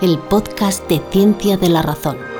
El 0.00 0.18
podcast 0.18 0.88
de 0.88 1.00
ciencia 1.12 1.56
de 1.56 1.68
la 1.68 1.82
razón. 1.82 2.33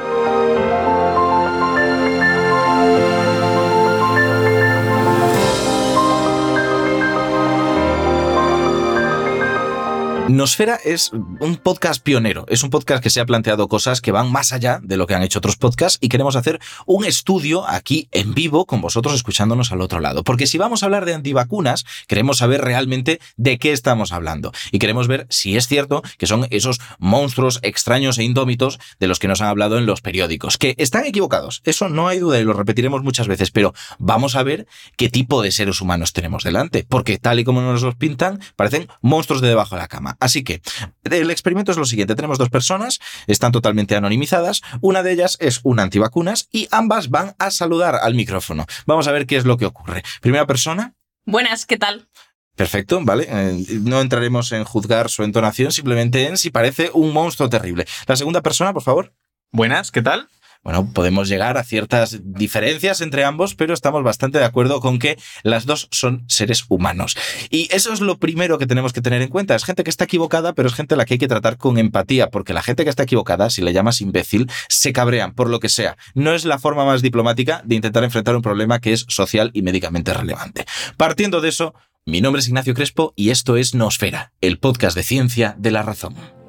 Nosfera 10.29 10.80
es 10.82 11.12
un 11.12 11.57
podcast 11.62 12.02
pionero, 12.02 12.46
es 12.48 12.62
un 12.62 12.70
podcast 12.70 13.02
que 13.02 13.11
se 13.11 13.20
ha 13.20 13.27
planteado 13.27 13.68
cosas 13.68 14.00
que 14.00 14.11
van 14.11 14.32
más 14.32 14.52
allá 14.52 14.80
de 14.82 14.96
lo 14.96 15.07
que 15.07 15.14
han 15.14 15.22
hecho 15.22 15.39
otros 15.39 15.57
podcasts 15.57 15.98
y 16.00 16.08
queremos 16.08 16.35
hacer 16.35 16.61
un 16.86 17.04
estudio 17.04 17.68
aquí 17.68 18.08
en 18.11 18.32
vivo 18.32 18.64
con 18.64 18.81
vosotros 18.81 19.14
escuchándonos 19.14 19.71
al 19.71 19.82
otro 19.82 20.00
lado. 20.00 20.25
Porque 20.25 20.46
si 20.46 20.57
vamos 20.57 20.82
a 20.82 20.86
hablar 20.86 21.04
de 21.04 21.12
antivacunas, 21.12 21.84
queremos 22.08 22.39
saber 22.39 22.62
realmente 22.62 23.21
de 23.36 23.58
qué 23.58 23.72
estamos 23.72 24.12
hablando 24.12 24.53
y 24.72 24.79
queremos 24.79 25.08
ver 25.08 25.26
si 25.29 25.58
es 25.58 25.68
cierto 25.68 26.03
que 26.17 26.26
son 26.26 26.46
esos 26.48 26.81
monstruos 26.98 27.61
extraños 27.62 28.17
e 28.17 28.25
indómitos 28.25 28.79
de 28.98 29.09
los 29.09 29.18
que 29.18 29.29
nos 29.29 29.43
han 29.43 29.48
hablado 29.48 29.76
en 29.76 29.84
los 29.84 30.00
periódicos, 30.00 30.56
que 30.56 30.75
están 30.79 31.04
equivocados, 31.04 31.61
eso 31.64 31.90
no 31.90 32.09
hay 32.09 32.19
duda 32.19 32.41
y 32.41 32.45
lo 32.45 32.55
repetiremos 32.55 33.03
muchas 33.03 33.28
veces, 33.28 33.50
pero 33.50 33.75
vamos 33.98 34.36
a 34.36 34.42
ver 34.42 34.67
qué 34.97 35.11
tipo 35.11 35.42
de 35.42 35.53
seres 35.53 35.83
humanos 35.83 36.14
tenemos 36.14 36.45
delante, 36.45 36.86
porque 36.89 37.19
tal 37.19 37.41
y 37.41 37.45
como 37.45 37.61
nos 37.61 37.83
los 37.83 37.95
pintan, 37.95 38.41
parecen 38.56 38.89
monstruos 39.03 39.42
de 39.42 39.48
debajo 39.48 39.75
de 39.75 39.83
la 39.83 39.89
cama. 39.89 40.14
Así 40.20 40.45
que 40.45 40.61
el 41.05 41.31
experimento 41.31 41.73
es 41.73 41.78
lo 41.78 41.84
siguiente. 41.84 42.14
Tenemos 42.14 42.39
dos 42.39 42.50
personas, 42.50 43.00
están 43.27 43.53
totalmente 43.53 43.97
anonimizadas. 43.97 44.62
Una 44.81 45.03
de 45.03 45.12
ellas 45.12 45.37
es 45.41 45.61
una 45.62 45.83
antivacunas 45.83 46.48
y 46.50 46.69
ambas 46.70 47.11
van 47.11 47.34
a 47.39 47.50
saludar 47.50 47.97
al 47.97 48.15
micrófono. 48.15 48.67
Vamos 48.87 49.09
a 49.09 49.12
ver 49.12 49.27
qué 49.27 49.37
es 49.37 49.45
lo 49.45 49.56
que 49.56 49.67
ocurre. 49.67 50.03
Primera 50.21 50.47
persona. 50.47 50.95
Buenas, 51.25 51.67
¿qué 51.67 51.79
tal? 51.79 52.09
Perfecto, 52.56 53.01
vale. 53.03 53.27
Eh, 53.29 53.81
no 53.83 54.01
entraremos 54.01 54.53
en 54.53 54.65
juzgar 54.65 55.11
su 55.11 55.25
entonación, 55.25 55.73
simplemente 55.73 56.27
en 56.27 56.37
si 56.37 56.51
parece 56.51 56.91
un 56.93 57.12
monstruo 57.12 57.49
terrible. 57.49 57.87
La 58.06 58.17
segunda 58.17 58.43
persona, 58.43 58.73
por 58.73 58.83
favor. 58.83 59.12
Buenas, 59.51 59.91
¿qué 59.91 60.03
tal? 60.03 60.28
Bueno, 60.65 60.91
podemos 60.93 61.29
llegar 61.29 61.59
a 61.59 61.62
ciertas 61.62 62.20
diferencias 62.25 63.03
entre 63.03 63.23
ambos, 63.25 63.55
pero 63.55 63.75
estamos 63.75 64.03
bastante 64.03 64.39
de 64.39 64.47
acuerdo 64.47 64.81
con 64.81 64.98
que 64.98 65.19
las 65.43 65.67
dos 65.67 65.89
son 65.91 66.25
seres 66.27 66.65
humanos. 66.69 67.17
Y 67.51 67.69
eso 67.71 67.93
es 67.93 68.01
lo 68.01 68.19
primero 68.19 68.59
que 68.59 68.67
tenemos 68.67 68.95
que 68.95 69.03
tener 69.03 69.21
en 69.21 69.29
cuenta. 69.29 69.55
Es 69.55 69.65
gente 69.65 69.84
que 69.84 69.91
está 69.91 70.05
equivocada, 70.05 70.55
pero 70.55 70.69
es 70.69 70.75
gente 70.75 70.95
a 70.95 70.97
la 70.97 71.05
que 71.05 71.15
hay 71.15 71.19
que 71.19 71.29
tratar 71.29 71.59
con 71.59 71.77
empatía, 71.77 72.31
porque 72.31 72.55
la 72.55 72.62
gente 72.62 72.83
que 72.84 72.91
está 72.91 73.03
equivocada, 73.03 73.51
si 73.51 73.61
le 73.61 73.75
llamas 73.75 74.01
imbécil, 74.01 74.51
se 74.69 74.95
cabrean 74.95 75.34
por 75.34 75.51
lo 75.51 75.61
que 75.61 75.69
sea. 75.69 75.98
No 76.15 76.33
es 76.33 76.47
la 76.47 76.59
forma 76.59 76.87
más 76.87 77.03
diplomática 77.03 77.61
de 77.67 77.75
intentar 77.75 78.03
enfrentar 78.03 78.34
un 78.34 78.43
problema 78.43 78.81
que 78.81 78.95
es 78.95 79.05
social 79.09 79.51
y 79.53 79.61
médicamente 79.61 80.15
relevante. 80.15 80.65
Partiendo 80.97 81.43
de 81.43 81.51
eso, 81.51 81.75
mi 82.06 82.23
nombre 82.23 82.41
es 82.41 82.49
Ignacio 82.49 82.73
Crespo 82.73 83.12
y 83.17 83.31
esto 83.31 83.59
es 83.59 83.75
Nosfera, 83.75 84.33
el 84.41 84.59
podcast 84.59 84.97
de 84.97 85.03
ciencia 85.03 85.56
de 85.59 85.71
la 85.71 85.83
razón. 85.83 86.44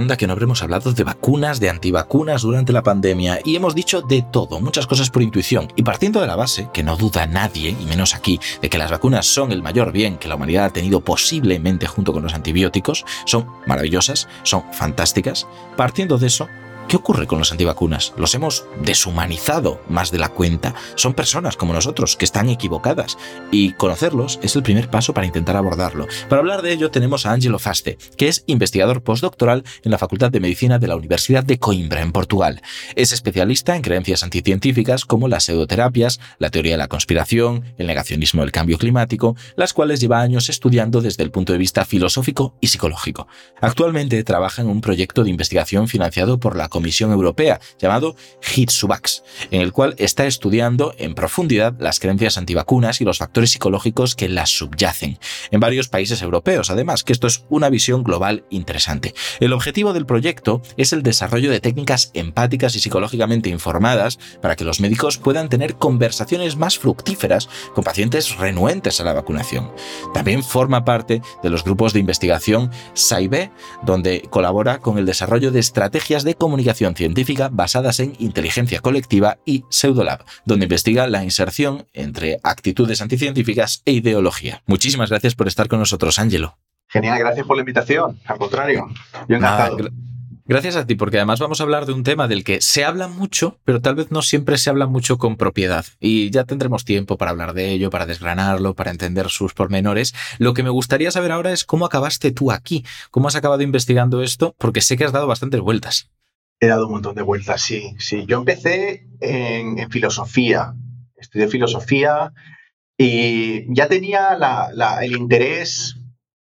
Anda, 0.00 0.16
que 0.16 0.26
no 0.26 0.32
habremos 0.32 0.62
hablado 0.62 0.94
de 0.94 1.04
vacunas, 1.04 1.60
de 1.60 1.68
antivacunas 1.68 2.40
durante 2.40 2.72
la 2.72 2.82
pandemia 2.82 3.40
y 3.44 3.54
hemos 3.54 3.74
dicho 3.74 4.00
de 4.00 4.22
todo, 4.22 4.58
muchas 4.58 4.86
cosas 4.86 5.10
por 5.10 5.20
intuición. 5.20 5.70
Y 5.76 5.82
partiendo 5.82 6.22
de 6.22 6.26
la 6.26 6.36
base, 6.36 6.70
que 6.72 6.82
no 6.82 6.96
duda 6.96 7.26
nadie, 7.26 7.76
y 7.78 7.84
menos 7.84 8.14
aquí, 8.14 8.40
de 8.62 8.70
que 8.70 8.78
las 8.78 8.90
vacunas 8.90 9.26
son 9.26 9.52
el 9.52 9.62
mayor 9.62 9.92
bien 9.92 10.16
que 10.16 10.26
la 10.26 10.36
humanidad 10.36 10.64
ha 10.64 10.72
tenido 10.72 11.02
posiblemente 11.02 11.86
junto 11.86 12.14
con 12.14 12.22
los 12.22 12.32
antibióticos, 12.32 13.04
son 13.26 13.44
maravillosas, 13.66 14.26
son 14.42 14.64
fantásticas, 14.72 15.46
partiendo 15.76 16.16
de 16.16 16.28
eso, 16.28 16.48
¿Qué 16.90 16.96
ocurre 16.96 17.28
con 17.28 17.38
los 17.38 17.52
antivacunas? 17.52 18.12
Los 18.16 18.34
hemos 18.34 18.64
deshumanizado 18.82 19.80
más 19.88 20.10
de 20.10 20.18
la 20.18 20.30
cuenta. 20.30 20.74
Son 20.96 21.14
personas 21.14 21.56
como 21.56 21.72
nosotros 21.72 22.16
que 22.16 22.24
están 22.24 22.48
equivocadas 22.48 23.16
y 23.52 23.74
conocerlos 23.74 24.40
es 24.42 24.56
el 24.56 24.64
primer 24.64 24.90
paso 24.90 25.14
para 25.14 25.24
intentar 25.24 25.54
abordarlo. 25.54 26.08
Para 26.28 26.40
hablar 26.40 26.62
de 26.62 26.72
ello 26.72 26.90
tenemos 26.90 27.26
a 27.26 27.32
Angelo 27.32 27.60
Faste, 27.60 27.96
que 28.16 28.26
es 28.26 28.42
investigador 28.48 29.04
postdoctoral 29.04 29.62
en 29.84 29.92
la 29.92 29.98
Facultad 29.98 30.32
de 30.32 30.40
Medicina 30.40 30.80
de 30.80 30.88
la 30.88 30.96
Universidad 30.96 31.44
de 31.44 31.60
Coimbra, 31.60 32.02
en 32.02 32.10
Portugal. 32.10 32.60
Es 32.96 33.12
especialista 33.12 33.76
en 33.76 33.82
creencias 33.82 34.24
anticientíficas 34.24 35.04
como 35.04 35.28
las 35.28 35.44
pseudoterapias, 35.44 36.18
la 36.40 36.50
teoría 36.50 36.72
de 36.72 36.78
la 36.78 36.88
conspiración, 36.88 37.66
el 37.78 37.86
negacionismo 37.86 38.42
del 38.42 38.50
cambio 38.50 38.78
climático, 38.78 39.36
las 39.54 39.74
cuales 39.74 40.00
lleva 40.00 40.22
años 40.22 40.48
estudiando 40.48 41.00
desde 41.02 41.22
el 41.22 41.30
punto 41.30 41.52
de 41.52 41.60
vista 41.60 41.84
filosófico 41.84 42.56
y 42.60 42.66
psicológico. 42.66 43.28
Actualmente 43.60 44.24
trabaja 44.24 44.60
en 44.60 44.68
un 44.68 44.80
proyecto 44.80 45.22
de 45.22 45.30
investigación 45.30 45.86
financiado 45.86 46.40
por 46.40 46.56
la 46.56 46.68
Comisión 46.80 47.12
Europea, 47.12 47.60
llamado 47.78 48.16
HITSUBAX, 48.40 49.22
en 49.50 49.60
el 49.60 49.70
cual 49.70 49.94
está 49.98 50.24
estudiando 50.24 50.94
en 50.96 51.14
profundidad 51.14 51.74
las 51.78 52.00
creencias 52.00 52.38
antivacunas 52.38 53.02
y 53.02 53.04
los 53.04 53.18
factores 53.18 53.50
psicológicos 53.50 54.14
que 54.14 54.30
las 54.30 54.48
subyacen, 54.48 55.18
en 55.50 55.60
varios 55.60 55.88
países 55.88 56.22
europeos, 56.22 56.70
además, 56.70 57.04
que 57.04 57.12
esto 57.12 57.26
es 57.26 57.44
una 57.50 57.68
visión 57.68 58.02
global 58.02 58.44
interesante. 58.48 59.12
El 59.40 59.52
objetivo 59.52 59.92
del 59.92 60.06
proyecto 60.06 60.62
es 60.78 60.94
el 60.94 61.02
desarrollo 61.02 61.50
de 61.50 61.60
técnicas 61.60 62.12
empáticas 62.14 62.74
y 62.76 62.80
psicológicamente 62.80 63.50
informadas 63.50 64.18
para 64.40 64.56
que 64.56 64.64
los 64.64 64.80
médicos 64.80 65.18
puedan 65.18 65.50
tener 65.50 65.74
conversaciones 65.74 66.56
más 66.56 66.78
fructíferas 66.78 67.50
con 67.74 67.84
pacientes 67.84 68.38
renuentes 68.38 69.02
a 69.02 69.04
la 69.04 69.12
vacunación. 69.12 69.70
También 70.14 70.42
forma 70.42 70.86
parte 70.86 71.20
de 71.42 71.50
los 71.50 71.62
grupos 71.62 71.92
de 71.92 72.00
investigación 72.00 72.70
SAIBE, 72.94 73.50
donde 73.82 74.22
colabora 74.30 74.78
con 74.78 74.96
el 74.96 75.04
desarrollo 75.04 75.50
de 75.50 75.60
estrategias 75.60 76.24
de 76.24 76.36
comunicación 76.36 76.59
científica 76.94 77.48
basadas 77.50 78.00
en 78.00 78.14
inteligencia 78.18 78.80
colectiva 78.80 79.38
y 79.44 79.64
Pseudolab, 79.70 80.24
donde 80.44 80.66
investiga 80.66 81.06
la 81.06 81.24
inserción 81.24 81.86
entre 81.92 82.38
actitudes 82.42 83.00
anticientíficas 83.00 83.82
e 83.84 83.92
ideología. 83.92 84.62
Muchísimas 84.66 85.10
gracias 85.10 85.34
por 85.34 85.48
estar 85.48 85.68
con 85.68 85.78
nosotros, 85.78 86.18
Ángelo. 86.18 86.58
Genial, 86.88 87.18
gracias 87.18 87.46
por 87.46 87.56
la 87.56 87.62
invitación. 87.62 88.18
Al 88.26 88.38
contrario, 88.38 88.88
yo 89.28 89.36
encantado. 89.36 89.76
Gracias 90.50 90.74
a 90.74 90.84
ti, 90.84 90.96
porque 90.96 91.18
además 91.18 91.38
vamos 91.38 91.60
a 91.60 91.62
hablar 91.62 91.86
de 91.86 91.92
un 91.92 92.02
tema 92.02 92.26
del 92.26 92.42
que 92.42 92.60
se 92.60 92.84
habla 92.84 93.06
mucho, 93.06 93.60
pero 93.62 93.80
tal 93.80 93.94
vez 93.94 94.10
no 94.10 94.20
siempre 94.20 94.58
se 94.58 94.68
habla 94.68 94.88
mucho 94.88 95.16
con 95.16 95.36
propiedad. 95.36 95.84
Y 96.00 96.30
ya 96.30 96.42
tendremos 96.42 96.84
tiempo 96.84 97.16
para 97.16 97.30
hablar 97.30 97.54
de 97.54 97.70
ello, 97.70 97.88
para 97.88 98.04
desgranarlo, 98.04 98.74
para 98.74 98.90
entender 98.90 99.28
sus 99.28 99.54
pormenores. 99.54 100.12
Lo 100.38 100.52
que 100.52 100.64
me 100.64 100.70
gustaría 100.70 101.12
saber 101.12 101.30
ahora 101.30 101.52
es 101.52 101.64
cómo 101.64 101.86
acabaste 101.86 102.32
tú 102.32 102.50
aquí, 102.50 102.84
cómo 103.12 103.28
has 103.28 103.36
acabado 103.36 103.62
investigando 103.62 104.22
esto, 104.22 104.56
porque 104.58 104.80
sé 104.80 104.96
que 104.96 105.04
has 105.04 105.12
dado 105.12 105.28
bastantes 105.28 105.60
vueltas. 105.60 106.10
He 106.60 106.66
dado 106.66 106.86
un 106.86 106.92
montón 106.92 107.14
de 107.14 107.22
vueltas, 107.22 107.62
sí, 107.62 107.94
sí. 107.98 108.26
Yo 108.26 108.38
empecé 108.38 109.08
en, 109.20 109.90
filosofía, 109.90 110.74
estudié 111.16 111.48
filosofía 111.48 112.32
y 112.98 113.74
ya 113.74 113.88
tenía 113.88 114.36
el 115.00 115.12
interés 115.16 115.96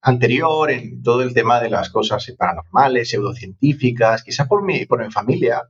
anterior 0.03 0.71
en 0.71 1.03
todo 1.03 1.23
el 1.23 1.33
tema 1.33 1.59
de 1.61 1.71
las 1.71 1.89
cosas 1.89 2.31
paranormales, 2.37 3.09
pseudocientíficas, 3.09 4.23
quizás 4.23 4.47
por 4.47 4.63
mi, 4.63 4.85
por 4.85 5.03
mi 5.03 5.11
familia, 5.11 5.63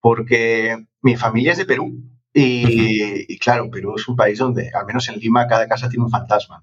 porque 0.00 0.76
mi 1.02 1.16
familia 1.16 1.52
es 1.52 1.58
de 1.58 1.66
Perú 1.66 2.00
y, 2.32 3.36
claro, 3.38 3.68
Perú 3.70 3.96
es 3.96 4.06
un 4.06 4.14
país 4.14 4.38
donde, 4.38 4.70
al 4.72 4.86
menos 4.86 5.08
en 5.08 5.18
Lima, 5.18 5.48
cada 5.48 5.66
casa 5.66 5.88
tiene 5.88 6.04
un 6.04 6.10
fantasma. 6.10 6.62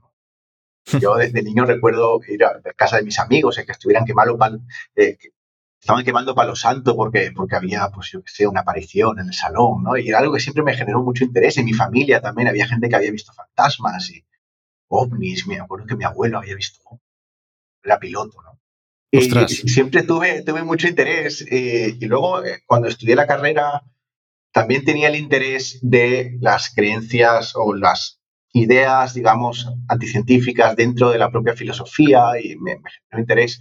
Yo 1.01 1.15
desde 1.15 1.43
niño 1.43 1.65
recuerdo 1.65 2.21
ir 2.27 2.45
a 2.45 2.61
casa 2.75 2.97
de 2.97 3.03
mis 3.03 3.19
amigos, 3.19 3.59
que 3.65 3.71
estuvieran 3.71 4.05
quemando, 4.05 4.37
pan, 4.37 4.65
eh, 4.95 5.17
estaban 5.85 6.03
quemando 6.03 6.33
palo 6.33 6.55
santo 6.55 6.95
porque, 6.95 7.31
porque 7.31 7.55
había, 7.55 7.91
pues 7.93 8.09
yo 8.11 8.23
que 8.23 8.31
sé, 8.31 8.47
una 8.47 8.61
aparición 8.61 9.19
en 9.19 9.27
el 9.27 9.33
salón, 9.35 9.83
¿no? 9.83 9.95
Y 9.95 10.09
era 10.09 10.17
algo 10.17 10.33
que 10.33 10.39
siempre 10.39 10.63
me 10.63 10.73
generó 10.73 11.03
mucho 11.03 11.23
interés. 11.23 11.59
En 11.59 11.65
mi 11.65 11.73
familia 11.73 12.19
también 12.21 12.47
había 12.47 12.67
gente 12.67 12.89
que 12.89 12.95
había 12.95 13.11
visto 13.11 13.31
fantasmas 13.33 14.09
y 14.09 14.25
ovnis. 14.87 15.45
Me 15.45 15.59
acuerdo 15.59 15.85
que 15.85 15.95
mi 15.95 16.03
abuelo 16.03 16.39
había 16.39 16.55
visto, 16.55 16.81
era 17.83 17.99
piloto, 17.99 18.41
¿no? 18.41 18.59
Y, 19.11 19.29
siempre 19.47 20.01
tuve, 20.01 20.41
tuve 20.41 20.63
mucho 20.63 20.87
interés. 20.87 21.45
Eh, 21.51 21.95
y 21.99 22.05
luego, 22.07 22.43
eh, 22.43 22.63
cuando 22.65 22.87
estudié 22.87 23.15
la 23.15 23.27
carrera, 23.27 23.83
también 24.51 24.85
tenía 24.85 25.09
el 25.09 25.15
interés 25.15 25.77
de 25.83 26.35
las 26.41 26.73
creencias 26.73 27.53
o 27.55 27.75
las 27.75 28.19
ideas, 28.53 29.13
digamos, 29.13 29.71
anticientíficas 29.87 30.75
dentro 30.75 31.11
de 31.11 31.19
la 31.19 31.29
propia 31.29 31.53
filosofía 31.53 32.31
y 32.41 32.55
me, 32.55 32.77
me 32.77 32.89
generó 32.89 33.19
interés. 33.19 33.59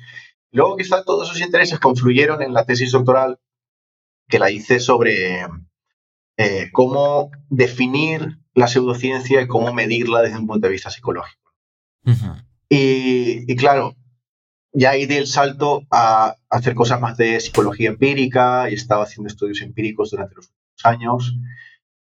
Luego 0.54 0.76
quizá 0.76 1.02
todos 1.02 1.28
esos 1.28 1.42
intereses 1.42 1.80
confluyeron 1.80 2.40
en 2.40 2.54
la 2.54 2.64
tesis 2.64 2.92
doctoral 2.92 3.40
que 4.28 4.38
la 4.38 4.52
hice 4.52 4.78
sobre 4.78 5.44
eh, 6.36 6.70
cómo 6.72 7.32
definir 7.50 8.38
la 8.54 8.68
pseudociencia 8.68 9.42
y 9.42 9.48
cómo 9.48 9.72
medirla 9.72 10.22
desde 10.22 10.38
un 10.38 10.46
punto 10.46 10.68
de 10.68 10.72
vista 10.72 10.90
psicológico. 10.90 11.52
y, 12.68 13.56
claro, 13.56 13.96
ya 14.72 14.90
ahí 14.90 15.06
di 15.06 15.16
el 15.16 15.26
salto 15.26 15.82
a 15.90 16.36
hacer 16.48 16.76
cosas 16.76 17.00
más 17.00 17.16
de 17.16 17.40
psicología 17.40 17.88
empírica 17.88 18.70
y 18.70 18.74
estaba 18.74 19.02
haciendo 19.02 19.26
estudios 19.26 19.60
empíricos 19.60 20.12
durante 20.12 20.36
los 20.36 20.46
últimos 20.46 20.84
años. 20.84 21.34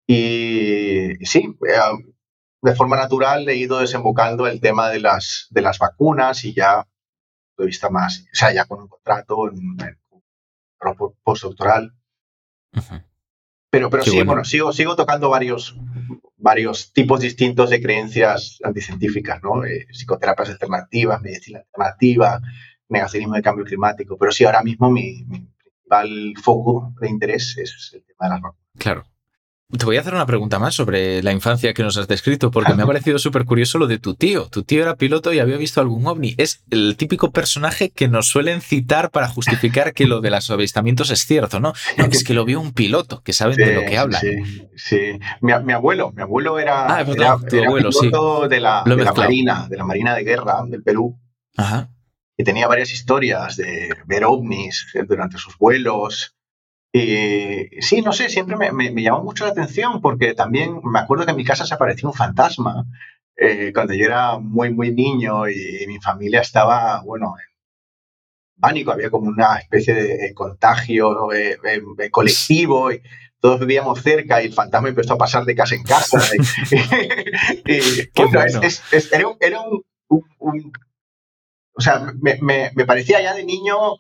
Y, 0.07 1.15
sí, 1.23 1.53
eh, 1.69 2.15
de 2.63 2.75
forma 2.77 2.97
natural 2.97 3.49
he 3.49 3.57
ido 3.57 3.81
desembocando 3.81 4.47
el 4.47 4.61
tema 4.61 4.89
de 4.89 5.01
las, 5.01 5.49
de 5.51 5.63
las 5.63 5.81
vacunas 5.81 6.45
y 6.45 6.55
ya 6.55 6.87
de 7.57 7.67
vista 7.67 7.91
más, 7.91 8.27
o 8.33 8.35
sea, 8.35 8.53
ya 8.53 8.65
con 8.67 8.83
un 8.83 8.89
contrato, 8.89 9.51
en, 9.51 9.59
un 9.59 11.15
postdoctoral, 11.23 11.95
Pero, 13.71 13.91
pero 13.91 14.05
sí, 14.05 14.23
bueno. 14.23 14.45
sigo, 14.45 14.73
sigo 14.73 14.95
tocando 14.95 15.29
varios, 15.29 15.77
varios 16.37 16.93
tipos 16.93 17.21
distintos 17.21 17.71
de 17.71 17.81
creencias 17.81 18.59
anticientíficas, 18.63 19.43
¿no? 19.43 19.65
Eh, 19.65 19.87
psicoterapias 19.91 20.51
alternativas, 20.51 21.21
medicina 21.21 21.61
alternativa, 21.61 22.41
negacionismo 22.89 23.35
de 23.35 23.43
cambio 23.43 23.65
climático. 23.65 24.17
Pero 24.17 24.33
sí, 24.33 24.45
ahora 24.45 24.63
mismo 24.63 24.91
mi, 24.91 25.25
mi 25.25 25.41
principal 25.41 26.35
foco 26.43 26.95
de 27.01 27.09
interés 27.09 27.57
es 27.59 27.91
el 27.95 28.05
tema 28.05 28.27
de 28.27 28.29
las 28.29 28.41
vacunas. 28.41 28.67
Claro. 28.79 29.16
Te 29.69 29.85
voy 29.85 29.97
a 29.97 30.01
hacer 30.01 30.15
una 30.15 30.27
pregunta 30.27 30.61
más 30.61 30.77
sobre 30.77 31.25
la 31.25 31.33
infancia 31.33 31.75
que 31.75 31.83
nos 31.83 31.97
has 31.97 32.07
descrito, 32.07 32.53
porque 32.53 32.73
me 32.75 32.85
ha 32.85 32.87
parecido 32.87 33.19
súper 33.19 33.45
curioso 33.45 33.79
lo 33.79 33.89
de 33.89 33.99
tu 33.99 34.15
tío. 34.15 34.47
Tu 34.47 34.63
tío 34.63 34.81
era 34.81 34.95
piloto 34.95 35.33
y 35.33 35.41
había 35.41 35.57
visto 35.57 35.81
algún 35.81 36.07
ovni. 36.07 36.37
Es 36.39 36.63
el 36.71 36.97
típico 36.97 37.33
personaje 37.33 37.91
que 37.91 38.07
nos 38.07 38.29
suelen 38.29 38.61
citar 38.61 39.11
para 39.11 39.27
justificar 39.27 39.93
que 39.93 40.07
lo 40.07 40.21
de 40.21 40.31
los 40.31 40.49
avistamientos 40.53 41.11
es 41.11 41.27
cierto, 41.27 41.59
¿no? 41.59 41.73
No, 41.99 42.05
es 42.05 42.23
que 42.23 42.33
lo 42.33 42.45
vio 42.45 42.61
un 42.61 42.75
piloto, 42.75 43.23
que 43.25 43.33
saben 43.33 43.57
de 43.57 43.75
lo 43.75 43.81
que 43.87 43.99
habla. 43.99 44.21
Sí, 44.21 44.69
sí. 44.77 45.19
Mi, 45.41 45.51
abuelo, 45.51 46.13
mi 46.13 46.23
abuelo 46.23 46.61
era, 46.61 47.01
ah, 47.01 47.05
piloto 47.05 48.49
de, 48.49 48.61
la, 48.61 48.85
de 48.87 48.97
la, 48.97 49.13
Marina, 49.13 49.67
de 49.69 49.77
la 49.77 49.85
Marina 49.85 50.15
de 50.15 50.23
Guerra 50.23 50.63
del 50.69 50.85
Perú. 50.85 51.19
Ajá. 51.57 51.91
Y 52.37 52.45
tenía 52.45 52.69
varias 52.69 52.93
historias 52.93 53.57
de 53.57 53.97
ver 54.07 54.25
ovnis 54.25 54.87
durante 55.09 55.39
sus 55.39 55.59
vuelos 55.59 56.36
y 56.99 57.83
sí, 57.83 58.01
no 58.01 58.15
sé, 58.15 58.31
siempre 58.31 58.57
me, 58.73 59.03
llamó 59.03 59.23
mucho 59.23 59.45
la 59.45 59.51
atención 59.51 60.01
porque 60.01 60.33
también 60.33 60.81
me 60.83 60.99
acuerdo 60.99 61.27
que 61.27 61.33
en 61.33 61.37
mi 61.37 61.45
casa 61.45 61.67
se 61.67 61.75
apareció 61.75 62.09
un 62.09 62.15
fantasma 62.15 62.87
eh, 63.37 63.71
cuando 63.75 63.93
yo 63.93 64.07
era 64.07 64.39
muy, 64.39 64.73
muy 64.73 64.95
niño 64.95 65.47
y, 65.47 65.85
mi 65.87 65.99
familia 66.01 66.41
estaba, 66.41 67.03
bueno, 67.03 67.35
en 67.39 68.61
pánico, 68.61 68.93
había 68.93 69.11
como 69.11 69.29
una 69.29 69.57
especie 69.57 69.93
de 69.93 70.33
contagio 70.33 71.31
eh, 71.35 71.59
colectivo 72.11 72.91
y 72.91 73.03
todos 73.41 73.61
vivíamos 73.61 74.01
cerca 74.01 74.41
y 74.41 74.47
el 74.47 74.55
fantasma 74.55 74.89
empezó 74.89 75.13
a 75.15 75.19
pasar 75.19 75.45
de 75.45 75.55
casa 75.55 75.75
en 75.75 75.83
casa. 75.83 76.19
era, 79.11 79.61
un, 79.61 80.73
O 81.75 81.81
sea, 81.83 82.11
me, 82.23 82.39
me 82.41 82.87
parecía 82.87 83.21
ya 83.21 83.35
de 83.35 83.45
niño 83.45 83.99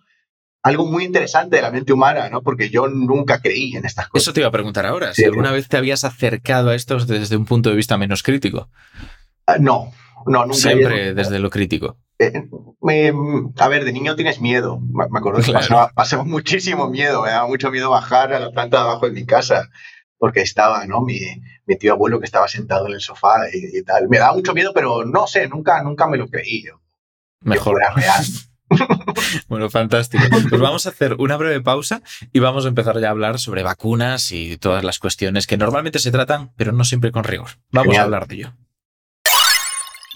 algo 0.66 0.84
muy 0.84 1.04
interesante 1.04 1.56
de 1.56 1.62
la 1.62 1.70
mente 1.70 1.92
humana, 1.92 2.28
¿no? 2.28 2.42
Porque 2.42 2.70
yo 2.70 2.88
nunca 2.88 3.40
creí 3.40 3.76
en 3.76 3.84
estas 3.84 4.08
cosas. 4.08 4.24
Eso 4.24 4.32
te 4.32 4.40
iba 4.40 4.48
a 4.48 4.52
preguntar 4.52 4.84
ahora, 4.84 5.14
si 5.14 5.24
alguna 5.24 5.52
vez 5.52 5.68
te 5.68 5.76
habías 5.76 6.02
acercado 6.02 6.70
a 6.70 6.74
esto 6.74 6.98
desde 6.98 7.36
un 7.36 7.44
punto 7.44 7.70
de 7.70 7.76
vista 7.76 7.96
menos 7.96 8.24
crítico. 8.24 8.68
Ah, 9.46 9.58
no, 9.60 9.92
no, 10.26 10.42
nunca. 10.42 10.54
Siempre 10.54 11.14
desde 11.14 11.38
lo 11.38 11.50
crítico. 11.50 11.98
Eh, 12.18 12.32
a 13.58 13.68
ver, 13.68 13.84
de 13.84 13.92
niño 13.92 14.16
tienes 14.16 14.40
miedo. 14.40 14.80
Me, 14.80 15.04
acuerdo 15.04 15.40
que 15.40 15.52
pasaba, 15.94 16.24
muchísimo 16.24 16.90
miedo, 16.90 17.22
me 17.22 17.30
daba 17.30 17.46
mucho 17.46 17.70
miedo 17.70 17.90
bajar 17.90 18.32
a 18.32 18.40
la 18.40 18.50
planta 18.50 18.78
de 18.78 18.82
abajo 18.82 19.06
de 19.06 19.12
mi 19.12 19.24
casa 19.24 19.68
porque 20.18 20.40
estaba, 20.40 20.84
¿no? 20.86 21.00
Mi, 21.02 21.20
mi 21.66 21.76
tío 21.76 21.92
abuelo 21.92 22.18
que 22.18 22.26
estaba 22.26 22.48
sentado 22.48 22.88
en 22.88 22.94
el 22.94 23.00
sofá 23.00 23.36
y, 23.52 23.84
tal. 23.84 24.08
Me 24.08 24.18
daba 24.18 24.34
mucho 24.34 24.52
miedo, 24.52 24.72
pero 24.74 25.04
no 25.04 25.28
sé, 25.28 25.46
nunca, 25.46 25.80
nunca 25.84 26.08
me 26.08 26.16
lo 26.16 26.26
creí 26.26 26.64
yo. 26.64 26.80
Mejor. 27.42 27.80
era 27.80 27.92
real. 27.92 28.24
bueno, 29.48 29.70
fantástico. 29.70 30.24
Pues 30.48 30.60
vamos 30.60 30.86
a 30.86 30.90
hacer 30.90 31.16
una 31.18 31.36
breve 31.36 31.60
pausa 31.60 32.02
y 32.32 32.38
vamos 32.40 32.64
a 32.64 32.68
empezar 32.68 33.00
ya 33.00 33.08
a 33.08 33.10
hablar 33.10 33.38
sobre 33.38 33.62
vacunas 33.62 34.32
y 34.32 34.56
todas 34.58 34.84
las 34.84 34.98
cuestiones 34.98 35.46
que 35.46 35.56
normalmente 35.56 35.98
se 35.98 36.10
tratan, 36.10 36.52
pero 36.56 36.72
no 36.72 36.84
siempre 36.84 37.12
con 37.12 37.24
rigor. 37.24 37.50
Vamos 37.70 37.96
a 37.96 38.02
hablar 38.02 38.26
de 38.26 38.34
ello. 38.36 38.52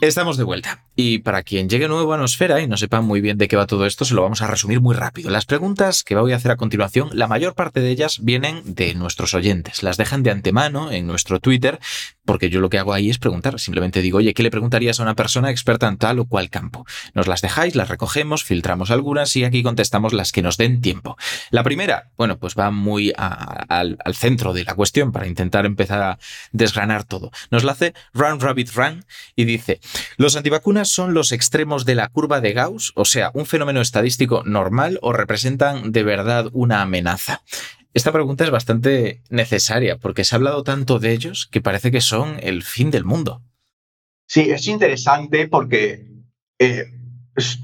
Estamos 0.01 0.39
de 0.39 0.45
vuelta. 0.45 0.87
Y 0.97 1.19
para 1.19 1.43
quien 1.43 1.69
llegue 1.69 1.87
nuevo 1.87 2.15
a 2.15 2.17
Nosfera 2.17 2.61
y 2.63 2.67
no 2.67 2.79
sepa 2.79 3.03
muy 3.03 3.21
bien 3.21 3.37
de 3.37 3.49
qué 3.49 3.57
va 3.57 3.67
todo 3.67 3.85
esto, 3.85 4.07
se 4.07 4.15
lo 4.15 4.23
vamos 4.23 4.41
a 4.41 4.47
resumir 4.47 4.81
muy 4.81 4.95
rápido. 4.95 5.29
Las 5.29 5.45
preguntas 5.45 6.05
que 6.05 6.15
voy 6.15 6.33
a 6.33 6.37
hacer 6.37 6.51
a 6.51 6.57
continuación, 6.57 7.11
la 7.13 7.27
mayor 7.27 7.55
parte 7.55 7.81
de 7.81 7.91
ellas 7.91 8.19
vienen 8.23 8.63
de 8.65 8.95
nuestros 8.95 9.35
oyentes. 9.35 9.83
Las 9.83 9.99
dejan 9.99 10.23
de 10.23 10.31
antemano 10.31 10.91
en 10.91 11.07
nuestro 11.07 11.39
Twitter, 11.39 11.79
porque 12.25 12.49
yo 12.49 12.61
lo 12.61 12.71
que 12.71 12.79
hago 12.79 12.95
ahí 12.95 13.11
es 13.11 13.19
preguntar. 13.19 13.61
Simplemente 13.61 14.01
digo, 14.01 14.19
oye, 14.19 14.33
¿qué 14.33 14.43
le 14.43 14.51
preguntarías 14.51 15.01
a 15.01 15.03
una 15.03 15.15
persona 15.15 15.51
experta 15.51 15.87
en 15.87 15.99
tal 15.99 16.19
o 16.19 16.25
cual 16.25 16.49
campo? 16.49 16.87
Nos 17.13 17.27
las 17.27 17.43
dejáis, 17.43 17.75
las 17.75 17.89
recogemos, 17.89 18.43
filtramos 18.43 18.91
algunas 18.91 19.37
y 19.37 19.45
aquí 19.45 19.63
contestamos 19.63 20.15
las 20.15 20.33
que 20.33 20.41
nos 20.41 20.57
den 20.57 20.81
tiempo. 20.81 21.19
La 21.51 21.63
primera, 21.63 22.11
bueno, 22.17 22.39
pues 22.39 22.55
va 22.59 22.71
muy 22.71 23.13
al, 23.17 23.99
al 24.03 24.15
centro 24.15 24.55
de 24.55 24.65
la 24.65 24.75
cuestión 24.75 25.13
para 25.13 25.27
intentar 25.27 25.67
empezar 25.67 26.03
a 26.03 26.19
desgranar 26.53 27.05
todo. 27.05 27.31
Nos 27.51 27.65
la 27.65 27.73
hace 27.73 27.93
Run 28.15 28.41
Rabbit 28.41 28.73
Run 28.75 29.05
y 29.37 29.45
dice, 29.45 29.81
¿Los 30.17 30.37
antivacunas 30.37 30.89
son 30.89 31.15
los 31.15 31.33
extremos 31.33 31.85
de 31.85 31.95
la 31.95 32.09
curva 32.09 32.41
de 32.41 32.53
Gauss, 32.53 32.93
o 32.95 33.05
sea, 33.05 33.31
un 33.35 33.47
fenómeno 33.47 33.81
estadístico 33.81 34.43
normal 34.45 34.99
o 35.03 35.13
representan 35.13 35.93
de 35.93 36.03
verdad 36.03 36.47
una 36.53 36.83
amenaza? 36.83 37.43
Esta 37.93 38.13
pregunta 38.13 38.45
es 38.45 38.51
bastante 38.51 39.23
necesaria 39.31 39.99
porque 39.99 40.25
se 40.25 40.35
ha 40.35 40.39
hablado 40.39 40.63
tanto 40.63 40.99
de 40.99 41.13
ellos 41.13 41.49
que 41.51 41.61
parece 41.61 41.91
que 41.91 42.01
son 42.01 42.37
el 42.41 42.63
fin 42.63 42.91
del 42.91 43.05
mundo. 43.05 43.43
Sí, 44.27 44.51
es 44.51 44.69
interesante 44.69 45.49
porque 45.49 46.07
eh, 46.61 46.85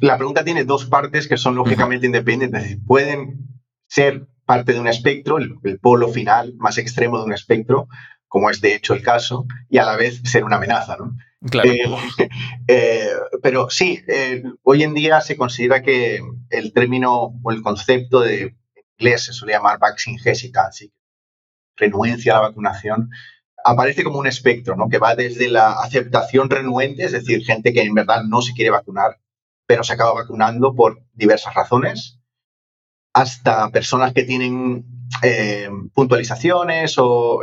la 0.00 0.17
pregunta 0.17 0.44
tiene 0.44 0.64
dos 0.64 0.87
partes 0.87 1.28
que 1.28 1.37
son 1.37 1.55
lógicamente 1.55 2.06
independientes. 2.06 2.78
Pueden 2.87 3.61
ser 3.88 4.26
parte 4.44 4.73
de 4.73 4.81
un 4.81 4.88
espectro, 4.88 5.38
el, 5.38 5.78
polo 5.81 6.08
final 6.08 6.55
más 6.56 6.78
extremo 6.78 7.19
de 7.19 7.25
un 7.25 7.32
espectro, 7.32 7.88
como 8.28 8.50
es 8.50 8.61
de 8.61 8.75
hecho 8.75 8.94
el 8.94 9.02
caso, 9.02 9.46
y 9.69 9.78
a 9.78 9.84
la 9.84 9.96
vez 9.96 10.20
ser 10.25 10.44
una 10.44 10.56
amenaza. 10.56 10.96
¿no? 10.96 11.17
Claro. 11.50 11.70
Eh, 11.70 12.28
eh, 12.69 13.11
pero 13.43 13.70
sí, 13.70 14.02
eh, 14.08 14.43
hoy 14.62 14.82
en 14.82 14.94
día 14.94 15.20
se 15.20 15.37
considera 15.37 15.82
que 15.82 16.20
el 16.50 16.73
término 16.73 17.34
o 17.43 17.50
el 17.50 17.62
concepto 17.62 18.20
de 18.20 18.43
en 18.43 18.55
inglés 18.99 19.25
se 19.25 19.32
suele 19.32 19.52
llamar 19.52 19.78
vaccine 19.78 20.19
hesitancy, 20.25 20.93
renuencia 21.76 22.32
a 22.32 22.37
la 22.37 22.49
vacunación, 22.49 23.11
aparece 23.62 24.02
como 24.05 24.19
un 24.19 24.26
espectro, 24.26 24.76
¿no? 24.76 24.88
Que 24.88 24.99
va 24.99 25.14
desde 25.14 25.49
la 25.49 25.73
aceptación 25.73 26.49
renuente, 26.49 27.05
es 27.05 27.12
decir, 27.12 27.44
gente 27.44 27.73
que 27.73 27.82
en 27.82 27.94
verdad 27.94 28.23
no 28.25 28.40
se 28.40 28.55
quiere 28.55 28.70
vacunar, 28.70 29.19
pero 29.67 29.84
se 29.84 29.93
acaba 29.93 30.14
vacunando 30.14 30.75
por 30.75 31.02
diversas 31.12 31.55
razones, 31.55 32.19
hasta 33.12 33.70
personas 33.70 34.12
que 34.12 34.25
tienen 34.25 34.87
puntualizaciones 35.94 36.96
o 36.99 37.40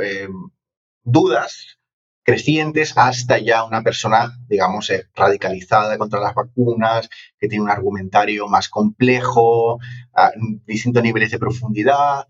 dudas 1.04 1.80
crecientes 2.24 2.98
hasta 2.98 3.38
ya 3.38 3.66
una 3.66 3.84
persona, 3.84 4.38
digamos, 4.48 4.90
eh, 4.90 5.10
radicalizada 5.14 5.98
contra 5.98 6.20
las 6.20 6.34
vacunas, 6.34 7.10
que 7.38 7.48
tiene 7.48 7.64
un 7.64 7.70
argumentario 7.70 8.48
más 8.48 8.70
complejo, 8.70 9.80
a 10.16 10.32
distintos 10.66 11.04
niveles 11.04 11.32
de 11.32 11.40
profundidad, 11.40 12.28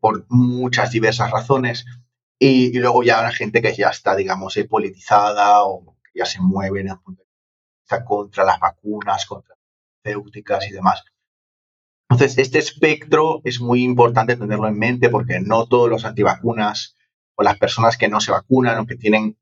por 0.00 0.26
muchas 0.28 0.90
diversas 0.92 1.30
razones. 1.30 1.84
Y, 2.38 2.78
luego 2.78 3.02
ya 3.02 3.20
una 3.20 3.32
gente 3.32 3.62
que 3.62 3.74
ya 3.74 3.88
está, 3.90 4.16
digamos, 4.16 4.56
eh, 4.56 4.64
politizada 4.64 5.64
o 5.64 5.96
ya 6.14 6.24
se 6.26 6.40
mueve 6.40 6.80
en 6.80 6.88
el 6.88 6.98
punto 6.98 7.22
de 7.22 8.04
contra 8.04 8.44
las 8.44 8.58
vacunas, 8.58 9.26
contra 9.26 9.54
las 9.54 9.58
farmacéuticas 10.02 10.68
y 10.68 10.72
demás. 10.72 11.04
Entonces, 12.10 12.38
este 12.38 12.58
espectro 12.58 13.40
es 13.44 13.60
muy 13.60 13.84
importante 13.84 14.36
tenerlo 14.36 14.68
en 14.68 14.78
mente 14.78 15.08
porque 15.08 15.40
no 15.40 15.66
todos 15.66 15.88
los 15.88 16.04
antivacunas 16.04 16.96
o 17.42 17.44
las 17.44 17.58
personas 17.58 17.96
que 17.96 18.08
no 18.08 18.20
se 18.20 18.30
vacunan 18.30 18.78
o 18.78 18.86
que 18.86 18.94
tienen 18.96 19.36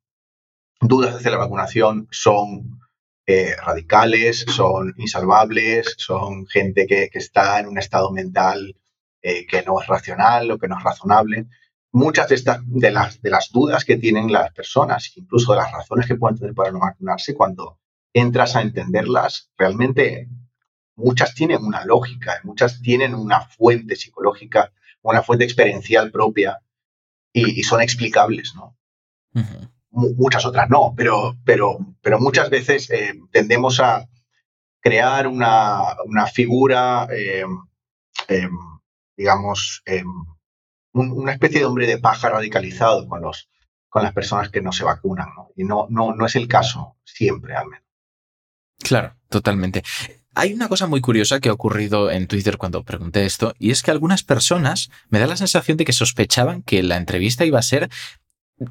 dudas 0.81 1.15
hacia 1.15 1.33
la 1.33 1.37
vacunación 1.37 2.09
son 2.11 2.81
eh, 3.27 3.55
radicales, 3.63 4.47
son 4.49 4.95
insalvables, 4.97 5.95
son 5.99 6.47
gente 6.47 6.87
que, 6.87 7.11
está 7.13 7.61
en 7.61 7.69
un 7.69 7.77
estado 7.77 8.11
mental 8.11 8.75
eh, 9.21 9.47
que 9.47 9.63
no 9.63 9.81
es 9.81 9.87
racional 9.87 10.51
o 10.51 10.59
que 10.59 10.67
no 10.67 10.79
es 10.79 10.83
razonable. 10.83 11.47
Muchas 11.93 12.29
de, 12.29 12.91
las 12.91 13.53
dudas 13.53 13.85
que 13.85 13.97
tienen 13.97 14.33
las 14.33 14.51
personas, 14.53 15.13
incluso 15.17 15.53
de 15.53 15.59
las 15.59 15.71
razones 15.71 16.07
que 16.07 16.15
pueden 16.15 16.39
tener 16.39 16.55
para 16.55 16.73
no 16.73 16.81
vacunarse, 16.81 17.35
cuando 17.35 17.79
entras 18.15 18.57
a 18.57 18.63
entenderlas, 18.63 19.51
realmente 19.59 20.29
muchas 20.97 21.35
tienen 21.35 21.63
una 21.63 21.85
lógica, 21.85 22.41
muchas 22.45 22.81
tienen 22.81 23.15
una 23.15 23.43
fuente 23.43 23.95
psicológica, 23.95 24.73
una 25.03 25.23
fuente 25.23 25.45
experiencial 25.45 26.11
propia 26.11 26.61
y, 27.33 27.63
son 27.63 27.81
explicables, 27.81 28.55
¿no? 28.55 28.77
Muchas 29.91 30.45
otras 30.47 30.71
no, 30.71 30.95
pero, 30.97 31.37
pero, 31.45 31.79
pero 32.01 32.19
muchas 32.19 32.51
veces 32.51 32.91
eh, 32.91 33.15
tendemos 33.33 33.81
a 33.81 34.09
crear 34.81 35.27
una, 35.27 35.97
figura, 36.33 37.09
eh, 37.13 37.45
em, 38.29 38.59
digamos, 39.17 39.83
em, 39.85 40.07
una 40.93 41.33
especie 41.33 41.61
de 41.61 41.67
hombre 41.67 41.87
de 41.87 41.99
paja 41.99 42.31
radicalizado 42.31 43.07
con, 43.09 43.23
los, 43.23 43.49
con 43.89 44.03
las 44.03 44.13
personas 44.13 44.49
que 44.51 44.61
no 44.61 44.73
se 44.73 44.85
vacunan, 44.85 45.29
¿no? 45.37 45.51
Y 45.57 45.65
no, 45.65 45.87
no, 45.91 46.15
no 46.15 46.27
es 46.27 46.37
el 46.37 46.49
caso 46.49 46.97
siempre, 47.05 47.55
al 47.55 47.69
menos. 47.69 47.85
Claro, 48.83 49.15
totalmente. 49.29 49.83
Hay 50.35 50.53
una 50.53 50.69
cosa 50.69 50.87
muy 50.87 51.01
curiosa 51.01 51.41
que 51.41 51.49
ha 51.49 51.53
ocurrido 51.53 52.11
en 52.11 52.29
Twitter 52.29 52.57
cuando 52.57 52.85
pregunté 52.85 53.25
esto, 53.25 53.55
y 53.59 53.73
es 53.73 53.83
que 53.83 53.91
algunas 53.91 54.23
personas 54.23 54.91
me 55.09 55.19
da 55.19 55.27
la 55.27 55.37
sensación 55.37 55.77
de 55.77 55.85
que 55.85 55.93
sospechaban 55.93 56.63
que 56.63 56.83
la 56.83 56.97
entrevista 56.97 57.45
iba 57.45 57.59
a 57.59 57.63
ser 57.63 57.91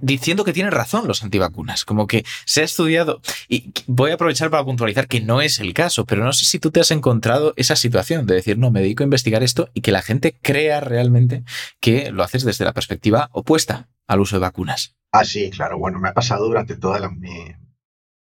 diciendo 0.02 0.46
que 0.46 0.54
tienen 0.54 0.72
razón 0.72 1.08
los 1.08 1.24
antivacunas, 1.24 1.84
como 1.84 2.08
que 2.08 2.24
se 2.46 2.62
ha 2.62 2.64
estudiado, 2.64 3.22
y 3.48 3.74
voy 3.88 4.12
a 4.12 4.14
aprovechar 4.14 4.50
para 4.50 4.64
puntualizar 4.64 5.08
que 5.08 5.20
no 5.20 5.42
es 5.42 5.60
el 5.60 5.74
caso, 5.74 6.06
pero 6.06 6.24
no 6.24 6.32
sé 6.32 6.46
si 6.46 6.60
tú 6.60 6.72
te 6.72 6.80
has 6.80 6.92
encontrado 6.92 7.54
esa 7.58 7.76
situación 7.76 8.26
de 8.26 8.36
decir, 8.36 8.58
no, 8.58 8.72
me 8.72 8.82
dedico 8.82 9.04
a 9.04 9.06
investigar 9.06 9.44
esto 9.44 9.70
y 9.74 9.82
que 9.82 9.92
la 9.92 10.04
gente 10.04 10.38
crea 10.42 10.80
realmente 10.80 11.44
que 11.80 12.12
lo 12.12 12.24
haces 12.24 12.44
desde 12.46 12.66
la 12.66 12.74
perspectiva 12.74 13.30
opuesta 13.34 13.90
al 14.08 14.22
uso 14.22 14.36
de 14.36 14.42
vacunas. 14.42 14.96
Ah, 15.12 15.26
sí, 15.26 15.50
claro, 15.50 15.80
bueno, 15.80 16.00
me 16.00 16.10
ha 16.10 16.14
pasado 16.14 16.46
durante 16.46 16.78
toda 16.78 17.00
la, 17.00 17.10
mi, 17.10 17.56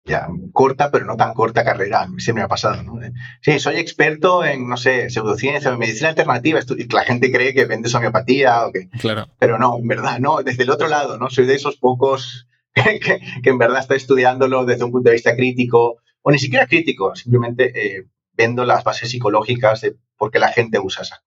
ya 0.06 0.28
corta, 0.52 0.90
pero 0.90 1.04
no 1.04 1.16
tan 1.16 1.34
corta 1.34 1.64
carrera, 1.64 2.06
siempre 2.18 2.40
me 2.40 2.42
ha 2.42 2.48
pasado, 2.48 2.82
¿no? 2.82 2.98
Sí, 3.42 3.58
soy 3.58 3.76
experto 3.76 4.44
en, 4.44 4.68
no 4.68 4.76
sé, 4.76 5.10
pseudociencia, 5.10 5.70
en 5.70 5.78
medicina 5.78 6.10
alternativa, 6.10 6.60
la 6.92 7.04
gente 7.04 7.32
cree 7.32 7.52
que 7.52 7.66
vendes 7.66 7.94
homeopatía 7.94 8.66
o 8.66 8.72
que... 8.72 8.88
Claro. 9.00 9.26
Pero 9.38 9.58
no, 9.58 9.78
en 9.78 9.88
verdad, 9.88 10.20
no, 10.20 10.42
desde 10.42 10.62
el 10.62 10.70
otro 10.70 10.88
lado, 10.88 11.18
¿no? 11.18 11.28
Soy 11.28 11.46
de 11.46 11.56
esos 11.56 11.76
pocos 11.76 12.48
que, 12.74 13.20
en 13.42 13.58
verdad 13.58 13.80
está 13.80 13.96
estudiándolo 13.96 14.64
desde 14.64 14.84
un 14.84 14.92
punto 14.92 15.10
de 15.10 15.14
vista 15.14 15.34
crítico, 15.34 16.00
o 16.22 16.30
ni 16.30 16.38
siquiera 16.38 16.66
crítico, 16.66 17.14
simplemente 17.16 17.72
eh, 17.74 18.06
vendo 18.32 18.64
las 18.64 18.84
bases 18.84 19.10
psicológicas 19.10 19.80
de 19.80 19.96
por 20.16 20.30
qué 20.30 20.38
la 20.38 20.52
gente 20.52 20.78
usa 20.78 21.02
esa. 21.02 21.22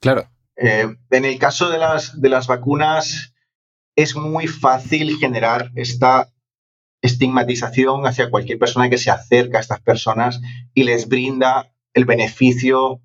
Claro. 0.00 0.28
Eh, 0.56 0.94
en 1.10 1.24
el 1.24 1.38
caso 1.38 1.70
de 1.70 1.78
las, 1.78 2.20
de 2.20 2.28
las 2.28 2.46
vacunas, 2.46 3.34
es 3.96 4.14
muy 4.14 4.46
fácil 4.46 5.16
generar 5.18 5.70
esta 5.74 6.28
estigmatización 7.02 8.06
hacia 8.06 8.30
cualquier 8.30 8.58
persona 8.58 8.90
que 8.90 8.98
se 8.98 9.10
acerca 9.10 9.58
a 9.58 9.60
estas 9.60 9.80
personas 9.80 10.40
y 10.74 10.84
les 10.84 11.08
brinda 11.08 11.72
el 11.94 12.04
beneficio 12.04 13.00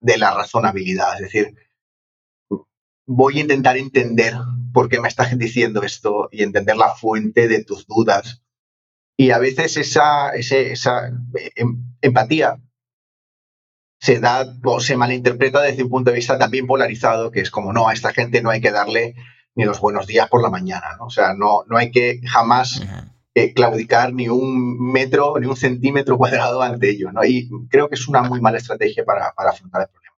de 0.00 0.18
la 0.18 0.34
razonabilidad. 0.34 1.14
Es 1.14 1.20
decir, 1.32 1.54
voy 3.06 3.38
a 3.38 3.42
intentar 3.42 3.76
entender 3.76 4.34
por 4.72 4.88
qué 4.88 5.00
me 5.00 5.08
estás 5.08 5.36
diciendo 5.38 5.82
esto 5.82 6.28
y 6.30 6.42
entender 6.42 6.76
la 6.76 6.94
fuente 6.94 7.48
de 7.48 7.64
tus 7.64 7.86
dudas. 7.86 8.42
Y 9.16 9.30
a 9.30 9.38
veces 9.38 9.76
esa, 9.76 10.30
esa 10.30 11.08
em, 11.56 11.96
empatía 12.00 12.60
se 14.00 14.20
da 14.20 14.46
o 14.64 14.78
se 14.78 14.96
malinterpreta 14.96 15.60
desde 15.62 15.82
un 15.82 15.90
punto 15.90 16.10
de 16.10 16.16
vista 16.16 16.38
también 16.38 16.66
polarizado, 16.66 17.32
que 17.32 17.40
es 17.40 17.50
como, 17.50 17.72
no, 17.72 17.88
a 17.88 17.92
esta 17.92 18.12
gente 18.12 18.42
no 18.42 18.50
hay 18.50 18.60
que 18.60 18.70
darle 18.70 19.16
ni 19.56 19.64
los 19.64 19.80
buenos 19.80 20.06
días 20.06 20.28
por 20.28 20.40
la 20.40 20.50
mañana, 20.50 20.96
¿no? 20.98 21.06
O 21.06 21.10
sea, 21.10 21.34
no, 21.34 21.64
no 21.66 21.76
hay 21.76 21.90
que 21.90 22.20
jamás 22.24 22.80
eh, 23.34 23.52
claudicar 23.54 24.12
ni 24.12 24.28
un 24.28 24.90
metro, 24.92 25.34
ni 25.38 25.46
un 25.46 25.56
centímetro 25.56 26.16
cuadrado 26.16 26.62
ante 26.62 26.90
ello, 26.90 27.12
¿no? 27.12 27.24
Y 27.24 27.48
creo 27.68 27.88
que 27.88 27.94
es 27.94 28.08
una 28.08 28.22
muy 28.22 28.40
mala 28.40 28.58
estrategia 28.58 29.04
para, 29.04 29.32
afrontar 29.36 29.82
el 29.82 29.88
problema. 29.88 30.14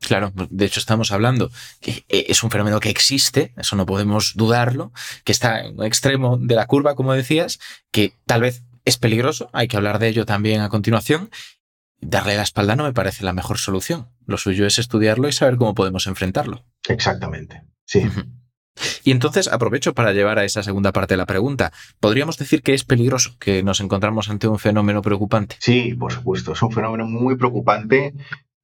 Claro, 0.00 0.32
de 0.50 0.64
hecho 0.66 0.80
estamos 0.80 1.12
hablando 1.12 1.50
que 1.80 2.04
eh, 2.08 2.26
es 2.28 2.42
un 2.42 2.50
fenómeno 2.50 2.80
que 2.80 2.90
existe, 2.90 3.54
eso 3.56 3.76
no 3.76 3.86
podemos 3.86 4.34
dudarlo, 4.34 4.92
que 5.24 5.32
está 5.32 5.60
en 5.60 5.78
un 5.78 5.84
extremo 5.84 6.36
de 6.36 6.54
la 6.54 6.66
curva, 6.66 6.94
como 6.94 7.14
decías, 7.14 7.58
que 7.90 8.12
tal 8.26 8.42
vez 8.42 8.64
es 8.84 8.98
peligroso, 8.98 9.48
hay 9.52 9.66
que 9.66 9.76
hablar 9.78 9.98
de 9.98 10.08
ello 10.08 10.26
también 10.26 10.60
a 10.60 10.68
continuación. 10.68 11.30
Darle 12.00 12.36
la 12.36 12.42
espalda 12.42 12.76
no 12.76 12.84
me 12.84 12.92
parece 12.92 13.24
la 13.24 13.32
mejor 13.32 13.56
solución. 13.58 14.10
Lo 14.26 14.36
suyo 14.36 14.66
es 14.66 14.78
estudiarlo 14.78 15.28
y 15.28 15.32
saber 15.32 15.56
cómo 15.56 15.74
podemos 15.74 16.06
enfrentarlo. 16.06 16.66
Exactamente, 16.86 17.62
sí. 17.86 18.02
Y 19.04 19.10
entonces 19.10 19.48
aprovecho 19.48 19.94
para 19.94 20.12
llevar 20.12 20.38
a 20.38 20.44
esa 20.44 20.62
segunda 20.62 20.92
parte 20.92 21.14
de 21.14 21.18
la 21.18 21.26
pregunta. 21.26 21.72
¿Podríamos 22.00 22.38
decir 22.38 22.62
que 22.62 22.74
es 22.74 22.84
peligroso, 22.84 23.36
que 23.38 23.62
nos 23.62 23.80
encontramos 23.80 24.30
ante 24.30 24.48
un 24.48 24.58
fenómeno 24.58 25.02
preocupante? 25.02 25.56
Sí, 25.60 25.94
por 25.94 26.12
supuesto, 26.12 26.52
es 26.52 26.62
un 26.62 26.72
fenómeno 26.72 27.06
muy 27.06 27.36
preocupante. 27.36 28.14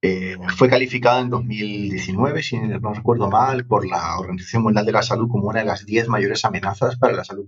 Eh, 0.01 0.35
fue 0.57 0.67
calificado 0.67 1.21
en 1.21 1.29
2019, 1.29 2.41
si 2.41 2.57
no 2.57 2.93
recuerdo 2.93 3.29
mal, 3.29 3.65
por 3.65 3.87
la 3.87 4.17
Organización 4.17 4.63
Mundial 4.63 4.85
de 4.85 4.91
la 4.91 5.03
Salud 5.03 5.29
como 5.29 5.49
una 5.49 5.59
de 5.59 5.65
las 5.65 5.85
10 5.85 6.07
mayores 6.07 6.43
amenazas 6.43 6.97
para 6.97 7.13
la 7.13 7.23
salud. 7.23 7.47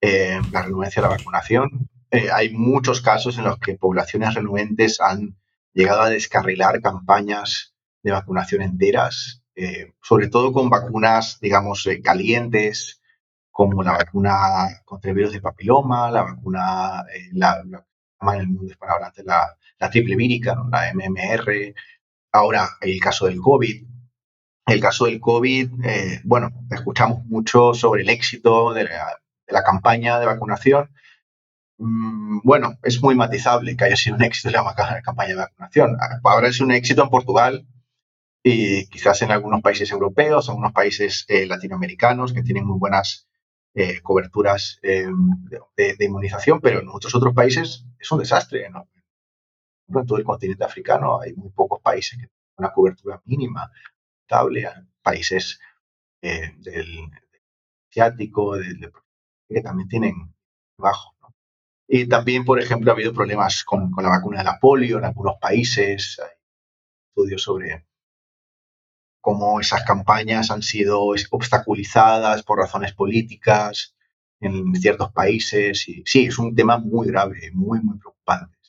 Eh, 0.00 0.40
la 0.50 0.62
renuencia 0.62 1.00
a 1.00 1.08
la 1.08 1.16
vacunación. 1.16 1.90
Eh, 2.10 2.28
hay 2.32 2.54
muchos 2.54 3.02
casos 3.02 3.36
en 3.36 3.44
los 3.44 3.58
que 3.58 3.76
poblaciones 3.76 4.34
renuentes 4.34 4.98
han 5.00 5.36
llegado 5.74 6.00
a 6.00 6.08
descarrilar 6.08 6.80
campañas 6.80 7.74
de 8.02 8.12
vacunación 8.12 8.62
enteras 8.62 9.39
eh, 9.62 9.92
sobre 10.00 10.28
todo 10.28 10.54
con 10.54 10.70
vacunas, 10.70 11.38
digamos, 11.38 11.86
eh, 11.86 12.00
calientes, 12.00 13.02
como 13.50 13.82
la 13.82 13.92
vacuna 13.92 14.80
contra 14.86 15.10
el 15.10 15.16
virus 15.16 15.32
de 15.34 15.42
papiloma, 15.42 16.10
la 16.10 16.22
vacuna, 16.22 17.04
eh, 17.14 17.28
la, 17.32 17.62
la, 17.68 17.84
en 18.34 18.40
el 18.40 18.48
mundo 18.48 18.72
hispanohablante, 18.72 19.22
la, 19.22 19.54
la 19.78 19.90
triple 19.90 20.16
vírica, 20.16 20.56
la 20.70 20.94
MMR, 20.94 21.74
ahora 22.32 22.70
el 22.80 22.98
caso 23.00 23.26
del 23.26 23.38
COVID. 23.38 23.86
El 24.66 24.80
caso 24.80 25.06
del 25.06 25.20
COVID, 25.20 25.68
bueno, 26.24 26.52
escuchamos 26.70 27.24
mucho 27.26 27.74
sobre 27.74 28.02
el 28.02 28.08
éxito 28.08 28.72
de 28.72 28.84
la, 28.84 29.62
campaña 29.62 30.18
de 30.20 30.26
vacunación. 30.26 30.90
Mm, 31.78 32.40
bueno, 32.44 32.78
es 32.82 33.02
muy 33.02 33.14
matizable 33.14 33.76
que 33.76 33.84
haya 33.84 33.96
sido 33.96 34.16
un 34.16 34.22
éxito 34.22 34.50
la, 34.50 34.62
la 34.62 35.02
campaña 35.02 35.30
de 35.30 35.34
vacunación. 35.34 35.98
Ahora 36.24 36.48
es 36.48 36.60
un 36.60 36.72
éxito 36.72 37.02
en 37.02 37.10
Portugal, 37.10 37.66
y 38.42 38.86
quizás 38.88 39.20
en 39.22 39.30
algunos 39.32 39.60
países 39.60 39.90
europeos, 39.90 40.48
algunos 40.48 40.72
países 40.72 41.24
eh, 41.28 41.46
latinoamericanos 41.46 42.32
que 42.32 42.42
tienen 42.42 42.66
muy 42.66 42.78
buenas 42.78 43.28
eh, 43.74 44.00
coberturas 44.00 44.78
eh, 44.82 45.06
de, 45.76 46.04
inmunización, 46.04 46.60
pero 46.60 46.80
en 46.80 46.86
muchos 46.86 47.14
otros 47.14 47.34
países 47.34 47.84
es 47.98 48.10
un 48.10 48.18
desastre. 48.18 48.70
¿no? 48.70 48.88
En 49.88 50.06
todo 50.06 50.18
el 50.18 50.24
continente 50.24 50.64
africano 50.64 51.20
hay 51.20 51.34
muy 51.34 51.50
pocos 51.50 51.80
países 51.80 52.12
que 52.12 52.26
tienen 52.26 52.54
una 52.56 52.72
cobertura 52.72 53.20
mínima, 53.24 53.70
estable, 54.22 54.68
países 55.02 55.60
del 56.22 57.10
asiático, 57.90 58.56
del, 58.56 58.92
que 59.48 59.60
también 59.60 59.88
tienen 59.88 60.34
bajo. 60.78 61.14
Y 61.88 62.06
también, 62.08 62.44
por 62.44 62.60
ejemplo, 62.60 62.90
ha 62.90 62.94
habido 62.94 63.12
problemas 63.12 63.64
con, 63.64 63.90
con 63.90 64.04
la 64.04 64.10
vacuna 64.10 64.38
de 64.38 64.44
la 64.44 64.58
polio 64.60 64.98
en 64.98 65.06
algunos 65.06 65.36
países. 65.40 66.20
Hay 66.22 66.38
estudios 67.08 67.42
sobre 67.42 67.89
cómo 69.20 69.60
esas 69.60 69.84
campañas 69.84 70.50
han 70.50 70.62
sido 70.62 71.14
obstaculizadas 71.30 72.42
por 72.42 72.58
razones 72.58 72.92
políticas 72.92 73.94
en 74.40 74.74
ciertos 74.74 75.12
países. 75.12 75.88
Y 75.88 76.02
sí, 76.06 76.26
es 76.26 76.38
un 76.38 76.54
tema 76.54 76.78
muy 76.78 77.08
grave, 77.08 77.50
muy, 77.52 77.80
muy 77.80 77.98
preocupante. 77.98 78.59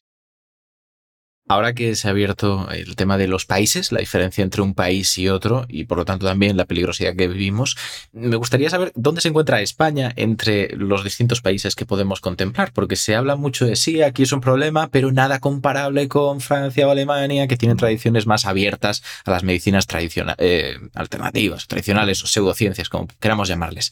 Ahora 1.51 1.73
que 1.73 1.95
se 1.95 2.07
ha 2.07 2.11
abierto 2.11 2.69
el 2.71 2.95
tema 2.95 3.17
de 3.17 3.27
los 3.27 3.45
países, 3.45 3.91
la 3.91 3.99
diferencia 3.99 4.41
entre 4.41 4.61
un 4.61 4.73
país 4.73 5.17
y 5.17 5.27
otro, 5.27 5.65
y 5.67 5.83
por 5.83 5.97
lo 5.97 6.05
tanto 6.05 6.25
también 6.25 6.55
la 6.55 6.63
peligrosidad 6.63 7.13
que 7.13 7.27
vivimos, 7.27 7.75
me 8.13 8.37
gustaría 8.37 8.69
saber 8.69 8.93
dónde 8.95 9.19
se 9.19 9.27
encuentra 9.27 9.59
España 9.59 10.13
entre 10.15 10.69
los 10.77 11.03
distintos 11.03 11.41
países 11.41 11.75
que 11.75 11.85
podemos 11.85 12.21
contemplar, 12.21 12.71
porque 12.71 12.95
se 12.95 13.17
habla 13.17 13.35
mucho 13.35 13.65
de 13.65 13.75
sí, 13.75 14.01
aquí 14.01 14.23
es 14.23 14.31
un 14.31 14.39
problema, 14.39 14.87
pero 14.91 15.11
nada 15.11 15.39
comparable 15.39 16.07
con 16.07 16.39
Francia 16.39 16.87
o 16.87 16.91
Alemania, 16.91 17.49
que 17.49 17.57
tienen 17.57 17.75
tradiciones 17.75 18.25
más 18.25 18.45
abiertas 18.45 19.03
a 19.25 19.31
las 19.31 19.43
medicinas 19.43 19.87
tradicionales, 19.87 20.37
eh, 20.39 20.77
alternativas, 20.93 21.67
tradicionales 21.67 22.23
o 22.23 22.27
pseudociencias, 22.27 22.87
como 22.87 23.09
queramos 23.19 23.49
llamarles. 23.49 23.91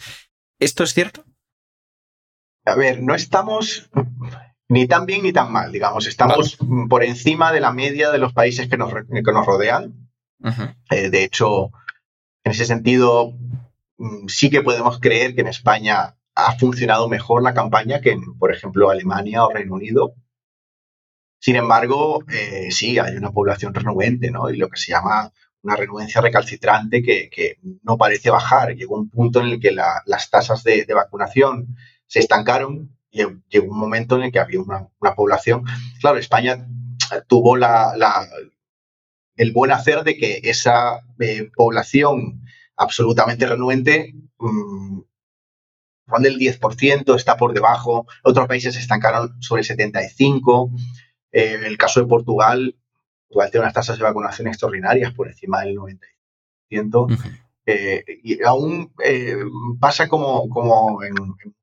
¿Esto 0.61 0.85
es 0.85 0.93
cierto? 0.93 1.25
A 2.63 2.75
ver, 2.75 3.03
no 3.03 3.15
estamos 3.15 3.89
ni 4.69 4.87
tan 4.87 5.05
bien 5.05 5.23
ni 5.23 5.33
tan 5.33 5.51
mal, 5.51 5.71
digamos. 5.71 6.07
Estamos 6.07 6.57
por 6.89 7.03
encima 7.03 7.51
de 7.51 7.59
la 7.59 7.73
media 7.73 8.11
de 8.11 8.19
los 8.19 8.33
países 8.33 8.69
que 8.69 8.77
nos, 8.77 8.93
que 8.93 9.31
nos 9.33 9.45
rodean. 9.45 10.09
Eh, 10.91 11.09
de 11.09 11.23
hecho, 11.23 11.71
en 12.43 12.51
ese 12.51 12.65
sentido, 12.65 13.33
mm, 13.97 14.27
sí 14.27 14.49
que 14.49 14.61
podemos 14.61 14.99
creer 14.99 15.33
que 15.33 15.41
en 15.41 15.47
España 15.47 16.15
ha 16.35 16.55
funcionado 16.57 17.09
mejor 17.09 17.43
la 17.43 17.55
campaña 17.55 17.99
que 17.99 18.11
en, 18.11 18.37
por 18.37 18.53
ejemplo, 18.53 18.91
Alemania 18.91 19.43
o 19.43 19.51
Reino 19.51 19.73
Unido. 19.73 20.13
Sin 21.39 21.55
embargo, 21.55 22.23
eh, 22.31 22.69
sí, 22.71 22.99
hay 22.99 23.15
una 23.15 23.31
población 23.31 23.73
renuente, 23.73 24.29
¿no? 24.29 24.49
Y 24.51 24.57
lo 24.57 24.69
que 24.69 24.79
se 24.79 24.91
llama 24.91 25.33
una 25.63 25.75
renuencia 25.75 26.21
recalcitrante 26.21 27.01
que, 27.01 27.57
no 27.81 27.97
parece 27.97 28.29
bajar. 28.29 28.75
Llegó 28.75 28.97
un 28.97 29.09
punto 29.09 29.41
en 29.41 29.47
el 29.47 29.59
que 29.59 29.71
las 29.71 30.29
tasas 30.29 30.63
de, 30.63 30.85
de 30.85 30.93
vacunación 30.93 31.75
se 32.05 32.19
estancaron 32.19 32.98
llegó 33.11 33.71
un 33.71 33.79
momento 33.79 34.15
en 34.15 34.23
el 34.23 34.31
que 34.31 34.39
había 34.39 34.59
una, 34.61 35.15
población. 35.15 35.63
Claro, 36.01 36.17
España 36.17 36.67
tuvo 37.27 37.57
la, 37.57 38.27
el 39.35 39.51
buen 39.51 39.71
hacer 39.71 40.03
de 40.03 40.17
que 40.17 40.41
esa 40.43 40.99
eh, 41.19 41.49
población 41.55 42.41
absolutamente 42.75 43.45
renuente 43.45 44.13
mmm, 44.37 45.01
ronda 46.09 46.29
el 46.29 46.37
10%, 46.37 47.15
está 47.15 47.37
por 47.37 47.53
debajo. 47.53 48.07
Otros 48.23 48.47
países 48.47 48.73
se 48.75 48.81
estancaron 48.81 49.41
sobre 49.41 49.61
el 49.61 49.67
75%. 49.67 50.71
Eh, 51.31 51.53
en 51.53 51.63
el 51.63 51.77
caso 51.77 51.99
de 51.99 52.07
Portugal, 52.07 52.75
Portugal 53.27 53.51
tiene 53.51 53.63
unas 53.65 53.73
tasas 53.73 53.97
de 53.97 54.03
vacunación 54.03 54.47
extraordinarias 54.47 55.13
por 55.13 55.27
encima 55.27 55.61
del 55.61 55.77
90%. 55.77 57.39
Eh, 57.71 58.03
y 58.23 58.41
aún 58.41 58.91
eh, 59.05 59.37
pasa 59.79 60.07
como, 60.07 60.49
como 60.49 61.03
en, 61.03 61.13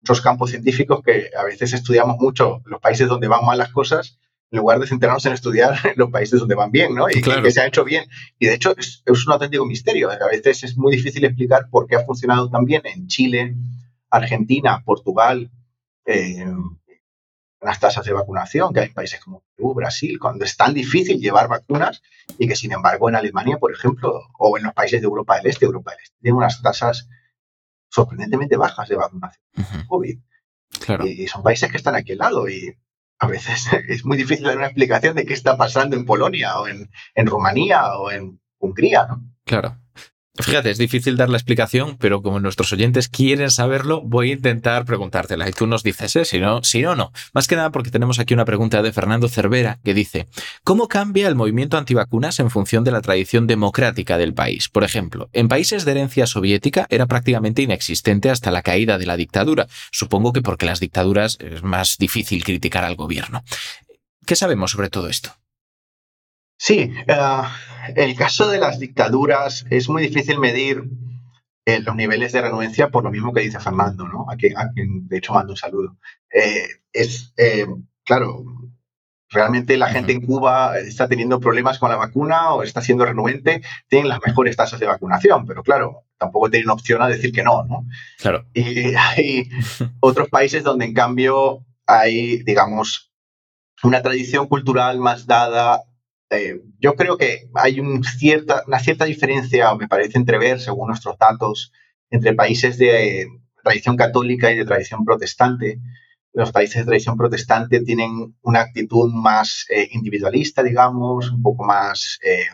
muchos 0.00 0.20
campos 0.20 0.50
científicos 0.50 1.00
que 1.04 1.30
a 1.36 1.42
veces 1.42 1.72
estudiamos 1.72 2.18
mucho 2.18 2.62
los 2.64 2.80
países 2.80 3.08
donde 3.08 3.26
van 3.26 3.44
mal 3.44 3.58
las 3.58 3.72
cosas 3.72 4.16
en 4.52 4.58
lugar 4.60 4.78
de 4.78 4.86
centrarnos 4.86 5.26
en 5.26 5.32
estudiar 5.32 5.74
los 5.96 6.10
países 6.12 6.38
donde 6.38 6.54
van 6.54 6.70
bien, 6.70 6.94
¿no? 6.94 7.10
Y 7.10 7.20
que 7.20 7.50
se 7.50 7.60
ha 7.60 7.66
hecho 7.66 7.82
bien. 7.82 8.04
Y 8.38 8.46
de 8.46 8.54
hecho 8.54 8.72
es, 8.78 9.02
un 9.04 9.32
auténtico 9.32 9.66
misterio. 9.66 10.08
A 10.08 10.28
veces 10.30 10.62
es 10.62 10.76
muy 10.76 10.94
difícil 10.94 11.24
explicar 11.24 11.68
por 11.70 11.88
qué 11.88 11.96
ha 11.96 12.04
funcionado 12.04 12.48
tan 12.50 12.64
bien 12.66 12.82
en 12.84 13.08
Chile, 13.08 13.56
Argentina, 14.08 14.82
Portugal, 14.84 15.50
eh, 16.04 16.46
las 17.66 17.80
tasas 17.80 18.04
de 18.04 18.12
vacunación 18.12 18.72
que 18.72 18.80
hay 18.80 18.86
en 18.86 18.94
países 18.94 19.20
como 19.20 19.44
Perú, 19.56 19.74
Brasil, 19.74 20.18
cuando 20.18 20.44
es 20.44 20.56
tan 20.56 20.74
difícil 20.74 21.20
llevar 21.20 21.48
vacunas 21.48 22.02
y 22.38 22.48
que 22.48 22.56
sin 22.56 22.72
embargo 22.72 23.08
en 23.08 23.16
Alemania, 23.16 23.58
por 23.58 23.72
ejemplo, 23.72 24.20
o 24.38 24.56
en 24.56 24.64
los 24.64 24.72
países 24.72 25.00
de 25.00 25.06
Europa 25.06 25.36
del 25.36 25.46
Este, 25.46 25.64
Europa 25.64 25.90
del 25.92 26.00
Este, 26.02 26.16
tienen 26.20 26.36
unas 26.38 26.62
tasas 26.62 27.08
sorprendentemente 27.88 28.56
bajas 28.56 28.88
de 28.88 28.96
vacunación 28.96 29.44
COVID. 29.88 30.18
Claro. 30.84 31.06
Y, 31.06 31.26
son 31.28 31.42
países 31.42 31.70
que 31.70 31.76
están 31.76 31.94
aquí 31.94 32.12
al 32.12 32.18
lado 32.18 32.48
y 32.48 32.76
a 33.18 33.26
veces 33.26 33.68
es 33.88 34.04
muy 34.04 34.16
difícil 34.16 34.46
dar 34.46 34.56
una 34.56 34.66
explicación 34.66 35.14
de 35.16 35.24
qué 35.24 35.34
está 35.34 35.56
pasando 35.56 35.96
en 35.96 36.04
Polonia 36.04 36.58
o 36.58 36.68
en, 36.68 36.90
en 37.14 37.26
Rumanía 37.26 37.96
o 37.96 38.10
en 38.10 38.40
Hungría, 38.58 39.06
¿no? 39.06 39.22
Claro. 39.44 39.78
Fíjate, 40.38 40.70
es 40.70 40.78
difícil 40.78 41.16
dar 41.16 41.30
la 41.30 41.38
explicación, 41.38 41.96
pero 41.98 42.20
como 42.20 42.40
nuestros 42.40 42.72
oyentes 42.72 43.08
quieren 43.08 43.50
saberlo, 43.50 44.02
voy 44.02 44.30
a 44.30 44.34
intentar 44.34 44.84
preguntártela 44.84 45.48
y 45.48 45.52
tú 45.52 45.66
nos 45.66 45.82
dices, 45.82 46.14
¿eh? 46.16 46.24
si 46.24 46.38
no, 46.38 46.62
si 46.62 46.82
no, 46.82 46.94
no. 46.94 47.12
Más 47.32 47.46
que 47.46 47.56
nada 47.56 47.70
porque 47.70 47.90
tenemos 47.90 48.18
aquí 48.18 48.34
una 48.34 48.44
pregunta 48.44 48.82
de 48.82 48.92
Fernando 48.92 49.28
Cervera 49.28 49.78
que 49.82 49.94
dice, 49.94 50.28
¿cómo 50.62 50.88
cambia 50.88 51.28
el 51.28 51.36
movimiento 51.36 51.78
antivacunas 51.78 52.38
en 52.38 52.50
función 52.50 52.84
de 52.84 52.90
la 52.90 53.00
tradición 53.00 53.46
democrática 53.46 54.18
del 54.18 54.34
país? 54.34 54.68
Por 54.68 54.84
ejemplo, 54.84 55.30
en 55.32 55.48
países 55.48 55.84
de 55.84 55.92
herencia 55.92 56.26
soviética 56.26 56.86
era 56.90 57.06
prácticamente 57.06 57.62
inexistente 57.62 58.28
hasta 58.28 58.50
la 58.50 58.62
caída 58.62 58.98
de 58.98 59.06
la 59.06 59.16
dictadura. 59.16 59.68
Supongo 59.90 60.32
que 60.32 60.42
porque 60.42 60.66
las 60.66 60.80
dictaduras 60.80 61.38
es 61.40 61.62
más 61.62 61.96
difícil 61.98 62.44
criticar 62.44 62.84
al 62.84 62.96
gobierno. 62.96 63.42
¿Qué 64.26 64.36
sabemos 64.36 64.72
sobre 64.72 64.90
todo 64.90 65.08
esto? 65.08 65.30
Sí, 66.58 66.92
uh, 67.08 67.44
el 67.94 68.16
caso 68.16 68.48
de 68.48 68.58
las 68.58 68.78
dictaduras 68.78 69.66
es 69.70 69.88
muy 69.88 70.02
difícil 70.02 70.38
medir 70.38 70.84
eh, 71.68 71.80
los 71.80 71.96
niveles 71.96 72.32
de 72.32 72.42
renuencia 72.42 72.90
por 72.90 73.02
lo 73.02 73.10
mismo 73.10 73.32
que 73.32 73.40
dice 73.40 73.58
Fernando, 73.58 74.06
¿no? 74.06 74.26
A 74.30 74.36
quien, 74.36 74.54
de 75.08 75.18
hecho 75.18 75.34
mando 75.34 75.52
un 75.52 75.56
saludo. 75.56 75.96
Eh, 76.32 76.68
es, 76.92 77.34
eh, 77.36 77.66
claro, 78.04 78.44
realmente 79.28 79.76
la 79.76 79.88
gente 79.88 80.12
en 80.12 80.20
Cuba 80.20 80.78
está 80.78 81.08
teniendo 81.08 81.40
problemas 81.40 81.80
con 81.80 81.90
la 81.90 81.96
vacuna 81.96 82.54
o 82.54 82.62
está 82.62 82.80
siendo 82.80 83.04
renuente, 83.04 83.62
tienen 83.88 84.08
las 84.08 84.20
mejores 84.24 84.56
tasas 84.56 84.78
de 84.78 84.86
vacunación, 84.86 85.44
pero 85.44 85.64
claro, 85.64 86.04
tampoco 86.18 86.50
tienen 86.50 86.70
opción 86.70 87.02
a 87.02 87.08
decir 87.08 87.32
que 87.32 87.42
no, 87.42 87.64
¿no? 87.64 87.84
Claro. 88.18 88.46
Y 88.54 88.94
hay 88.94 89.48
otros 89.98 90.28
países 90.28 90.62
donde 90.62 90.84
en 90.84 90.94
cambio 90.94 91.66
hay, 91.84 92.44
digamos, 92.44 93.12
una 93.82 94.02
tradición 94.02 94.46
cultural 94.46 95.00
más 95.00 95.26
dada 95.26 95.82
eh, 96.30 96.60
yo 96.80 96.94
creo 96.96 97.16
que 97.16 97.48
hay 97.54 97.80
una 97.80 98.02
cierta 98.02 99.04
diferencia, 99.04 99.74
me 99.74 99.88
parece 99.88 100.18
entrever, 100.18 100.60
según 100.60 100.88
nuestros 100.88 101.16
datos, 101.18 101.72
entre 102.10 102.34
países 102.34 102.78
de 102.78 103.28
tradición 103.62 103.96
católica 103.96 104.50
y 104.50 104.56
de 104.56 104.64
tradición 104.64 105.04
protestante. 105.04 105.78
Los 106.32 106.52
países 106.52 106.78
de 106.78 106.84
tradición 106.84 107.16
protestante 107.16 107.80
tienen 107.80 108.36
una 108.42 108.60
actitud 108.60 109.12
más 109.12 109.66
eh, 109.70 109.88
individualista, 109.92 110.62
digamos, 110.62 111.30
un 111.30 111.42
poco 111.42 111.64
más 111.64 112.18
eh, 112.22 112.46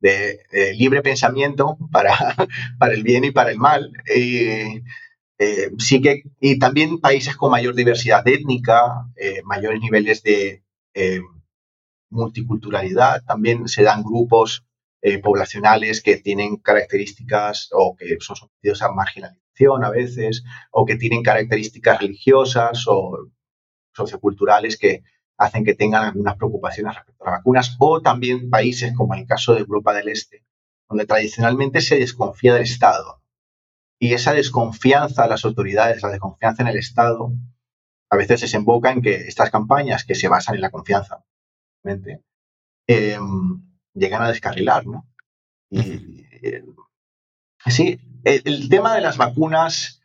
de, 0.00 0.40
libre 0.74 1.02
pensamiento 1.02 1.76
para, 1.92 2.14
para 2.78 2.94
el 2.94 3.02
bien 3.02 3.24
y 3.24 3.30
para 3.30 3.50
el 3.50 3.58
mal. 3.58 3.92
sí 5.78 6.00
que, 6.02 6.22
y 6.40 6.58
también 6.58 7.00
países 7.00 7.36
con 7.36 7.50
mayor 7.50 7.74
diversidad 7.74 8.26
étnica, 8.26 9.06
mayores 9.44 9.80
niveles 9.80 10.22
de 10.22 10.62
multiculturalidad, 12.10 13.24
también 13.24 13.68
se 13.68 13.82
dan 13.82 14.02
grupos 14.02 14.64
eh, 15.02 15.18
poblacionales 15.18 16.02
que 16.02 16.18
tienen 16.18 16.56
características 16.56 17.70
o 17.72 17.96
que 17.96 18.18
son 18.20 18.36
sometidos 18.36 18.82
a 18.82 18.92
marginalización 18.92 19.84
a 19.84 19.90
veces, 19.90 20.44
o 20.70 20.84
que 20.84 20.96
tienen 20.96 21.22
características 21.22 22.00
religiosas 22.00 22.84
o 22.86 23.30
socioculturales 23.94 24.78
que 24.78 25.02
hacen 25.38 25.64
que 25.64 25.74
tengan 25.74 26.04
algunas 26.04 26.36
preocupaciones 26.36 26.94
respecto 26.94 27.24
a 27.24 27.30
las 27.30 27.38
vacunas, 27.40 27.76
o 27.78 28.00
también 28.00 28.50
países 28.50 28.94
como 28.94 29.14
el 29.14 29.26
caso 29.26 29.54
de 29.54 29.60
Europa 29.60 29.94
del 29.94 30.08
Este, 30.08 30.44
donde 30.88 31.06
tradicionalmente 31.06 31.80
se 31.80 31.98
desconfía 31.98 32.54
del 32.54 32.64
Estado. 32.64 33.22
Y 33.98 34.12
esa 34.14 34.32
desconfianza 34.32 35.24
a 35.24 35.28
las 35.28 35.44
autoridades, 35.44 36.02
la 36.02 36.10
desconfianza 36.10 36.62
en 36.62 36.68
el 36.68 36.78
Estado, 36.78 37.32
a 38.10 38.16
veces 38.16 38.40
desemboca 38.40 38.90
en 38.90 39.02
que 39.02 39.14
estas 39.14 39.50
campañas 39.50 40.04
que 40.04 40.14
se 40.14 40.28
basan 40.28 40.56
en 40.56 40.62
la 40.62 40.70
confianza 40.70 41.24
Em, 42.86 43.62
llegan 43.94 44.22
a 44.22 44.28
descarrilar, 44.28 44.86
¿no? 44.86 45.06
Y, 45.70 46.26
eh, 46.42 46.64
sí, 47.66 48.00
el, 48.24 48.68
tema 48.68 48.94
de 48.94 49.00
las 49.00 49.16
vacunas, 49.16 50.02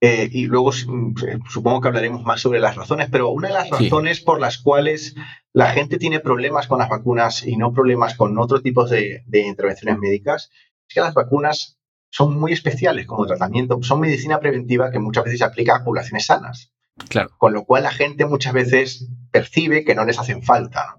eh, 0.00 0.28
y 0.32 0.46
luego 0.46 0.70
mm, 0.70 1.14
supongo 1.48 1.80
que 1.80 1.88
hablaremos 1.88 2.24
más 2.24 2.40
sobre 2.40 2.60
las 2.60 2.76
razones, 2.76 3.08
pero 3.10 3.30
una 3.30 3.48
de 3.48 3.54
las 3.54 3.70
razones 3.70 4.20
por 4.20 4.40
las 4.40 4.58
cuales 4.58 5.14
la 5.52 5.70
gente 5.72 5.98
tiene 5.98 6.20
problemas 6.20 6.66
con 6.66 6.78
las 6.78 6.88
vacunas 6.88 7.46
y 7.46 7.56
no 7.56 7.72
problemas 7.72 8.16
con 8.16 8.38
otros 8.38 8.62
tipos 8.62 8.90
de, 8.90 9.22
de 9.26 9.40
intervenciones 9.40 9.98
médicas 9.98 10.50
es 10.88 10.94
que 10.94 11.00
las 11.00 11.14
vacunas 11.14 11.78
son 12.10 12.38
muy 12.38 12.52
especiales 12.52 13.06
como 13.06 13.26
tratamiento, 13.26 13.78
son 13.82 14.00
medicina 14.00 14.40
preventiva 14.40 14.90
que 14.90 14.98
muchas 14.98 15.24
veces 15.24 15.38
se 15.38 15.44
aplica 15.44 15.76
a 15.76 15.84
poblaciones 15.84 16.26
sanas. 16.26 16.72
Claro. 17.08 17.30
Con 17.38 17.52
lo 17.52 17.64
cual 17.64 17.84
la 17.84 17.92
gente 17.92 18.26
muchas 18.26 18.52
veces 18.52 19.08
percibe 19.30 19.84
que 19.84 19.94
no 19.94 20.04
les 20.04 20.18
hacen 20.18 20.42
falta. 20.42 20.96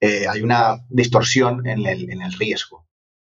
Eh, 0.00 0.26
hay 0.28 0.42
una 0.42 0.84
distorsión 0.88 1.66
en 1.66 1.86
el, 1.86 2.10
en 2.10 2.22
el, 2.22 2.32
riesgo. 2.32 2.86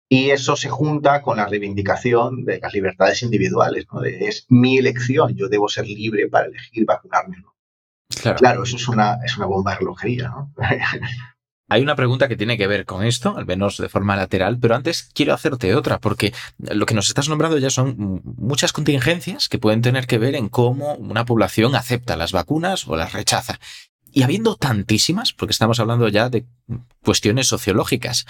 Y 0.09 0.31
eso 0.31 0.55
se 0.55 0.69
junta 0.69 1.21
con 1.21 1.37
la 1.37 1.45
reivindicación 1.45 2.45
de 2.45 2.59
las 2.59 2.73
libertades 2.73 3.21
individuales. 3.23 3.85
¿no? 3.91 4.03
es 4.03 4.45
mi 4.49 4.77
elección, 4.77 5.35
yo 5.35 5.49
debo 5.49 5.69
ser 5.69 5.85
libre 5.85 6.27
para 6.27 6.47
elegir 6.47 6.85
vacunarme. 6.85 7.37
Claro. 8.21 8.37
claro, 8.37 8.63
eso 8.63 8.75
es 8.75 8.87
una, 8.87 9.17
es 9.25 9.37
una 9.37 9.47
bomba 9.47 9.71
de 9.71 9.77
relojería. 9.79 10.29
¿no? 10.29 10.53
Hay 11.73 11.81
una 11.81 11.95
pregunta 11.95 12.27
que 12.27 12.37
tiene 12.37 12.55
que 12.55 12.67
ver 12.67 12.85
con 12.85 13.03
esto, 13.03 13.35
al 13.35 13.47
menos 13.47 13.77
de 13.79 13.89
forma 13.89 14.15
lateral, 14.15 14.59
pero 14.59 14.75
antes 14.75 15.09
quiero 15.11 15.33
hacerte 15.33 15.73
otra, 15.73 15.99
porque 15.99 16.31
lo 16.59 16.85
que 16.85 16.93
nos 16.93 17.07
estás 17.07 17.29
nombrando 17.29 17.57
ya 17.57 17.71
son 17.71 18.21
muchas 18.37 18.71
contingencias 18.71 19.49
que 19.49 19.57
pueden 19.57 19.81
tener 19.81 20.05
que 20.05 20.19
ver 20.19 20.35
en 20.35 20.49
cómo 20.49 20.93
una 20.93 21.25
población 21.25 21.73
acepta 21.73 22.15
las 22.15 22.31
vacunas 22.31 22.87
o 22.87 22.95
las 22.95 23.13
rechaza. 23.13 23.59
Y 24.11 24.21
habiendo 24.21 24.55
tantísimas, 24.55 25.33
porque 25.33 25.49
estamos 25.49 25.79
hablando 25.79 26.07
ya 26.09 26.29
de 26.29 26.45
cuestiones 27.03 27.47
sociológicas, 27.47 28.27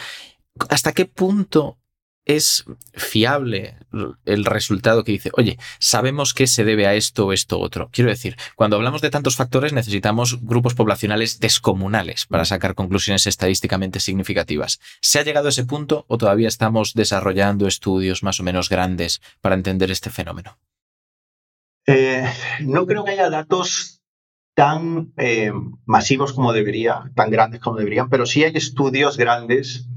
¿hasta 0.70 0.94
qué 0.94 1.04
punto 1.04 1.80
es 2.26 2.66
fiable 2.94 3.78
el 4.26 4.46
resultado 4.46 5.04
que 5.04 5.12
dice, 5.12 5.32
oye, 5.34 5.58
sabemos 5.80 6.34
que 6.34 6.48
se 6.48 6.64
debe 6.64 6.88
a 6.88 6.94
esto 6.94 7.28
o 7.28 7.34
esto 7.34 7.60
otro. 7.60 7.90
Quiero 7.92 8.10
decir, 8.10 8.38
cuando 8.56 8.78
hablamos 8.78 9.02
de 9.02 9.10
tantos 9.10 9.36
factores 9.36 9.74
necesitamos 9.74 10.40
grupos 10.42 10.74
poblacionales 10.74 11.40
descomunales 11.40 12.26
para 12.26 12.46
sacar 12.46 12.76
conclusiones 12.76 13.28
estadísticamente 13.28 14.00
significativas. 14.00 14.80
¿Se 15.02 15.20
ha 15.20 15.24
llegado 15.24 15.48
a 15.48 15.50
ese 15.50 15.66
punto 15.66 16.06
o 16.08 16.18
todavía 16.18 16.48
estamos 16.48 16.94
desarrollando 16.94 17.68
estudios 17.68 18.24
más 18.24 18.40
o 18.40 18.44
menos 18.44 18.70
grandes 18.70 19.22
para 19.42 19.56
entender 19.56 19.92
este 19.92 20.10
fenómeno? 20.10 20.58
Eh, 21.86 22.26
no 22.62 22.86
creo 22.86 23.04
que 23.04 23.12
haya 23.12 23.30
datos 23.30 24.02
tan 24.56 25.12
eh, 25.18 25.52
masivos 25.86 26.32
como 26.32 26.54
debería, 26.54 27.12
tan 27.16 27.30
grandes 27.32 27.60
como 27.60 27.78
deberían, 27.78 28.10
pero 28.10 28.26
sí 28.26 28.44
hay 28.44 28.56
estudios 28.56 29.18
grandes 29.18 29.88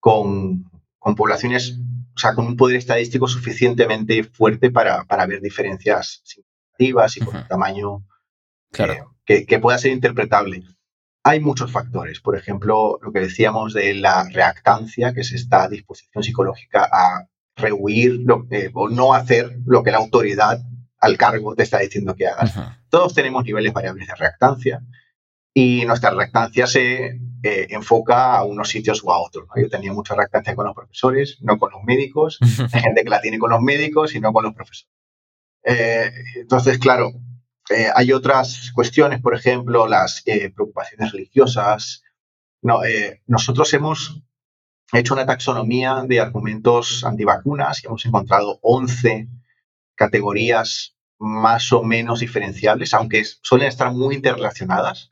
con 0.00 0.70
con 1.04 1.16
poblaciones, 1.16 1.78
o 2.16 2.18
sea, 2.18 2.34
con 2.34 2.46
un 2.46 2.56
poder 2.56 2.76
estadístico 2.78 3.28
suficientemente 3.28 4.24
fuerte 4.24 4.70
para, 4.70 5.04
para 5.04 5.26
ver 5.26 5.42
diferencias 5.42 6.22
significativas 6.24 7.16
y 7.18 7.20
con 7.20 7.36
un 7.36 7.46
tamaño 7.46 8.06
que, 9.26 9.44
que, 9.44 9.58
pueda 9.58 9.76
ser 9.76 9.92
interpretable. 9.92 10.62
Hay 11.22 11.40
muchos 11.40 11.70
factores, 11.70 12.20
por 12.20 12.38
ejemplo, 12.38 12.98
lo 13.02 13.12
que 13.12 13.20
decíamos 13.20 13.74
de 13.74 13.92
la 13.92 14.26
reactancia, 14.30 15.12
que 15.12 15.20
es 15.20 15.32
esta 15.32 15.68
disposición 15.68 16.24
psicológica 16.24 16.88
a 16.90 17.28
rehuir 17.54 18.20
lo, 18.24 18.46
o 18.72 18.88
no 18.88 19.12
hacer 19.12 19.58
lo 19.66 19.82
que 19.82 19.90
la 19.90 19.98
autoridad 19.98 20.58
al 20.98 21.18
cargo 21.18 21.54
te 21.54 21.64
está 21.64 21.80
diciendo 21.80 22.14
que 22.14 22.28
hagas. 22.28 22.54
Todos 22.88 23.12
tenemos 23.12 23.44
niveles 23.44 23.74
variables 23.74 24.06
de 24.06 24.14
reactancia 24.14 24.80
y 25.52 25.84
nuestra 25.84 26.12
reactancia 26.12 26.66
se 26.66 27.20
eh, 27.46 27.66
enfoca 27.68 28.38
a 28.38 28.44
unos 28.44 28.70
sitios 28.70 29.02
o 29.04 29.12
a 29.12 29.20
otros. 29.20 29.46
Yo 29.54 29.68
tenía 29.68 29.92
mucha 29.92 30.14
reactancia 30.14 30.56
con 30.56 30.64
los 30.64 30.74
profesores, 30.74 31.36
no 31.42 31.58
con 31.58 31.72
los 31.72 31.84
médicos. 31.84 32.38
Hay 32.72 32.80
gente 32.80 33.04
que 33.04 33.10
la 33.10 33.20
tiene 33.20 33.38
con 33.38 33.50
los 33.50 33.60
médicos 33.60 34.14
y 34.14 34.20
no 34.20 34.32
con 34.32 34.44
los 34.44 34.54
profesores. 34.54 34.88
Eh, 35.62 36.10
entonces, 36.36 36.78
claro, 36.78 37.12
eh, 37.68 37.88
hay 37.94 38.12
otras 38.12 38.72
cuestiones, 38.74 39.20
por 39.20 39.34
ejemplo, 39.34 39.86
las 39.86 40.22
preocupaciones 40.22 41.12
religiosas. 41.12 42.02
No, 42.62 42.80
nosotros 43.26 43.74
hemos 43.74 44.22
hecho 44.94 45.12
una 45.12 45.26
taxonomía 45.26 46.02
de 46.06 46.20
argumentos 46.20 47.04
antivacunas 47.04 47.84
y 47.84 47.88
hemos 47.88 48.06
encontrado 48.06 48.58
11 48.62 49.28
categorías 49.94 50.96
más 51.18 51.74
o 51.74 51.82
menos 51.82 52.20
diferenciables, 52.20 52.94
aunque 52.94 53.22
suelen 53.42 53.68
estar 53.68 53.92
muy 53.92 54.14
interrelacionadas. 54.14 55.10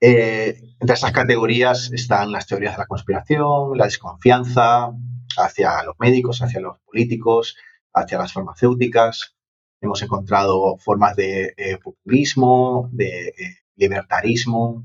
Eh, 0.00 0.60
entre 0.78 0.94
esas 0.94 1.12
categorías 1.12 1.90
están 1.92 2.30
las 2.30 2.46
teorías 2.46 2.74
de 2.74 2.78
la 2.78 2.86
conspiración, 2.86 3.76
la 3.76 3.86
desconfianza 3.86 4.92
hacia 5.38 5.82
los 5.84 5.96
médicos, 5.98 6.42
hacia 6.42 6.60
los 6.60 6.78
políticos, 6.80 7.56
hacia 7.94 8.18
las 8.18 8.32
farmacéuticas. 8.32 9.36
Hemos 9.80 10.02
encontrado 10.02 10.76
formas 10.78 11.16
de 11.16 11.54
eh, 11.56 11.78
populismo, 11.82 12.88
de 12.92 13.28
eh, 13.28 13.34
libertarismo, 13.76 14.84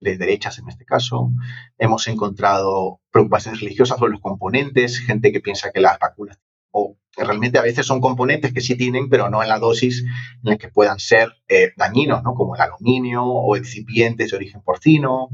de 0.00 0.16
derechas 0.18 0.58
en 0.58 0.68
este 0.68 0.84
caso. 0.84 1.30
Hemos 1.78 2.06
encontrado 2.08 3.00
preocupaciones 3.10 3.60
religiosas 3.60 3.98
sobre 3.98 4.12
los 4.12 4.20
componentes, 4.20 4.98
gente 4.98 5.32
que 5.32 5.40
piensa 5.40 5.72
que 5.72 5.80
las 5.80 5.98
vacunas 5.98 6.38
o 6.70 6.96
realmente 7.16 7.58
a 7.58 7.62
veces 7.62 7.86
son 7.86 8.00
componentes 8.00 8.52
que 8.52 8.60
sí 8.60 8.76
tienen, 8.76 9.08
pero 9.08 9.30
no 9.30 9.42
en 9.42 9.48
la 9.48 9.58
dosis 9.58 10.02
en 10.02 10.50
la 10.50 10.56
que 10.56 10.68
puedan 10.68 10.98
ser 10.98 11.32
eh, 11.48 11.72
dañinos, 11.76 12.22
¿no? 12.22 12.34
como 12.34 12.54
el 12.54 12.60
aluminio 12.60 13.24
o 13.24 13.56
excipientes 13.56 14.30
de 14.30 14.36
origen 14.36 14.62
porcino, 14.62 15.28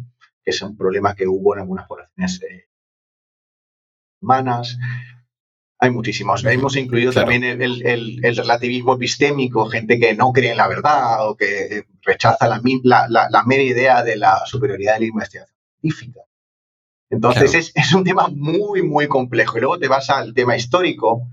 que 0.45 0.51
es 0.51 0.62
un 0.62 0.77
problema 0.77 1.14
que 1.14 1.27
hubo 1.27 1.55
en 1.55 1.61
algunas 1.61 1.87
poblaciones 1.87 2.40
humanas. 4.21 4.79
Hay 5.83 5.90
muchísimos. 5.90 6.45
Hemos 6.45 6.77
incluido 6.77 7.11
también 7.11 7.43
el, 7.43 8.21
relativismo 8.37 8.97
epistémico, 8.97 9.64
gente 9.66 9.99
que 9.99 10.14
no 10.14 10.31
cree 10.33 10.51
en 10.51 10.59
la 10.59 10.69
verdad 10.69 11.27
o 11.27 11.37
que 11.37 11.79
eh, 11.79 11.87
rechaza 12.03 12.47
la, 12.49 12.61
la, 13.09 13.43
mera 13.45 13.62
idea 13.62 14.03
de 14.03 14.16
la 14.16 14.45
superioridad 14.45 14.95
de 14.95 15.01
la 15.01 15.07
investigación 15.07 15.57
científica. 15.81 16.21
Entonces 17.09 17.73
es, 17.75 17.95
un 17.95 18.05
tema 18.05 18.29
muy, 18.29 18.83
muy 18.83 19.09
complejo. 19.09 19.57
Y 19.57 19.62
luego 19.62 19.79
te 19.79 19.88
vas 19.88 20.11
al 20.11 20.35
tema 20.35 20.55
histórico 20.55 21.27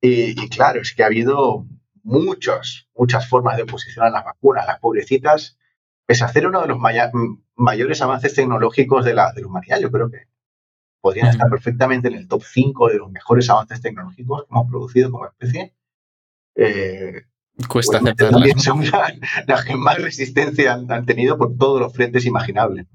y, 0.00 0.48
claro, 0.48 0.80
es 0.80 0.94
que 0.94 1.02
ha 1.02 1.06
habido 1.06 1.66
muchas, 2.02 2.86
muchas 2.94 3.28
formas 3.28 3.56
de 3.56 3.64
oposición 3.64 4.06
a 4.06 4.10
las 4.10 4.24
vacunas. 4.24 4.66
Las 4.66 4.78
pobrecitas, 4.78 5.58
pese 6.06 6.24
a 6.24 6.28
ser 6.28 6.46
uno 6.46 6.60
de 6.62 6.68
los 6.68 6.78
mayores 7.56 8.02
avances 8.02 8.34
tecnológicos 8.34 9.04
de 9.04 9.14
la, 9.14 9.32
de 9.32 9.42
la 9.42 9.48
humanidad, 9.48 9.80
yo 9.80 9.90
creo 9.90 10.10
que 10.10 10.28
podrían 11.00 11.28
estar 11.28 11.48
perfectamente 11.48 12.08
en 12.08 12.14
el 12.14 12.28
top 12.28 12.42
5 12.42 12.88
de 12.88 12.98
los 12.98 13.10
mejores 13.10 13.48
avances 13.48 13.80
tecnológicos 13.80 14.42
que 14.42 14.48
hemos 14.50 14.68
producido 14.68 15.10
como 15.10 15.26
especie. 15.26 15.74
Eh, 16.56 17.22
Cuesta 17.68 18.00
pues, 18.00 18.16
También 18.16 18.58
son 18.58 18.82
las 19.46 19.64
que 19.64 19.76
más 19.76 20.02
resistencia 20.02 20.74
han, 20.74 21.06
tenido 21.06 21.38
por 21.38 21.56
todos 21.56 21.80
los 21.80 21.92
frentes 21.92 22.26
imaginables. 22.26 22.86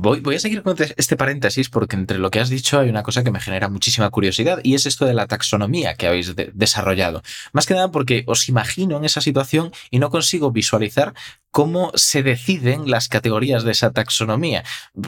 Voy, 0.00 0.20
voy, 0.20 0.36
a 0.36 0.38
seguir 0.38 0.62
con 0.62 0.76
este 0.96 1.16
paréntesis 1.16 1.68
porque 1.68 1.96
entre 1.96 2.18
lo 2.18 2.30
que 2.30 2.38
has 2.38 2.50
dicho 2.50 2.78
hay 2.78 2.88
una 2.88 3.02
cosa 3.02 3.24
que 3.24 3.32
me 3.32 3.40
genera 3.40 3.68
muchísima 3.68 4.08
curiosidad 4.10 4.60
y 4.62 4.74
es 4.74 4.86
esto 4.86 5.06
de 5.06 5.14
la 5.14 5.26
taxonomía 5.26 5.94
que 5.94 6.06
habéis 6.06 6.34
desarrollado. 6.54 7.22
Más 7.52 7.66
que 7.66 7.74
nada 7.74 7.90
porque 7.90 8.22
os 8.26 8.48
imagino 8.48 8.96
en 8.96 9.04
esa 9.04 9.20
situación 9.20 9.72
y 9.90 9.98
no 9.98 10.10
consigo 10.10 10.52
visualizar 10.52 11.14
cómo 11.50 11.92
se 11.94 12.22
deciden 12.22 12.90
las 12.90 13.08
categorías 13.08 13.64
de 13.64 13.72
esa 13.72 13.90
taxonomía. 13.90 14.64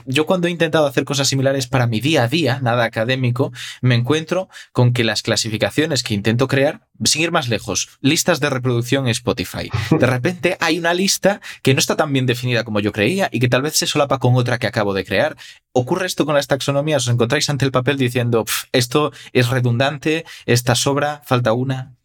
Yo 0.07 0.27
cuando 0.27 0.49
he 0.49 0.51
intentado 0.51 0.87
hacer 0.87 1.05
cosas 1.05 1.29
similares 1.29 1.67
para 1.67 1.87
mi 1.87 2.01
día 2.01 2.25
a 2.25 2.29
día, 2.29 2.61
nada 2.63 2.85
académico, 2.85 3.53
me 3.81 3.95
encuentro 3.95 4.49
con 4.73 4.93
que 4.93 5.05
las 5.05 5.23
clasificaciones 5.23 6.03
que 6.03 6.15
intento 6.15 6.49
crear, 6.49 6.87
sin 7.05 7.23
ir 7.23 7.33
más 7.33 7.49
lejos, 7.49 7.89
listas 8.01 8.41
de 8.41 8.51
reproducción 8.51 9.09
Spotify. 9.09 9.71
De 9.91 10.07
repente 10.07 10.57
hay 10.61 10.79
una 10.79 10.95
lista 10.95 11.41
que 11.63 11.75
no 11.75 11.81
está 11.81 11.97
tan 11.97 12.13
bien 12.13 12.27
definida 12.27 12.65
como 12.65 12.81
yo 12.81 12.93
creía 12.93 13.29
y 13.33 13.41
que 13.41 13.49
tal 13.49 13.63
vez 13.63 13.77
se 13.77 13.87
solapa 13.87 14.19
con 14.19 14.35
otra 14.37 14.59
que 14.59 14.67
acabo 14.67 14.95
de 14.95 15.05
crear. 15.05 15.37
¿Ocurre 15.73 16.07
esto 16.07 16.27
con 16.27 16.35
las 16.35 16.47
taxonomías? 16.47 17.07
¿Os 17.07 17.13
encontráis 17.13 17.49
ante 17.51 17.65
el 17.65 17.73
papel 17.73 17.97
diciendo, 17.97 18.45
esto 18.73 19.13
es 19.33 19.49
redundante, 19.49 20.25
esta 20.47 20.75
sobra, 20.75 21.23
falta 21.25 21.53
una? 21.53 22.00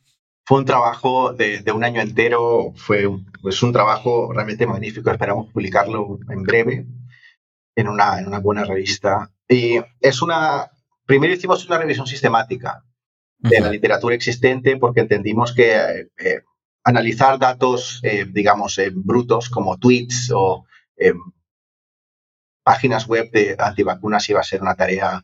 Fue 0.45 0.59
un 0.59 0.65
trabajo 0.65 1.33
de, 1.33 1.63
un 1.73 1.83
año 1.83 2.01
entero, 2.01 2.73
fue 2.75 3.07
un, 3.07 3.31
pues 3.41 3.61
un 3.63 3.73
trabajo 3.73 4.31
realmente 4.31 4.67
magnífico, 4.67 5.09
esperamos 5.09 5.51
publicarlo 5.51 6.19
en 6.29 6.43
breve 6.43 6.85
en 7.75 7.87
una, 7.87 8.19
en 8.19 8.27
una 8.27 8.39
buena 8.39 8.63
revista. 8.63 9.31
Y 9.49 9.79
es 9.99 10.21
una, 10.21 10.69
primero 11.05 11.33
hicimos 11.33 11.65
una 11.65 11.79
revisión 11.79 12.07
sistemática 12.07 12.83
de 13.39 13.59
la 13.59 13.69
literatura 13.69 14.15
existente 14.15 14.77
porque 14.77 15.01
entendimos 15.01 15.53
que 15.53 15.75
eh, 16.17 16.41
analizar 16.83 17.37
datos, 17.37 17.99
eh, 18.03 18.25
digamos, 18.27 18.79
brutos 18.93 19.49
como 19.49 19.77
tweets 19.77 20.31
o 20.33 20.65
páginas 22.63 23.07
web 23.07 23.29
de 23.31 23.55
antivacunas 23.59 24.27
iba 24.29 24.39
a 24.39 24.43
ser 24.43 24.61
una 24.61 24.75
tarea 24.75 25.23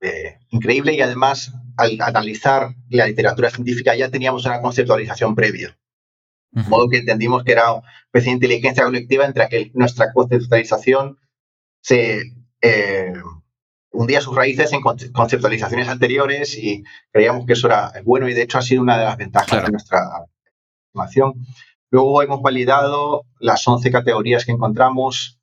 eh, 0.00 0.38
increíble 0.50 0.92
y 0.92 1.00
además 1.00 1.52
al 1.76 2.00
analizar 2.00 2.74
la 2.88 3.06
literatura 3.06 3.50
científica 3.50 3.94
ya 3.96 4.10
teníamos 4.10 4.44
una 4.46 4.60
conceptualización 4.60 5.34
previa. 5.34 5.76
De 6.50 6.62
modo 6.68 6.88
que 6.88 6.98
entendimos 6.98 7.42
que 7.42 7.52
era 7.52 7.72
una 7.72 7.82
especie 8.06 8.30
de 8.30 8.34
inteligencia 8.36 8.84
colectiva 8.84 9.24
entre 9.24 9.48
que 9.48 9.72
nuestra 9.74 10.12
conceptualización 10.12 11.18
se 11.80 12.22
eh, 12.60 13.12
hundía 13.90 14.20
sus 14.20 14.36
raíces 14.36 14.72
en 14.72 14.80
conceptualizaciones 14.80 15.88
anteriores 15.88 16.56
y 16.56 16.84
creíamos 17.10 17.46
que 17.46 17.54
eso 17.54 17.66
era 17.66 17.92
bueno 18.04 18.28
y 18.28 18.34
de 18.34 18.42
hecho 18.42 18.58
ha 18.58 18.62
sido 18.62 18.82
una 18.82 18.98
de 18.98 19.04
las 19.04 19.16
ventajas 19.16 19.64
de 19.64 19.70
nuestra 19.70 20.00
formación. 20.92 21.34
Luego 21.90 22.22
hemos 22.22 22.40
validado 22.40 23.26
las 23.38 23.66
11 23.66 23.90
categorías 23.90 24.44
que 24.44 24.52
encontramos 24.52 25.40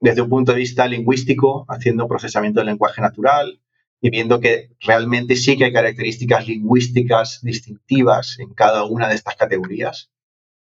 desde 0.00 0.22
un 0.22 0.30
punto 0.30 0.52
de 0.52 0.58
vista 0.58 0.86
lingüístico, 0.86 1.66
haciendo 1.68 2.08
procesamiento 2.08 2.60
del 2.60 2.68
lenguaje 2.68 3.02
natural, 3.02 3.60
y 4.00 4.10
viendo 4.10 4.40
que 4.40 4.70
realmente 4.80 5.36
sí 5.36 5.56
que 5.56 5.66
hay 5.66 5.72
características 5.72 6.48
lingüísticas 6.48 7.40
distintivas 7.42 8.38
en 8.38 8.54
cada 8.54 8.84
una 8.84 9.08
de 9.08 9.14
estas 9.14 9.36
categorías. 9.36 10.10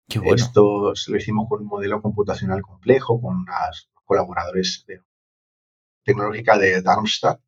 Esto 0.09 0.93
lo 1.07 1.17
hicimos 1.17 1.49
con 1.49 1.63
un 1.63 1.69
modelo 1.69 2.03
computacional 2.03 2.61
complejo, 2.61 3.21
con 3.21 3.37
unos 3.37 3.91
colaboradores 4.05 4.85
de 4.87 5.01
tecnológica 6.05 6.59
de 6.59 6.83
Darmstadt. 6.83 7.41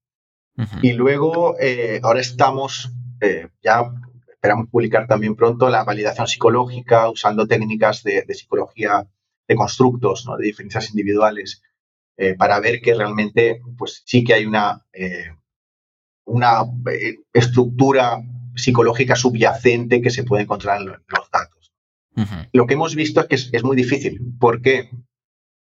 Y 0.80 0.92
luego, 0.92 1.56
eh, 1.60 2.00
ahora 2.02 2.20
estamos, 2.20 2.92
eh, 3.20 3.48
ya 3.60 3.82
esperamos 4.28 4.68
publicar 4.70 5.08
también 5.08 5.34
pronto 5.34 5.68
la 5.68 5.82
validación 5.82 6.28
psicológica 6.28 7.10
usando 7.10 7.46
técnicas 7.46 8.04
de, 8.04 8.24
psicología 8.32 9.04
de 9.48 9.56
constructos, 9.56 10.24
¿no? 10.24 10.36
de 10.36 10.46
diferencias 10.46 10.90
individuales, 10.90 11.60
eh, 12.16 12.34
para 12.34 12.60
ver 12.60 12.80
que 12.80 12.94
realmente 12.94 13.60
pues, 13.76 14.02
sí 14.06 14.22
que 14.22 14.34
hay 14.34 14.46
una 14.46 14.86
una 16.24 16.62
eh, 16.90 17.18
estructura 17.32 18.22
psicológica 18.56 19.16
subyacente 19.16 20.00
que 20.00 20.10
se 20.10 20.24
puede 20.24 20.44
encontrar 20.44 20.80
en 20.80 20.86
los 20.86 21.30
datos. 21.32 21.72
Lo 22.52 22.66
que 22.66 22.74
hemos 22.74 22.94
visto 22.94 23.20
es 23.20 23.26
que 23.26 23.56
es, 23.56 23.64
muy 23.64 23.76
difícil. 23.76 24.20
¿Por 24.38 24.62
qué? 24.62 24.88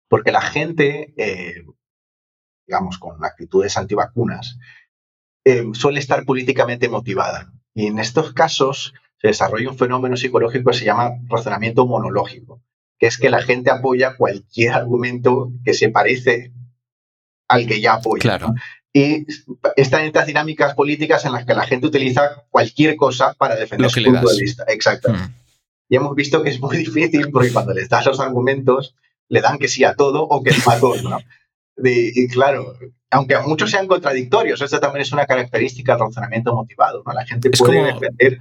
Porque 0.10 0.34
la 0.34 0.41
gente, 0.41 1.13
eh, 1.15 1.63
digamos, 2.67 2.97
con 2.97 3.24
actitudes 3.24 3.78
antivacunas, 3.78 4.60
eh, 5.45 5.63
suele 5.71 6.00
estar 6.00 6.26
políticamente 6.26 6.89
motivada. 6.89 7.54
Y 7.74 7.88
en 7.88 8.00
estos 8.00 8.34
casos 8.34 8.93
se 9.21 9.30
desarrolla 9.30 9.69
un 9.69 9.78
fenómeno 9.78 10.17
psicológico 10.17 10.71
que 10.71 10.78
se 10.78 10.86
llama 10.86 11.12
razonamiento 11.30 11.88
monológico, 11.88 12.62
que 13.00 13.08
es 13.08 13.17
que 13.17 13.30
la 13.30 13.41
gente 13.41 13.71
apoya 13.71 14.17
cualquier 14.17 14.74
argumento 14.74 15.54
que 15.63 15.74
se 15.74 15.88
parece 15.88 16.52
al 17.47 17.65
que 17.65 17.80
ya 17.80 17.93
apoya. 17.93 18.21
Claro 18.21 18.54
y 18.93 19.25
están 19.77 20.04
estas 20.04 20.27
dinámicas 20.27 20.73
políticas 20.73 21.23
en 21.25 21.32
las 21.32 21.45
que 21.45 21.54
la 21.54 21.65
gente 21.65 21.88
utiliza 21.88 22.43
cualquier 22.49 22.95
cosa 22.97 23.34
para 23.34 23.56
defender 23.56 23.89
su 23.89 24.04
punto 24.04 24.30
de 24.30 24.38
vista. 24.38 24.65
Exacto. 24.67 25.13
Hmm. 25.13 25.34
Y 25.88 25.95
hemos 25.95 26.15
visto 26.15 26.43
que 26.43 26.49
es 26.49 26.60
muy 26.60 26.77
difícil 26.86 27.32
porque 27.32 27.51
cuando 27.51 27.73
les 27.73 27.89
das 27.89 28.06
los 28.06 28.19
argumentos, 28.19 28.95
le 29.30 29.41
dan 29.41 29.60
que 29.60 29.67
sí 29.67 29.84
a 29.84 29.95
todo 29.95 30.23
o 30.23 30.43
que 30.43 30.51
no 30.51 30.71
a 30.71 30.80
todo. 30.80 31.10
¿no? 31.10 31.19
y 31.84 32.27
claro, 32.27 32.75
aunque 33.12 33.38
muchos 33.39 33.71
sean 33.71 33.88
contradictorios, 33.88 34.62
eso 34.62 34.80
también 34.80 35.04
es 35.04 35.12
una 35.13 35.25
característica 35.25 35.93
del 35.93 36.01
razonamiento 36.01 36.54
motivado. 36.54 37.04
¿no? 37.06 37.13
La 37.13 37.25
gente 37.25 37.49
puede 37.51 37.84
defender. 37.84 38.39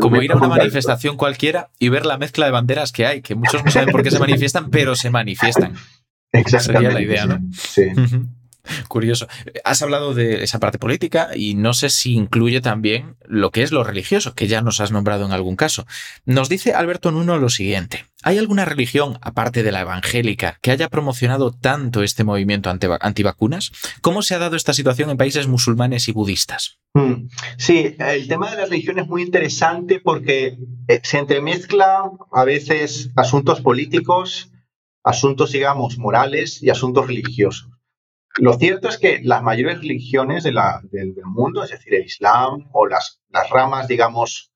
Como 0.00 0.22
ir 0.22 0.30
a 0.32 0.36
una 0.36 0.48
manifestación 0.48 1.16
cualquiera 1.16 1.70
y 1.78 1.88
ver 1.88 2.06
la 2.06 2.16
mezcla 2.16 2.46
de 2.46 2.52
banderas 2.52 2.92
que 2.92 3.04
hay, 3.04 3.20
que 3.20 3.34
muchos 3.34 3.64
no 3.64 3.70
saben 3.70 3.90
por 3.90 4.02
qué 4.02 4.10
se 4.10 4.18
manifiestan, 4.20 4.70
pero 4.70 4.94
se 4.94 5.10
manifiestan. 5.10 5.74
Exactamente. 6.30 6.88
Sería 6.88 6.90
la 6.92 7.00
idea, 7.00 7.26
¿no? 7.26 7.40
Sí. 7.52 7.86
Curioso. 8.88 9.26
Has 9.64 9.82
hablado 9.82 10.14
de 10.14 10.44
esa 10.44 10.60
parte 10.60 10.78
política 10.78 11.30
y 11.34 11.54
no 11.54 11.74
sé 11.74 11.90
si 11.90 12.14
incluye 12.14 12.60
también 12.60 13.16
lo 13.24 13.50
que 13.50 13.62
es 13.62 13.72
lo 13.72 13.84
religioso, 13.84 14.34
que 14.34 14.46
ya 14.46 14.62
nos 14.62 14.80
has 14.80 14.92
nombrado 14.92 15.26
en 15.26 15.32
algún 15.32 15.56
caso. 15.56 15.86
Nos 16.24 16.48
dice 16.48 16.72
Alberto 16.74 17.10
Nuno 17.10 17.38
lo 17.38 17.48
siguiente. 17.48 18.06
¿Hay 18.22 18.38
alguna 18.38 18.64
religión, 18.64 19.18
aparte 19.20 19.64
de 19.64 19.72
la 19.72 19.80
evangélica, 19.80 20.58
que 20.62 20.70
haya 20.70 20.88
promocionado 20.88 21.50
tanto 21.50 22.04
este 22.04 22.22
movimiento 22.22 22.70
antivacunas? 22.70 23.72
¿Cómo 24.00 24.22
se 24.22 24.36
ha 24.36 24.38
dado 24.38 24.54
esta 24.54 24.72
situación 24.74 25.10
en 25.10 25.16
países 25.16 25.48
musulmanes 25.48 26.06
y 26.06 26.12
budistas? 26.12 26.78
Hmm. 26.94 27.28
Sí, 27.58 27.96
el 27.98 28.28
tema 28.28 28.50
de 28.50 28.58
la 28.58 28.66
religión 28.66 29.00
es 29.00 29.08
muy 29.08 29.22
interesante 29.22 29.98
porque 29.98 30.56
eh, 30.86 31.00
se 31.02 31.18
entremezcla 31.18 32.02
a 32.30 32.44
veces 32.44 33.10
asuntos 33.16 33.60
políticos, 33.60 34.52
asuntos, 35.02 35.50
digamos, 35.50 35.98
morales 35.98 36.62
y 36.62 36.70
asuntos 36.70 37.08
religiosos. 37.08 37.72
Lo 38.38 38.54
cierto 38.54 38.88
es 38.88 38.98
que 38.98 39.20
las 39.22 39.42
mayores 39.42 39.78
religiones 39.78 40.44
del, 40.44 40.56
mundo, 41.24 41.62
es 41.62 41.70
decir, 41.70 41.94
el 41.94 42.06
Islam 42.06 42.68
o 42.72 42.86
las, 42.86 43.20
ramas, 43.50 43.88
digamos, 43.88 44.52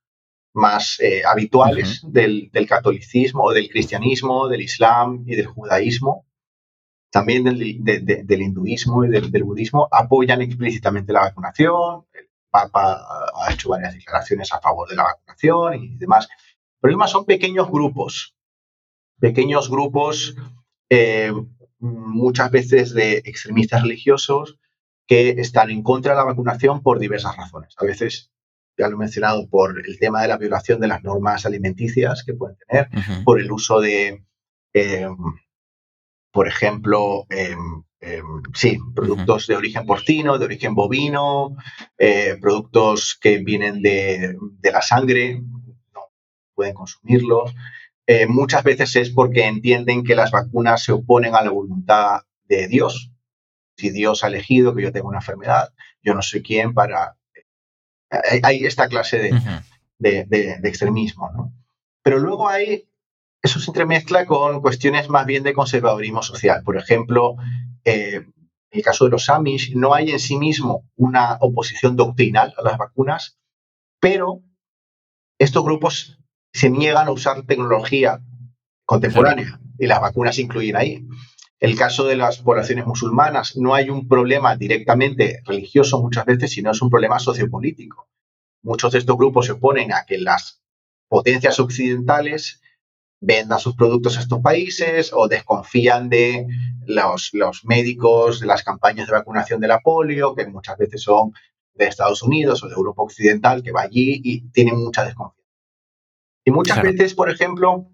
más 0.54 0.98
eh, 1.00 1.22
habituales 1.26 2.00
del, 2.02 2.50
catolicismo 2.66 3.44
o 3.44 3.52
del 3.52 3.68
cristianismo, 3.68 4.48
del 4.48 4.62
Islam 4.62 5.24
y 5.26 5.36
del 5.36 5.46
judaísmo, 5.46 6.26
también 7.10 7.44
del, 7.44 7.62
hinduismo 7.62 9.04
y 9.04 9.10
del, 9.10 9.44
budismo, 9.44 9.88
apoyan 9.90 10.40
explícitamente 10.40 11.12
la 11.12 11.20
vacunación. 11.20 12.06
El 12.14 12.30
Papa 12.50 13.06
ha 13.34 13.52
hecho 13.52 13.68
varias 13.68 13.94
declaraciones 13.94 14.52
a 14.52 14.60
favor 14.60 14.88
de 14.88 14.96
la 14.96 15.02
vacunación 15.02 15.74
y 15.84 15.96
demás. 15.96 16.28
El 16.30 16.80
problema 16.80 17.06
son 17.08 17.26
pequeños 17.26 17.70
grupos, 17.70 18.34
pequeños 19.18 19.68
grupos 19.70 20.34
eh, 20.88 21.32
muchas 21.78 22.50
veces 22.50 22.94
de 22.94 23.18
extremistas 23.24 23.82
religiosos 23.82 24.58
que 25.06 25.30
están 25.30 25.70
en 25.70 25.82
contra 25.82 26.12
de 26.12 26.18
la 26.18 26.24
vacunación 26.24 26.82
por 26.82 26.98
diversas 26.98 27.36
razones. 27.36 27.74
A 27.78 27.84
veces, 27.84 28.30
ya 28.76 28.88
lo 28.88 28.96
he 28.96 28.98
mencionado, 28.98 29.48
por 29.48 29.86
el 29.86 29.98
tema 29.98 30.22
de 30.22 30.28
la 30.28 30.38
violación 30.38 30.80
de 30.80 30.88
las 30.88 31.04
normas 31.04 31.46
alimenticias 31.46 32.24
que 32.24 32.34
pueden 32.34 32.56
tener, 32.66 32.88
por 33.24 33.40
el 33.40 33.50
uso 33.52 33.80
de 33.80 34.24
eh, 34.74 35.08
por 36.36 36.48
ejemplo, 36.48 37.24
em, 37.30 37.82
em, 37.98 38.42
sí, 38.52 38.76
productos 38.94 39.46
de 39.46 39.56
origen 39.56 39.86
porcino, 39.86 40.36
de 40.36 40.44
origen 40.44 40.74
bovino, 40.74 41.56
eh, 41.96 42.36
productos 42.38 43.18
que 43.18 43.38
vienen 43.38 43.80
de, 43.80 44.36
la 44.70 44.82
sangre, 44.82 45.40
no 45.94 46.02
pueden 46.54 46.74
consumirlos. 46.74 47.54
Eh, 48.06 48.26
muchas 48.26 48.62
veces 48.62 48.94
es 48.96 49.10
porque 49.10 49.46
entienden 49.46 50.04
que 50.04 50.14
las 50.14 50.30
vacunas 50.30 50.82
se 50.82 50.92
oponen 50.92 51.34
a 51.34 51.42
la 51.42 51.50
voluntad 51.50 52.22
de 52.44 52.68
Dios. 52.68 53.10
Si 53.76 53.90
Dios 53.90 54.24
ha 54.24 54.28
elegido 54.28 54.74
que 54.74 54.82
yo 54.82 54.92
tenga 54.92 55.08
una 55.08 55.18
enfermedad, 55.18 55.72
yo 56.02 56.14
no 56.14 56.22
soy 56.22 56.42
quien 56.42 56.72
para... 56.72 57.16
Eh, 58.10 58.40
hay, 58.42 58.64
esta 58.64 58.88
clase 58.88 59.30
de, 59.98 60.24
de 60.24 60.68
extremismo. 60.68 61.30
¿no? 61.32 61.52
Pero 62.02 62.18
luego 62.18 62.48
hay 62.48 62.88
eso 63.46 63.60
se 63.60 63.70
entremezcla 63.70 64.26
con 64.26 64.60
cuestiones 64.60 65.08
más 65.08 65.24
bien 65.24 65.44
de 65.44 65.54
conservadurismo 65.54 66.22
social. 66.22 66.62
Por 66.64 66.76
ejemplo, 66.76 67.36
eh, 67.84 68.16
en 68.16 68.34
el 68.70 68.82
caso 68.82 69.04
de 69.04 69.12
los 69.12 69.28
Amish, 69.30 69.74
no 69.76 69.94
hay 69.94 70.10
en 70.10 70.18
sí 70.18 70.36
mismo 70.36 70.84
una 70.96 71.38
oposición 71.40 71.96
doctrinal 71.96 72.52
a 72.58 72.62
las 72.62 72.76
vacunas, 72.76 73.38
pero 74.00 74.42
estos 75.38 75.64
grupos 75.64 76.18
se 76.56 76.70
niegan 76.70 77.06
a 77.06 77.10
usar 77.10 77.42
tecnología 77.42 78.22
contemporánea 78.86 79.60
y 79.78 79.86
las 79.86 80.00
vacunas 80.00 80.36
se 80.36 80.42
incluyen 80.42 80.76
ahí. 80.76 81.06
El 81.60 81.76
caso 81.76 82.06
de 82.06 82.16
las 82.16 82.38
poblaciones 82.38 82.86
musulmanas, 82.86 83.58
no 83.58 83.74
hay 83.74 83.90
un 83.90 84.08
problema 84.08 84.56
directamente 84.56 85.40
religioso 85.44 86.00
muchas 86.00 86.24
veces, 86.24 86.52
sino 86.52 86.70
es 86.70 86.80
un 86.80 86.88
problema 86.88 87.18
sociopolítico. 87.18 88.08
Muchos 88.62 88.92
de 88.92 89.00
estos 89.00 89.18
grupos 89.18 89.44
se 89.44 89.52
oponen 89.52 89.92
a 89.92 90.06
que 90.06 90.16
las 90.16 90.62
potencias 91.08 91.60
occidentales 91.60 92.62
vendan 93.20 93.58
sus 93.58 93.76
productos 93.76 94.16
a 94.16 94.20
estos 94.22 94.40
países 94.40 95.12
o 95.12 95.28
desconfían 95.28 96.08
de 96.08 96.46
los, 96.86 97.30
los 97.34 97.66
médicos, 97.66 98.40
de 98.40 98.46
las 98.46 98.62
campañas 98.62 99.08
de 99.08 99.12
vacunación 99.12 99.60
de 99.60 99.68
la 99.68 99.80
polio, 99.80 100.34
que 100.34 100.46
muchas 100.46 100.78
veces 100.78 101.02
son 101.02 101.32
de 101.74 101.86
Estados 101.86 102.22
Unidos 102.22 102.62
o 102.62 102.68
de 102.68 102.74
Europa 102.74 103.02
Occidental, 103.02 103.62
que 103.62 103.72
va 103.72 103.82
allí 103.82 104.22
y 104.24 104.48
tienen 104.52 104.78
mucha 104.78 105.04
desconfianza. 105.04 105.45
Y 106.46 106.52
muchas 106.52 106.80
veces, 106.80 107.12
por 107.14 107.28
ejemplo, 107.28 107.90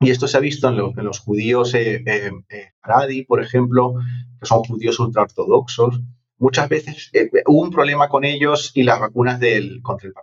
y 0.00 0.10
esto 0.10 0.28
se 0.28 0.36
ha 0.36 0.40
visto 0.40 0.68
en, 0.68 1.04
los 1.04 1.18
judíos 1.18 1.74
eh, 1.74 2.02
eh, 2.06 2.30
eh 2.48 3.24
por 3.26 3.42
ejemplo, 3.42 3.94
que 4.40 4.46
son 4.46 4.62
judíos 4.62 4.98
ultraortodoxos, 5.00 6.00
muchas 6.38 6.68
veces 6.68 7.10
eh, 7.12 7.28
hubo 7.46 7.60
un 7.60 7.70
problema 7.70 8.08
con 8.08 8.24
ellos 8.24 8.70
y 8.74 8.84
las 8.84 9.00
vacunas 9.00 9.40
del, 9.40 9.82
contra 9.82 10.08
el 10.08 10.14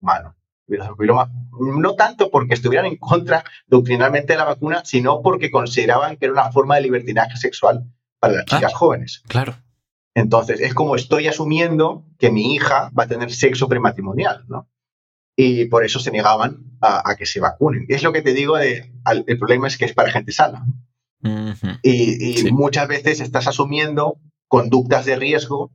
humano 0.00 0.34
no 0.68 1.94
tanto 1.94 2.30
porque 2.30 2.54
estuvieran 2.54 2.86
en 2.86 2.96
contra 2.96 3.44
doctrinalmente 3.66 4.32
de 4.32 4.38
la 4.38 4.44
vacuna, 4.44 4.84
sino 4.84 5.22
porque 5.22 5.50
consideraban 5.50 6.16
que 6.16 6.24
era 6.26 6.32
una 6.32 6.50
forma 6.50 6.76
de 6.76 6.82
libertinaje 6.82 7.36
sexual 7.36 7.84
para 8.18 8.34
las 8.34 8.46
chicas 8.46 8.72
ah, 8.74 8.76
jóvenes. 8.76 9.22
Claro. 9.28 9.54
Entonces, 10.14 10.60
es 10.60 10.74
como 10.74 10.96
estoy 10.96 11.28
asumiendo 11.28 12.04
que 12.18 12.30
mi 12.30 12.54
hija 12.54 12.90
va 12.98 13.04
a 13.04 13.08
tener 13.08 13.32
sexo 13.32 13.68
prematrimonial, 13.68 14.44
¿no? 14.48 14.68
Y 15.36 15.66
por 15.66 15.84
eso 15.84 16.00
se 16.00 16.10
negaban 16.10 16.78
a, 16.80 17.14
que 17.16 17.26
se 17.26 17.40
vacunen. 17.40 17.84
Es 17.88 18.02
lo 18.02 18.12
que 18.12 18.22
te 18.22 18.32
digo 18.32 18.56
de, 18.56 18.90
el 19.26 19.38
problema 19.38 19.68
es 19.68 19.76
que 19.76 19.84
es 19.84 19.92
para 19.92 20.10
gente 20.10 20.32
sana. 20.32 20.66
Y, 21.82 22.50
muchas 22.52 22.88
veces 22.88 23.20
estás 23.20 23.46
asumiendo 23.46 24.18
conductas 24.48 25.04
de 25.04 25.16
riesgo 25.16 25.72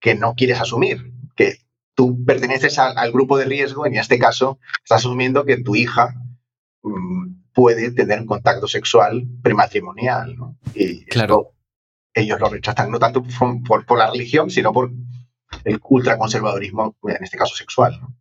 que 0.00 0.14
no 0.14 0.34
quieres 0.34 0.60
asumir, 0.60 1.12
que 1.36 1.56
tú 1.94 2.24
perteneces 2.24 2.78
al 2.78 3.12
grupo 3.12 3.36
de 3.36 3.44
riesgo, 3.44 3.86
en 3.86 3.96
este 3.96 4.18
caso, 4.18 4.58
estás 4.84 5.00
asumiendo 5.00 5.44
que 5.44 5.58
tu 5.58 5.74
hija 5.74 6.14
mm, 6.82 7.52
puede 7.52 7.90
tener 7.90 8.20
un 8.20 8.26
contacto 8.26 8.68
sexual 8.68 9.26
prematrimonial, 9.42 10.36
¿no? 10.36 10.56
Y 10.74 11.04
claro. 11.06 11.54
ellos 12.14 12.38
lo 12.38 12.48
rechazan 12.48 12.90
no 12.90 13.00
tanto 13.00 13.24
por, 13.66 13.84
por, 13.84 13.98
la 13.98 14.10
religión, 14.12 14.48
sino 14.48 14.72
por 14.72 14.92
el 15.64 15.80
ultraconservadurismo, 15.82 16.96
en 17.02 17.24
este 17.24 17.36
caso 17.36 17.56
sexual. 17.56 17.98
¿no? 18.00 18.14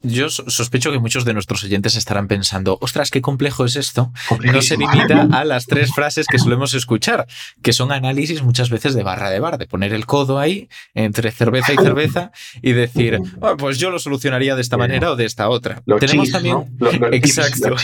Yo 0.00 0.30
sospecho 0.30 0.92
que 0.92 1.00
muchos 1.00 1.24
de 1.24 1.34
nuestros 1.34 1.64
oyentes 1.64 1.96
estarán 1.96 2.28
pensando, 2.28 2.78
ostras, 2.80 3.10
qué 3.10 3.20
complejo 3.20 3.64
es 3.64 3.74
esto. 3.74 4.12
No 4.44 4.62
se 4.62 4.76
limita 4.76 5.28
a 5.32 5.44
las 5.44 5.66
tres 5.66 5.92
frases 5.92 6.26
que 6.28 6.38
solemos 6.38 6.72
escuchar, 6.74 7.26
que 7.62 7.72
son 7.72 7.90
análisis 7.90 8.42
muchas 8.42 8.70
veces 8.70 8.94
de 8.94 9.02
barra 9.02 9.28
de 9.30 9.40
bar, 9.40 9.58
de 9.58 9.66
poner 9.66 9.92
el 9.92 10.06
codo 10.06 10.38
ahí 10.38 10.68
entre 10.94 11.32
cerveza 11.32 11.72
y 11.72 11.76
cerveza 11.76 12.30
y 12.62 12.72
decir, 12.72 13.18
oh, 13.40 13.56
pues 13.56 13.78
yo 13.78 13.90
lo 13.90 13.98
solucionaría 13.98 14.54
de 14.54 14.62
esta 14.62 14.76
manera 14.76 15.10
o 15.10 15.16
de 15.16 15.24
esta 15.24 15.48
otra. 15.48 15.82
Tenemos 15.98 16.30
también. 16.30 16.78
Exacto. 17.12 17.74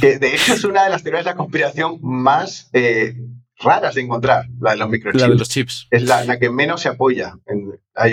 que 0.00 0.18
de 0.18 0.34
hecho 0.34 0.54
es 0.54 0.64
una 0.64 0.84
de 0.84 0.90
las 0.90 1.02
teorías 1.02 1.24
de 1.24 1.30
la 1.32 1.36
conspiración 1.36 1.98
más 2.00 2.70
eh, 2.72 3.16
raras 3.58 3.94
de 3.94 4.02
encontrar, 4.02 4.46
la 4.60 4.72
de 4.72 4.76
los 4.78 4.88
microchips. 4.88 5.22
La 5.22 5.28
de 5.28 5.34
los 5.36 5.48
chips. 5.48 5.86
Es 5.90 6.02
la, 6.02 6.38
que 6.38 6.50
menos 6.50 6.82
se 6.82 6.88
apoya. 6.88 7.38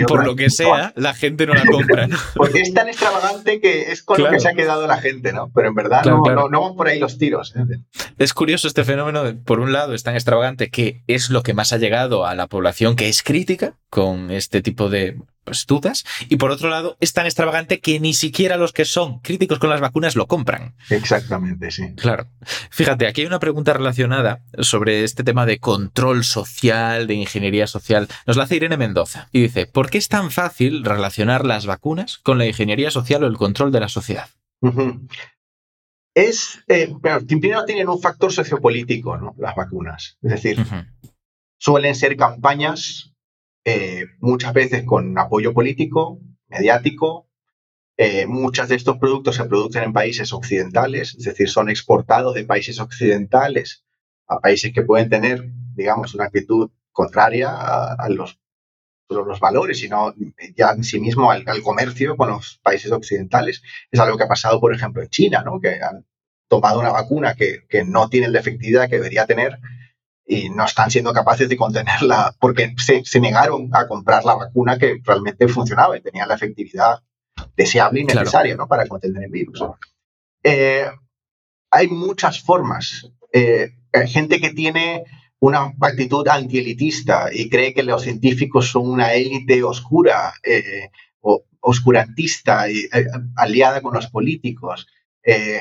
Por 0.06 0.24
lo 0.24 0.36
que 0.36 0.50
sea, 0.50 0.92
la 0.96 1.14
gente 1.14 1.46
no 1.46 1.54
la 1.54 1.64
compra. 1.64 2.08
Porque 2.36 2.60
es 2.60 2.72
tan 2.72 2.88
extravagante 2.88 3.60
que 3.60 3.92
es 3.92 4.02
con 4.02 4.22
lo 4.22 4.30
que 4.30 4.40
se 4.40 4.48
ha 4.48 4.54
quedado 4.54 4.86
la 4.86 4.98
gente, 4.98 5.32
¿no? 5.32 5.50
Pero 5.54 5.68
en 5.68 5.74
verdad 5.74 6.04
no, 6.04 6.48
no, 6.48 6.60
van 6.60 6.76
por 6.76 6.88
ahí 6.88 6.98
los 6.98 7.18
tiros. 7.18 7.54
¿eh? 7.56 7.78
Es 8.18 8.32
curioso 8.32 8.68
este 8.68 8.84
fenómeno, 8.84 9.24
por 9.44 9.60
un 9.60 9.72
lado 9.72 9.94
es 9.94 10.02
tan 10.02 10.14
extravagante 10.14 10.70
que 10.70 11.02
es 11.06 11.30
lo 11.30 11.42
que 11.42 11.54
más 11.54 11.72
ha 11.72 11.78
llegado 11.78 12.26
a 12.26 12.34
la 12.34 12.46
población 12.46 12.96
que 12.96 13.08
es 13.08 13.22
crítica 13.22 13.74
con 13.90 14.30
este 14.30 14.62
tipo 14.62 14.88
de 14.88 15.18
pues, 15.44 15.66
dudas, 15.66 16.04
y 16.28 16.36
por 16.36 16.50
otro 16.50 16.70
lado 16.70 16.96
es 17.00 17.12
tan 17.12 17.26
extravagante 17.26 17.80
que 17.80 18.00
ni 18.00 18.14
siquiera 18.14 18.56
los 18.56 18.72
que 18.72 18.84
son 18.84 19.20
críticos 19.20 19.58
con 19.58 19.70
las 19.70 19.80
vacunas 19.80 20.16
lo 20.16 20.26
compran. 20.26 20.74
Exactamente, 20.90 21.70
sí. 21.70 21.94
Claro. 21.96 22.28
Fíjate, 22.70 23.06
aquí 23.06 23.22
hay 23.22 23.26
una 23.26 23.38
pregunta 23.38 23.72
relacionada 23.72 24.42
sobre 24.58 25.04
este 25.04 25.24
tema 25.24 25.46
de 25.46 25.58
control 25.58 26.24
social, 26.24 27.06
de 27.06 27.14
ingeniería 27.14 27.66
social. 27.66 28.08
Nos 28.26 28.36
la 28.36 28.44
hace 28.44 28.56
Irene 28.56 28.76
Mendoza 28.76 29.28
y 29.32 29.42
dice, 29.42 29.66
¿por 29.66 29.90
qué 29.90 29.98
es 29.98 30.08
tan 30.08 30.30
fácil 30.30 30.84
relacionar 30.84 31.44
las 31.44 31.66
vacunas 31.66 32.18
con 32.18 32.38
la 32.38 32.46
ingeniería 32.46 32.90
social 32.90 33.24
o 33.24 33.26
el 33.26 33.36
control 33.36 33.72
de 33.72 33.80
la 33.80 33.88
sociedad? 33.88 34.28
Es, 36.14 36.62
eh, 36.68 36.94
primero 37.26 37.64
tienen 37.64 37.88
un 37.88 38.00
factor 38.00 38.32
sociopolítico, 38.32 39.16
¿no? 39.16 39.34
Las 39.38 39.54
vacunas. 39.54 40.18
Es 40.22 40.30
decir, 40.30 40.64
suelen 41.58 41.94
ser 41.94 42.16
campañas 42.16 43.11
eh, 43.64 44.06
muchas 44.20 44.52
veces 44.52 44.84
con 44.84 45.16
apoyo 45.18 45.54
político, 45.54 46.20
mediático. 46.48 47.28
Eh, 47.96 48.26
de 48.26 48.74
estos 48.74 48.98
productos 48.98 49.36
se 49.36 49.44
producen 49.44 49.84
en 49.84 49.92
países 49.92 50.32
occidentales, 50.32 51.14
es 51.16 51.24
decir, 51.24 51.48
son 51.48 51.68
exportados 51.68 52.34
de 52.34 52.44
países 52.44 52.80
occidentales 52.80 53.84
a 54.26 54.40
países 54.40 54.72
que 54.72 54.82
pueden 54.82 55.08
tener, 55.08 55.44
digamos, 55.74 56.14
una 56.14 56.24
actitud 56.24 56.70
contraria 56.90 57.50
a, 57.50 58.08
los, 58.08 58.40
los 59.08 59.40
valores, 59.40 59.78
sino 59.78 60.14
ya 60.56 60.70
en 60.70 60.84
sí 60.84 61.00
mismo 61.00 61.30
al, 61.30 61.44
comercio 61.62 62.16
con 62.16 62.30
los 62.30 62.58
países 62.62 62.90
occidentales. 62.90 63.62
Es 63.90 64.00
algo 64.00 64.16
que 64.16 64.24
ha 64.24 64.28
pasado, 64.28 64.58
por 64.58 64.74
ejemplo, 64.74 65.02
en 65.02 65.08
China, 65.08 65.42
¿no? 65.44 65.60
que 65.60 65.80
han 65.80 66.06
tomado 66.48 66.80
una 66.80 66.90
vacuna 66.90 67.34
que, 67.34 67.66
que 67.68 67.84
no 67.84 68.08
tiene 68.08 68.28
la 68.28 68.40
efectividad 68.40 68.88
que 68.88 68.96
debería 68.96 69.26
tener 69.26 69.58
y 70.32 70.48
no 70.48 70.64
están 70.64 70.90
siendo 70.90 71.12
capaces 71.12 71.46
de 71.46 71.56
contenerla 71.58 72.34
porque 72.40 72.74
se, 72.78 73.20
negaron 73.20 73.68
a 73.72 73.86
comprar 73.86 74.24
la 74.24 74.34
vacuna 74.34 74.78
que 74.78 74.98
realmente 75.04 75.46
funcionaba 75.46 75.96
y 75.96 76.00
tenía 76.00 76.26
la 76.26 76.36
efectividad 76.36 77.02
deseable 77.54 78.00
y 78.00 78.04
necesaria 78.04 78.56
¿no? 78.56 78.66
para 78.66 78.86
contener 78.86 79.24
el 79.24 79.30
virus. 79.30 79.62
Eh, 80.42 80.86
hay 81.70 81.88
muchas 81.88 82.40
formas. 82.40 83.10
Eh, 83.32 83.72
hay 83.92 84.08
gente 84.08 84.40
que 84.40 84.50
tiene 84.50 85.04
una 85.38 85.74
actitud 85.80 86.26
antielitista 86.26 87.28
y 87.30 87.50
cree 87.50 87.74
que 87.74 87.82
los 87.82 88.02
científicos 88.02 88.70
son 88.70 88.88
una 88.88 89.12
élite 89.12 89.62
oscura, 89.62 90.32
eh, 90.44 90.88
o 91.20 91.44
oscurantista, 91.60 92.70
y, 92.70 92.88
aliada 93.36 93.82
con 93.82 93.92
los 93.92 94.06
políticos. 94.06 94.86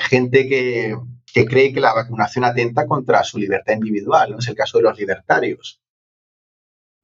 gente 0.09 0.47
que, 0.47 0.95
que 1.33 1.45
cree 1.45 1.73
que 1.73 1.79
la 1.79 1.93
vacunación 1.93 2.45
atenta 2.45 2.85
contra 2.85 3.23
su 3.23 3.37
libertad 3.37 3.73
individual. 3.73 4.31
¿no? 4.31 4.39
Es 4.39 4.47
el 4.47 4.55
caso 4.55 4.77
de 4.77 4.83
los 4.83 4.97
libertarios. 4.97 5.81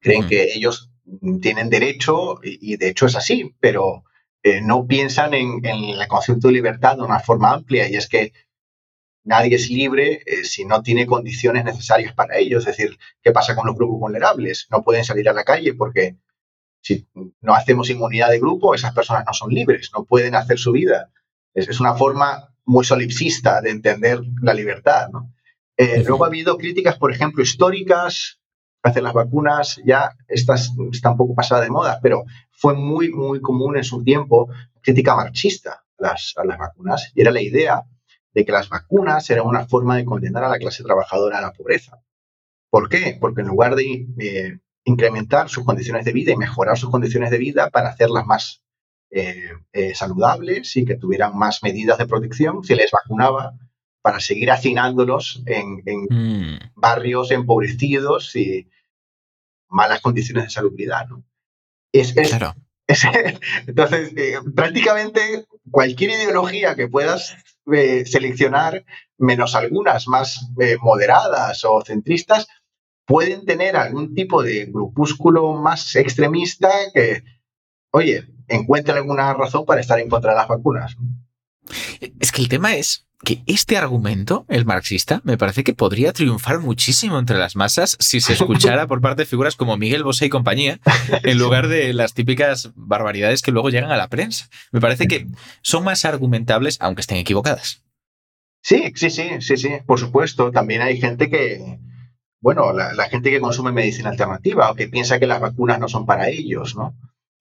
Creen 0.00 0.24
mm. 0.24 0.28
que 0.28 0.52
ellos 0.54 0.90
tienen 1.40 1.70
derecho, 1.70 2.38
y, 2.42 2.76
de 2.76 2.88
hecho 2.88 3.06
es 3.06 3.16
así, 3.16 3.54
pero 3.60 4.04
eh, 4.42 4.60
no 4.60 4.86
piensan 4.86 5.34
en, 5.34 5.64
el 5.64 6.06
concepto 6.06 6.48
de 6.48 6.54
libertad 6.54 6.96
de 6.96 7.02
una 7.02 7.20
forma 7.20 7.52
amplia, 7.52 7.88
y 7.88 7.96
es 7.96 8.08
que 8.08 8.32
nadie 9.24 9.56
es 9.56 9.70
libre 9.70 10.22
eh, 10.26 10.44
si 10.44 10.64
no 10.64 10.82
tiene 10.82 11.06
condiciones 11.06 11.64
necesarias 11.64 12.14
para 12.14 12.36
ello. 12.38 12.58
Es 12.58 12.66
decir, 12.66 12.98
¿qué 13.22 13.32
pasa 13.32 13.56
con 13.56 13.66
los 13.66 13.76
grupos 13.76 14.00
vulnerables? 14.00 14.66
No 14.70 14.82
pueden 14.82 15.04
salir 15.04 15.28
a 15.28 15.32
la 15.32 15.44
calle 15.44 15.74
porque 15.74 16.16
si 16.80 17.06
no 17.40 17.54
hacemos 17.54 17.90
inmunidad 17.90 18.30
de 18.30 18.40
grupo, 18.40 18.74
esas 18.74 18.94
personas 18.94 19.24
no 19.26 19.32
son 19.32 19.50
libres, 19.50 19.90
no 19.94 20.04
pueden 20.04 20.34
hacer 20.34 20.58
su 20.58 20.72
vida. 20.72 21.10
Es, 21.54 21.80
una 21.80 21.94
forma 21.94 22.54
muy 22.68 22.84
solipsista 22.84 23.62
de 23.62 23.70
entender 23.70 24.20
la 24.42 24.52
libertad. 24.52 25.08
Eh, 25.76 26.04
luego 26.06 26.24
ha 26.24 26.28
habido 26.28 26.58
críticas, 26.58 26.98
por 26.98 27.10
ejemplo, 27.10 27.42
históricas 27.42 28.40
hacia 28.82 29.02
las 29.02 29.14
vacunas, 29.14 29.80
ya 29.86 30.12
estas 30.28 30.72
están 30.92 31.12
un 31.12 31.18
poco 31.18 31.34
pasadas 31.34 31.64
de 31.64 31.70
moda, 31.70 31.98
pero 32.02 32.24
fue 32.50 32.74
muy, 32.74 33.10
muy 33.10 33.40
común 33.40 33.78
en 33.78 33.84
su 33.84 34.04
tiempo 34.04 34.50
crítica 34.82 35.16
marxista 35.16 35.82
las, 35.96 36.34
a 36.36 36.44
las 36.44 36.58
vacunas 36.58 37.10
y 37.14 37.22
era 37.22 37.30
la 37.30 37.40
idea 37.40 37.84
de 38.34 38.44
que 38.44 38.52
las 38.52 38.68
vacunas 38.68 39.28
eran 39.30 39.46
una 39.46 39.66
forma 39.66 39.96
de 39.96 40.04
condenar 40.04 40.44
a 40.44 40.50
la 40.50 40.58
clase 40.58 40.84
trabajadora 40.84 41.38
a 41.38 41.42
la 41.42 41.52
pobreza. 41.52 42.02
¿Por 42.70 42.90
qué? 42.90 43.16
Porque 43.18 43.40
en 43.40 43.48
lugar 43.48 43.76
de 43.76 44.60
incrementar 44.84 45.48
sus 45.48 45.64
condiciones 45.64 46.04
de 46.04 46.12
vida 46.12 46.32
y 46.32 46.36
mejorar 46.36 46.76
sus 46.76 46.90
condiciones 46.90 47.30
de 47.30 47.38
vida 47.38 47.70
para 47.70 47.88
hacerlas 47.88 48.26
más 48.26 48.62
eh, 49.10 49.52
eh, 49.72 49.94
saludables 49.94 50.76
y 50.76 50.84
que 50.84 50.96
tuvieran 50.96 51.36
más 51.36 51.62
medidas 51.62 51.96
de 51.96 52.06
protección, 52.06 52.62
se 52.62 52.76
les 52.76 52.90
vacunaba 52.90 53.54
para 54.02 54.20
seguir 54.20 54.50
hacinándolos 54.50 55.42
en, 55.46 55.82
mm. 56.10 56.72
barrios 56.74 57.30
empobrecidos 57.30 58.36
y 58.36 58.68
malas 59.68 60.02
condiciones 60.02 60.44
de 60.44 60.50
salubridad. 60.50 61.08
¿no? 61.08 61.24
Es, 61.90 62.12
claro. 62.12 62.54
entonces, 63.66 64.12
eh, 64.16 64.38
prácticamente 64.54 65.46
cualquier 65.70 66.10
ideología 66.10 66.74
que 66.74 66.88
puedas 66.88 67.34
seleccionar, 68.04 68.84
menos 69.18 69.54
algunas 69.54 70.08
más 70.08 70.50
moderadas 70.80 71.66
o 71.66 71.82
centristas, 71.82 72.46
pueden 73.06 73.44
tener 73.44 73.76
algún 73.76 74.14
tipo 74.14 74.42
de 74.42 74.66
grupúsculo 74.66 75.54
más 75.54 75.96
extremista 75.96 76.70
que, 76.94 77.22
oye, 77.90 78.24
encuentren 78.48 78.96
alguna 78.96 79.32
razón 79.34 79.64
para 79.64 79.80
estar 79.80 79.98
en 79.98 80.08
contra 80.08 80.32
de 80.32 80.38
las 80.38 80.48
vacunas. 80.48 80.96
Es 82.20 82.32
que 82.32 82.42
el 82.42 82.48
tema 82.48 82.74
es 82.74 83.08
que 83.24 83.42
este 83.46 83.76
argumento, 83.76 84.46
el 84.48 84.64
marxista, 84.64 85.20
me 85.24 85.36
parece 85.36 85.64
que 85.64 85.74
podría 85.74 86.12
triunfar 86.12 86.60
muchísimo 86.60 87.18
entre 87.18 87.36
las 87.36 87.56
masas 87.56 87.96
si 87.98 88.20
se 88.20 88.34
escuchara 88.34 88.86
por 88.86 89.00
parte 89.00 89.22
de 89.22 89.26
figuras 89.26 89.56
como 89.56 89.76
Miguel 89.76 90.04
Bosé 90.04 90.26
y 90.26 90.28
compañía, 90.28 90.78
en 91.24 91.38
lugar 91.38 91.68
de 91.68 91.92
las 91.92 92.14
típicas 92.14 92.70
barbaridades 92.76 93.42
que 93.42 93.50
luego 93.50 93.70
llegan 93.70 93.90
a 93.90 93.96
la 93.96 94.08
prensa. 94.08 94.48
Me 94.70 94.80
parece 94.80 95.08
que 95.08 95.26
son 95.62 95.84
más 95.84 96.04
argumentables, 96.04 96.78
aunque 96.80 97.00
estén 97.00 97.18
equivocadas. 97.18 97.82
Sí, 98.62 98.92
sí, 98.94 99.10
sí, 99.10 99.28
sí, 99.40 99.56
sí, 99.56 99.70
por 99.86 99.98
supuesto. 99.98 100.50
También 100.52 100.82
hay 100.82 101.00
gente 101.00 101.28
que, 101.28 101.78
bueno, 102.40 102.72
la, 102.72 103.08
gente 103.08 103.30
que 103.30 103.40
consume 103.40 103.72
medicina 103.72 104.10
alternativa 104.10 104.70
o 104.70 104.74
que 104.74 104.88
piensa 104.88 105.18
que 105.18 105.26
las 105.26 105.40
vacunas 105.40 105.80
no 105.80 105.88
son 105.88 106.06
para 106.06 106.28
ellos, 106.28 106.76
¿no? 106.76 106.94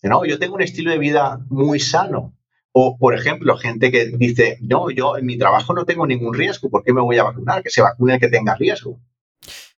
No, 0.03 0.25
yo 0.25 0.39
tengo 0.39 0.55
un 0.55 0.61
estilo 0.61 0.91
de 0.91 0.99
vida 0.99 1.39
muy 1.49 1.79
sano. 1.79 2.33
O, 2.71 2.97
por 2.97 3.15
ejemplo, 3.15 3.57
gente 3.57 3.91
que 3.91 4.05
dice, 4.05 4.57
no, 4.61 4.91
yo 4.91 5.17
en 5.17 5.25
mi 5.25 5.37
trabajo 5.37 5.73
no 5.73 5.85
tengo 5.85 6.05
ningún 6.05 6.33
riesgo, 6.33 6.69
¿por 6.69 6.83
qué 6.83 6.93
me 6.93 7.01
voy 7.01 7.17
a 7.17 7.23
vacunar? 7.23 7.63
Que 7.63 7.71
se 7.71 7.81
vacune 7.81 8.15
el 8.15 8.19
que 8.19 8.27
tenga 8.27 8.55
riesgo. 8.55 8.99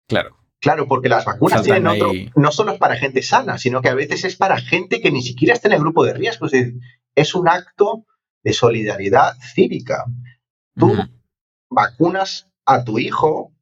Claro. 0.07 0.35
Claro, 0.59 0.87
porque 0.87 1.07
las 1.07 1.23
vacunas 1.23 1.61
tienen 1.61 1.85
otro, 1.85 2.11
no 2.35 2.51
solo 2.51 2.71
es 2.71 2.79
para 2.79 2.95
gente 2.95 3.21
sana, 3.21 3.59
sino 3.59 3.81
que 3.81 3.89
a 3.89 3.93
veces 3.93 4.25
es 4.25 4.35
para 4.35 4.57
gente 4.57 5.01
que 5.01 5.11
ni 5.11 5.21
siquiera 5.21 5.53
está 5.53 5.67
en 5.67 5.75
el 5.75 5.81
grupo 5.81 6.03
de 6.03 6.13
riesgo. 6.13 6.47
Es 6.47 6.51
decir, 6.53 6.79
es 7.13 7.35
un 7.35 7.47
acto 7.47 8.07
de 8.43 8.53
solidaridad 8.53 9.35
cívica. 9.53 10.05
Tú 10.75 10.95
vacunas 11.69 12.49
a 12.65 12.83
tu 12.83 12.97
hijo 12.97 13.53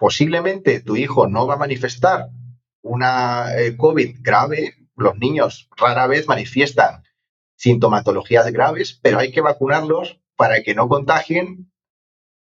posiblemente 0.00 0.80
tu 0.80 0.96
hijo 0.96 1.28
no 1.28 1.46
va 1.46 1.54
a 1.54 1.58
manifestar 1.58 2.30
una 2.82 3.54
eh, 3.54 3.76
COVID 3.76 4.16
grave, 4.22 4.74
los 5.00 5.18
niños 5.18 5.68
rara 5.76 6.06
vez 6.06 6.26
manifiestan 6.26 7.02
sintomatologías 7.56 8.50
graves, 8.52 8.98
pero 9.02 9.18
hay 9.18 9.32
que 9.32 9.40
vacunarlos 9.40 10.20
para 10.36 10.62
que 10.62 10.74
no 10.74 10.88
contagien 10.88 11.70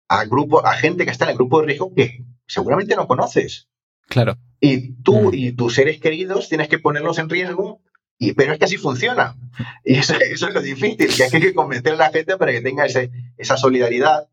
a, 0.07 0.25
grupo, 0.25 0.65
a 0.65 0.73
gente 0.73 1.05
que 1.05 1.11
está 1.11 1.25
en 1.25 1.31
el 1.31 1.37
grupo 1.37 1.59
de 1.59 1.67
riesgo 1.67 1.93
que 1.95 2.25
seguramente 2.47 2.95
no 2.95 3.07
conoces. 3.07 3.69
Claro. 4.07 4.37
Y 4.59 4.93
tú 5.01 5.31
mm. 5.31 5.33
y 5.33 5.51
tus 5.53 5.75
seres 5.75 5.99
queridos 5.99 6.49
tienes 6.49 6.67
que 6.67 6.79
ponerlos 6.79 7.17
en 7.19 7.29
riesgo, 7.29 7.81
y, 8.17 8.33
pero 8.33 8.53
es 8.53 8.59
que 8.59 8.65
así 8.65 8.77
funciona. 8.77 9.35
Y 9.83 9.95
eso, 9.97 10.15
es 10.15 10.41
lo 10.41 10.61
difícil, 10.61 11.15
que 11.15 11.23
hay 11.23 11.41
que 11.41 11.53
convencer 11.53 11.93
a 11.93 11.97
la 11.97 12.11
gente 12.11 12.37
para 12.37 12.51
que 12.51 12.61
tenga 12.61 12.85
esa 12.85 13.57
solidaridad 13.57 14.29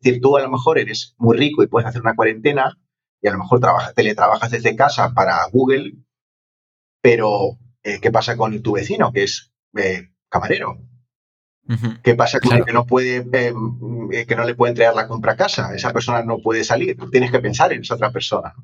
es 0.00 0.04
decir, 0.04 0.22
tú 0.22 0.38
a 0.38 0.42
lo 0.42 0.50
mejor 0.50 0.78
eres 0.78 1.14
muy 1.18 1.36
rico 1.36 1.62
y 1.62 1.66
puedes 1.66 1.86
hacer 1.86 2.00
una 2.00 2.16
cuarentena 2.16 2.78
y 3.20 3.28
a 3.28 3.32
lo 3.32 3.38
mejor 3.38 3.60
trabajas, 3.60 3.94
teletrabajas 3.94 4.50
desde 4.50 4.74
casa 4.74 5.12
para 5.12 5.46
Google, 5.52 5.92
pero 7.00 7.58
eh, 7.82 7.98
¿qué 8.00 8.10
pasa 8.10 8.36
con 8.36 8.62
tu 8.62 8.72
vecino 8.72 9.12
que 9.12 9.24
es 9.24 9.52
eh, 9.76 10.10
camarero? 10.28 10.78
¿Qué 12.02 12.16
pasa 12.16 12.40
con 12.40 12.56
el 12.56 12.64
que 12.64 12.72
no 12.72 12.84
puede, 12.84 13.24
eh, 13.32 14.26
que 14.26 14.34
no 14.34 14.44
le 14.44 14.56
puede 14.56 14.72
entregar 14.72 14.94
la 14.96 15.06
compra 15.06 15.32
a 15.32 15.36
casa? 15.36 15.72
Esa 15.72 15.92
persona 15.92 16.24
no 16.24 16.38
puede 16.38 16.64
salir. 16.64 16.96
Tienes 17.12 17.30
que 17.30 17.38
pensar 17.38 17.72
en 17.72 17.82
esa 17.82 17.94
otra 17.94 18.10
persona. 18.10 18.54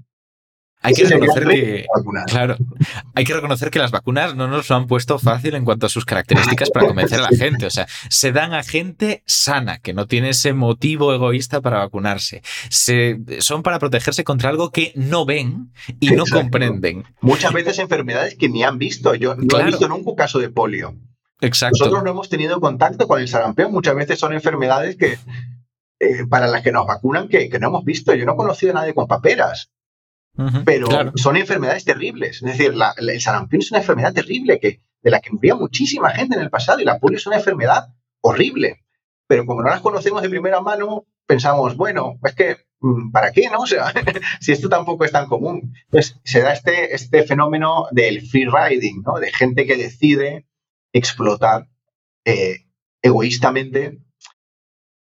Hay 0.83 0.95
que 0.95 1.05
reconocer 1.05 1.49
que, 1.49 1.87
claro, 2.27 2.57
hay 3.15 3.25
que 3.25 3.35
reconocer 3.35 3.71
que 3.71 3.79
las 3.79 3.91
vacunas 3.91 4.37
no 4.37 4.47
nos 4.47 4.69
lo 4.69 4.77
han 4.77 4.87
puesto 4.87 5.19
fácil 5.19 5.55
en 5.55 5.65
cuanto 5.65 5.87
a 5.87 5.89
sus 5.89 6.05
características 6.05 6.71
para 6.71 6.87
convencer 6.87 7.19
a 7.19 7.31
la 7.31 7.37
gente. 7.37 7.67
O 7.67 7.71
sea, 7.71 7.89
se 8.09 8.31
dan 8.31 8.55
a 8.55 8.63
gente 8.63 9.23
sana, 9.27 9.79
que 9.79 9.95
no 9.95 10.07
tiene 10.07 10.31
ese 10.31 10.53
motivo 10.53 11.13
egoísta 11.13 11.61
para 11.61 11.79
vacunarse. 11.79 12.43
Se, 12.69 13.19
son 13.41 13.63
para 13.63 13.79
protegerse 13.79 14.23
contra 14.23 14.51
algo 14.51 14.71
que 14.71 14.93
no 14.95 15.25
ven 15.25 15.73
y 15.99 16.11
no 16.11 16.25
comprenden. 16.31 17.05
Muchas 17.21 17.53
veces 17.53 17.79
enfermedades 17.79 18.37
que 18.37 18.49
ni 18.49 18.63
han 18.63 18.79
visto. 18.79 19.15
Yo 19.15 19.35
no 19.35 19.59
he 19.59 19.65
visto 19.65 19.89
nunca 19.89 20.11
un 20.11 20.17
caso 20.17 20.39
de 20.39 20.51
polio. 20.51 20.95
Exacto. 21.41 21.79
Nosotros 21.81 22.05
no 22.05 22.11
hemos 22.11 22.29
tenido 22.29 22.61
contacto 22.61 23.09
con 23.09 23.21
el 23.21 23.29
sarampión. 23.29 23.73
Muchas 23.73 23.97
veces 23.97 24.19
son 24.19 24.33
enfermedades 24.35 24.97
que 24.97 25.19
eh, 25.99 26.27
para 26.29 26.47
las 26.47 26.63
que 26.63 26.73
nos 26.73 26.87
vacunan 26.87 27.29
que, 27.29 27.49
que, 27.49 27.59
no 27.59 27.69
hemos 27.69 27.85
visto. 27.85 28.15
Yo 28.15 28.25
no 28.25 28.35
he 28.35 28.37
conocido 28.37 28.73
a 28.73 28.75
nadie 28.77 28.95
con 28.95 29.07
paperas 29.07 29.73
pero 30.65 30.89
son 31.15 31.37
enfermedades 31.37 31.85
terribles. 31.85 32.43
Es 32.43 32.59
decir, 32.59 32.75
el 32.99 33.21
sarampión 33.21 33.63
es 33.63 33.71
una 33.71 33.81
enfermedad 33.81 34.13
terrible 34.13 34.61
que, 34.61 34.83
de 35.03 35.11
la 35.11 35.21
que 35.21 35.33
moría 35.33 35.55
muchísima 35.55 36.11
gente 36.11 36.37
en 36.37 36.43
el 36.43 36.51
pasado 36.51 36.81
y 36.81 36.85
la 36.85 36.99
polio 36.99 37.19
es 37.19 37.27
una 37.27 37.37
enfermedad 37.37 37.89
horrible. 38.21 38.85
Pero 39.27 39.47
como 39.47 39.63
no 39.63 39.71
las 39.71 39.81
conocemos 39.81 40.23
de 40.23 40.29
primera 40.29 40.61
mano, 40.61 41.07
pensamos, 41.27 41.77
bueno, 41.77 42.19
es 42.25 42.35
que, 42.35 42.57
mm, 42.81 43.11
¿para 43.11 43.33
qué? 43.33 43.49
no? 43.51 43.59
O 43.61 43.67
sea, 43.67 43.93
si 44.41 44.53
esto 44.53 44.69
tampoco 44.69 45.05
es 45.05 45.13
tan 45.13 45.27
común. 45.27 45.75
Entonces, 45.85 46.21
se 46.25 46.41
da 46.41 46.53
este, 46.53 46.95
este 46.95 47.25
fenómeno 47.25 47.87
del 47.91 48.23
free 48.27 48.47
riding, 48.47 49.03
¿no? 49.03 49.19
De 49.19 49.33
gente 49.33 49.67
que 49.67 49.77
decide 49.77 50.47
explotar 50.93 51.69
eh, 52.25 52.67
egoístamente 53.03 53.99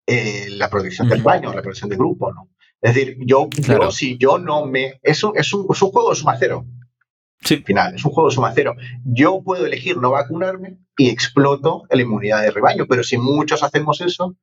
eh, 0.07 0.47
la 0.51 0.71
protección 0.71 1.09
del 1.09 1.23
baño, 1.23 1.53
la 1.53 1.63
protección 1.63 1.91
del 1.91 1.99
grupo, 1.99 2.33
¿no? 2.33 2.49
Es 2.83 2.95
decir, 2.95 3.17
yo, 3.27 3.49
si 3.91 4.19
yo 4.19 4.39
no 4.39 4.67
me... 4.67 5.01
Es 5.03 5.25
un, 5.25 5.33
es 5.37 5.53
un, 5.53 5.67
juego 5.67 6.11
de 6.11 6.17
suma 6.17 6.37
cero. 6.39 6.67
Sí. 7.43 7.57
Al 7.57 7.65
final, 7.65 7.95
es 7.95 8.05
un 8.05 8.13
juego 8.13 8.29
de 8.29 8.35
suma 8.35 8.53
cero. 8.55 8.75
Yo 9.05 9.43
puedo 9.45 9.67
elegir 9.67 9.97
no 9.99 10.11
vacunarme 10.11 10.79
y 10.97 11.09
exploto 11.09 11.85
la 11.91 12.03
inmunidad 12.03 12.43
de 12.43 12.51
rebaño, 12.51 12.87
pero 12.89 13.03
si 13.03 13.19
muchos 13.19 13.63
hacemos 13.63 14.01
eso, 14.01 14.37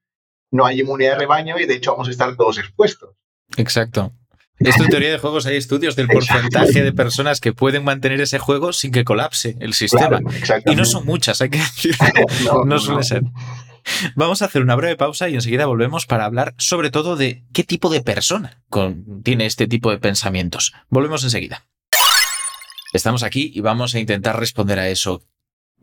no 0.52 0.66
hay 0.66 0.82
inmunidad 0.82 1.14
de 1.14 1.20
rebaño 1.20 1.60
y 1.60 1.66
de 1.66 1.76
hecho 1.76 1.92
vamos 1.92 2.08
a 2.08 2.12
estar 2.12 2.36
todos 2.36 2.58
expuestos. 2.58 3.16
Exacto. 3.58 4.14
Esto 4.60 4.84
en 4.84 4.90
teoría 4.90 5.12
de 5.12 5.18
juegos 5.18 5.46
hay 5.46 5.58
estudios 5.58 5.96
del 5.96 6.08
porcentaje 6.08 6.84
de 6.84 6.94
personas 6.94 7.42
que 7.42 7.54
pueden 7.54 7.84
mantener 7.84 8.22
ese 8.22 8.40
juego 8.40 8.72
sin 8.72 8.92
que 8.92 9.04
colapse 9.04 9.58
el 9.60 9.74
sistema. 9.74 10.20
y 10.66 10.76
no 10.76 10.86
son 10.86 11.06
muchas, 11.06 11.42
hay 11.42 11.50
que 11.50 11.58
decir. 11.76 11.96
no, 12.66 12.80
suele 12.80 13.04
ser. 13.04 13.24
Vamos 14.16 14.42
a 14.42 14.46
hacer 14.46 14.62
una 14.62 14.76
breve 14.76 14.96
pausa 14.96 15.30
y 15.30 15.36
enseguida 15.36 15.66
volvemos 15.66 16.06
para 16.06 16.26
hablar 16.26 16.54
sobre 16.58 16.92
todo 16.92 17.16
de 17.16 17.44
qué 17.54 17.64
tipo 17.64 17.90
de 17.90 18.02
persona 18.02 18.62
tiene 19.24 19.46
este 19.46 19.68
tipo 19.68 19.92
de 19.92 19.98
pensamientos. 19.98 20.74
Volvemos 20.90 21.24
enseguida. 21.24 21.66
Estamos 22.94 23.24
aquí 23.24 23.52
y 23.54 23.62
vamos 23.62 23.96
a 23.96 24.00
intentar 24.00 24.40
responder 24.40 24.80
a 24.80 24.90
eso. 24.90 25.24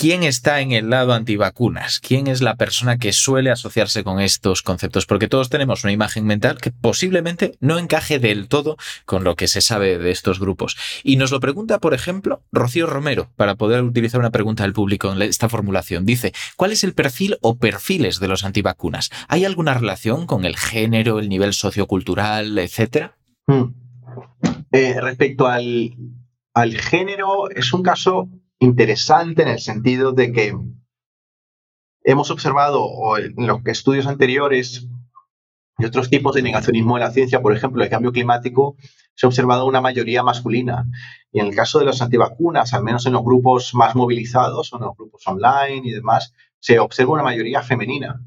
¿Quién 0.01 0.23
está 0.23 0.63
en 0.63 0.73
el 0.73 0.89
lado 0.89 1.13
antivacunas? 1.13 2.01
¿Quién 2.01 2.27
es 2.27 2.41
la 2.41 2.57
persona 2.57 2.97
que 2.97 3.13
suele 3.13 3.51
asociarse 3.51 4.03
con 4.03 4.19
estos 4.19 4.63
conceptos? 4.63 5.05
Porque 5.05 5.29
todos 5.29 5.51
tenemos 5.51 5.85
una 5.85 5.93
imagen 5.93 6.25
mental 6.25 6.57
que 6.57 6.71
posiblemente 6.71 7.59
no 7.61 7.79
encaje 7.79 8.19
del 8.19 8.49
todo 8.49 8.79
con 9.05 9.25
lo 9.25 9.37
que 9.37 9.47
se 9.47 9.61
sabe 9.61 9.99
de 9.99 10.11
estos 10.11 10.41
grupos. 10.41 10.79
Y 11.03 11.17
nos 11.17 11.33
lo 11.33 11.39
pregunta, 11.39 11.81
por 11.81 11.93
ejemplo, 11.93 12.43
Rocío 12.51 12.87
Romero, 12.87 13.29
para 13.37 13.57
poder 13.57 13.83
utilizar 13.83 14.21
una 14.21 14.31
pregunta 14.31 14.63
del 14.63 14.73
público 14.73 15.13
en 15.13 15.21
esta 15.21 15.51
formulación. 15.51 16.07
Dice, 16.07 16.33
¿cuál 16.57 16.73
es 16.73 16.83
el 16.83 16.95
perfil 16.95 17.37
o 17.43 17.59
perfiles 17.59 18.21
de 18.21 18.29
los 18.29 18.43
antivacunas? 18.43 19.11
¿Hay 19.29 19.45
alguna 19.45 19.75
relación 19.75 20.27
con 20.27 20.47
el 20.47 20.57
género, 20.57 21.19
el 21.19 21.29
nivel 21.29 21.53
sociocultural, 21.53 22.59
etcétera? 22.59 23.19
Hmm. 23.47 23.75
Eh, 24.73 24.99
respecto 24.99 25.47
al, 25.47 25.95
al 26.55 26.79
género, 26.79 27.51
es 27.51 27.75
un 27.75 27.83
caso 27.83 28.31
interesante 28.61 29.43
en 29.43 29.49
el 29.49 29.59
sentido 29.59 30.13
de 30.13 30.33
que 30.33 30.57
hemos 32.05 32.31
observado 32.31 32.89
en 33.17 33.47
los 33.47 33.61
estudios 33.67 34.07
anteriores 34.07 34.87
y 35.79 35.85
otros 35.87 36.11
tipos 36.11 36.35
de 36.35 36.43
negacionismo 36.43 36.97
de 36.97 37.01
la 37.01 37.11
ciencia, 37.11 37.41
por 37.41 37.57
ejemplo, 37.57 37.83
el 37.83 37.89
cambio 37.89 38.13
climático, 38.13 38.77
se 39.15 39.27
ha 39.27 39.29
observado 39.29 39.67
una 39.67 39.81
mayoría 39.81 40.23
masculina. 40.23 40.85
Y 41.33 41.41
en 41.41 41.47
el 41.47 41.55
caso 41.55 41.79
de 41.79 41.87
las 41.87 42.03
antivacunas, 42.03 42.75
al 42.75 42.85
menos 42.85 43.07
en 43.07 43.15
los 43.15 43.25
grupos 43.25 43.75
más 43.75 43.95
movilizados 43.95 44.73
o 44.73 44.77
en 44.77 44.83
los 44.83 44.97
grupos 44.97 45.23
online 45.27 45.83
y 45.85 45.91
demás, 45.91 46.35
se 46.59 46.79
observa 46.79 47.15
una 47.15 47.23
mayoría 47.23 47.63
femenina. 47.63 48.21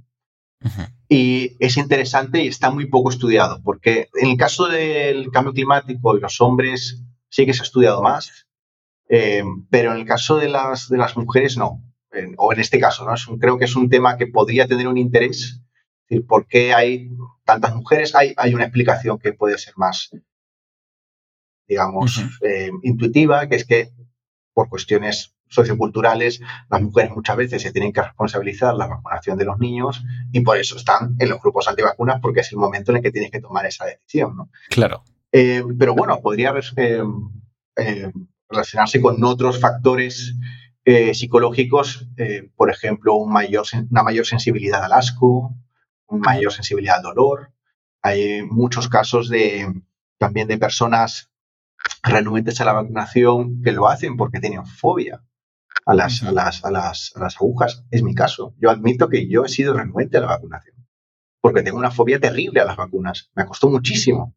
Y 1.08 1.58
es 1.60 1.78
interesante 1.78 2.44
y 2.44 2.48
está 2.48 2.72
muy 2.72 2.88
poco 2.88 3.12
estudiado, 3.12 3.62
porque 3.64 4.10
en 4.20 4.32
el 4.32 4.38
caso 4.38 4.68
del 4.68 5.30
cambio 5.30 5.54
climático 5.54 6.18
y 6.18 6.22
los 6.22 6.42
hombres 6.42 7.04
sí 7.30 7.46
que 7.46 7.54
se 7.54 7.62
ha 7.62 7.66
estudiado 7.66 8.02
más, 8.02 8.43
eh, 9.16 9.44
pero 9.70 9.92
en 9.92 10.00
el 10.00 10.06
caso 10.06 10.38
de 10.38 10.50
las, 10.50 10.90
de 10.90 10.98
las 10.98 11.16
mujeres 11.16 11.56
no. 11.56 11.84
o 12.38 12.52
en 12.52 12.60
este 12.60 12.80
caso, 12.80 13.06
¿no? 13.06 13.14
Es 13.14 13.28
creo 13.40 13.60
que 13.60 13.66
es 13.66 13.76
un 13.76 13.88
tema 13.88 14.18
que 14.18 14.26
podría 14.26 14.68
tener 14.68 14.88
un 14.88 14.98
interés. 14.98 15.38
Es 15.38 16.10
decir, 16.10 16.26
¿por 16.26 16.48
qué 16.48 16.74
hay 16.74 17.12
tantas 17.46 17.76
mujeres? 17.76 18.16
Hay, 18.16 18.34
hay 18.38 18.56
una 18.56 18.64
explicación 18.64 19.20
que 19.20 19.34
puede 19.34 19.60
ser 19.60 19.76
más, 19.78 20.10
digamos, 21.68 22.24
eh, 22.42 22.72
intuitiva, 22.82 23.48
que 23.48 23.58
es 23.58 23.66
que 23.66 23.92
por 24.52 24.68
cuestiones 24.68 25.36
socioculturales, 25.48 26.42
las 26.72 26.82
mujeres 26.82 27.12
muchas 27.12 27.38
veces 27.38 27.62
se 27.62 27.72
tienen 27.72 27.94
que 27.94 28.02
responsabilizar 28.02 28.74
la 28.74 28.88
vacunación 28.88 29.38
de 29.38 29.46
los 29.46 29.60
niños 29.60 30.04
y 30.32 30.42
por 30.42 30.58
eso 30.58 30.76
están 30.76 31.16
en 31.20 31.30
los 31.30 31.40
grupos 31.40 31.68
antivacunas 31.68 32.20
porque 32.20 32.40
es 32.40 32.52
el 32.52 32.58
momento 32.58 32.92
en 32.92 32.98
el 32.98 33.04
que 33.04 33.12
tienes 33.12 33.30
que 33.30 33.42
tomar 33.42 33.68
esa 33.68 33.86
decisión. 33.86 34.36
¿no? 34.36 34.50
Claro. 34.70 35.04
Eh, 35.32 35.64
pero 35.78 35.94
bueno, 35.94 36.20
podría 36.20 36.54
eh, 36.78 37.04
eh, 37.76 38.12
relacionarse 38.54 39.02
con 39.02 39.24
otros 39.24 39.60
factores 39.60 40.36
psicológicos, 41.14 42.08
por 42.56 42.70
ejemplo, 42.70 43.16
una 43.16 44.04
mayor 44.04 44.26
sensibilidad 44.26 44.84
al 44.84 44.92
asco, 44.94 45.56
una 46.08 46.34
mayor 46.34 46.52
sensibilidad 46.52 46.98
al 46.98 47.04
dolor. 47.04 47.54
Hay 48.02 48.42
muchos 48.44 48.90
casos 48.90 49.30
de, 49.30 49.66
también 50.18 50.48
de 50.48 50.58
personas 50.58 51.32
renuentes 52.04 52.60
a 52.60 52.66
la 52.66 52.74
vacunación 52.74 53.62
que 53.62 53.72
lo 53.72 53.88
hacen 53.88 54.18
porque 54.18 54.42
tienen 54.42 54.66
fobia 54.66 55.24
a 55.86 55.94
las, 55.94 56.22
a 56.24 56.32
las 56.72 57.14
agujas. 57.38 57.86
Es 57.90 58.04
mi 58.04 58.14
caso. 58.14 58.54
Yo 58.60 58.70
admito 58.70 59.08
que 59.08 59.30
yo 59.30 59.46
he 59.46 59.50
sido 59.50 59.74
renuente 59.74 60.18
a 60.18 60.22
la 60.22 60.28
vacunación 60.28 60.74
porque 61.44 61.62
tengo 61.62 61.78
una 61.78 61.92
fobia 61.92 62.22
terrible 62.22 62.62
a 62.62 62.66
las 62.66 62.78
vacunas. 62.78 63.30
Me 63.36 63.46
costó 63.46 63.70
muchísimo. 63.70 64.34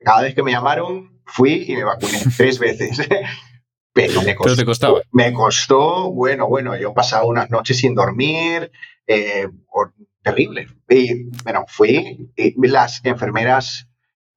Cada 0.00 0.22
vez 0.22 0.34
que 0.34 0.42
me 0.42 0.50
llamaron, 0.50 1.11
fui 1.26 1.64
y 1.68 1.76
me 1.76 1.84
vacuné 1.84 2.18
tres 2.36 2.58
veces. 2.58 3.08
Pero 3.94 4.22
me 4.22 4.34
costó, 4.34 4.56
te 4.56 4.64
costaba. 4.64 5.00
Me 5.12 5.32
costó, 5.34 6.10
bueno, 6.10 6.48
bueno, 6.48 6.74
yo 6.76 6.94
pasaba 6.94 7.26
unas 7.26 7.50
noches 7.50 7.76
sin 7.76 7.94
dormir, 7.94 8.72
eh, 9.06 9.48
terrible. 10.22 10.68
Y 10.88 11.24
bueno, 11.44 11.66
fui, 11.68 12.32
y 12.36 12.68
las 12.68 13.04
enfermeras 13.04 13.88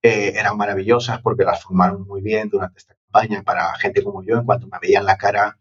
eh, 0.02 0.34
eran 0.36 0.56
maravillosas 0.56 1.22
porque 1.22 1.44
las 1.44 1.62
formaron 1.62 2.06
muy 2.06 2.20
bien 2.20 2.50
durante 2.50 2.78
esta 2.78 2.94
campaña 2.94 3.42
para 3.42 3.74
gente 3.76 4.02
como 4.02 4.22
yo. 4.22 4.36
En 4.36 4.44
cuanto 4.44 4.66
me 4.66 4.78
veían 4.80 5.06
la 5.06 5.16
cara, 5.16 5.58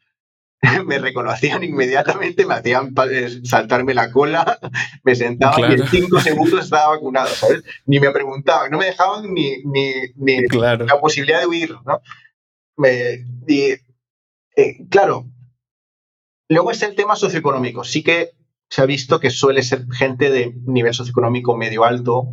me 0.86 1.00
reconocían 1.00 1.64
inmediatamente, 1.64 2.46
me 2.46 2.56
hacían 2.56 2.94
eh, 3.12 3.42
saltarme 3.44 3.94
la 3.94 4.12
cola, 4.12 4.60
me 5.04 5.16
sentaban 5.16 5.72
y 5.72 5.74
en 5.76 5.88
cinco 5.88 6.20
segundos 6.20 6.66
estaba 6.66 6.96
vacunado, 6.96 7.28
¿sabes? 7.28 7.64
Ni 7.86 8.00
me 8.00 8.12
preguntaban, 8.12 8.72
no 8.72 8.78
me 8.78 8.86
dejaban 8.86 9.34
ni, 9.34 9.58
ni, 9.64 9.92
ni 10.16 10.48
la 10.48 11.00
posibilidad 11.00 11.40
de 11.42 11.48
huir, 11.48 11.76
¿no? 11.86 12.02
Me, 12.78 13.26
eh, 13.48 14.88
claro, 14.90 15.26
luego 16.50 16.72
es 16.72 16.82
el 16.84 16.96
tema 16.96 17.16
socioeconómico. 17.16 17.84
Sí 17.84 18.04
que 18.04 18.32
se 18.70 18.82
ha 18.82 18.86
visto 18.86 19.20
que 19.20 19.30
suele 19.30 19.64
ser 19.64 19.86
gente 19.92 20.30
de 20.30 20.54
nivel 20.66 20.94
socioeconómico 20.94 21.56
medio 21.56 21.86
alto, 21.86 22.28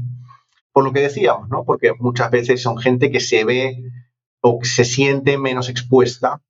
por 0.73 0.85
lo 0.85 0.93
que 0.93 1.01
decíamos, 1.01 1.49
¿no? 1.49 1.65
Porque 1.65 1.93
muchas 1.99 2.31
veces 2.31 2.63
son 2.63 2.79
gente 2.79 3.11
que 3.11 3.21
se 3.21 3.45
ve 3.45 3.83
o 4.41 4.59
se 4.63 4.85
siente 4.85 5.39
menos 5.39 5.69
expuesta 5.69 6.43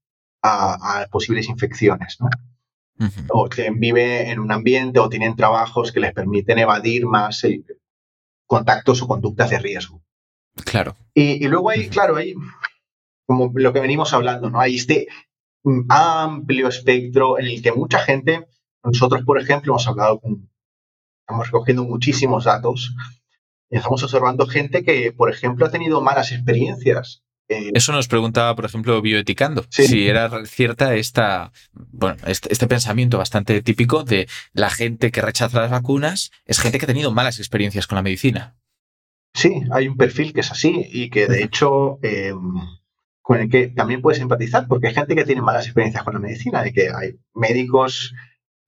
a, 0.43 1.07
posibles 1.11 1.49
infecciones, 1.49 2.18
¿no? 2.20 2.28
O 3.30 3.49
que 3.49 3.70
vive 3.70 4.30
en 4.30 4.38
un 4.38 4.53
ambiente 4.53 5.01
o 5.01 5.09
tienen 5.09 5.34
trabajos 5.34 5.90
que 5.90 5.99
les 5.99 6.12
permiten 6.12 6.59
evadir 6.59 7.07
más 7.07 7.43
eh, 7.45 7.64
contactos 8.47 9.03
o 9.03 9.09
conductas 9.09 9.51
de 9.51 9.59
riesgo. 9.59 10.03
Claro. 10.64 10.95
Y, 11.14 11.47
luego 11.49 11.70
hay, 11.70 11.88
claro, 11.88 12.16
hay 12.16 12.34
como 13.26 13.51
lo 13.55 13.72
que 13.72 13.80
venimos 13.80 14.12
hablando, 14.12 14.51
¿no? 14.51 14.61
Hay 14.61 14.76
este 14.76 15.09
amplio 15.88 16.68
espectro 16.68 17.38
en 17.38 17.47
el 17.47 17.62
que 17.62 17.72
mucha 17.72 17.99
gente, 17.99 18.47
nosotros, 18.84 19.22
por 19.24 19.40
ejemplo, 19.40 19.72
hemos 19.72 19.88
hablado 19.88 20.20
con, 20.20 20.49
estamos 21.20 21.47
recogiendo 21.47 21.84
muchísimos 21.84 22.45
datos 22.45 22.95
y 23.70 23.78
estamos 23.78 24.03
observando 24.03 24.47
gente 24.47 24.84
que, 24.84 25.12
por 25.12 25.30
ejemplo, 25.30 25.66
ha 25.66 25.70
tenido 25.70 26.01
malas 26.01 26.30
experiencias 26.32 27.24
Eso 27.49 27.93
nos 27.93 28.09
preguntaba, 28.09 28.55
por 28.55 28.64
ejemplo, 28.64 29.03
Bioeticando, 29.03 29.66
si 29.68 30.09
era 30.09 30.30
cierta 30.47 30.95
esta, 30.95 31.53
bueno, 31.72 32.16
este, 32.26 32.53
este, 32.53 32.66
pensamiento 32.66 33.18
bastante 33.18 33.61
típico 33.62 34.05
de 34.05 34.26
la 34.53 34.70
gente 34.70 35.11
que 35.11 35.20
rechaza 35.20 35.61
las 35.61 35.70
vacunas 35.70 36.30
es 36.47 36.61
gente 36.61 36.78
que 36.78 36.86
ha 36.86 36.88
tenido 36.88 37.12
malas 37.12 37.38
experiencias 37.38 37.86
con 37.86 37.97
la 37.97 38.03
medicina. 38.03 38.57
Sí, 39.34 39.62
hay 39.70 39.88
un 39.88 39.97
perfil 39.97 40.32
que 40.32 40.40
es 40.40 40.51
así 40.51 40.88
y 40.93 41.11
que 41.11 41.26
de 41.26 41.43
hecho 41.43 41.99
em, 42.03 42.55
con 43.22 43.40
el 43.40 43.49
que 43.49 43.68
también 43.68 44.03
puedes 44.03 44.20
empatizar, 44.20 44.66
porque 44.66 44.88
hay 44.88 44.95
gente 44.95 45.14
que 45.14 45.24
tiene 45.24 45.43
malas 45.43 45.66
experiencias 45.66 46.05
con 46.05 46.14
la 46.14 46.20
medicina, 46.20 46.62
de 46.62 46.72
que 46.72 46.88
hay 46.90 47.18
médicos 47.34 48.14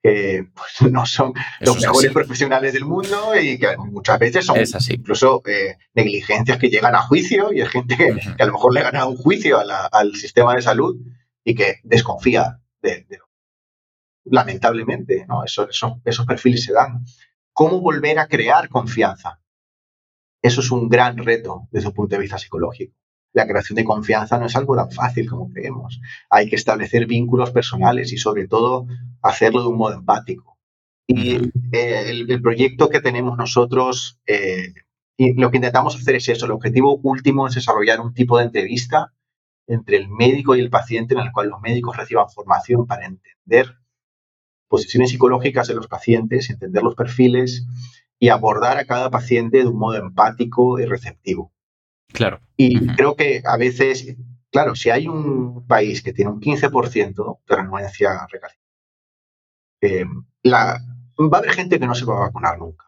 que 0.05 0.46
pues, 0.55 0.92
no 0.92 1.07
son 1.07 1.32
los 1.61 1.80
mejores 1.80 2.12
profesionales 2.12 2.74
del 2.74 2.84
mundo 2.84 3.32
y 3.40 3.59
que 3.59 3.74
muchas 3.78 4.18
veces 4.18 4.44
son 4.44 4.59
incluso 4.90 5.42
eh, 5.46 5.78
negligencias 5.94 6.59
que 6.59 6.68
llegan 6.68 6.94
a 6.94 7.00
juicio 7.00 7.50
y 7.55 7.62
hay 7.62 7.68
gente 7.68 7.96
que, 7.96 8.42
a 8.42 8.44
lo 8.44 8.52
mejor 8.52 8.74
le 8.74 8.82
gana 8.82 9.07
un 9.07 9.16
juicio 9.16 9.59
al 9.59 10.14
sistema 10.14 10.55
de 10.55 10.61
salud 10.61 10.94
y 11.42 11.55
que 11.55 11.80
desconfía 11.84 12.61
de, 12.82 13.07
lamentablemente, 14.24 15.24
¿no? 15.26 15.42
Eso, 15.42 15.68
esos 16.05 16.26
perfiles 16.26 16.64
se 16.64 16.74
dan. 16.74 17.07
¿Cómo 17.55 17.80
volver 17.80 18.18
a 18.18 18.28
crear 18.28 18.68
confianza? 18.68 19.40
Eso 20.42 20.61
es 20.61 20.70
un 20.70 20.90
gran 20.90 21.16
reto 21.16 21.66
desde 21.70 21.88
un 21.88 21.94
punto 21.94 22.16
de 22.16 22.20
vista 22.20 22.36
psicológico 22.36 22.94
la 23.35 23.47
creación 23.47 23.76
de 23.76 23.85
confianza 23.85 24.39
no 24.39 24.47
es 24.47 24.57
algo 24.57 24.76
tan 24.76 24.91
fácil 24.91 25.28
como 25.28 25.51
creemos. 25.51 26.01
Hay 26.30 26.49
que 26.49 26.57
establecer 26.57 27.07
vínculos 27.07 27.51
personales 27.51 28.12
y 28.12 28.16
sobre 28.16 28.47
todo 28.47 28.87
hacerlo 29.22 29.62
de 29.62 29.68
un 29.68 29.76
modo 29.76 29.95
empático. 29.95 30.57
Y 31.07 31.35
eh, 31.72 32.11
el, 32.11 32.41
proyecto 32.41 32.89
que 32.89 33.01
tenemos 33.01 33.37
nosotros, 33.37 34.20
eh, 34.26 34.72
y 35.18 35.35
lo 35.35 35.51
que 35.51 35.59
intentamos 35.59 35.97
hacer 35.97 36.14
es 36.14 36.28
eso. 36.28 36.47
El 36.47 36.53
objetivo 36.53 36.99
último 37.03 37.49
es 37.49 37.57
desarrollar 37.57 38.01
un 38.01 38.14
tipo 38.14 38.39
de 38.39 38.45
entrevista 38.45 39.12
entre 39.66 39.97
el 39.97 40.09
médico 40.09 40.55
y 40.55 40.61
el 40.61 40.70
paciente 40.70 41.14
en 41.14 41.20
el 41.20 41.32
cual 41.32 41.49
los 41.49 41.61
médicos 41.61 41.97
reciban 41.97 42.30
formación 42.30 42.87
para 42.87 43.07
entender 43.07 43.74
posiciones 44.68 45.11
psicológicas 45.11 45.66
de 45.66 45.74
los 45.74 45.89
pacientes, 45.89 46.51
entender 46.51 46.82
los 46.82 46.95
perfiles 46.95 47.66
y 48.20 48.28
abordar 48.28 48.78
a 48.78 48.87
cada 48.87 49.11
paciente 49.11 49.59
de 49.59 49.66
un 49.66 49.78
modo 49.78 49.97
empático 49.97 50.78
y 50.78 50.85
receptivo. 50.85 51.53
Claro. 52.14 52.40
Y 52.56 52.86
creo 52.94 53.16
que 53.16 53.42
a 53.44 53.56
veces, 53.56 54.16
claro, 54.52 54.76
si 54.76 54.88
hay 54.88 55.08
un 55.08 55.66
país 55.66 56.00
que 56.00 56.12
tiene 56.12 56.30
un 56.30 56.40
15% 56.40 57.40
de 57.46 57.56
renuencia 57.56 58.26
recalcitrante, 58.30 58.60
eh, 59.82 60.04
va 60.46 60.78
a 61.36 61.38
haber 61.38 61.50
gente 61.50 61.80
que 61.80 61.86
no 61.86 61.94
se 61.96 62.04
va 62.04 62.16
a 62.16 62.26
vacunar 62.26 62.58
nunca. 62.58 62.84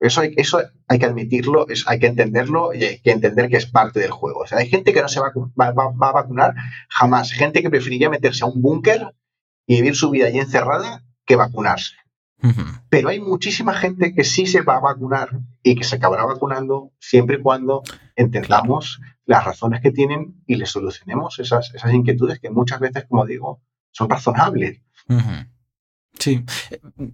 Eso 0.00 0.22
hay, 0.22 0.34
eso 0.36 0.60
hay 0.88 0.98
que 0.98 1.06
admitirlo, 1.06 1.66
hay 1.86 1.98
que 2.00 2.06
entenderlo 2.08 2.74
y 2.74 2.84
hay 2.84 3.00
que 3.00 3.12
entender 3.12 3.48
que 3.48 3.56
es 3.58 3.66
parte 3.66 4.00
del 4.00 4.10
juego. 4.10 4.40
O 4.40 4.46
sea, 4.46 4.58
hay 4.58 4.68
gente 4.68 4.92
que 4.92 5.02
no 5.02 5.08
se 5.08 5.20
va, 5.20 5.32
va 5.56 6.08
a 6.08 6.12
vacunar 6.12 6.54
jamás. 6.88 7.32
Gente 7.32 7.62
que 7.62 7.70
preferiría 7.70 8.10
meterse 8.10 8.42
a 8.42 8.48
un 8.48 8.60
búnker 8.60 9.14
y 9.66 9.76
vivir 9.76 9.94
su 9.94 10.10
vida 10.10 10.26
ahí 10.26 10.38
encerrada 10.38 11.04
que 11.24 11.36
vacunarse. 11.36 11.94
Pero 12.88 13.08
hay 13.08 13.20
muchísima 13.20 13.74
gente 13.74 14.14
que 14.14 14.22
sí 14.22 14.46
se 14.46 14.62
va 14.62 14.76
a 14.76 14.80
vacunar 14.80 15.40
y 15.62 15.74
que 15.74 15.84
se 15.84 15.96
acabará 15.96 16.24
vacunando 16.24 16.92
siempre 17.00 17.36
y 17.36 17.42
cuando 17.42 17.82
entendamos 18.14 19.00
las 19.24 19.44
razones 19.44 19.80
que 19.80 19.90
tienen 19.90 20.42
y 20.46 20.54
les 20.54 20.70
solucionemos 20.70 21.38
esas, 21.40 21.74
esas 21.74 21.92
inquietudes 21.92 22.38
que 22.38 22.50
muchas 22.50 22.80
veces, 22.80 23.06
como 23.08 23.26
digo, 23.26 23.60
son 23.90 24.08
razonables. 24.08 24.80
Sí, 26.18 26.44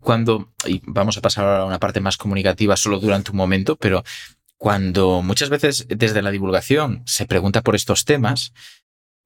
cuando, 0.00 0.52
y 0.66 0.82
vamos 0.86 1.16
a 1.16 1.20
pasar 1.20 1.46
a 1.46 1.64
una 1.64 1.78
parte 1.78 2.00
más 2.00 2.16
comunicativa 2.16 2.76
solo 2.76 3.00
durante 3.00 3.30
un 3.30 3.36
momento, 3.36 3.76
pero 3.76 4.02
cuando 4.56 5.22
muchas 5.22 5.50
veces 5.50 5.86
desde 5.88 6.22
la 6.22 6.30
divulgación 6.30 7.02
se 7.06 7.26
pregunta 7.26 7.62
por 7.62 7.74
estos 7.74 8.04
temas, 8.04 8.52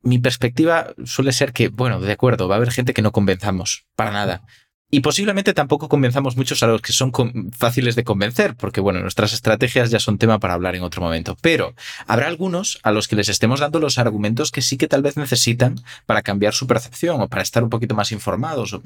mi 0.03 0.19
perspectiva 0.19 0.95
suele 1.05 1.33
ser 1.33 1.53
que, 1.53 1.69
bueno, 1.69 2.01
de 2.01 2.13
acuerdo, 2.13 2.49
va 2.49 2.55
a 2.55 2.59
haber 2.59 2.71
gente 2.71 2.95
que 2.95 3.03
no 3.03 3.13
convenzamos, 3.13 3.87
para 3.95 4.11
nada. 4.11 4.43
Y 4.91 5.01
posiblemente 5.01 5.53
tampoco 5.53 5.89
convenzamos 5.89 6.39
muchos 6.39 6.63
a 6.63 6.67
los 6.67 6.81
que 6.81 6.93
son 6.93 7.13
fáciles 7.53 7.95
de 7.95 8.05
convencer, 8.05 8.55
porque 8.57 8.81
bueno, 8.81 9.01
nuestras 9.01 9.35
estrategias 9.35 9.91
ya 9.91 9.99
son 9.99 10.17
tema 10.17 10.39
para 10.39 10.55
hablar 10.55 10.77
en 10.77 10.83
otro 10.83 11.03
momento. 11.03 11.37
Pero 11.43 11.75
habrá 12.07 12.27
algunos 12.27 12.79
a 12.83 12.91
los 12.91 13.07
que 13.07 13.17
les 13.17 13.29
estemos 13.29 13.61
dando 13.61 13.81
los 13.81 13.99
argumentos 13.99 14.51
que 14.51 14.63
sí 14.63 14.79
que 14.79 14.89
tal 14.89 15.03
vez 15.03 15.19
necesitan 15.19 15.75
para 16.07 16.23
cambiar 16.23 16.55
su 16.55 16.67
percepción 16.67 17.21
o 17.21 17.29
para 17.29 17.43
estar 17.43 17.63
un 17.63 17.69
poquito 17.69 17.95
más 17.95 18.13
informados. 18.13 18.81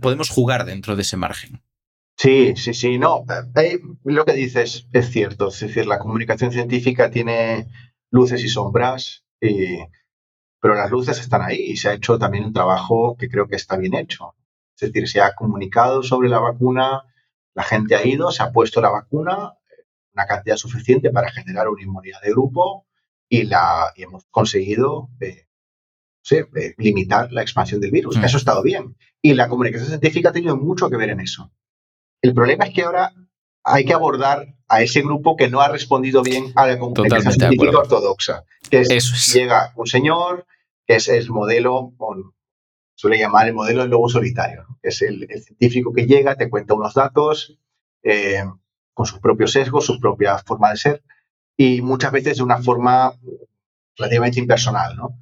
Podemos 0.00 0.30
jugar 0.30 0.64
dentro 0.64 0.94
de 0.94 1.02
ese 1.02 1.16
margen. 1.16 1.62
Sí, 2.16 2.54
sí, 2.56 2.72
sí, 2.72 2.98
no. 2.98 3.24
Eh, 3.56 3.80
lo 4.04 4.24
que 4.24 4.34
dices 4.34 4.86
es 4.92 5.10
cierto. 5.10 5.48
Es 5.48 5.58
decir, 5.58 5.86
la 5.88 5.98
comunicación 5.98 6.52
científica 6.52 7.10
tiene 7.10 7.66
luces 8.12 8.44
y 8.44 8.48
sombras, 8.48 9.24
pero 9.40 10.74
las 10.74 10.90
luces 10.92 11.18
están 11.18 11.42
ahí 11.42 11.58
y 11.58 11.76
se 11.76 11.88
ha 11.88 11.94
hecho 11.94 12.18
también 12.18 12.44
un 12.44 12.52
trabajo 12.52 13.16
que 13.18 13.28
creo 13.28 13.48
que 13.48 13.56
está 13.56 13.76
bien 13.76 13.94
hecho. 13.94 14.34
Es 14.80 14.92
decir, 14.92 15.08
se 15.08 15.20
ha 15.20 15.34
comunicado 15.34 16.02
sobre 16.02 16.28
la 16.28 16.38
vacuna, 16.38 17.04
la 17.54 17.64
gente 17.64 17.96
ha 17.96 18.06
ido, 18.06 18.30
se 18.30 18.42
ha 18.42 18.52
puesto 18.52 18.80
la 18.80 18.90
vacuna, 18.90 19.54
una 20.14 20.26
cantidad 20.26 20.56
suficiente 20.56 21.10
para 21.10 21.30
generar 21.30 21.68
una 21.68 21.82
inmunidad 21.82 22.20
de 22.22 22.30
grupo 22.30 22.86
y, 23.28 23.44
la, 23.44 23.92
hemos 23.96 24.24
conseguido 24.30 25.10
eh, 25.20 25.46
eh, 26.30 26.74
limitar 26.76 27.32
la 27.32 27.42
expansión 27.42 27.80
del 27.80 27.90
virus. 27.90 28.16
Mm. 28.16 28.24
Eso 28.24 28.36
ha 28.36 28.38
estado 28.38 28.62
bien. 28.62 28.96
Y 29.20 29.34
la 29.34 29.48
comunicación 29.48 29.88
científica 29.88 30.28
ha 30.28 30.32
tenido 30.32 30.56
mucho 30.56 30.88
que 30.88 30.96
ver 30.96 31.10
en 31.10 31.20
eso. 31.20 31.50
El 32.22 32.34
problema 32.34 32.66
es 32.66 32.74
que 32.74 32.82
ahora 32.82 33.12
hay 33.64 33.84
que 33.84 33.94
abordar 33.94 34.54
a 34.68 34.82
ese 34.82 35.02
grupo 35.02 35.36
que 35.36 35.48
no 35.48 35.60
ha 35.60 35.68
respondido 35.68 36.22
bien 36.22 36.52
a 36.54 36.66
la 36.66 36.78
comunicación 36.78 37.32
científica 37.32 37.78
ortodoxa. 37.78 38.44
Que 38.70 38.80
es, 38.80 39.32
llega 39.34 39.72
un 39.76 39.86
señor 39.86 40.46
que 40.86 40.96
es 40.96 41.08
el 41.08 41.28
modelo, 41.30 41.92
suele 42.98 43.16
llamar 43.16 43.46
el 43.46 43.54
modelo 43.54 43.82
del 43.82 43.90
lobo 43.90 44.08
solitario, 44.08 44.66
es 44.82 45.02
el, 45.02 45.28
científico 45.40 45.92
que 45.92 46.06
llega, 46.06 46.34
te 46.34 46.50
cuenta 46.50 46.74
unos 46.74 46.94
datos 46.94 47.56
eh, 48.02 48.42
con 48.92 49.06
sus 49.06 49.20
propios 49.20 49.52
sesgos, 49.52 49.86
su 49.86 50.00
propia 50.00 50.36
forma 50.38 50.70
de 50.70 50.76
ser, 50.78 51.02
y 51.56 51.80
muchas 51.80 52.10
veces 52.10 52.38
de 52.38 52.42
una 52.42 52.60
forma 52.60 53.14
relativamente 53.96 54.40
impersonal. 54.40 54.96
¿no? 54.96 55.16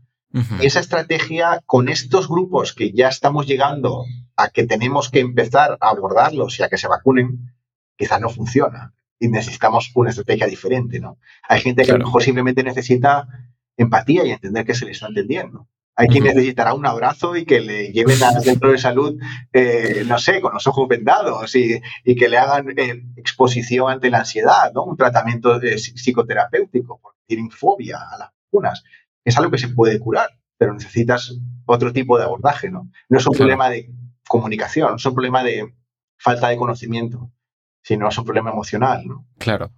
Y 0.58 0.66
esa 0.66 0.80
estrategia 0.80 1.62
con 1.66 1.90
estos 1.90 2.28
grupos 2.28 2.72
que 2.72 2.92
ya 2.92 3.08
estamos 3.08 3.46
llegando 3.46 4.06
a 4.36 4.48
que 4.48 4.66
tenemos 4.66 5.10
que 5.10 5.20
empezar 5.20 5.76
a 5.78 5.90
abordarlos 5.90 6.58
y 6.58 6.62
a 6.62 6.70
que 6.70 6.78
se 6.78 6.88
vacunen, 6.88 7.52
quizás 7.94 8.22
no 8.22 8.30
funciona 8.30 8.94
y 9.18 9.28
necesitamos 9.28 9.92
una 9.94 10.10
estrategia 10.10 10.46
diferente, 10.46 10.98
¿no? 10.98 11.18
Hay 11.46 11.60
gente 11.60 11.84
que 11.84 11.90
a 11.90 11.98
lo 11.98 12.06
mejor 12.06 12.22
simplemente 12.22 12.62
necesita 12.62 13.28
empatía 13.76 14.24
y 14.24 14.30
entender 14.30 14.64
que 14.64 14.74
se 14.74 14.86
le 14.86 14.92
está 14.92 15.08
entendiendo. 15.08 15.68
Hay 15.96 16.08
quien 16.08 16.24
necesitará 16.24 16.74
un 16.74 16.86
abrazo 16.86 17.36
y 17.36 17.46
que 17.46 17.60
le 17.60 17.90
lleven 17.92 18.22
al 18.22 18.42
centro 18.42 18.70
de 18.70 18.78
salud, 18.78 19.18
eh, 19.52 20.04
no 20.06 20.18
sé, 20.18 20.40
con 20.42 20.52
los 20.52 20.66
ojos 20.66 20.86
vendados 20.88 21.54
y, 21.56 21.80
que 22.04 22.28
le 22.28 22.36
hagan 22.36 22.66
eh, 22.76 23.02
exposición 23.16 23.90
ante 23.90 24.10
la 24.10 24.18
ansiedad, 24.18 24.72
¿no? 24.74 24.84
Un 24.84 24.96
tratamiento 24.96 25.60
eh, 25.62 25.78
psicoterapéutico, 25.78 27.00
porque 27.02 27.20
tienen 27.26 27.50
fobia 27.50 27.98
a 27.98 28.18
las 28.18 28.30
vacunas. 28.44 28.84
Es 29.24 29.36
algo 29.38 29.50
que 29.50 29.58
se 29.58 29.68
puede 29.68 29.98
curar, 29.98 30.38
pero 30.58 30.74
necesitas 30.74 31.34
otro 31.64 31.92
tipo 31.92 32.18
de 32.18 32.24
abordaje, 32.24 32.70
¿no? 32.70 32.90
No 33.08 33.18
es 33.18 33.26
un 33.26 33.32
problema 33.32 33.70
de 33.70 33.90
comunicación, 34.28 34.96
es 34.96 35.06
un 35.06 35.14
problema 35.14 35.42
de 35.42 35.74
falta 36.18 36.48
de 36.48 36.56
conocimiento 36.56 37.30
sino 37.86 38.08
es 38.08 38.18
un 38.18 38.24
problema 38.24 38.50
emocional. 38.50 39.06
¿no? 39.06 39.28
Claro. 39.38 39.70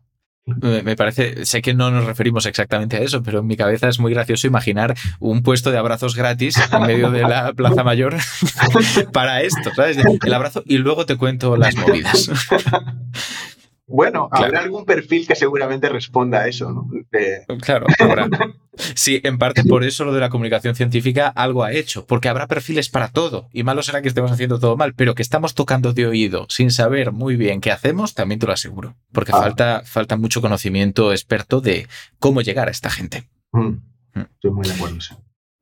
Me 0.61 0.97
parece, 0.97 1.45
sé 1.45 1.63
que 1.63 1.75
no 1.75 1.91
nos 1.91 2.05
referimos 2.05 2.47
exactamente 2.47 2.97
a 2.97 3.01
eso, 3.01 3.23
pero 3.23 3.41
en 3.41 3.47
mi 3.47 3.57
cabeza 3.57 3.89
es 3.89 3.99
muy 3.99 4.13
gracioso 4.13 4.47
imaginar 4.47 4.95
un 5.21 5.43
puesto 5.43 5.71
de 5.71 5.79
abrazos 5.79 6.17
gratis 6.17 6.57
en 6.73 6.83
medio 6.83 7.11
de 7.11 7.23
la 7.23 7.53
Plaza 7.53 7.85
Mayor 7.85 8.17
para 9.13 9.43
esto, 9.43 9.71
¿sabes? 9.75 9.99
El 9.99 10.35
abrazo 10.35 10.63
y 10.67 10.79
luego 10.79 11.07
te 11.07 11.17
cuento 11.17 11.57
las 11.57 11.77
movidas. 11.77 12.31
Bueno, 13.87 14.29
habrá 14.31 14.61
algún 14.61 14.85
perfil 14.85 15.27
que 15.27 15.35
seguramente 15.35 15.89
responda 15.89 16.41
a 16.41 16.47
eso, 16.47 16.71
¿no? 16.71 16.89
Claro, 17.61 17.87
habrá. 17.99 18.29
Sí, 18.95 19.21
en 19.25 19.39
parte 19.39 19.65
por 19.65 19.85
eso 19.85 20.05
lo 20.05 20.13
de 20.13 20.21
la 20.21 20.31
comunicación 20.31 20.75
científica 20.75 21.29
algo 21.29 21.65
ha 21.65 21.73
hecho, 21.73 22.07
porque 22.07 22.29
habrá 22.29 22.47
perfiles 22.47 22.89
para 22.89 23.09
todo, 23.09 23.49
y 23.53 23.63
malo 23.63 23.83
será 23.83 24.03
que 24.03 24.09
estemos 24.09 24.31
haciendo 24.31 24.59
todo 24.59 24.77
mal, 24.77 24.95
pero 24.95 25.15
que 25.15 25.23
estamos 25.23 25.55
tocando 25.55 25.93
de 25.93 26.07
oído 26.07 26.47
sin 26.49 26.71
saber 26.71 27.13
muy 27.13 27.37
bien 27.37 27.61
qué 27.61 27.71
hacemos, 27.71 28.15
también 28.15 28.39
te 28.39 28.47
lo 28.47 28.53
aseguro, 28.53 28.97
porque 29.13 29.33
ah. 29.33 29.39
falta, 29.39 29.83
falta 29.85 30.17
mucho 30.17 30.41
conocimiento 30.41 31.13
experto 31.13 31.61
de 31.61 31.87
cómo 32.19 32.41
llegar 32.43 32.69
a 32.69 32.71
esta 32.71 32.91
gente. 32.91 33.29
Mm. 33.53 33.69
Mm. 34.15 34.27
Estoy 34.35 34.51
muy 34.51 34.67
de 34.67 34.75
acuerdo. 34.75 34.99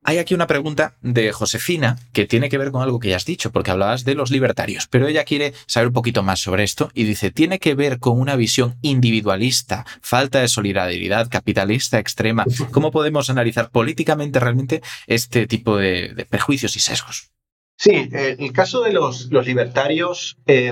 Hay 0.09 0.19
aquí 0.19 0.33
una 0.33 0.47
pregunta 0.47 0.95
de 1.01 1.33
Josefina 1.33 1.97
que 2.13 2.25
tiene 2.25 2.47
que 2.47 2.57
ver 2.57 2.71
con 2.71 2.81
algo 2.81 2.97
que 2.97 3.09
ya 3.09 3.17
has 3.17 3.25
dicho, 3.25 3.51
porque 3.51 3.71
hablabas 3.71 4.05
de 4.05 4.15
los 4.15 4.31
libertarios, 4.31 4.87
pero 4.87 5.05
ella 5.05 5.25
quiere 5.25 5.51
saber 5.65 5.87
un 5.87 5.93
poquito 5.93 6.23
más 6.23 6.39
sobre 6.39 6.63
esto 6.63 6.89
y 6.93 7.03
dice, 7.03 7.29
tiene 7.29 7.59
que 7.59 7.75
ver 7.75 7.99
con 7.99 8.17
una 8.17 8.37
visión 8.37 8.77
individualista, 8.81 9.85
falta 10.01 10.39
de 10.39 10.47
solidaridad, 10.47 11.27
capitalista 11.29 11.99
extrema. 11.99 12.45
¿Cómo 12.71 12.89
podemos 12.89 13.29
analizar 13.29 13.69
políticamente 13.69 14.39
realmente 14.39 14.81
este 15.07 15.45
tipo 15.45 15.75
de, 15.75 16.25
prejuicios 16.29 16.77
y 16.77 16.79
sesgos? 16.79 17.33
Sí, 17.75 17.91
eh, 18.13 18.37
el 18.39 18.53
caso 18.53 18.83
de 18.83 18.93
los, 18.93 19.29
libertarios... 19.29 20.37
Eh, 20.45 20.71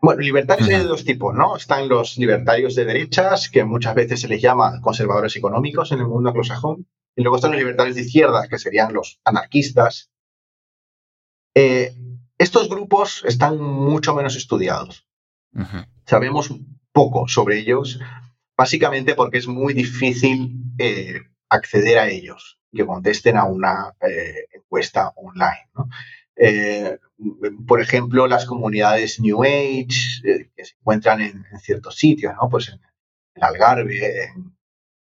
bueno, 0.00 0.20
libertarios 0.22 0.68
hay 0.68 0.76
de 0.76 0.84
dos 0.84 1.04
tipos, 1.04 1.34
¿no? 1.34 1.56
Están 1.56 1.88
los 1.88 2.16
libertarios 2.16 2.76
de 2.76 2.84
derechas, 2.84 3.50
que 3.50 3.64
muchas 3.64 3.96
veces 3.96 4.20
se 4.20 4.28
les 4.28 4.40
llama 4.40 4.80
conservadores 4.80 5.34
económicos 5.34 5.90
en 5.90 5.98
el 5.98 6.06
mundo 6.06 6.28
anglosajón, 6.28 6.86
y 7.16 7.22
luego 7.22 7.36
están 7.36 7.52
los 7.52 7.60
libertarios 7.60 7.96
de 7.96 8.02
izquierda, 8.02 8.48
que 8.48 8.58
serían 8.58 8.92
los 8.92 9.20
anarquistas. 9.24 10.10
Eh, 11.54 11.94
estos 12.38 12.68
grupos 12.68 13.24
están 13.26 13.58
mucho 13.60 14.14
menos 14.14 14.36
estudiados. 14.36 15.06
Sabemos 16.06 16.54
poco 16.92 17.26
sobre 17.26 17.58
ellos, 17.58 18.00
básicamente 18.56 19.14
porque 19.14 19.38
es 19.38 19.48
muy 19.48 19.74
difícil 19.74 20.52
eh, 20.78 21.20
acceder 21.48 21.98
a 21.98 22.08
ellos, 22.08 22.60
que 22.72 22.86
contesten 22.86 23.36
a 23.36 23.44
una 23.44 23.94
eh, 24.00 24.46
encuesta 24.52 25.12
online. 25.16 25.68
por 27.66 27.80
ejemplo, 27.82 28.26
las 28.28 28.46
comunidades 28.46 29.20
New 29.20 29.42
Age 29.42 30.48
que 30.56 30.64
se 30.64 30.74
encuentran 30.78 31.20
en, 31.20 31.44
ciertos 31.60 31.96
sitios, 31.96 32.32
¿no? 32.40 32.48
pues 32.48 32.68
en, 32.68 32.80
en 33.34 33.44
Algarve, 33.44 34.24
en, 34.24 34.54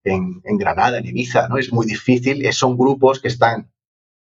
en, 0.03 0.41
Granada, 0.57 0.97
en 0.97 1.05
Ibiza, 1.05 1.47
¿no? 1.47 1.57
Es 1.57 1.71
muy 1.71 1.85
difícil, 1.85 2.51
son 2.53 2.77
grupos 2.77 3.19
que 3.19 3.27
están 3.27 3.71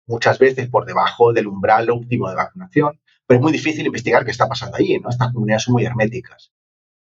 muchas 0.07 0.39
veces 0.39 0.69
por 0.69 0.86
debajo 0.86 1.34
del 1.34 1.47
umbral 1.47 1.89
óptimo 1.89 2.30
de 2.30 2.36
vacunación, 2.36 2.99
pero 3.26 3.39
es 3.39 3.43
muy 3.43 3.51
difícil 3.51 3.86
investigar 3.86 4.26
qué 4.26 4.32
está 4.32 4.47
pasando 4.47 4.78
allí, 4.78 4.99
¿no? 4.99 5.09
Estas 5.09 5.34
comunidades 5.34 5.63
son 5.63 5.74
muy 5.74 5.86
herméticas. 5.86 6.51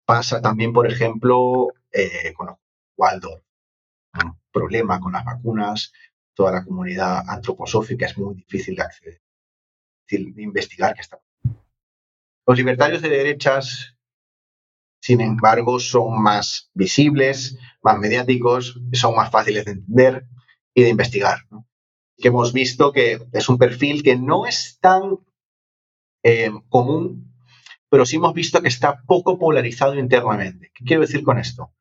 Pasa 0.05 0.41
también, 0.41 0.73
por 0.73 0.91
ejemplo, 0.91 1.69
eh, 1.93 2.33
con 2.35 2.57
Waldorf, 2.97 3.43
un 4.25 4.39
problema 4.51 4.99
con 5.01 5.13
las 5.13 5.25
vacunas, 5.25 5.93
toda 6.35 6.53
la 6.53 6.65
comunidad 6.65 7.29
antroposófica 7.29 8.07
es 8.07 8.17
muy 8.17 8.35
difícil 8.37 8.75
de 8.75 8.83
acceder, 8.83 9.21
difícil 10.07 10.35
de 10.35 10.43
investigar 10.43 10.95
qué 10.95 11.03
está 11.03 11.19
pasando. 11.19 11.65
Los 12.47 12.57
libertarios 12.57 13.03
de 13.03 13.11
derechas 13.11 13.98
sin 15.01 15.21
embargo, 15.21 15.79
son 15.81 16.23
más 16.23 16.71
visibles, 16.75 17.57
más 17.83 17.99
mediáticos, 17.99 18.81
son 18.93 19.15
más 19.15 19.31
fáciles 19.31 19.65
de 19.65 19.73
entender 19.73 20.27
y 20.75 20.83
de 20.83 20.89
investigar. 20.91 21.39
Que 22.17 22.29
hemos 22.29 22.53
visto 22.53 22.93
que 22.93 23.21
es 23.33 23.49
un 23.49 23.59
perfil 23.59 24.03
que 24.03 24.17
no 24.17 24.47
es 24.47 24.79
tan 24.81 25.19
eh, 26.25 26.51
común, 26.69 27.33
pero 27.89 28.05
sí 28.05 28.17
hemos 28.17 28.35
visto 28.35 28.61
que 28.61 28.69
está 28.69 29.03
poco 29.07 29.39
polarizado 29.39 29.95
internamente. 29.95 30.73
¿Qué 30.75 30.85
quiero 30.85 31.03
decir 31.03 31.23
con 31.23 31.39
esto? 31.39 31.73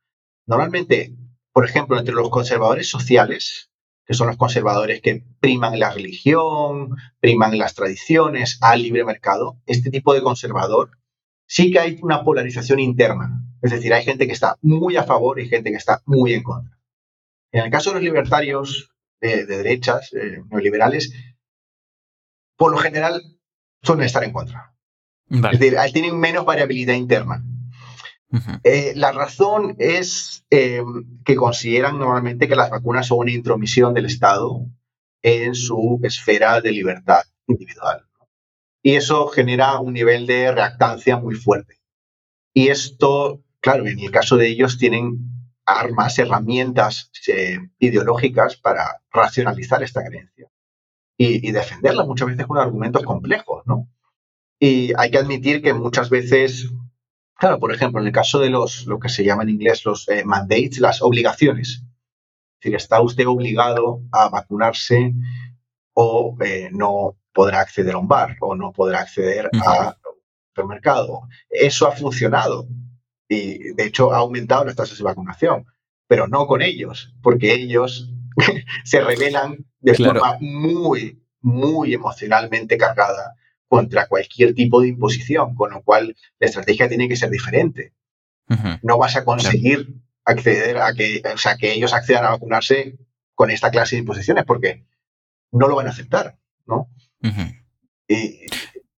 Normalmente, 0.45 1.15
por 1.51 1.65
ejemplo, 1.65 1.97
entre 1.97 2.15
los 2.15 2.30
conservadores 2.30 2.89
sociales, 2.89 3.72
que 4.05 4.13
son 4.13 4.28
los 4.28 4.38
conservadores 4.38 5.01
que 5.01 5.26
priman 5.41 5.80
la 5.80 5.91
religión, 5.91 6.95
priman 7.20 7.57
las 7.57 7.74
tradiciones 7.74 8.57
al 8.61 8.84
libre 8.84 9.03
mercado, 9.03 9.59
este 9.65 9.89
tipo 9.89 10.13
de 10.13 10.22
conservador 10.22 10.91
sí 11.48 11.72
que 11.72 11.80
hay 11.80 12.00
una 12.02 12.24
polarización 12.24 12.80
interna. 12.80 13.41
Es 13.62 13.72
decir, 13.72 13.93
hay 13.93 14.04
gente 14.04 14.28
que 14.28 14.34
está 14.34 14.58
muy 14.62 14.98
a 14.98 15.04
favor 15.04 15.39
y 15.39 15.48
gente 15.48 15.72
que 15.72 15.78
está 15.78 16.02
muy 16.06 16.34
en 16.34 16.43
contra. 16.43 16.78
En 17.52 17.64
el 17.64 17.72
caso 17.72 17.89
de 17.89 17.95
los 17.95 18.04
libertarios 18.04 18.91
de, 19.20 19.45
derechas, 19.45 20.14
eh, 20.14 20.43
neoliberales, 20.52 21.12
por 22.56 22.72
lo 22.72 22.78
general 22.78 23.24
suelen 23.82 24.06
estar 24.06 24.24
en 24.24 24.34
contra. 24.34 24.76
Es 25.30 25.60
decir, 25.60 25.78
tienen 25.93 26.20
menos 26.20 26.45
variabilidad 26.45 26.93
interna. 26.93 27.43
Eh, 28.64 28.91
la 28.95 29.14
razón 29.14 29.76
es 29.80 30.45
eh, 30.52 30.84
que 31.24 31.36
consideran 31.36 31.98
normalmente 31.98 32.48
que 32.48 32.58
las 32.58 32.70
vacunas 32.70 33.08
son 33.08 33.20
una 33.20 33.32
intromisión 33.32 33.93
del 33.93 34.06
Estado 34.06 34.66
en 35.22 35.56
su 35.56 36.00
esfera 36.04 36.60
de 36.60 36.72
libertad 36.72 37.22
individual 37.48 38.07
y 38.82 38.95
eso 38.95 39.28
genera 39.28 39.80
un 39.80 39.93
nivel 39.93 40.28
de 40.28 40.51
reactancia 40.51 41.17
muy 41.17 41.36
fuerte. 41.36 41.80
Y 42.53 42.69
esto, 42.69 43.43
claro, 43.59 43.88
en 43.88 43.99
el 43.99 44.11
caso 44.11 44.38
de 44.38 44.47
ellos 44.47 44.78
tienen 44.78 45.38
armas, 45.65 46.17
herramientas 46.17 47.11
eh, 47.28 47.59
ideológicas 47.80 48.55
para 48.55 49.01
racionalizar 49.11 49.84
esta 49.84 50.03
creencia 50.03 50.49
y, 51.17 51.51
defenderla 51.51 52.05
muchas 52.05 52.28
veces 52.28 52.45
con 52.45 52.57
argumentos 52.57 53.03
complejos, 53.03 53.63
¿no? 53.65 53.89
Y 54.59 54.93
hay 54.97 55.11
que 55.11 55.17
admitir 55.17 55.61
que 55.61 55.73
muchas 55.73 56.09
veces, 56.09 56.69
claro, 57.36 57.59
por 57.59 57.73
ejemplo, 57.73 57.99
en 58.01 58.07
el 58.07 58.13
caso 58.13 58.39
de 58.39 58.49
los, 58.49 58.86
lo 58.86 58.99
que 58.99 59.09
se 59.09 59.23
llama 59.23 59.43
en 59.43 59.49
inglés 59.49 59.84
los 59.86 60.07
eh, 60.09 60.23
mandates, 60.25 60.80
las 60.80 61.01
obligaciones, 61.01 61.69
es 61.69 62.59
decir, 62.61 62.75
está 62.75 63.01
usted 63.01 63.28
obligado 63.28 64.01
a 64.11 64.30
vacunarse 64.30 65.13
o 65.93 66.38
eh, 66.43 66.69
no 66.71 67.17
podrá 67.38 67.59
acceder 67.61 67.93
a 67.93 67.99
un 67.99 68.07
bar 68.07 68.35
o 68.41 68.55
no 68.55 68.73
podrá 68.73 69.01
acceder 69.01 69.47
a 69.63 69.95
supermercado. 70.49 71.21
Eso 71.51 71.88
ha 71.88 71.91
funcionado 71.91 72.67
y 73.29 73.73
de 73.73 73.85
hecho 73.85 74.11
ha 74.11 74.17
aumentado 74.17 74.65
las 74.65 74.75
tasas 74.75 74.97
de 74.97 75.03
vacunación, 75.03 75.67
pero 76.07 76.27
no 76.27 76.47
con 76.47 76.63
ellos, 76.63 77.13
porque 77.21 77.53
ellos 77.53 78.11
se 78.83 79.01
rebelan 79.01 79.67
de 79.79 79.93
forma 79.93 80.38
muy, 80.39 81.21
muy 81.39 81.93
emocionalmente 81.93 82.75
cargada 82.75 83.35
contra 83.67 84.07
cualquier 84.07 84.55
tipo 84.55 84.81
de 84.81 84.88
imposición, 84.88 85.53
con 85.53 85.69
lo 85.69 85.83
cual 85.83 86.15
la 86.39 86.47
estrategia 86.47 86.89
tiene 86.89 87.07
que 87.07 87.17
ser 87.17 87.29
diferente. 87.29 87.93
No 88.81 88.97
vas 88.97 89.15
a 89.15 89.25
conseguir 89.25 89.93
acceder 90.25 90.77
a 90.77 90.93
que, 90.93 91.21
o 91.31 91.38
sea, 91.38 91.55
que 91.57 91.73
ellos 91.73 91.93
accedan 91.93 92.25
a 92.25 92.31
vacunarse 92.31 92.97
con 93.35 93.51
esta 93.51 93.69
clase 93.69 93.95
de 93.95 93.99
imposiciones, 93.99 94.43
porque 94.45 94.88
no 95.51 95.67
lo 95.67 95.75
van 95.75 95.85
a 95.85 95.91
aceptar, 95.91 96.39
¿no? 96.65 96.89
Y, 98.07 98.47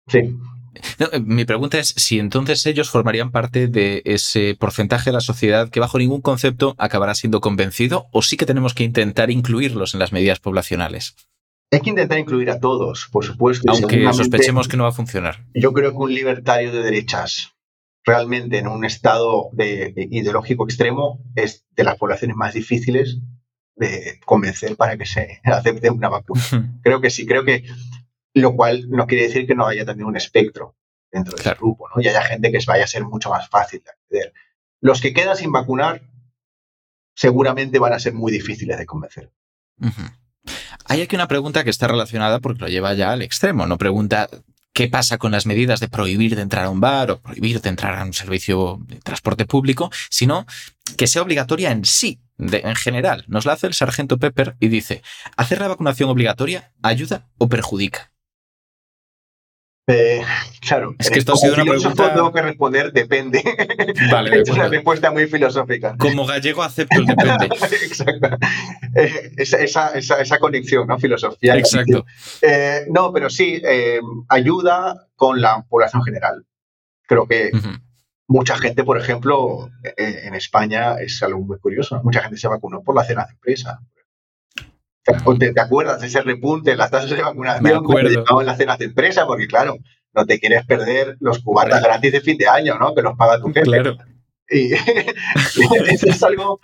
sí. 0.07 0.35
Eh, 0.99 1.19
mi 1.19 1.45
pregunta 1.45 1.79
es 1.79 1.89
si 1.89 2.19
entonces 2.19 2.65
ellos 2.65 2.89
formarían 2.89 3.31
parte 3.31 3.67
de 3.67 4.01
ese 4.05 4.55
porcentaje 4.59 5.09
de 5.09 5.13
la 5.13 5.21
sociedad 5.21 5.69
que 5.69 5.79
bajo 5.79 5.97
ningún 5.97 6.21
concepto 6.21 6.75
acabará 6.77 7.15
siendo 7.15 7.41
convencido 7.41 8.07
o 8.11 8.21
sí 8.21 8.37
que 8.37 8.45
tenemos 8.45 8.73
que 8.73 8.83
intentar 8.83 9.31
incluirlos 9.31 9.93
en 9.93 9.99
las 9.99 10.11
medidas 10.11 10.39
poblacionales. 10.39 11.15
Hay 11.71 11.81
que 11.81 11.89
intentar 11.91 12.17
incluir 12.17 12.49
a 12.49 12.59
todos, 12.59 13.07
por 13.11 13.23
supuesto. 13.23 13.71
Aunque 13.71 14.11
sospechemos 14.13 14.67
que 14.67 14.77
no 14.77 14.83
va 14.83 14.89
a 14.89 14.93
funcionar. 14.93 15.45
Yo 15.53 15.71
creo 15.71 15.91
que 15.91 15.97
un 15.97 16.13
libertario 16.13 16.71
de 16.71 16.81
derechas 16.81 17.53
realmente 18.03 18.57
en 18.57 18.67
un 18.67 18.85
estado 18.85 19.49
de, 19.53 19.93
ideológico 19.95 20.63
extremo 20.65 21.19
es 21.35 21.65
de 21.75 21.83
las 21.83 21.97
poblaciones 21.97 22.35
más 22.35 22.55
difíciles 22.55 23.19
de 23.75 24.19
convencer 24.25 24.75
para 24.75 24.97
que 24.97 25.05
se 25.05 25.39
acepte 25.43 25.89
una 25.91 26.09
vacuna. 26.09 26.41
creo 26.81 27.01
que 27.01 27.11
sí, 27.11 27.27
creo 27.27 27.45
que 27.45 27.65
lo 28.39 28.55
cual 28.55 28.89
no 28.89 29.07
quiere 29.07 29.25
decir 29.25 29.47
que 29.47 29.55
no 29.55 29.67
haya 29.67 29.85
también 29.85 30.07
un 30.07 30.17
espectro 30.17 30.75
dentro 31.11 31.35
del 31.35 31.55
grupo, 31.55 31.87
¿no? 31.93 32.01
Y 32.01 32.07
haya 32.07 32.21
gente 32.21 32.51
que 32.51 32.59
vaya 32.67 32.83
a 32.83 32.87
ser 32.87 33.03
mucho 33.03 33.29
más 33.29 33.49
fácil 33.49 33.81
de 33.83 33.91
acceder. 33.91 34.33
Los 34.81 35.01
que 35.01 35.13
quedan 35.13 35.35
sin 35.35 35.51
vacunar 35.51 36.01
seguramente 37.15 37.79
van 37.79 37.93
a 37.93 37.99
ser 37.99 38.13
muy 38.13 38.31
difíciles 38.31 38.77
de 38.77 38.85
convencer. 38.85 39.31
Hay 40.85 41.01
aquí 41.01 41.15
una 41.15 41.27
pregunta 41.27 41.63
que 41.63 41.69
está 41.69 41.87
relacionada 41.87 42.39
porque 42.39 42.61
lo 42.61 42.67
lleva 42.67 42.93
ya 42.93 43.11
al 43.11 43.21
extremo. 43.21 43.65
No 43.67 43.77
pregunta 43.77 44.29
qué 44.73 44.87
pasa 44.87 45.17
con 45.17 45.31
las 45.31 45.45
medidas 45.45 45.81
de 45.81 45.89
prohibir 45.89 46.35
de 46.35 46.41
entrar 46.41 46.65
a 46.65 46.69
un 46.69 46.79
bar 46.79 47.11
o 47.11 47.19
prohibir 47.19 47.59
de 47.61 47.69
entrar 47.69 47.99
a 47.99 48.05
un 48.05 48.13
servicio 48.13 48.79
de 48.87 48.95
transporte 49.01 49.45
público, 49.45 49.91
sino 50.09 50.45
que 50.97 51.07
sea 51.07 51.21
obligatoria 51.21 51.71
en 51.71 51.83
sí, 51.83 52.21
en 52.37 52.75
general. 52.75 53.25
Nos 53.27 53.45
la 53.45 53.53
hace 53.53 53.67
el 53.67 53.73
sargento 53.73 54.17
Pepper 54.17 54.55
y 54.59 54.69
dice, 54.69 55.01
¿hacer 55.35 55.59
la 55.59 55.67
vacunación 55.67 56.09
obligatoria 56.09 56.71
ayuda 56.81 57.27
o 57.37 57.49
perjudica? 57.49 58.13
Eh, 59.91 60.21
claro, 60.61 60.93
es 60.99 61.09
que 61.09 61.17
esto 61.17 61.33
ha 61.33 61.35
sido 61.35 61.55
una 61.55 61.63
pregunta. 61.63 62.13
Tengo 62.13 62.31
que 62.31 62.41
responder 62.43 62.93
depende. 62.93 63.41
Vale, 64.11 64.41
es 64.41 64.49
una 64.49 64.67
respuesta 64.67 65.09
muy 65.09 65.25
filosófica. 65.25 65.95
Como 65.97 66.27
gallego 66.27 66.61
acepto 66.61 66.99
el 66.99 67.07
depende. 67.07 67.45
Exacto. 67.83 68.37
Eh, 68.95 69.31
esa, 69.37 69.93
esa, 69.95 70.21
esa, 70.21 70.37
conexión, 70.37 70.87
¿no? 70.87 70.99
Filosofía. 70.99 71.55
Exacto. 71.55 72.05
Eh, 72.43 72.85
no, 72.91 73.11
pero 73.11 73.31
sí, 73.31 73.59
ayuda 74.27 75.07
con 75.15 75.41
la 75.41 75.65
población 75.67 76.03
general. 76.03 76.45
Creo 77.07 77.25
que 77.27 77.49
mucha 78.27 78.59
gente, 78.59 78.83
por 78.83 78.99
ejemplo, 78.99 79.71
en 79.97 80.35
España 80.35 80.97
es 80.99 81.23
algo 81.23 81.41
muy 81.41 81.57
curioso. 81.57 81.99
Mucha 82.03 82.21
gente 82.21 82.37
se 82.37 82.47
vacunó 82.47 82.83
por 82.83 82.95
la 82.95 83.03
cena 83.03 83.25
de 83.25 83.31
empresa. 83.31 83.79
¿Te, 85.39 85.59
acuerdas 85.59 86.01
de 86.01 86.07
ese 86.07 86.21
repunte 86.21 86.71
en 86.71 86.77
las 86.77 86.91
tasas 86.91 87.09
de 87.09 87.21
vacunación 87.21 87.85
que 87.85 87.99
en 87.99 88.45
las 88.45 88.57
cenas 88.57 88.77
de 88.77 88.85
empresa? 88.85 89.25
Porque, 89.25 89.47
claro, 89.47 89.77
no 90.13 90.25
te 90.25 90.39
quieres 90.39 90.65
perder 90.65 91.17
los 91.19 91.39
cubatas 91.39 91.81
gratis 91.81 92.11
de 92.11 92.21
fin 92.21 92.37
de 92.37 92.47
año, 92.47 92.77
¿no? 92.79 92.93
Que 92.93 93.01
los 93.01 93.15
paga 93.17 93.39
tu 93.39 93.47
jefe. 93.47 93.63
Claro. 93.63 93.97
Y 94.49 94.73
es 94.73 96.23
algo, 96.23 96.59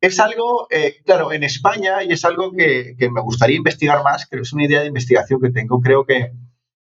es 0.00 0.20
algo 0.20 0.68
eh, 0.70 0.96
claro, 1.04 1.32
en 1.32 1.42
España, 1.42 2.02
y 2.04 2.12
es 2.12 2.24
algo 2.24 2.52
que, 2.52 2.94
que, 2.98 3.10
me 3.10 3.20
gustaría 3.20 3.56
investigar 3.56 4.02
más, 4.04 4.26
que 4.26 4.38
es 4.38 4.52
una 4.52 4.64
idea 4.64 4.80
de 4.80 4.88
investigación 4.88 5.40
que 5.40 5.50
tengo, 5.50 5.80
creo 5.80 6.06
que 6.06 6.32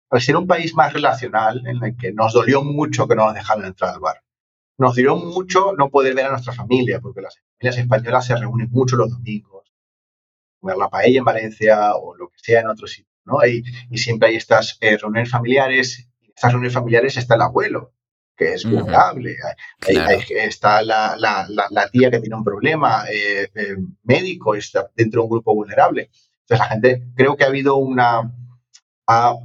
al 0.10 0.22
ser 0.22 0.38
un 0.38 0.48
país 0.48 0.74
más 0.74 0.94
relacional, 0.94 1.62
en 1.68 1.84
el 1.84 1.98
que 1.98 2.14
nos 2.14 2.34
dolió 2.34 2.64
mucho 2.64 3.08
que 3.08 3.16
no 3.16 3.26
nos 3.26 3.36
dejaran 3.36 3.66
entrar 3.66 3.94
al 3.94 4.00
bar, 4.00 4.24
nos 4.78 4.96
dolió 4.96 5.18
mucho 5.18 5.74
no 5.78 5.90
poder 5.90 6.16
ver 6.16 6.28
a 6.28 6.32
nuestra 6.32 6.54
familia, 6.54 7.02
porque 7.02 7.22
las 7.22 7.36
familias 7.58 7.78
españolas 7.78 8.26
se 8.26 8.36
reúnen 8.36 8.70
mucho 8.72 8.96
los 8.96 9.12
domingos 9.12 9.59
comer 10.60 10.78
la 10.78 10.90
paella 10.90 11.20
en 11.20 11.26
Valencia 11.26 11.96
o 11.96 12.16
lo 12.16 12.30
que 12.30 12.40
sea 12.40 12.62
en 12.62 12.68
otro 12.68 12.88
sitio, 12.88 13.12
¿no? 13.26 13.46
Y, 13.46 13.64
y 13.90 13.98
siempre 13.98 14.30
hay 14.30 14.36
estas 14.36 14.78
eh, 14.82 14.98
reuniones 14.98 15.30
familiares, 15.30 16.08
y 16.22 16.26
en 16.26 16.32
estas 16.36 16.52
reuniones 16.52 16.74
familiares 16.74 17.18
está 17.18 17.36
el 17.36 17.42
abuelo, 17.42 17.94
que 18.36 18.54
es 18.54 18.64
vulnerable, 18.64 19.36
está 20.30 20.82
la, 20.82 21.16
la, 21.18 21.46
la, 21.70 21.90
tía 21.90 22.10
que 22.10 22.20
tiene 22.20 22.38
un 22.38 22.44
problema 22.44 23.04
eh, 23.12 23.50
eh, 23.54 23.76
médico, 24.04 24.56
está 24.56 24.90
dentro 24.96 25.22
de 25.22 25.24
un 25.26 25.32
grupo 25.32 25.54
vulnerable. 25.54 26.10
Entonces 26.44 26.60
la 26.60 26.66
gente, 26.68 27.04
creo 27.16 27.36
que 27.36 27.44
ha 27.44 27.48
habido 27.48 27.76
una, 27.76 28.34
ha 29.08 29.36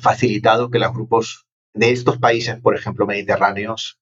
facilitado 0.00 0.70
que 0.70 0.78
los 0.78 0.94
grupos 0.94 1.46
de 1.74 1.92
estos 1.92 2.16
países, 2.16 2.58
por 2.58 2.74
ejemplo, 2.74 3.06
mediterráneos, 3.06 4.00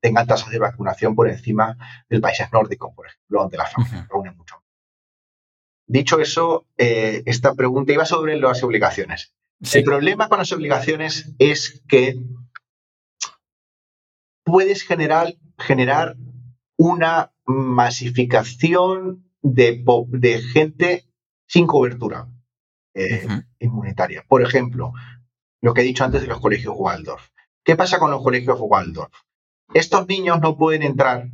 tengan 0.00 0.26
tasas 0.26 0.50
de 0.50 0.58
vacunación 0.58 1.14
por 1.14 1.28
encima 1.28 1.76
del 2.08 2.20
países 2.20 2.48
nórdicos, 2.52 2.92
por 2.96 3.06
ejemplo, 3.06 3.42
donde 3.42 3.58
las 3.58 3.72
familias 3.72 4.00
se 4.00 4.12
reúnen 4.12 4.36
mucho 4.36 4.59
Dicho 5.90 6.20
eso, 6.20 6.68
eh, 6.78 7.24
esta 7.26 7.56
pregunta 7.56 7.92
iba 7.92 8.04
sobre 8.04 8.38
las 8.38 8.62
obligaciones. 8.62 9.34
El 9.72 9.82
problema 9.82 10.28
con 10.28 10.38
las 10.38 10.52
obligaciones 10.52 11.34
es 11.40 11.82
que 11.88 12.16
puedes 14.44 14.84
generar, 14.84 15.34
generar 15.58 16.14
una 16.76 17.32
masificación 17.44 19.28
de, 19.42 19.82
gente 20.52 21.08
sin 21.48 21.66
cobertura 21.66 22.28
eh, 22.94 23.26
inmunitaria. 23.58 24.24
Por 24.28 24.42
ejemplo, 24.42 24.92
lo 25.60 25.74
que 25.74 25.80
he 25.80 25.84
dicho 25.84 26.04
antes 26.04 26.22
de 26.22 26.28
los 26.28 26.38
colegios 26.38 26.76
Waldorf. 26.78 27.30
¿Qué 27.64 27.74
pasa 27.74 27.98
con 27.98 28.12
los 28.12 28.22
colegios 28.22 28.58
Waldorf? 28.60 29.12
Estos 29.74 30.06
niños 30.06 30.40
no 30.40 30.56
pueden 30.56 30.84
entrar 30.84 31.26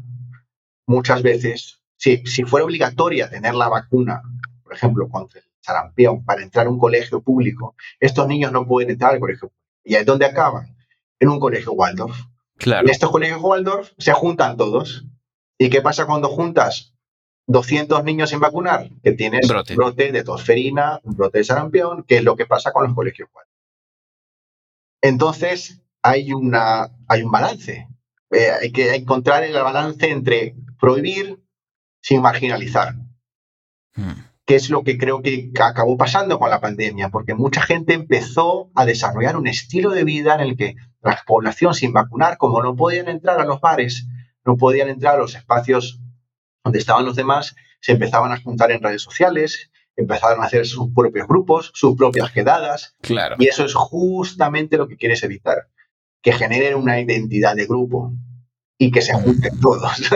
muchas 0.87 1.23
veces. 1.23 1.83
Si, 1.99 2.25
si 2.27 2.45
fuera 2.45 2.65
obligatoria 2.65 3.29
tener 3.29 3.55
la 3.55 3.69
vacuna 3.69 4.23
por 4.67 4.75
ejemplo, 4.75 5.09
contra 5.09 5.39
el 5.39 5.47
sarampión, 5.61 6.25
para 6.25 6.43
entrar 6.43 6.67
a 6.67 6.71
un 6.71 6.81
colegio 6.81 7.23
público, 7.23 7.77
estos 8.01 8.27
niños 8.27 8.51
no 8.51 8.67
pueden 8.67 8.91
entrar 8.91 9.15
al 9.15 9.21
colegio 9.21 9.49
público. 9.49 9.65
¿Y 9.85 9.95
es 9.95 10.05
donde 10.05 10.27
acaban? 10.27 10.77
En 11.21 11.29
un 11.29 11.39
colegio 11.39 11.73
Waldorf. 11.73 12.17
Claro. 12.57 12.85
En 12.85 12.91
estos 12.91 13.13
colegios 13.13 13.41
Waldorf 13.41 13.93
se 13.97 14.13
juntan 14.13 14.57
todos. 14.57 15.05
¿Y 15.57 15.71
qué 15.71 15.83
pasa 15.83 16.05
cuando 16.05 16.29
juntas 16.29 16.95
200 17.47 18.03
niños 18.03 18.31
sin 18.31 18.41
vacunar? 18.41 18.91
Que 19.05 19.13
tienes 19.13 19.47
brote. 19.47 19.75
un 19.75 19.77
brote 19.77 20.11
de 20.11 20.25
tosferina, 20.25 21.01
un 21.05 21.15
brote 21.15 21.39
de 21.39 21.45
sarampión, 21.45 22.03
que 22.03 22.17
es 22.17 22.25
lo 22.25 22.35
que 22.35 22.47
pasa 22.47 22.73
con 22.73 22.85
los 22.85 22.95
colegios 22.95 23.29
Waldorf. 23.33 23.55
Entonces, 25.01 25.81
hay, 26.03 26.33
una, 26.33 26.91
hay 27.07 27.23
un 27.23 27.31
balance. 27.31 27.89
Eh, 28.33 28.51
hay 28.61 28.73
que 28.73 28.97
encontrar 28.97 29.45
el 29.45 29.53
balance 29.53 30.11
entre 30.11 30.57
prohibir 30.81 31.39
sin 32.01 32.21
marginalizar. 32.21 32.97
Hmm 33.95 34.27
que 34.47 34.55
es 34.55 34.71
lo 34.71 34.85
que 34.85 34.97
creo 34.97 35.23
que 35.23 35.51
acabó 35.61 35.97
pasando 35.97 36.39
con 36.39 36.51
la 36.51 36.61
pandemia, 36.61 37.09
porque 37.09 37.35
mucha 37.35 37.61
gente 37.63 37.95
empezó 37.95 38.71
a 38.77 38.87
desarrollar 38.87 39.37
un 39.37 39.49
estilo 39.49 39.91
de 39.91 40.05
vida 40.05 40.37
en 40.37 40.41
el 40.41 40.57
que 40.57 40.77
la 41.03 41.21
población 41.27 41.75
sin 41.75 41.93
vacunar, 41.93 42.39
como 42.39 42.63
no 42.63 42.77
podían 42.77 43.09
entrar 43.09 43.41
a 43.41 43.45
los 43.45 43.61
bares, 43.61 44.07
no 44.45 44.57
podían 44.57 44.89
entrar 44.89 45.17
a 45.17 45.19
los 45.19 45.35
espacios 45.35 46.01
donde 46.63 46.79
estaban 46.79 47.05
los 47.05 47.17
demás, 47.17 47.57
se 47.81 47.93
empezaban 47.93 48.31
a 48.31 48.41
juntar 48.41 48.71
en 48.71 48.83
redes 48.83 49.03
sociales, 49.03 49.71
empezaron 49.97 50.41
a 50.41 50.47
hacer 50.47 50.65
sus 50.65 50.93
propios 50.95 51.27
grupos, 51.27 51.73
sus 51.75 51.97
propias 51.97 52.31
quedadas. 52.31 52.95
Claro. 53.01 53.35
Y 53.41 53.49
eso 53.49 53.65
es 53.65 53.75
justamente 53.75 54.77
lo 54.77 54.87
que 54.87 54.97
quieres 54.97 55.25
evitar, 55.25 55.69
que 56.23 56.33
generen 56.33 56.77
una 56.77 57.01
identidad 57.01 57.57
de 57.57 57.67
grupo 57.67 58.13
y 58.79 58.91
que 58.91 59.03
se 59.03 59.15
junten 59.15 59.59
todos, 59.61 60.01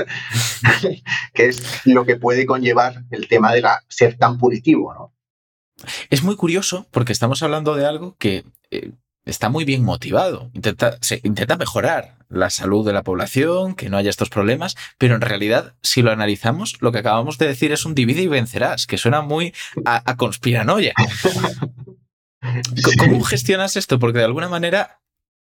que 1.35 1.47
es 1.47 1.87
lo 1.87 2.05
que 2.05 2.17
puede 2.17 2.47
conllevar 2.47 3.05
el 3.11 3.29
tema 3.29 3.53
de 3.53 3.63
la, 3.63 3.85
ser 3.89 4.17
tan 4.17 4.39
punitivo. 4.39 4.93
¿no? 4.93 5.15
Es 6.11 6.23
muy 6.23 6.37
curioso 6.37 6.87
porque 6.91 7.13
estamos 7.13 7.43
hablando 7.43 7.75
de 7.75 7.87
algo 7.87 8.17
que 8.19 8.45
eh, 8.71 8.93
está 9.25 9.49
muy 9.49 9.65
bien 9.65 9.85
motivado, 9.85 10.51
intenta, 10.53 10.99
se, 11.01 11.21
intenta 11.25 11.57
mejorar 11.57 12.17
la 12.29 12.51
salud 12.51 12.87
de 12.87 12.93
la 12.93 13.03
población, 13.03 13.75
que 13.75 13.89
no 13.89 13.97
haya 13.97 14.11
estos 14.11 14.31
problemas, 14.31 14.77
pero 14.99 15.15
en 15.15 15.21
realidad, 15.21 15.75
si 15.83 16.03
lo 16.03 16.13
analizamos, 16.13 16.77
lo 16.81 16.93
que 16.93 16.99
acabamos 16.99 17.39
de 17.39 17.47
decir 17.47 17.73
es 17.73 17.85
un 17.85 17.95
divide 17.95 18.23
y 18.23 18.29
vencerás, 18.29 18.87
que 18.87 18.99
suena 18.99 19.21
muy 19.21 19.53
a, 19.85 20.17
conspiranoia. 20.17 20.95
¿Cómo 22.99 23.23
gestionas 23.23 23.77
esto? 23.77 23.99
Porque 23.99 24.19
de 24.19 24.25
alguna 24.25 24.49
manera, 24.49 25.01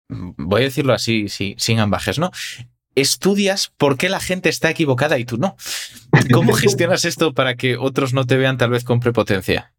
mm, 0.08 0.32
voy 0.36 0.62
a 0.62 0.64
decirlo 0.64 0.94
así, 0.94 1.28
sin 1.28 1.80
ambajes, 1.80 2.18
¿no? 2.18 2.30
Estudias 2.96 3.72
por 3.76 3.96
qué 3.96 4.08
la 4.08 4.18
gente 4.18 4.48
está 4.48 4.70
equivocada 4.70 5.18
y 5.18 5.24
tú 5.24 5.36
no. 5.38 5.56
¿Cómo 6.32 6.52
gestionas 6.54 7.04
esto 7.04 7.32
para 7.32 7.54
que 7.54 7.76
otros 7.76 8.12
no 8.12 8.24
te 8.24 8.36
vean 8.36 8.58
tal 8.58 8.70
vez 8.70 8.82
con 8.82 8.98
prepotencia? 8.98 9.72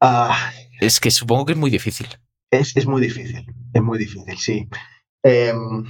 Ah. 0.00 0.52
es 0.80 1.00
que 1.00 1.10
supongo 1.10 1.46
que 1.46 1.52
es 1.54 1.58
muy 1.58 1.70
difícil. 1.70 2.06
Es, 2.50 2.86
muy 2.86 3.00
difícil, 3.00 3.52
es 3.72 3.82
muy 3.82 3.98
difícil, 3.98 4.38
sí. 4.38 4.68
Em, 5.22 5.84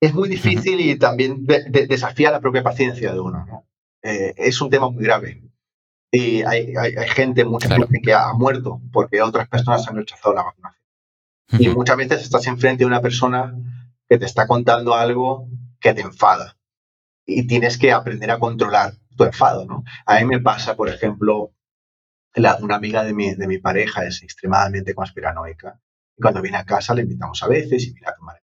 es 0.00 0.14
muy 0.14 0.28
difícil 0.28 0.80
y 0.80 0.96
también 0.98 1.44
desafía 1.44 2.30
la 2.30 2.40
propia 2.40 2.62
paciencia 2.62 3.12
de 3.12 3.20
uno. 3.20 3.66
Eh, 4.02 4.34
es 4.36 4.60
un 4.60 4.70
tema 4.70 4.88
muy 4.88 5.04
grave. 5.04 5.42
Y 6.10 6.42
hay, 6.42 6.74
gente, 7.14 7.44
mucha 7.44 7.74
gente 7.74 8.00
que 8.02 8.12
ha 8.12 8.32
muerto 8.34 8.80
porque 8.92 9.22
otras 9.22 9.48
personas 9.48 9.86
han 9.88 9.96
rechazado 9.96 10.34
la 10.34 10.42
vacunación. 10.42 10.81
Y 11.58 11.68
muchas 11.68 11.96
veces 11.96 12.22
estás 12.22 12.46
enfrente 12.46 12.84
de 12.84 12.86
una 12.86 13.00
persona 13.00 13.54
que 14.08 14.18
te 14.18 14.24
está 14.24 14.46
contando 14.46 14.94
algo 14.94 15.48
que 15.80 15.94
te 15.94 16.02
enfada. 16.02 16.56
Y 17.24 17.46
tienes 17.46 17.78
que 17.78 17.92
aprender 17.92 18.30
a 18.30 18.38
controlar 18.38 18.94
tu 19.16 19.24
enfado. 19.24 19.64
¿no? 19.64 19.84
A 20.06 20.18
mí 20.18 20.24
me 20.24 20.40
pasa, 20.40 20.76
por 20.76 20.88
ejemplo, 20.88 21.54
una 22.60 22.76
amiga 22.76 23.04
de 23.04 23.14
mi, 23.14 23.34
de 23.34 23.46
mi 23.46 23.58
pareja 23.58 24.04
es 24.04 24.22
extremadamente 24.22 24.94
conspiranoica. 24.94 25.80
Y 26.16 26.22
cuando 26.22 26.42
viene 26.42 26.58
a 26.58 26.64
casa 26.64 26.94
le 26.94 27.02
invitamos 27.02 27.42
a 27.42 27.48
veces 27.48 27.86
y 27.86 27.94
mira 27.94 28.10
a 28.10 28.16
tomar 28.16 28.42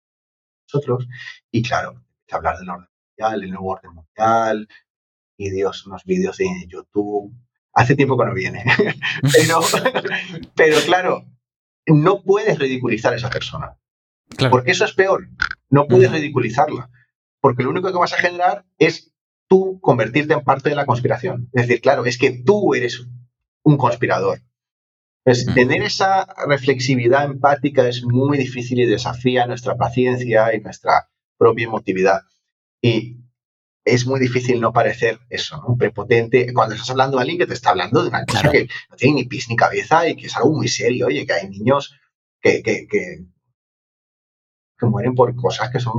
nosotros. 0.67 1.07
Y 1.51 1.63
claro, 1.63 2.05
hablar 2.31 2.59
del 2.59 2.71
orden 2.71 2.89
mundial, 3.09 3.43
el 3.43 3.51
nuevo 3.51 3.69
orden 3.69 3.95
mundial, 3.95 4.69
y 5.37 5.51
Dios, 5.51 5.87
unos 5.87 6.05
vídeos 6.05 6.39
en 6.41 6.69
YouTube. 6.69 7.33
Hace 7.73 7.97
tiempo 7.97 8.17
que 8.17 8.25
no 8.25 8.35
viene. 8.35 8.65
pero, 9.33 9.61
pero 10.55 10.77
claro, 10.87 11.27
no 11.87 12.23
puedes 12.23 12.59
ridiculizar 12.59 13.13
a 13.13 13.17
esa 13.17 13.31
persona. 13.31 13.77
Porque 14.51 14.73
eso 14.73 14.85
es 14.85 14.93
peor. 14.93 15.29
No 15.71 15.87
puedes 15.87 16.11
ridiculizarla. 16.11 16.91
Porque 17.41 17.63
lo 17.63 17.71
único 17.71 17.91
que 17.93 17.99
vas 17.99 18.13
a 18.13 18.19
generar 18.19 18.65
es 18.79 19.13
tú 19.49 19.79
convertirte 19.81 20.35
en 20.35 20.43
parte 20.43 20.71
de 20.71 20.77
la 20.77 20.87
conspiración. 20.87 21.51
Es 21.53 21.67
decir, 21.67 21.81
claro, 21.81 22.05
es 22.05 22.19
que 22.19 22.31
tú 22.31 22.75
eres 22.75 23.07
un 23.63 23.77
conspirador. 23.77 24.41
Pues 25.25 25.47
tener 25.55 25.83
esa 25.83 26.27
reflexividad 26.47 27.25
empática 27.25 27.89
es 27.89 28.05
muy 28.05 28.37
difícil 28.37 28.81
y 28.81 28.87
desafía 28.87 29.47
nuestra 29.47 29.77
paciencia 29.77 30.55
y 30.55 30.61
nuestra 30.61 31.09
propia 31.39 31.65
emotividad. 31.67 32.21
Y 32.83 33.24
es 33.85 34.07
muy 34.07 34.19
difícil 34.19 34.61
no 34.61 34.73
parecer 34.73 35.21
eso, 35.29 35.63
un 35.67 35.77
prepotente, 35.77 36.53
cuando 36.55 36.75
estás 36.75 36.91
hablando 36.91 37.17
de 37.17 37.23
alguien 37.23 37.39
que 37.39 37.47
te 37.47 37.55
está 37.55 37.71
hablando 37.71 38.03
de 38.03 38.09
una 38.09 38.25
cosa 38.25 38.51
que 38.51 38.69
no 38.91 38.97
tiene 38.97 39.17
ni 39.17 39.25
pies 39.25 39.49
ni 39.49 39.57
cabeza 39.57 40.09
y 40.09 40.17
que 40.17 40.27
es 40.27 40.37
algo 40.37 40.53
muy 40.53 40.69
serio, 40.69 41.07
oye, 41.07 41.27
que 41.27 41.33
hay 41.35 41.49
niños 41.49 41.95
que, 42.41 42.63
que, 42.63 42.87
que, 42.89 43.25
mueren 44.83 45.15
por 45.15 45.35
cosas 45.35 45.71
que 45.71 45.81
son 45.81 45.95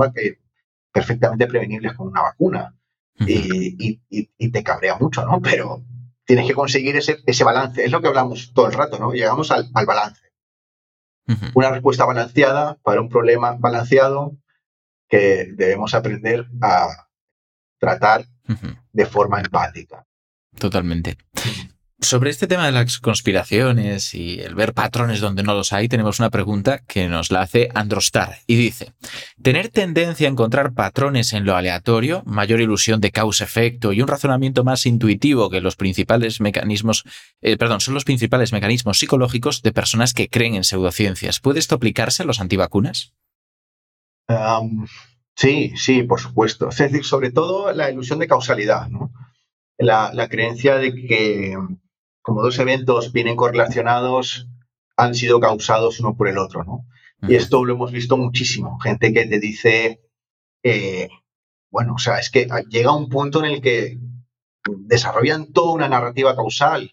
perfectamente 0.92 1.48
prevenibles 1.48 1.94
con 1.94 2.06
una 2.06 2.22
vacuna. 2.22 2.78
y, 3.18 4.00
y, 4.08 4.50
te 4.50 4.62
cabrea 4.62 4.96
mucho, 4.96 5.24
¿no? 5.26 5.40
Pero 5.40 5.82
tienes 6.24 6.46
que 6.46 6.54
conseguir 6.54 6.96
ese, 6.96 7.18
ese 7.26 7.42
balance. 7.42 7.84
Es 7.84 7.90
lo 7.90 8.00
que 8.00 8.08
hablamos 8.08 8.52
todo 8.52 8.66
el 8.66 8.74
rato, 8.74 8.98
¿no? 8.98 9.12
Llegamos 9.12 9.50
al, 9.50 9.68
al 9.74 9.86
balance. 9.86 10.22
Una 11.54 11.70
respuesta 11.70 12.04
balanceada 12.04 12.76
para 12.84 13.00
un 13.00 13.08
problema 13.08 13.56
balanceado 13.58 14.36
que 15.08 15.48
debemos 15.54 15.94
aprender 15.94 16.46
a 16.62 17.05
tratar 17.78 18.26
de 18.92 19.06
forma 19.06 19.40
empática. 19.40 20.06
Totalmente. 20.58 21.16
Sobre 21.98 22.28
este 22.28 22.46
tema 22.46 22.66
de 22.66 22.72
las 22.72 22.98
conspiraciones 22.98 24.12
y 24.12 24.38
el 24.40 24.54
ver 24.54 24.74
patrones 24.74 25.20
donde 25.20 25.42
no 25.42 25.54
los 25.54 25.72
hay, 25.72 25.88
tenemos 25.88 26.20
una 26.20 26.28
pregunta 26.28 26.80
que 26.86 27.08
nos 27.08 27.30
la 27.30 27.40
hace 27.40 27.70
Androstar 27.74 28.36
y 28.46 28.56
dice, 28.56 28.92
¿tener 29.42 29.70
tendencia 29.70 30.28
a 30.28 30.30
encontrar 30.30 30.74
patrones 30.74 31.32
en 31.32 31.46
lo 31.46 31.56
aleatorio, 31.56 32.22
mayor 32.26 32.60
ilusión 32.60 33.00
de 33.00 33.12
causa-efecto 33.12 33.94
y 33.94 34.02
un 34.02 34.08
razonamiento 34.08 34.62
más 34.62 34.84
intuitivo 34.84 35.48
que 35.48 35.62
los 35.62 35.76
principales 35.76 36.40
mecanismos, 36.42 37.04
eh, 37.40 37.56
perdón, 37.56 37.80
son 37.80 37.94
los 37.94 38.04
principales 38.04 38.52
mecanismos 38.52 38.98
psicológicos 38.98 39.62
de 39.62 39.72
personas 39.72 40.12
que 40.12 40.28
creen 40.28 40.54
en 40.54 40.64
pseudociencias? 40.64 41.40
¿Puede 41.40 41.60
esto 41.60 41.76
aplicarse 41.76 42.24
a 42.24 42.26
los 42.26 42.40
antivacunas? 42.40 43.14
Sí, 45.36 45.72
sí, 45.76 46.02
por 46.02 46.20
supuesto. 46.20 46.68
Es 46.68 46.78
decir, 46.78 47.04
sobre 47.04 47.30
todo 47.30 47.72
la 47.72 47.90
ilusión 47.90 48.18
de 48.18 48.26
causalidad, 48.26 48.88
¿no? 48.88 49.12
La, 49.78 50.10
la 50.12 50.28
creencia 50.28 50.76
de 50.76 50.94
que 50.94 51.56
como 52.22 52.42
dos 52.42 52.58
eventos 52.58 53.12
vienen 53.12 53.36
correlacionados, 53.36 54.48
han 54.96 55.14
sido 55.14 55.38
causados 55.38 56.00
uno 56.00 56.16
por 56.16 56.26
el 56.28 56.38
otro, 56.38 56.64
¿no? 56.64 56.86
Y 57.28 57.34
esto 57.34 57.64
lo 57.64 57.74
hemos 57.74 57.92
visto 57.92 58.16
muchísimo. 58.16 58.78
Gente 58.80 59.12
que 59.12 59.26
te 59.26 59.38
dice, 59.38 60.00
eh, 60.62 61.08
bueno, 61.70 61.94
o 61.94 61.98
sea, 61.98 62.18
es 62.18 62.30
que 62.30 62.48
llega 62.68 62.96
un 62.96 63.08
punto 63.08 63.38
en 63.38 63.46
el 63.46 63.60
que 63.60 63.98
desarrollan 64.66 65.52
toda 65.52 65.72
una 65.72 65.88
narrativa 65.88 66.34
causal 66.34 66.92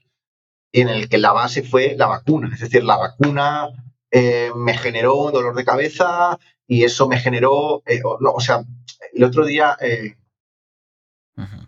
en 0.72 0.90
el 0.90 1.10
que 1.10 1.18
la 1.18 1.34
base 1.34 1.64
fue 1.64 1.96
la 1.98 2.08
vacuna. 2.08 2.50
Es 2.54 2.60
decir, 2.60 2.84
la 2.84 2.98
vacuna 2.98 3.70
eh, 4.12 4.52
me 4.56 4.78
generó 4.78 5.16
un 5.16 5.34
dolor 5.34 5.56
de 5.56 5.66
cabeza 5.66 6.38
y 6.68 6.84
eso 6.84 7.08
me 7.08 7.20
generó, 7.20 7.84
eh, 7.86 8.02
o 8.04 8.40
sea, 8.40 8.64
el 9.14 9.24
otro 9.24 9.46
día 9.46 9.78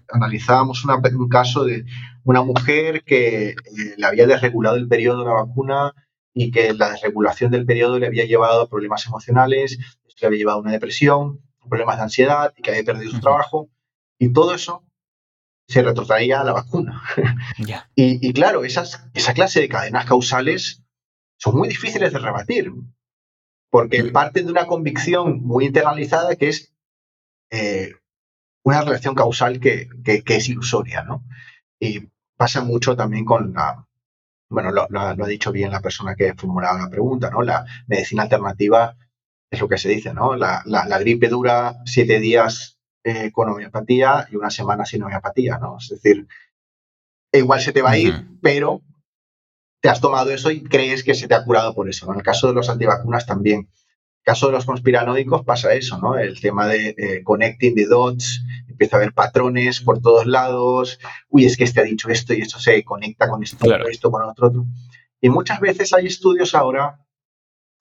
analizábamos 0.10 0.84
un 0.86 1.30
caso 1.30 1.64
de 1.64 1.86
una 2.24 2.41
mujer 2.41 3.04
que 3.04 3.50
eh, 3.50 3.56
le 3.98 4.06
había 4.06 4.28
desregulado 4.28 4.76
el 4.76 4.88
periodo 4.88 5.20
de 5.20 5.26
la 5.26 5.34
vacuna 5.34 5.93
y 6.34 6.52
que 6.52 6.74
la 6.74 6.91
desregulación 6.91 7.52
del 7.52 7.66
periodo 7.66 8.00
le 8.00 8.08
había 8.08 8.26
llevado 8.26 8.62
a 8.62 8.70
problemas 8.70 9.06
emocionales, 9.06 9.78
le 10.20 10.28
había 10.28 10.39
llevado 10.39 10.60
a 10.60 10.62
una 10.62 10.72
depresión, 10.72 11.41
problemas 11.70 11.98
de 11.98 12.04
ansiedad 12.04 12.54
y 12.58 12.62
que 12.62 12.72
había 12.72 12.84
perdido 12.84 13.12
su 13.12 13.20
trabajo. 13.20 13.70
Y 14.20 14.34
todo 14.34 14.54
eso 14.54 14.84
se 15.68 15.82
retrotraía 15.82 16.41
a 16.41 16.43
la 16.43 16.54
vacuna. 16.54 17.02
Y, 17.96 18.34
claro, 18.34 18.64
esas, 18.66 19.08
esa 19.14 19.34
clase 19.34 19.62
de 19.62 19.70
cadenas 19.70 20.06
causales 20.06 20.84
son 21.38 21.58
muy 21.58 21.68
difíciles 21.68 22.12
de 22.12 22.20
rebatir, 22.20 22.72
porque 23.70 24.03
parten 24.05 24.45
de 24.45 24.51
una 24.51 24.68
convicción 24.68 25.41
muy 25.43 25.66
internalizada 25.66 26.36
que 26.36 26.49
es 26.49 26.74
eh, 27.51 27.93
una 28.63 28.82
relación 28.82 29.16
causal 29.16 29.59
que, 29.59 29.89
que, 30.03 30.24
que, 30.24 30.36
es 30.38 30.49
ilusoria, 30.49 31.03
¿no? 31.03 31.24
Y 31.80 32.09
pasa 32.36 32.61
mucho 32.61 32.95
también 32.95 33.26
con 33.26 33.53
la, 33.53 33.86
bueno, 34.49 34.72
lo, 34.72 34.88
ha 34.99 35.28
dicho 35.28 35.51
bien 35.51 35.72
la 35.72 35.82
persona 35.82 36.16
que 36.16 36.34
formulaba 36.34 36.80
la 36.80 36.89
pregunta, 36.89 37.30
¿no? 37.30 37.41
La 37.41 37.66
medicina 37.88 38.24
alternativa 38.24 38.95
es 39.49 39.59
lo 39.59 39.68
que 39.68 39.78
se 39.78 39.89
dice, 39.89 40.13
¿no? 40.13 40.36
La, 40.36 40.63
gripe 40.99 41.28
dura 41.28 41.76
siete 41.86 42.20
días 42.20 42.80
eh, 43.03 43.32
con 43.32 43.49
homeopatía 43.49 44.28
y 44.32 44.36
una 44.36 44.49
semana 44.49 44.86
sin 44.86 45.03
homeopatía, 45.03 45.57
¿no? 45.57 45.78
Es 45.78 45.89
decir, 45.89 46.28
igual 47.32 47.61
se 47.61 47.74
te 47.74 47.82
va 47.82 47.91
a 47.91 47.97
ir, 47.97 48.28
pero 48.41 48.82
te 49.86 49.90
has 49.92 50.02
tomado 50.02 50.32
eso 50.32 50.50
y 50.50 50.64
crees 50.64 51.04
que 51.04 51.14
se 51.14 51.28
te 51.28 51.36
ha 51.36 51.44
curado 51.44 51.76
por 51.76 51.88
eso. 51.88 52.12
En 52.12 52.18
el 52.18 52.24
caso 52.24 52.48
de 52.48 52.56
los 52.56 52.70
antivacunas 52.70 53.28
también 53.28 53.70
caso 54.24 54.48
de 54.48 54.54
los 54.54 54.66
conspiranoicos 54.66 55.46
pasa 55.46 55.76
eso, 55.76 56.00
¿no? 56.00 56.18
El 56.18 56.42
tema 56.42 56.66
de 56.66 56.96
eh, 56.98 57.22
connecting 57.24 57.76
the 57.76 57.86
dots, 57.86 58.44
empieza 58.68 58.96
a 58.96 59.00
haber 59.00 59.14
patrones 59.14 59.82
por 59.82 60.02
todos 60.02 60.26
lados, 60.26 60.98
uy, 61.30 61.46
es 61.46 61.56
que 61.56 61.66
este 61.66 61.82
ha 61.82 61.84
dicho 61.84 62.10
esto 62.10 62.34
y 62.34 62.42
esto 62.42 62.58
se 62.58 62.84
conecta 62.84 63.30
con 63.30 63.44
esto, 63.44 63.60
con 63.60 63.88
esto, 63.88 64.10
con 64.10 64.24
otro, 64.24 64.48
otro. 64.48 64.66
Y 65.22 65.30
muchas 65.30 65.60
veces 65.60 65.94
hay 65.94 66.08
estudios 66.08 66.56
ahora 66.56 67.06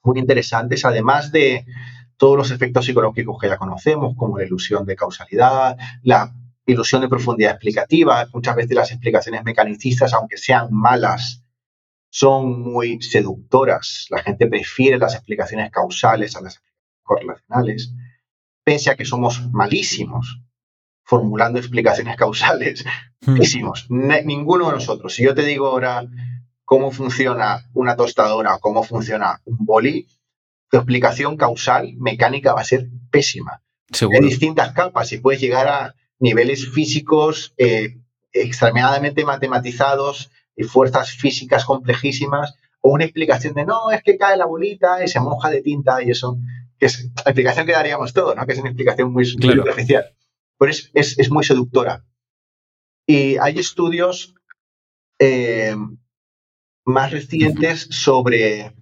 muy 0.02 0.18
interesantes, 0.18 0.84
además 0.84 1.32
de 1.32 1.64
todos 2.18 2.36
los 2.36 2.50
efectos 2.50 2.84
psicológicos 2.84 3.38
que 3.40 3.48
ya 3.48 3.56
conocemos, 3.56 4.14
como 4.14 4.36
la 4.36 4.44
ilusión 4.44 4.84
de 4.84 4.94
causalidad, 4.94 5.78
la 6.02 6.34
ilusión 6.66 7.00
de 7.00 7.08
profundidad 7.08 7.52
explicativa, 7.52 8.26
muchas 8.34 8.56
veces 8.56 8.76
las 8.76 8.90
explicaciones 8.90 9.42
mecanicistas, 9.42 10.12
aunque 10.12 10.36
sean 10.36 10.68
malas, 10.70 11.43
son 12.14 12.60
muy 12.60 13.02
seductoras. 13.02 14.06
La 14.08 14.22
gente 14.22 14.46
prefiere 14.46 14.98
las 14.98 15.16
explicaciones 15.16 15.72
causales 15.72 16.36
a 16.36 16.42
las 16.42 16.62
correlacionales, 17.02 17.92
pese 18.62 18.90
a 18.90 18.94
que 18.94 19.04
somos 19.04 19.50
malísimos 19.50 20.40
formulando 21.02 21.58
explicaciones 21.58 22.16
causales. 22.16 22.84
Hmm. 23.20 23.32
Malísimos. 23.32 23.86
ninguno 23.90 24.66
de 24.66 24.74
nosotros. 24.74 25.12
Si 25.12 25.24
yo 25.24 25.34
te 25.34 25.44
digo 25.44 25.66
ahora 25.66 26.06
cómo 26.64 26.92
funciona 26.92 27.68
una 27.74 27.96
tostadora 27.96 28.54
o 28.54 28.60
cómo 28.60 28.84
funciona 28.84 29.42
un 29.44 29.66
boli, 29.66 30.06
tu 30.70 30.76
explicación 30.76 31.36
causal 31.36 31.94
mecánica 31.96 32.54
va 32.54 32.60
a 32.60 32.64
ser 32.64 32.86
pésima. 33.10 33.60
Hay 33.92 34.20
distintas 34.20 34.72
capas 34.72 35.10
y 35.10 35.18
puedes 35.18 35.40
llegar 35.40 35.66
a 35.66 35.96
niveles 36.20 36.70
físicos 36.70 37.54
eh, 37.56 37.96
extremadamente 38.32 39.24
matematizados 39.24 40.30
y 40.56 40.64
fuerzas 40.64 41.10
físicas 41.10 41.64
complejísimas, 41.64 42.54
o 42.80 42.90
una 42.92 43.04
explicación 43.04 43.54
de 43.54 43.64
no, 43.64 43.90
es 43.90 44.02
que 44.02 44.18
cae 44.18 44.36
la 44.36 44.46
bolita 44.46 45.02
y 45.02 45.08
se 45.08 45.20
moja 45.20 45.50
de 45.50 45.62
tinta 45.62 46.02
y 46.02 46.10
eso, 46.10 46.38
que 46.78 46.86
es 46.86 47.04
la 47.24 47.30
explicación 47.30 47.66
que 47.66 47.72
daríamos 47.72 48.12
todos, 48.12 48.36
¿no? 48.36 48.46
que 48.46 48.52
es 48.52 48.58
una 48.58 48.68
explicación 48.68 49.12
muy 49.12 49.24
superficial, 49.24 50.04
pero 50.58 50.70
es, 50.70 50.90
es, 50.92 51.30
muy 51.30 51.44
seductora. 51.44 52.04
Y 53.06 53.36
hay 53.38 53.58
estudios 53.58 54.34
eh, 55.18 55.74
más 56.84 57.10
recientes 57.10 57.88
sobre 57.90 58.74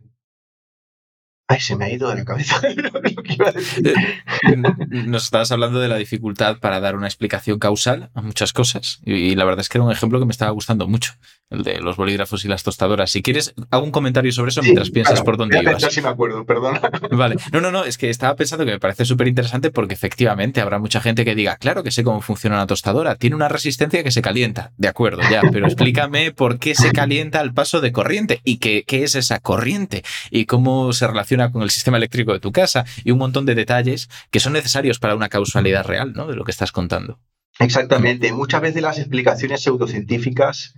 Ay, 1.53 1.61
se 1.61 1.77
me 1.77 1.85
ha 1.85 1.91
ido 1.91 2.09
de 2.09 2.15
la 2.15 2.25
cabeza 2.25 2.61
lo 2.77 3.23
que 3.23 3.35
iba 3.35 3.49
a 3.49 3.53
decir. 3.53 3.87
Eh, 3.89 4.57
nos 4.91 5.25
estabas 5.25 5.53
hablando 5.53 5.81
de 5.81 5.89
la 5.89 5.97
dificultad 5.97 6.59
para 6.61 6.81
dar 6.81 6.97
una 6.97 7.07
explicación 7.07 7.59
causal 7.59 8.11
a 8.15 8.23
muchas 8.23 8.55
cosas 8.55 9.01
y, 9.05 9.35
la 9.35 9.45
verdad 9.45 9.61
es 9.61 9.69
que 9.69 9.77
era 9.77 9.85
un 9.85 9.93
ejemplo 9.93 10.19
que 10.19 10.25
me 10.25 10.33
estaba 10.33 10.51
gustando 10.51 10.89
mucho, 10.89 11.13
el 11.51 11.63
de 11.63 11.81
los 11.81 11.97
bolígrafos 11.97 12.47
y 12.47 12.49
las 12.49 12.63
tostadoras. 12.63 13.11
Si 13.11 13.21
quieres, 13.21 13.55
hago 13.71 13.85
un 13.85 13.91
comentario 13.91 14.33
sobre 14.33 14.49
eso 14.49 14.63
mientras 14.63 14.91
piensas 14.91 15.21
por 15.21 15.37
dónde 15.37 15.59
voy 15.59 15.67
a 15.67 15.71
ibas. 15.73 15.93
si 15.93 16.01
me 16.01 16.09
acuerdo, 16.09 16.47
perdona. 16.47 16.81
Vale, 17.11 17.37
no, 17.53 17.61
no, 17.61 17.71
no, 17.71 17.85
es 17.85 17.99
que 17.99 18.09
estaba 18.09 18.35
pensando 18.35 18.65
que 18.65 18.73
me 18.73 18.81
parece 18.81 19.05
súper 19.05 19.29
interesante 19.29 19.71
porque 19.71 19.93
efectivamente 19.93 20.63
habrá 20.63 20.79
mucha 20.79 21.03
gente 21.03 21.27
que 21.27 21.35
diga, 21.35 21.57
claro 21.57 21.83
que 21.83 21.91
sé 21.91 22.03
cómo 22.03 22.23
funciona 22.23 22.57
una 22.57 22.67
tostadora, 22.67 23.17
tiene 23.17 23.37
una 23.37 23.49
resistencia 23.49 24.03
que 24.03 24.11
se 24.11 24.23
calienta, 24.23 24.73
de 24.79 24.89
acuerdo, 24.89 25.21
ya, 25.31 25.43
pero 25.53 25.67
explícame 25.67 26.33
por 26.33 26.59
qué 26.59 26.75
se 26.75 26.93
calienta 26.93 27.41
al 27.41 27.53
paso 27.53 27.83
de 27.83 27.93
corriente 27.93 28.41
y 28.43 28.57
qué, 28.57 28.85
qué 28.87 29.05
es 29.05 29.15
esa 29.15 29.41
corriente 29.41 30.03
y 30.31 30.47
cómo 30.47 30.93
se 30.93 31.07
relaciona 31.07 31.42
con 31.51 31.63
el 31.63 31.71
sistema 31.71 31.97
eléctrico 31.97 32.33
de 32.33 32.41
tu 32.41 32.53
casa 32.53 32.85
y 33.05 33.11
un 33.11 33.19
montón 33.19 33.47
de 33.47 33.55
detalles 33.55 34.09
que 34.31 34.41
son 34.41 34.53
necesarios 34.53 34.99
para 34.99 35.17
una 35.17 35.29
causalidad 35.29 35.85
real 35.85 36.13
¿no? 36.13 36.27
de 36.27 36.37
lo 36.37 36.45
que 36.45 36.51
estás 36.51 36.73
contando. 36.73 37.19
Exactamente. 37.59 38.33
Muchas 38.33 38.61
veces 38.61 38.83
las 38.83 38.99
explicaciones 38.99 39.63
pseudocientíficas 39.63 40.75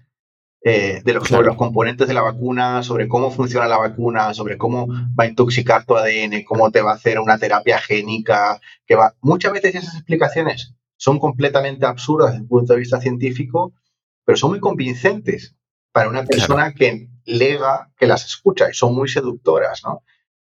eh, 0.66 1.02
de 1.04 1.12
los, 1.12 1.28
sobre 1.28 1.46
los 1.46 1.56
componentes 1.56 2.08
de 2.08 2.14
la 2.14 2.22
vacuna, 2.22 2.82
sobre 2.82 3.06
cómo 3.06 3.30
funciona 3.30 3.68
la 3.68 3.76
vacuna, 3.76 4.32
sobre 4.32 4.56
cómo 4.56 4.88
va 4.88 5.24
a 5.24 5.26
intoxicar 5.26 5.84
tu 5.84 5.94
ADN, 5.94 6.42
cómo 6.42 6.70
te 6.70 6.80
va 6.80 6.92
a 6.92 6.94
hacer 6.94 7.20
una 7.20 7.36
terapia 7.36 7.78
génica, 7.78 8.60
que 8.86 8.94
va. 8.94 9.14
Muchas 9.20 9.52
veces 9.52 9.74
esas 9.74 9.94
explicaciones 9.94 10.74
son 10.96 11.18
completamente 11.18 11.84
absurdas 11.84 12.30
desde 12.30 12.44
el 12.44 12.48
punto 12.48 12.72
de 12.72 12.78
vista 12.78 12.98
científico, 12.98 13.74
pero 14.24 14.38
son 14.38 14.52
muy 14.52 14.60
convincentes 14.60 15.54
para 15.92 16.08
una 16.08 16.24
persona 16.24 16.72
que 16.72 17.08
lega 17.26 17.90
que 17.98 18.06
las 18.06 18.24
escucha 18.24 18.70
y 18.70 18.74
son 18.74 18.94
muy 18.94 19.08
seductoras, 19.08 19.82
¿no? 19.84 20.02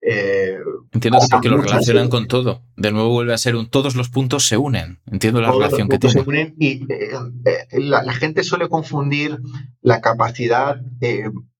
Eh, 0.02 0.56
Entiendo 0.92 1.18
que 1.20 1.26
porque 1.30 1.48
lo 1.48 1.58
relacionan 1.58 2.08
con 2.08 2.26
todo. 2.26 2.62
De 2.76 2.90
nuevo 2.90 3.10
vuelve 3.10 3.34
a 3.34 3.38
ser 3.38 3.54
un 3.54 3.68
todos 3.68 3.96
los 3.96 4.08
puntos 4.08 4.46
se 4.46 4.56
unen. 4.56 5.00
Entiendo 5.06 5.40
la 5.40 5.52
relación 5.52 5.88
que 5.88 5.98
tiene. 5.98 6.12
Se 6.14 6.28
unen 6.28 6.54
y 6.58 6.90
eh, 6.92 7.10
eh, 7.44 7.80
la, 7.80 8.12
gente 8.14 8.42
suele 8.42 8.68
confundir 8.68 9.38
la 9.82 10.00
capacidad 10.00 10.80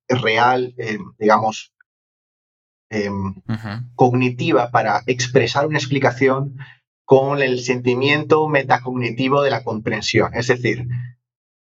real, 0.09 0.74
digamos, 1.18 1.72
em, 2.88 3.34
cognitiva 3.95 4.70
para 4.70 5.03
expresar 5.07 5.66
una 5.66 5.78
explicación 5.78 6.57
con 7.05 7.43
el 7.43 7.61
sentimiento 7.61 8.49
metacognitivo 8.49 9.43
de 9.43 9.51
la 9.51 9.64
comprensión. 9.64 10.32
Es 10.34 10.47
decir, 10.47 10.86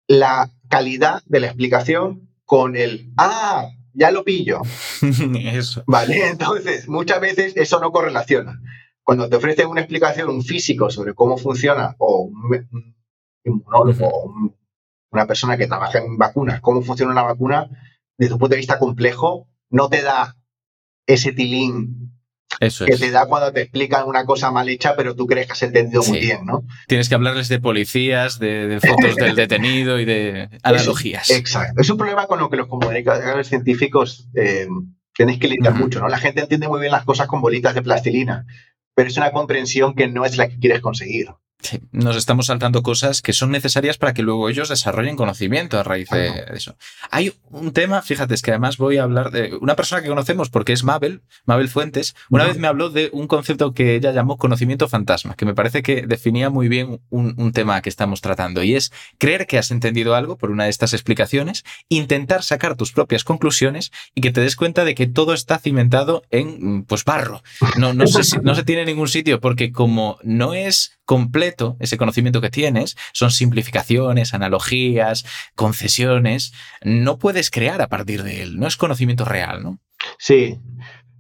la 0.06 0.50
calidad 0.68 1.22
de 1.26 1.40
la 1.40 1.48
explicación 1.48 2.30
con 2.44 2.74
el, 2.76 3.12
ah, 3.16 3.70
ya 3.92 4.10
lo 4.10 4.24
pillo. 4.24 4.60
eso. 5.38 5.82
Vale, 5.86 6.28
entonces 6.28 6.88
muchas 6.88 7.20
veces 7.20 7.52
eso 7.56 7.80
no 7.80 7.92
correlaciona. 7.92 8.60
Cuando 9.02 9.28
te 9.28 9.36
ofrecen 9.36 9.68
una 9.68 9.80
explicación, 9.80 10.28
un 10.30 10.42
físico 10.42 10.90
sobre 10.90 11.14
cómo 11.14 11.36
funciona, 11.36 11.96
o 11.98 12.22
un 12.22 12.94
inmunólogo, 13.44 14.06
o 14.06 14.54
una 15.10 15.26
persona 15.26 15.56
que 15.56 15.66
trabaja 15.66 15.98
en 15.98 16.16
vacunas, 16.16 16.60
cómo 16.60 16.82
funciona 16.82 17.12
una 17.12 17.22
vacuna, 17.22 17.68
desde 18.16 18.34
un 18.34 18.38
punto 18.38 18.54
de 18.54 18.58
vista 18.58 18.78
complejo, 18.78 19.48
no 19.70 19.88
te 19.88 20.02
da 20.02 20.36
ese 21.06 21.32
tilín 21.32 22.09
que 22.60 22.96
te 22.96 23.10
da 23.10 23.26
cuando 23.26 23.52
te 23.52 23.62
explican 23.62 24.06
una 24.06 24.26
cosa 24.26 24.50
mal 24.50 24.68
hecha, 24.68 24.94
pero 24.94 25.16
tú 25.16 25.26
crees 25.26 25.46
que 25.46 25.52
has 25.54 25.62
entendido 25.62 26.02
muy 26.02 26.20
bien, 26.20 26.44
¿no? 26.44 26.64
Tienes 26.86 27.08
que 27.08 27.14
hablarles 27.14 27.48
de 27.48 27.58
policías, 27.58 28.38
de, 28.38 28.78
fotos 28.86 29.16
del 29.16 29.34
detenido 29.34 29.98
y 29.98 30.04
de 30.04 30.50
analogías. 30.62 31.30
exacto. 31.30 31.80
Es 31.80 31.88
un 31.88 31.96
problema 31.96 32.26
con 32.26 32.38
lo 32.38 32.50
que 32.50 32.58
los 32.58 32.66
comunicadores 32.68 33.48
científicos 33.48 34.28
eh, 34.34 34.68
tenéis 35.16 35.38
que 35.38 35.48
lidiar 35.48 35.74
mucho, 35.74 36.00
¿no? 36.00 36.08
La 36.08 36.18
gente 36.18 36.42
entiende 36.42 36.68
muy 36.68 36.80
bien 36.80 36.92
las 36.92 37.04
cosas 37.04 37.28
con 37.28 37.40
bolitas 37.40 37.74
de 37.74 37.82
plastilina, 37.82 38.44
pero 38.94 39.08
es 39.08 39.16
una 39.16 39.32
comprensión 39.32 39.94
que 39.94 40.08
no 40.08 40.26
es 40.26 40.36
la 40.36 40.48
que 40.48 40.58
quieres 40.58 40.80
conseguir 40.80 41.28
nos 41.92 42.16
estamos 42.16 42.46
saltando 42.46 42.82
cosas 42.82 43.22
que 43.22 43.32
son 43.32 43.50
necesarias 43.50 43.98
para 43.98 44.14
que 44.14 44.22
luego 44.22 44.48
ellos 44.48 44.68
desarrollen 44.68 45.16
conocimiento 45.16 45.78
a 45.78 45.82
raíz 45.82 46.08
de 46.10 46.44
eso. 46.54 46.76
Hay 47.10 47.32
un 47.50 47.72
tema, 47.72 48.02
fíjate, 48.02 48.34
es 48.34 48.42
que 48.42 48.50
además 48.50 48.76
voy 48.76 48.98
a 48.98 49.04
hablar 49.04 49.30
de 49.30 49.54
una 49.60 49.76
persona 49.76 50.02
que 50.02 50.08
conocemos 50.08 50.50
porque 50.50 50.72
es 50.72 50.84
Mabel, 50.84 51.22
Mabel 51.44 51.68
Fuentes. 51.68 52.14
Una 52.28 52.44
vez 52.44 52.58
me 52.58 52.68
habló 52.68 52.90
de 52.90 53.10
un 53.12 53.26
concepto 53.26 53.72
que 53.72 53.94
ella 53.94 54.12
llamó 54.12 54.36
conocimiento 54.36 54.88
fantasma, 54.88 55.34
que 55.34 55.44
me 55.44 55.54
parece 55.54 55.82
que 55.82 56.02
definía 56.06 56.50
muy 56.50 56.68
bien 56.68 57.00
un, 57.10 57.34
un 57.36 57.52
tema 57.52 57.80
que 57.82 57.88
estamos 57.88 58.20
tratando 58.20 58.62
y 58.62 58.74
es 58.74 58.92
creer 59.18 59.46
que 59.46 59.58
has 59.58 59.70
entendido 59.70 60.14
algo 60.14 60.36
por 60.36 60.50
una 60.50 60.64
de 60.64 60.70
estas 60.70 60.92
explicaciones, 60.92 61.64
intentar 61.88 62.42
sacar 62.42 62.76
tus 62.76 62.92
propias 62.92 63.24
conclusiones 63.24 63.92
y 64.14 64.20
que 64.20 64.32
te 64.32 64.40
des 64.40 64.56
cuenta 64.56 64.84
de 64.84 64.94
que 64.94 65.06
todo 65.06 65.34
está 65.34 65.58
cimentado 65.58 66.22
en 66.30 66.84
pues 66.84 67.04
barro. 67.04 67.42
No, 67.76 67.94
no, 67.94 68.06
se, 68.06 68.40
no 68.40 68.54
se 68.54 68.64
tiene 68.64 68.84
ningún 68.84 69.08
sitio 69.08 69.40
porque 69.40 69.72
como 69.72 70.18
no 70.22 70.54
es 70.54 70.99
completo, 71.10 71.76
ese 71.80 71.98
conocimiento 71.98 72.40
que 72.40 72.50
tienes, 72.50 72.96
son 73.12 73.32
simplificaciones, 73.32 74.32
analogías, 74.32 75.26
concesiones, 75.56 76.52
no 76.84 77.18
puedes 77.18 77.50
crear 77.50 77.82
a 77.82 77.88
partir 77.88 78.22
de 78.22 78.42
él, 78.42 78.60
no 78.60 78.68
es 78.68 78.76
conocimiento 78.76 79.24
real, 79.24 79.60
¿no? 79.60 79.80
Sí, 80.20 80.60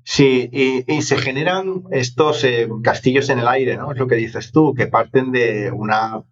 sí, 0.04 0.48
y, 0.86 1.02
se 1.02 1.18
generan 1.18 1.82
estos 1.90 2.44
eh, 2.44 2.68
castillos 2.84 3.30
en 3.30 3.40
el 3.40 3.48
aire, 3.48 3.76
¿no? 3.76 3.90
Es 3.90 3.98
lo 3.98 4.06
que 4.06 4.14
dices 4.14 4.52
tú, 4.52 4.74
que 4.74 4.86
parten 4.86 5.32
de 5.32 5.72
una, 5.72 6.22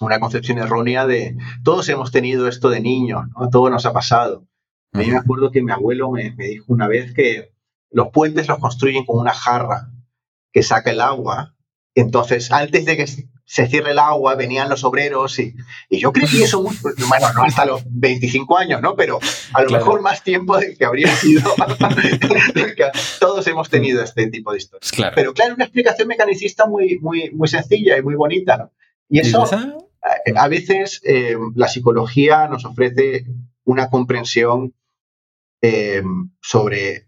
una 0.00 0.18
concepción 0.18 0.58
errónea 0.58 1.06
de 1.06 1.36
todos 1.62 1.88
hemos 1.90 2.10
tenido 2.10 2.48
esto 2.48 2.70
de 2.70 2.80
niños, 2.80 3.22
¿no? 3.38 3.50
Todo 3.50 3.70
nos 3.70 3.86
ha 3.86 3.92
pasado. 3.92 4.48
A 4.92 4.98
mí 4.98 5.06
me 5.06 5.16
acuerdo 5.16 5.52
que 5.52 5.62
mi 5.62 5.70
abuelo 5.70 6.10
me 6.10 6.34
dijo 6.36 6.64
una 6.72 6.88
vez 6.88 7.14
que 7.14 7.52
los 7.92 8.08
puentes 8.08 8.48
los 8.48 8.58
construyen 8.58 9.04
con 9.04 9.20
una 9.20 9.32
jarra 9.32 9.92
que 10.52 10.64
saca 10.64 10.90
el 10.90 11.00
agua 11.00 11.53
entonces, 11.94 12.50
antes 12.50 12.84
de 12.84 12.96
que 12.96 13.06
se 13.06 13.66
cierre 13.68 13.92
el 13.92 13.98
agua, 14.00 14.34
venían 14.34 14.68
los 14.68 14.82
obreros 14.82 15.38
y, 15.38 15.54
y 15.88 16.00
yo 16.00 16.12
creí 16.12 16.42
eso, 16.42 16.62
bueno, 16.62 17.32
no 17.34 17.44
hasta 17.44 17.64
los 17.64 17.82
25 17.86 18.58
años, 18.58 18.82
¿no? 18.82 18.96
Pero 18.96 19.20
a 19.52 19.62
lo 19.62 19.70
mejor 19.70 20.00
más 20.00 20.24
tiempo 20.24 20.58
del 20.58 20.76
que 20.76 20.84
habría 20.84 21.14
sido. 21.14 21.54
Todos 23.20 23.46
hemos 23.46 23.70
tenido 23.70 24.02
este 24.02 24.26
tipo 24.28 24.50
de 24.50 24.58
historias. 24.58 24.92
Pero 25.14 25.34
claro, 25.34 25.54
una 25.54 25.64
explicación 25.64 26.08
mecanicista 26.08 26.66
muy, 26.66 26.98
muy, 26.98 27.30
muy 27.30 27.46
sencilla 27.46 27.96
y 27.96 28.02
muy 28.02 28.16
bonita, 28.16 28.56
¿no? 28.56 28.72
Y 29.08 29.20
eso, 29.20 29.44
a, 29.44 30.48
veces 30.48 31.00
eh, 31.04 31.36
la 31.54 31.68
psicología 31.68 32.48
nos 32.48 32.64
ofrece 32.64 33.26
una 33.64 33.88
comprensión 33.88 34.74
eh, 35.62 36.02
sobre 36.40 37.06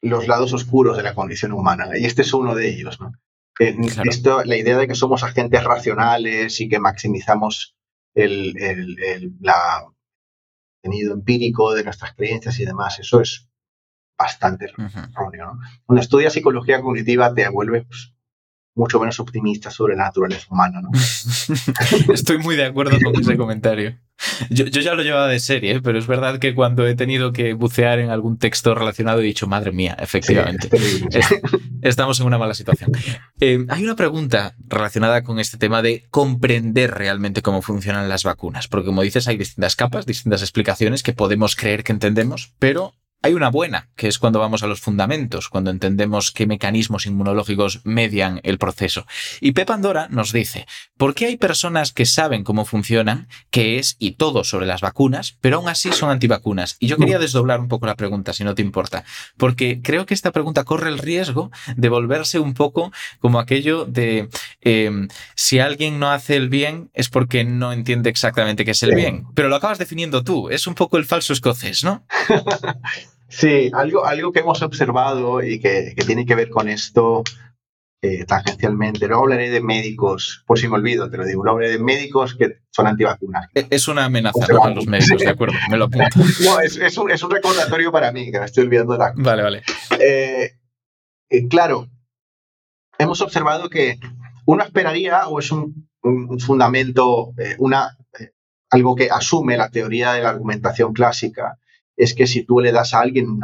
los 0.00 0.26
lados 0.26 0.52
oscuros 0.52 0.96
de 0.96 1.02
la 1.04 1.14
condición 1.14 1.52
humana. 1.52 1.90
Y 1.96 2.06
este 2.06 2.22
es 2.22 2.32
uno 2.32 2.54
de 2.54 2.68
ellos, 2.68 3.00
¿no? 3.00 3.12
Esto, 3.58 4.44
la 4.44 4.56
idea 4.56 4.78
de 4.78 4.86
que 4.86 4.94
somos 4.94 5.22
agentes 5.22 5.64
racionales 5.64 6.60
y 6.60 6.68
que 6.68 6.78
maximizamos 6.78 7.76
el, 8.14 8.54
el, 8.58 9.32
contenido 10.82 11.14
empírico 11.14 11.74
de 11.74 11.84
nuestras 11.84 12.14
creencias 12.14 12.58
y 12.60 12.64
demás, 12.64 12.98
eso 12.98 13.20
es 13.20 13.48
bastante 14.16 14.66
erróneo. 14.66 15.58
Cuando 15.84 16.00
estudias 16.00 16.32
psicología 16.32 16.80
cognitiva 16.80 17.34
te 17.34 17.48
vuelves 17.48 17.86
pues, 17.86 18.14
mucho 18.78 19.00
menos 19.00 19.18
optimista 19.20 19.70
sobre 19.70 19.96
la 19.96 20.04
naturaleza 20.04 20.46
humana. 20.50 20.80
¿no? 20.80 20.90
Estoy 22.14 22.38
muy 22.38 22.56
de 22.56 22.64
acuerdo 22.64 22.96
con 23.02 23.20
ese 23.20 23.36
comentario. 23.36 23.98
Yo, 24.50 24.64
ya 24.66 24.94
lo 24.94 25.02
llevaba 25.02 25.28
de 25.28 25.38
serie, 25.38 25.80
pero 25.80 25.98
es 25.98 26.06
verdad 26.06 26.38
que 26.38 26.54
cuando 26.54 26.86
he 26.86 26.94
tenido 26.94 27.32
que 27.32 27.52
bucear 27.52 27.98
en 27.98 28.10
algún 28.10 28.38
texto 28.38 28.74
relacionado 28.74 29.20
he 29.20 29.24
dicho, 29.24 29.46
madre 29.46 29.72
mía, 29.72 29.96
efectivamente, 30.00 30.68
estamos 31.82 32.18
en 32.20 32.26
una 32.26 32.38
mala 32.38 32.54
situación. 32.54 32.92
Eh, 33.40 33.64
hay 33.68 33.84
una 33.84 33.94
pregunta 33.94 34.54
relacionada 34.66 35.22
con 35.22 35.38
este 35.38 35.56
tema 35.56 35.82
de 35.82 36.06
comprender 36.10 36.92
realmente 36.92 37.42
cómo 37.42 37.62
funcionan 37.62 38.08
las 38.08 38.24
vacunas, 38.24 38.66
porque 38.66 38.86
como 38.86 39.02
dices, 39.02 39.28
hay 39.28 39.36
distintas 39.36 39.76
capas, 39.76 40.06
distintas 40.06 40.42
explicaciones 40.42 41.02
que 41.02 41.12
podemos 41.12 41.54
creer 41.54 41.84
que 41.84 41.92
entendemos, 41.92 42.54
pero 42.58 42.94
hay 43.20 43.34
una 43.34 43.50
buena, 43.50 43.88
que 43.96 44.06
es 44.06 44.18
cuando 44.18 44.38
vamos 44.38 44.62
a 44.62 44.68
los 44.68 44.80
fundamentos, 44.80 45.48
cuando 45.48 45.70
entendemos 45.70 46.30
qué 46.30 46.46
mecanismos 46.46 47.06
inmunológicos 47.06 47.80
median 47.84 48.40
el 48.44 48.58
proceso. 48.58 49.06
Y 49.40 49.52
Pep 49.52 49.70
Andora 49.70 50.06
nos 50.08 50.32
dice, 50.32 50.66
¿por 50.96 51.14
qué 51.14 51.26
hay 51.26 51.36
personas 51.36 51.92
que 51.92 52.06
saben 52.06 52.44
cómo 52.44 52.64
funcionan, 52.64 53.28
qué 53.50 53.78
es 53.78 53.96
y 53.98 54.12
todo 54.12 54.44
sobre 54.44 54.66
las 54.66 54.82
vacunas, 54.82 55.36
pero 55.40 55.56
aún 55.56 55.68
así 55.68 55.90
son 55.92 56.10
antivacunas? 56.10 56.76
Y 56.78 56.86
yo 56.86 56.96
quería 56.96 57.18
desdoblar 57.18 57.58
un 57.58 57.66
poco 57.66 57.86
la 57.86 57.96
pregunta, 57.96 58.32
si 58.32 58.44
no 58.44 58.54
te 58.54 58.62
importa, 58.62 59.04
porque 59.36 59.80
creo 59.82 60.06
que 60.06 60.14
esta 60.14 60.30
pregunta 60.30 60.62
corre 60.62 60.88
el 60.88 60.98
riesgo 60.98 61.50
de 61.76 61.88
volverse 61.88 62.38
un 62.38 62.54
poco 62.54 62.92
como 63.18 63.40
aquello 63.40 63.84
de 63.84 64.28
em, 64.60 65.08
si 65.34 65.58
alguien 65.58 65.98
no 65.98 66.10
hace 66.10 66.36
el 66.36 66.48
bien 66.48 66.90
es 66.94 67.08
porque 67.08 67.42
no 67.42 67.72
entiende 67.72 68.10
exactamente 68.10 68.64
qué 68.64 68.70
es 68.70 68.82
el 68.84 68.94
bien, 68.94 69.26
pero 69.34 69.48
lo 69.48 69.56
acabas 69.56 69.78
definiendo 69.78 70.22
tú, 70.22 70.50
es 70.50 70.68
un 70.68 70.74
poco 70.74 70.98
el 70.98 71.04
falso 71.04 71.32
escocés, 71.32 71.82
¿no? 71.82 72.06
Sí, 73.28 73.70
algo, 73.74 74.06
algo 74.06 74.32
que 74.32 74.40
hemos 74.40 74.62
observado 74.62 75.42
y 75.42 75.60
que, 75.60 75.94
tiene 76.06 76.24
que 76.24 76.34
ver 76.34 76.48
con 76.48 76.68
esto 76.68 77.22
eh, 78.00 78.24
tangencialmente. 78.24 79.06
No 79.06 79.18
hablaré 79.18 79.50
de 79.50 79.60
médicos, 79.60 80.44
por 80.46 80.58
si 80.58 80.66
me 80.66 80.76
olvido, 80.76 81.10
te 81.10 81.18
lo 81.18 81.26
digo. 81.26 81.44
No 81.44 81.50
hablaré 81.50 81.72
de 81.72 81.78
médicos 81.78 82.34
que 82.34 82.60
son 82.70 82.86
antivacunas. 82.86 83.48
E, 83.54 83.66
es 83.70 83.86
una 83.86 84.06
amenaza 84.06 84.46
para 84.46 84.74
los 84.74 84.86
médicos, 84.86 85.20
de 85.20 85.28
acuerdo, 85.28 85.54
me 85.70 85.76
lo 85.76 85.84
apunto. 85.84 86.08
no, 86.44 86.60
es, 86.60 86.96
un, 86.96 87.30
recordatorio 87.30 87.92
para 87.92 88.12
mí, 88.12 88.30
que 88.32 88.40
me 88.40 88.46
estoy 88.46 88.64
olvidando 88.64 88.94
de 88.94 88.98
la. 88.98 89.12
Vale, 89.14 89.42
vale. 89.42 89.62
Eh, 90.00 90.54
eh, 91.28 91.48
claro, 91.48 91.88
hemos 92.98 93.20
observado 93.20 93.68
que 93.68 93.98
uno 94.46 94.64
esperaría, 94.64 95.28
o 95.28 95.38
es 95.38 95.52
un, 95.52 95.88
fundamento, 96.40 97.34
eh, 97.36 97.56
una, 97.58 97.98
algo 98.70 98.94
que 98.94 99.10
asume 99.10 99.58
la 99.58 99.70
teoría 99.70 100.12
de 100.12 100.22
la 100.22 100.30
argumentación 100.30 100.94
clásica, 100.94 101.58
es 101.98 102.14
que 102.14 102.26
si 102.26 102.44
tú 102.44 102.60
le 102.60 102.72
das 102.72 102.94
a 102.94 103.00
alguien 103.00 103.28
un 103.28 103.42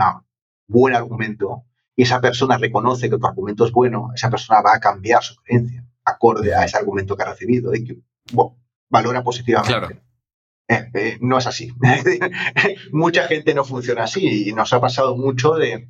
buen 0.66 0.94
argumento 0.94 1.64
y 1.94 2.02
esa 2.02 2.20
persona 2.20 2.56
reconoce 2.56 3.10
que 3.10 3.18
tu 3.18 3.26
argumento 3.26 3.66
es 3.66 3.72
bueno, 3.72 4.10
esa 4.14 4.30
persona 4.30 4.62
va 4.62 4.74
a 4.74 4.80
cambiar 4.80 5.22
su 5.22 5.36
creencia 5.36 5.84
acorde 6.04 6.54
a 6.54 6.64
ese 6.64 6.76
argumento 6.76 7.16
que 7.16 7.22
ha 7.22 7.30
recibido 7.30 7.74
y 7.74 7.84
que 7.84 7.98
valora 8.88 9.22
positivamente. 9.22 10.00
no 11.20 11.38
es 11.38 11.46
así. 11.46 11.72
Mucha 12.92 13.26
gente 13.26 13.54
no 13.54 13.64
funciona 13.64 14.04
así 14.04 14.48
y 14.48 14.52
nos 14.52 14.72
ha 14.72 14.80
pasado 14.80 15.16
mucho 15.16 15.54
de 15.54 15.88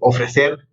ofrecer 0.00 0.68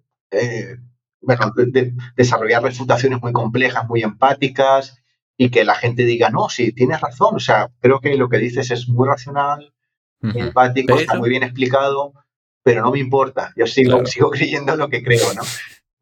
bueno, 1.22 1.52
de, 1.56 1.94
desarrollar 2.16 2.64
refutaciones 2.64 3.22
muy 3.22 3.34
complejas, 3.34 3.88
muy 3.88 4.02
empáticas 4.02 4.98
y 5.36 5.50
que 5.50 5.66
la 5.66 5.76
gente 5.76 6.04
diga, 6.06 6.30
no, 6.30 6.50
sí, 6.50 6.72
tienes 6.72 7.02
razón, 7.02 7.36
o 7.36 7.40
sea, 7.40 7.70
creo 7.80 8.00
que 8.00 8.16
lo 8.16 8.30
que 8.30 8.38
dices 8.38 8.72
es 8.72 8.88
muy 8.88 9.08
racional, 9.08 9.74
empático, 10.36 10.98
está 10.98 11.18
muy 11.18 11.30
bien 11.30 11.44
explicado, 11.44 12.14
pero 12.64 12.82
no 12.82 12.92
me 12.92 13.00
importa, 13.00 13.54
yo 13.56 13.68
sigo, 13.68 14.06
sigo 14.06 14.30
creyendo 14.30 14.76
lo 14.76 14.90
que 14.90 15.04
creo, 15.04 15.34
¿no? 15.34 15.42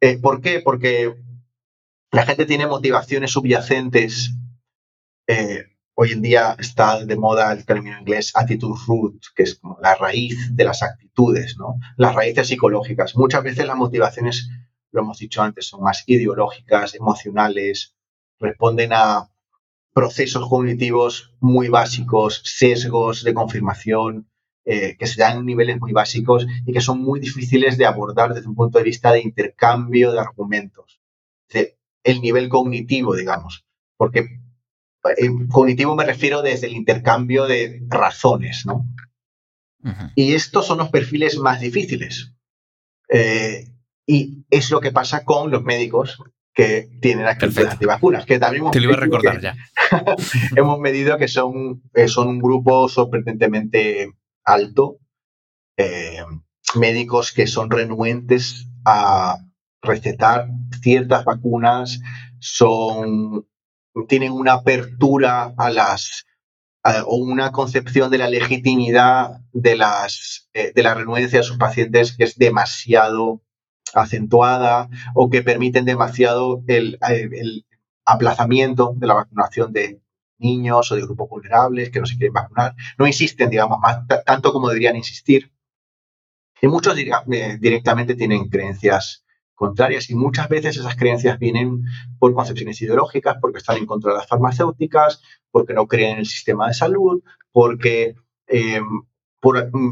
Eh, 0.01 0.17
¿Por 0.17 0.41
qué? 0.41 0.61
Porque 0.61 1.15
la 2.11 2.25
gente 2.25 2.45
tiene 2.45 2.67
motivaciones 2.67 3.31
subyacentes. 3.31 4.31
Eh, 5.27 5.65
hoy 5.95 6.11
en 6.11 6.21
día 6.21 6.55
está 6.59 7.03
de 7.03 7.15
moda 7.15 7.51
el 7.51 7.65
término 7.65 7.99
inglés 7.99 8.31
attitude 8.35 8.79
root, 8.87 9.21
que 9.35 9.43
es 9.43 9.55
como 9.55 9.77
la 9.81 9.95
raíz 9.95 10.55
de 10.55 10.63
las 10.63 10.83
actitudes, 10.83 11.57
¿no? 11.57 11.75
Las 11.97 12.15
raíces 12.15 12.47
psicológicas. 12.47 13.15
Muchas 13.15 13.43
veces 13.43 13.65
las 13.65 13.77
motivaciones 13.77 14.49
lo 14.91 15.01
hemos 15.01 15.17
dicho 15.17 15.41
antes, 15.41 15.67
son 15.67 15.81
más 15.81 16.03
ideológicas, 16.07 16.95
emocionales, 16.95 17.95
responden 18.39 18.91
a 18.93 19.29
procesos 19.95 20.49
cognitivos 20.49 21.31
muy 21.39 21.69
básicos, 21.69 22.41
sesgos 22.43 23.23
de 23.23 23.33
confirmación, 23.33 24.29
eh, 24.65 24.97
que 24.99 25.07
se 25.07 25.21
dan 25.21 25.37
en 25.37 25.45
niveles 25.45 25.79
muy 25.79 25.93
básicos 25.93 26.45
y 26.65 26.73
que 26.73 26.81
son 26.81 26.99
muy 27.01 27.21
difíciles 27.21 27.77
de 27.77 27.85
abordar 27.85 28.33
desde 28.33 28.49
un 28.49 28.55
punto 28.55 28.77
de 28.77 28.83
vista 28.83 29.13
de 29.13 29.21
intercambio 29.21 30.11
de 30.11 30.19
argumentos. 30.19 30.99
el 32.03 32.21
nivel 32.21 32.49
cognitivo, 32.49 33.15
digamos, 33.15 33.65
porque 33.97 34.19
eh, 35.17 35.29
cognitivo 35.49 35.95
me 35.95 36.05
refiero 36.05 36.41
desde 36.41 36.67
el 36.67 36.73
intercambio 36.73 37.47
de 37.47 37.81
razones, 37.87 38.65
¿no? 38.65 38.85
Y 40.15 40.33
estos 40.33 40.67
son 40.67 40.79
los 40.79 40.89
perfiles 40.89 41.37
más 41.37 41.61
difíciles. 41.61 42.33
Eh, 43.07 43.71
y 44.05 44.45
es 44.49 44.71
lo 44.71 44.81
que 44.81 44.91
pasa 44.91 45.23
con 45.23 45.51
los 45.51 45.63
médicos 45.63 46.17
que 46.55 46.89
tienen 47.01 47.27
actitudes 47.27 47.69
antivacunas, 47.69 48.25
que 48.25 48.39
también 48.39 48.71
Te 48.71 48.79
lo 48.79 48.85
iba 48.85 48.97
a 48.97 49.01
recordar 49.01 49.41
ya. 49.41 49.55
hemos 50.55 50.79
medido 50.79 51.17
que 51.17 51.27
son, 51.27 51.83
eh, 51.93 52.07
son 52.07 52.29
un 52.29 52.39
grupo 52.39 52.87
sorprendentemente 52.87 54.13
alto, 54.43 54.97
eh, 55.77 56.23
médicos 56.75 57.33
que 57.33 57.45
son 57.45 57.69
renuentes 57.69 58.69
a 58.85 59.37
recetar 59.81 60.47
ciertas 60.81 61.25
vacunas, 61.25 61.99
son, 62.39 63.45
tienen 64.07 64.31
una 64.31 64.53
apertura 64.53 65.53
a 65.57 65.69
las 65.69 66.25
o 67.07 67.15
una 67.15 67.51
concepción 67.51 68.11
de 68.11 68.19
la 68.19 68.29
legitimidad 68.29 69.41
de, 69.51 69.75
las, 69.75 70.49
eh, 70.53 70.71
de 70.73 70.83
la 70.83 70.93
renuencia 70.93 71.39
a 71.39 71.43
sus 71.43 71.57
pacientes 71.57 72.15
que 72.15 72.25
es 72.25 72.37
demasiado 72.37 73.41
acentuada 74.01 74.89
o 75.13 75.29
que 75.29 75.41
permiten 75.41 75.85
demasiado 75.85 76.63
el, 76.67 76.97
aplazamiento 78.05 78.93
de 78.95 79.07
la 79.07 79.15
vacunación 79.15 79.73
de 79.73 79.99
niños 80.37 80.91
o 80.91 80.95
de 80.95 81.01
grupos 81.01 81.29
vulnerables 81.29 81.89
que 81.89 81.99
no 81.99 82.05
se 82.05 82.17
quieren 82.17 82.33
vacunar. 82.33 82.75
No 82.99 83.07
insisten, 83.07 83.49
digamos, 83.49 83.79
más, 83.79 84.05
tanto 84.25 84.53
como 84.53 84.67
deberían 84.67 84.95
insistir. 84.95 85.51
Y 86.61 86.67
muchos 86.67 86.97
eh, 86.97 87.57
directamente 87.59 88.15
tienen 88.15 88.49
creencias 88.49 89.25
contrarias 89.55 90.09
y 90.09 90.15
muchas 90.15 90.49
veces 90.49 90.77
esas 90.77 90.95
creencias 90.95 91.39
vienen 91.39 91.83
por 92.19 92.33
concepciones 92.33 92.81
ideológicas, 92.81 93.37
porque 93.41 93.59
están 93.59 93.77
en 93.77 93.85
contra 93.85 94.11
de 94.11 94.17
las 94.17 94.27
farmacéuticas, 94.27 95.21
porque 95.49 95.73
no 95.73 95.87
creen 95.87 96.13
en 96.13 96.19
el 96.19 96.25
sistema 96.25 96.67
de 96.67 96.73
salud, 96.73 97.23
porque 97.51 98.15
eh, 98.47 98.81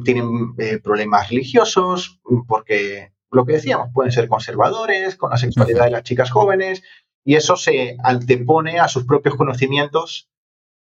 tienen 0.03 0.53
eh, 0.57 0.79
problemas 0.79 1.29
religiosos, 1.29 2.19
porque 2.47 3.12
lo 3.33 3.45
que 3.45 3.53
decíamos, 3.53 3.89
pueden 3.93 4.11
ser 4.11 4.27
conservadores 4.27 5.15
con 5.15 5.31
la 5.31 5.37
sexualidad 5.37 5.85
de 5.85 5.91
las 5.91 6.03
chicas 6.03 6.31
jóvenes 6.31 6.83
y 7.25 7.35
eso 7.35 7.55
se 7.55 7.97
antepone 8.03 8.79
a 8.79 8.87
sus 8.87 9.05
propios 9.05 9.35
conocimientos 9.35 10.29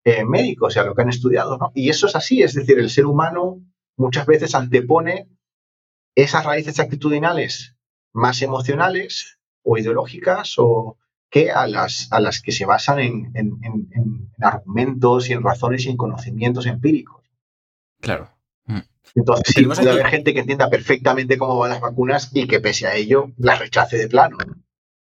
eh, 0.04 0.24
médicos 0.24 0.76
y 0.76 0.78
a 0.78 0.84
lo 0.84 0.94
que 0.94 1.02
han 1.02 1.08
estudiado. 1.08 1.58
¿no? 1.58 1.72
Y 1.74 1.90
eso 1.90 2.06
es 2.06 2.14
así, 2.14 2.42
es 2.42 2.54
decir, 2.54 2.78
el 2.78 2.90
ser 2.90 3.06
humano 3.06 3.60
muchas 3.96 4.26
veces 4.26 4.54
antepone 4.54 5.28
esas 6.14 6.44
raíces 6.44 6.78
actitudinales 6.78 7.76
más 8.12 8.40
emocionales 8.42 9.38
o 9.62 9.76
ideológicas 9.76 10.54
o 10.58 10.96
que 11.28 11.50
a 11.50 11.66
las, 11.66 12.08
a 12.12 12.20
las 12.20 12.40
que 12.40 12.52
se 12.52 12.64
basan 12.64 13.00
en, 13.00 13.32
en 13.34 14.30
argumentos 14.40 15.28
y 15.28 15.32
en 15.32 15.42
razones 15.42 15.84
y 15.84 15.90
en 15.90 15.96
conocimientos 15.96 16.66
empíricos. 16.66 17.24
Claro. 18.00 18.35
Entonces, 19.14 19.54
sí, 19.54 19.64
puede 19.64 19.90
haber 19.90 20.06
gente 20.08 20.34
que 20.34 20.40
entienda 20.40 20.68
perfectamente 20.68 21.38
cómo 21.38 21.58
van 21.58 21.70
las 21.70 21.80
vacunas 21.80 22.30
y 22.32 22.46
que 22.46 22.60
pese 22.60 22.86
a 22.86 22.94
ello 22.94 23.32
las 23.38 23.58
rechace 23.58 23.96
de 23.96 24.08
plano. 24.08 24.36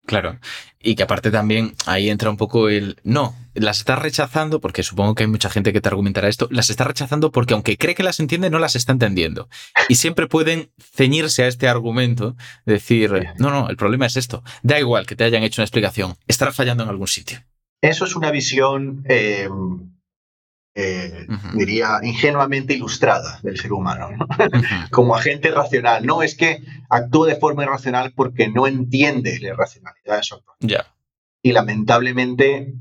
Claro. 0.08 0.38
Y 0.80 0.94
que 0.94 1.02
aparte 1.02 1.30
también 1.30 1.74
ahí 1.84 2.08
entra 2.08 2.30
un 2.30 2.38
poco 2.38 2.70
el. 2.70 2.96
No, 3.04 3.34
las 3.52 3.80
está 3.80 3.94
rechazando, 3.94 4.58
porque 4.58 4.82
supongo 4.82 5.14
que 5.14 5.24
hay 5.24 5.28
mucha 5.28 5.50
gente 5.50 5.70
que 5.72 5.82
te 5.82 5.88
argumentará 5.88 6.28
esto, 6.28 6.48
las 6.50 6.70
está 6.70 6.84
rechazando 6.84 7.30
porque 7.30 7.52
aunque 7.52 7.76
cree 7.76 7.94
que 7.94 8.02
las 8.02 8.18
entiende, 8.18 8.48
no 8.48 8.58
las 8.58 8.74
está 8.74 8.92
entendiendo. 8.92 9.50
Y 9.88 9.96
siempre 9.96 10.26
pueden 10.26 10.70
ceñirse 10.80 11.42
a 11.42 11.46
este 11.46 11.68
argumento, 11.68 12.36
decir, 12.64 13.12
no, 13.38 13.50
no, 13.50 13.68
el 13.68 13.76
problema 13.76 14.06
es 14.06 14.16
esto. 14.16 14.42
Da 14.62 14.78
igual 14.78 15.06
que 15.06 15.14
te 15.14 15.24
hayan 15.24 15.42
hecho 15.42 15.60
una 15.60 15.66
explicación, 15.66 16.14
estará 16.26 16.52
fallando 16.52 16.84
en 16.84 16.88
algún 16.88 17.08
sitio. 17.08 17.40
Eso 17.82 18.06
es 18.06 18.16
una 18.16 18.30
visión 18.30 19.04
eh, 19.08 19.48
eh, 20.74 21.26
diría, 21.54 21.98
ingenuamente 22.02 22.74
ilustrada 22.74 23.40
del 23.42 23.58
ser 23.58 23.72
humano, 23.72 24.10
como 24.92 25.16
agente 25.16 25.50
racional. 25.50 26.06
No, 26.06 26.22
es 26.22 26.36
que 26.36 26.62
actúa 26.88 27.26
de 27.26 27.36
forma 27.36 27.64
irracional 27.64 28.12
porque 28.14 28.48
no 28.48 28.66
entiende 28.66 29.38
la 29.40 29.48
irracionalidad 29.48 30.16
de 30.16 30.22
su 30.22 30.40
Ya. 30.60 30.94
Y 31.42 31.52
lamentablemente, 31.52 32.74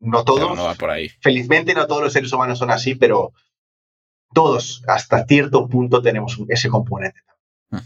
no 0.00 0.24
todos, 0.24 0.56
no 0.56 0.64
va 0.64 0.74
por 0.74 0.90
ahí. 0.90 1.08
felizmente 1.20 1.74
no 1.74 1.86
todos 1.86 2.02
los 2.02 2.12
seres 2.12 2.32
humanos 2.32 2.58
son 2.58 2.70
así, 2.70 2.94
pero 2.94 3.32
todos 4.34 4.82
hasta 4.86 5.24
cierto 5.26 5.68
punto 5.68 6.02
tenemos 6.02 6.38
ese 6.48 6.68
componente. 6.68 7.20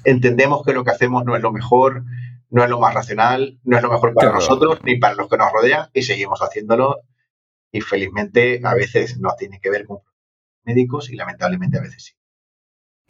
Entendemos 0.04 0.64
que 0.64 0.72
lo 0.72 0.82
que 0.82 0.90
hacemos 0.90 1.24
no 1.24 1.36
es 1.36 1.42
lo 1.42 1.52
mejor, 1.52 2.04
no 2.50 2.64
es 2.64 2.70
lo 2.70 2.80
más 2.80 2.92
racional, 2.92 3.58
no 3.62 3.76
es 3.76 3.82
lo 3.82 3.90
mejor 3.90 4.14
para 4.14 4.32
nosotros 4.32 4.80
ni 4.82 4.98
para 4.98 5.14
los 5.14 5.28
que 5.28 5.36
nos 5.36 5.52
rodean 5.52 5.90
y 5.92 6.02
seguimos 6.02 6.40
haciéndolo 6.40 7.02
y 7.76 7.80
felizmente 7.80 8.60
a 8.64 8.74
veces 8.74 9.18
no 9.18 9.30
tiene 9.38 9.60
que 9.60 9.70
ver 9.70 9.84
con 9.84 9.98
médicos 10.64 11.10
y 11.10 11.16
lamentablemente 11.16 11.78
a 11.78 11.82
veces 11.82 12.04
sí. 12.04 12.12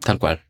Tal 0.00 0.18
cual. 0.18 0.44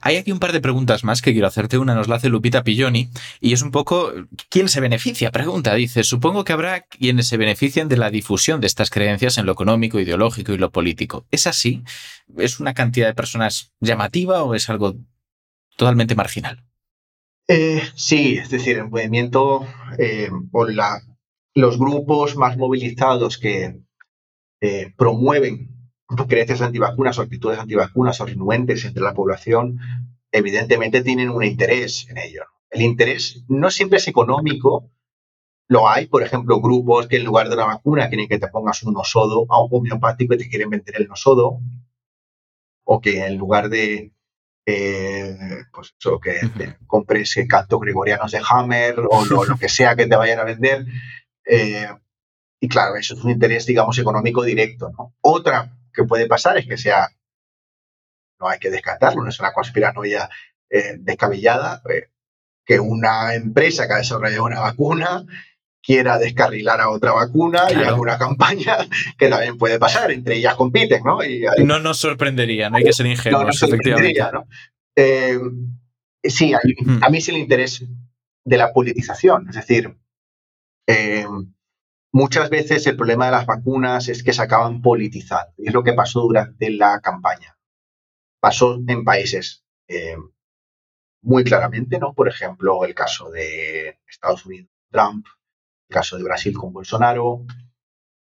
Hay 0.00 0.16
aquí 0.16 0.32
un 0.32 0.40
par 0.40 0.52
de 0.52 0.60
preguntas 0.60 1.04
más 1.04 1.22
que 1.22 1.32
quiero 1.32 1.46
hacerte. 1.46 1.78
Una 1.78 1.94
nos 1.94 2.08
la 2.08 2.16
hace 2.16 2.28
Lupita 2.28 2.64
Pilloni 2.64 3.10
y 3.40 3.52
es 3.52 3.62
un 3.62 3.70
poco 3.70 4.12
¿quién 4.48 4.68
se 4.68 4.80
beneficia? 4.80 5.30
Pregunta, 5.30 5.74
dice, 5.74 6.02
supongo 6.04 6.44
que 6.44 6.52
habrá 6.52 6.82
quienes 6.82 7.28
se 7.28 7.36
benefician 7.36 7.88
de 7.88 7.96
la 7.96 8.10
difusión 8.10 8.60
de 8.60 8.66
estas 8.66 8.90
creencias 8.90 9.38
en 9.38 9.46
lo 9.46 9.52
económico, 9.52 10.00
ideológico 10.00 10.52
y 10.52 10.58
lo 10.58 10.70
político. 10.70 11.26
¿Es 11.30 11.46
así? 11.46 11.84
¿Es 12.36 12.60
una 12.60 12.74
cantidad 12.74 13.06
de 13.06 13.14
personas 13.14 13.72
llamativa 13.80 14.42
o 14.42 14.54
es 14.54 14.68
algo 14.70 14.96
totalmente 15.76 16.14
marginal? 16.14 16.64
Eh, 17.48 17.82
sí, 17.94 18.36
es 18.36 18.50
decir, 18.50 18.78
el 18.78 18.88
movimiento 18.88 19.66
eh, 19.98 20.30
o 20.52 20.66
la 20.66 21.02
los 21.54 21.78
grupos 21.78 22.36
más 22.36 22.56
movilizados 22.56 23.38
que 23.38 23.80
eh, 24.60 24.92
promueven 24.96 25.68
creencias 26.28 26.60
antivacunas 26.60 27.18
o 27.18 27.22
actitudes 27.22 27.58
antivacunas 27.58 28.20
o 28.20 28.26
renuentes 28.26 28.84
entre 28.84 29.02
la 29.02 29.14
población, 29.14 29.78
evidentemente 30.32 31.02
tienen 31.02 31.30
un 31.30 31.44
interés 31.44 32.08
en 32.10 32.18
ello. 32.18 32.44
El 32.70 32.82
interés 32.82 33.44
no 33.48 33.70
siempre 33.70 33.98
es 33.98 34.08
económico, 34.08 34.90
lo 35.68 35.88
hay, 35.88 36.06
por 36.06 36.22
ejemplo, 36.22 36.60
grupos 36.60 37.06
que 37.06 37.16
en 37.16 37.24
lugar 37.24 37.48
de 37.48 37.54
una 37.54 37.66
vacuna 37.66 38.08
quieren 38.08 38.28
que 38.28 38.38
te 38.38 38.48
pongas 38.48 38.82
un 38.82 38.94
nosodo 38.94 39.46
a 39.48 39.62
un 39.62 39.68
homeopático 39.70 40.34
y 40.34 40.38
te 40.38 40.48
quieren 40.48 40.70
vender 40.70 40.96
el 40.98 41.06
nosodo, 41.06 41.60
o 42.84 43.00
que 43.00 43.24
en 43.24 43.36
lugar 43.36 43.68
de 43.68 44.12
eh, 44.66 45.36
pues 45.72 45.94
eso, 45.98 46.20
que 46.20 46.40
compres 46.86 47.34
cantos 47.48 47.80
gregorianos 47.80 48.32
de 48.32 48.40
Hammer 48.48 49.00
o 49.10 49.24
lo, 49.24 49.56
que 49.58 49.68
sea 49.68 49.96
que 49.96 50.06
te 50.06 50.16
vayan 50.16 50.38
a 50.38 50.44
vender, 50.44 50.86
eh, 51.44 51.88
y 52.60 52.68
claro, 52.68 52.96
eso 52.96 53.14
es 53.14 53.24
un 53.24 53.30
interés, 53.30 53.66
digamos, 53.66 53.98
económico 53.98 54.42
directo. 54.42 54.90
¿no? 54.96 55.14
Otra 55.22 55.76
que 55.92 56.04
puede 56.04 56.26
pasar 56.26 56.58
es 56.58 56.66
que 56.66 56.76
sea, 56.76 57.08
no 58.38 58.48
hay 58.48 58.58
que 58.58 58.70
descartarlo, 58.70 59.22
no 59.22 59.30
es 59.30 59.40
una 59.40 59.52
conspiranoia 59.52 60.28
eh, 60.68 60.96
descabellada, 60.98 61.82
eh, 61.90 62.10
que 62.64 62.78
una 62.78 63.34
empresa 63.34 63.86
que 63.86 63.94
ha 63.94 63.98
desarrollado 63.98 64.44
una 64.44 64.60
vacuna 64.60 65.24
quiera 65.82 66.18
descarrilar 66.18 66.80
a 66.80 66.90
otra 66.90 67.12
vacuna 67.12 67.64
y 67.70 67.74
haga 67.74 67.94
una 67.94 68.18
campaña 68.18 68.76
que 69.18 69.28
también 69.28 69.56
puede 69.56 69.78
pasar, 69.78 70.10
entre 70.10 70.36
ellas 70.36 70.54
compiten, 70.54 71.02
¿no? 71.02 71.18
no 71.64 71.78
nos 71.80 71.98
sorprendería, 71.98 72.68
no 72.68 72.76
hay 72.76 72.84
que 72.84 72.92
ser 72.92 73.06
ingenuos, 73.06 73.62
efectivamente. 73.62 74.20
Eh, 74.94 75.38
sí, 76.24 76.52
hmm. 76.52 77.02
a 77.02 77.08
mí 77.08 77.18
es 77.18 77.28
el 77.30 77.38
interés 77.38 77.84
de 78.44 78.56
la 78.56 78.72
politización, 78.72 79.48
es 79.48 79.56
decir, 79.56 79.96
eh, 80.90 81.26
muchas 82.12 82.50
veces 82.50 82.86
el 82.86 82.96
problema 82.96 83.26
de 83.26 83.32
las 83.32 83.46
vacunas 83.46 84.08
es 84.08 84.24
que 84.24 84.32
se 84.32 84.42
acaban 84.42 84.82
politizando, 84.82 85.52
y 85.56 85.68
es 85.68 85.74
lo 85.74 85.84
que 85.84 85.92
pasó 85.92 86.22
durante 86.22 86.70
la 86.70 87.00
campaña. 87.00 87.56
Pasó 88.40 88.80
en 88.86 89.04
países 89.04 89.64
eh, 89.88 90.16
muy 91.22 91.44
claramente, 91.44 91.98
¿no? 91.98 92.12
Por 92.14 92.28
ejemplo, 92.28 92.84
el 92.84 92.94
caso 92.94 93.30
de 93.30 94.00
Estados 94.08 94.44
Unidos, 94.46 94.70
Trump, 94.90 95.26
el 95.88 95.94
caso 95.94 96.16
de 96.16 96.24
Brasil 96.24 96.56
con 96.56 96.72
Bolsonaro. 96.72 97.44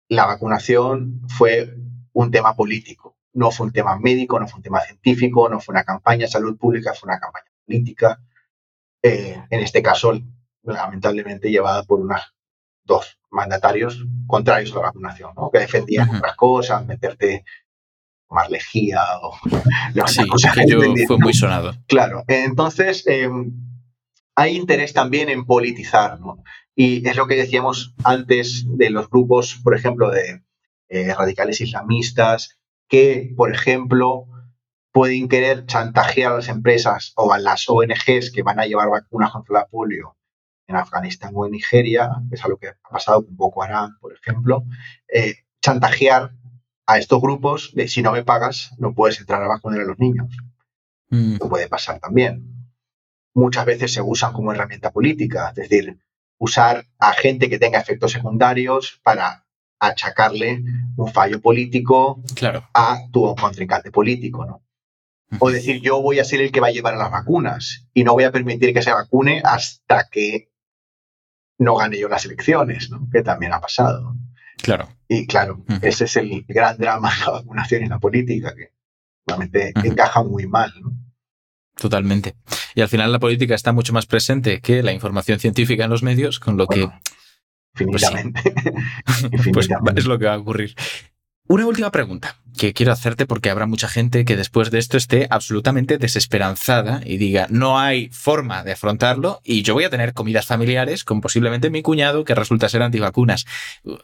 La 0.08 0.26
vacunación 0.26 1.22
fue 1.28 1.74
un 2.12 2.30
tema 2.30 2.54
político, 2.54 3.16
no 3.32 3.50
fue 3.50 3.66
un 3.66 3.72
tema 3.72 3.98
médico, 3.98 4.38
no 4.40 4.46
fue 4.48 4.58
un 4.58 4.62
tema 4.62 4.80
científico, 4.80 5.48
no 5.48 5.60
fue 5.60 5.72
una 5.72 5.84
campaña 5.84 6.26
de 6.26 6.32
salud 6.32 6.58
pública, 6.58 6.92
fue 6.94 7.08
una 7.08 7.20
campaña 7.20 7.50
política. 7.64 8.20
Eh, 9.02 9.42
en 9.48 9.60
este 9.60 9.82
caso, 9.82 10.12
lamentablemente 10.62 11.50
llevada 11.50 11.84
por 11.84 12.00
unos 12.00 12.20
dos 12.88 13.20
mandatarios 13.30 14.04
contrarios 14.26 14.72
a 14.72 14.76
la 14.76 14.82
vacunación, 14.82 15.30
¿no? 15.36 15.50
que 15.52 15.60
defendían 15.60 16.08
otras 16.16 16.34
cosas, 16.34 16.84
meterte 16.86 17.44
más 18.28 18.50
lejía 18.50 19.00
o 19.22 19.38
sí, 20.06 20.24
que 20.24 21.06
fue 21.06 21.18
muy 21.18 21.32
sonado. 21.32 21.72
Claro, 21.86 22.24
entonces 22.26 23.06
em, 23.06 23.52
hay 24.34 24.56
interés 24.56 24.92
también 24.92 25.28
en 25.28 25.46
politizar, 25.46 26.20
¿no? 26.20 26.42
Y 26.74 27.06
es 27.08 27.16
lo 27.16 27.26
que 27.26 27.36
decíamos 27.36 27.94
antes 28.04 28.64
de 28.68 28.90
los 28.90 29.08
grupos, 29.10 29.60
por 29.64 29.74
ejemplo, 29.74 30.10
de 30.10 30.42
eh, 30.88 31.14
radicales 31.14 31.60
islamistas, 31.60 32.58
que, 32.88 33.32
por 33.36 33.52
ejemplo, 33.52 34.26
pueden 34.92 35.28
querer 35.28 35.66
chantajear 35.66 36.32
a 36.32 36.36
las 36.36 36.48
empresas 36.48 37.12
o 37.16 37.32
a 37.32 37.38
las 37.38 37.68
ONGs 37.68 38.30
que 38.30 38.42
van 38.42 38.60
a 38.60 38.66
llevar 38.66 38.90
vacunas 38.90 39.32
contra 39.32 39.60
la 39.60 39.66
polio 39.66 40.17
en 40.68 40.76
Afganistán 40.76 41.32
o 41.34 41.46
en 41.46 41.52
Nigeria, 41.52 42.10
que 42.28 42.36
es 42.36 42.44
algo 42.44 42.58
que 42.58 42.68
ha 42.68 42.76
pasado 42.88 43.24
con 43.24 43.34
Boko 43.36 43.62
Haram, 43.62 43.98
por 44.00 44.12
ejemplo, 44.12 44.64
eh, 45.12 45.34
chantajear 45.62 46.32
a 46.86 46.98
estos 46.98 47.20
grupos 47.20 47.72
de 47.74 47.88
si 47.88 48.02
no 48.02 48.12
me 48.12 48.22
pagas, 48.22 48.72
no 48.78 48.94
puedes 48.94 49.18
entrar 49.18 49.42
a 49.42 49.48
vacunar 49.48 49.80
a 49.80 49.84
los 49.84 49.98
niños. 49.98 50.28
Mm. 51.10 51.38
puede 51.38 51.68
pasar 51.68 51.98
también. 52.00 52.68
Muchas 53.34 53.64
veces 53.64 53.94
se 53.94 54.02
usan 54.02 54.34
como 54.34 54.52
herramienta 54.52 54.90
política, 54.90 55.48
es 55.48 55.54
decir, 55.54 55.98
usar 56.38 56.84
a 56.98 57.12
gente 57.14 57.48
que 57.48 57.58
tenga 57.58 57.80
efectos 57.80 58.12
secundarios 58.12 59.00
para 59.02 59.46
achacarle 59.80 60.62
un 60.96 61.10
fallo 61.10 61.40
político 61.40 62.22
a 62.74 62.98
tu 63.10 63.34
contrincante 63.36 63.90
político, 63.90 64.44
¿no? 64.44 64.62
O 65.40 65.50
decir, 65.50 65.80
yo 65.80 66.02
voy 66.02 66.18
a 66.18 66.24
ser 66.24 66.40
el 66.40 66.52
que 66.52 66.60
va 66.60 66.68
a 66.68 66.72
llevar 66.72 66.96
las 66.96 67.10
vacunas 67.10 67.86
y 67.94 68.02
no 68.04 68.12
voy 68.12 68.24
a 68.24 68.32
permitir 68.32 68.72
que 68.72 68.82
se 68.82 68.92
vacune 68.92 69.42
hasta 69.44 70.08
que 70.10 70.50
no 71.58 71.76
gane 71.76 71.98
yo 71.98 72.08
las 72.08 72.24
elecciones, 72.24 72.90
¿no? 72.90 73.08
Que 73.12 73.22
también 73.22 73.52
ha 73.52 73.60
pasado. 73.60 74.16
Claro. 74.62 74.88
Y 75.08 75.26
claro, 75.26 75.64
ese 75.82 76.04
es 76.04 76.16
el 76.16 76.44
gran 76.46 76.76
drama 76.78 77.10
de 77.10 77.24
la 77.24 77.30
vacunación 77.32 77.82
en 77.82 77.90
la 77.90 77.98
política, 77.98 78.54
que 78.54 78.72
realmente 79.26 79.72
encaja 79.84 80.22
muy 80.22 80.46
mal. 80.46 80.72
Totalmente. 81.76 82.34
Y 82.74 82.80
al 82.80 82.88
final 82.88 83.12
la 83.12 83.20
política 83.20 83.54
está 83.54 83.72
mucho 83.72 83.92
más 83.92 84.06
presente 84.06 84.60
que 84.60 84.82
la 84.82 84.92
información 84.92 85.38
científica 85.38 85.84
en 85.84 85.90
los 85.90 86.02
medios, 86.02 86.40
con 86.40 86.56
lo 86.56 86.66
que... 86.66 86.88
Pues 87.78 88.02
Infinitamente. 88.02 88.42
pues 89.52 89.68
es 89.94 90.06
lo 90.06 90.18
que 90.18 90.24
va 90.24 90.34
a 90.34 90.38
ocurrir. 90.38 90.74
Una 91.50 91.66
última 91.66 91.90
pregunta 91.90 92.36
que 92.58 92.74
quiero 92.74 92.92
hacerte 92.92 93.24
porque 93.24 93.48
habrá 93.48 93.64
mucha 93.64 93.88
gente 93.88 94.26
que 94.26 94.36
después 94.36 94.70
de 94.70 94.78
esto 94.78 94.98
esté 94.98 95.26
absolutamente 95.30 95.96
desesperanzada 95.96 97.00
y 97.06 97.16
diga, 97.16 97.46
no 97.48 97.78
hay 97.78 98.10
forma 98.10 98.62
de 98.64 98.72
afrontarlo 98.72 99.40
y 99.44 99.62
yo 99.62 99.72
voy 99.72 99.84
a 99.84 99.90
tener 99.90 100.12
comidas 100.12 100.44
familiares 100.44 101.04
con 101.04 101.22
posiblemente 101.22 101.70
mi 101.70 101.80
cuñado 101.80 102.24
que 102.24 102.34
resulta 102.34 102.68
ser 102.68 102.82
antivacunas. 102.82 103.46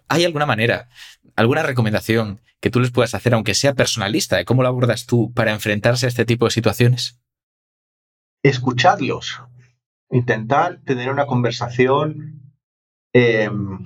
¿Hay 0.09 0.24
alguna 0.24 0.47
manera, 0.47 0.88
alguna 1.36 1.62
recomendación 1.62 2.40
que 2.61 2.70
tú 2.70 2.80
les 2.80 2.92
puedas 2.92 3.14
hacer, 3.14 3.34
aunque 3.34 3.55
sea 3.55 3.74
personalista, 3.74 4.36
de 4.36 4.47
cómo 4.47 4.62
lo 4.62 4.68
abordas 4.68 5.05
tú 5.05 5.30
para 5.34 5.53
enfrentarse 5.53 6.07
a 6.07 6.09
este 6.09 6.24
tipo 6.24 6.47
de 6.47 6.51
situaciones? 6.51 7.20
Escuchadlos. 8.42 9.42
Intentar 10.11 10.80
tener 10.86 11.11
una 11.11 11.26
conversación 11.26 12.55
em, 13.12 13.80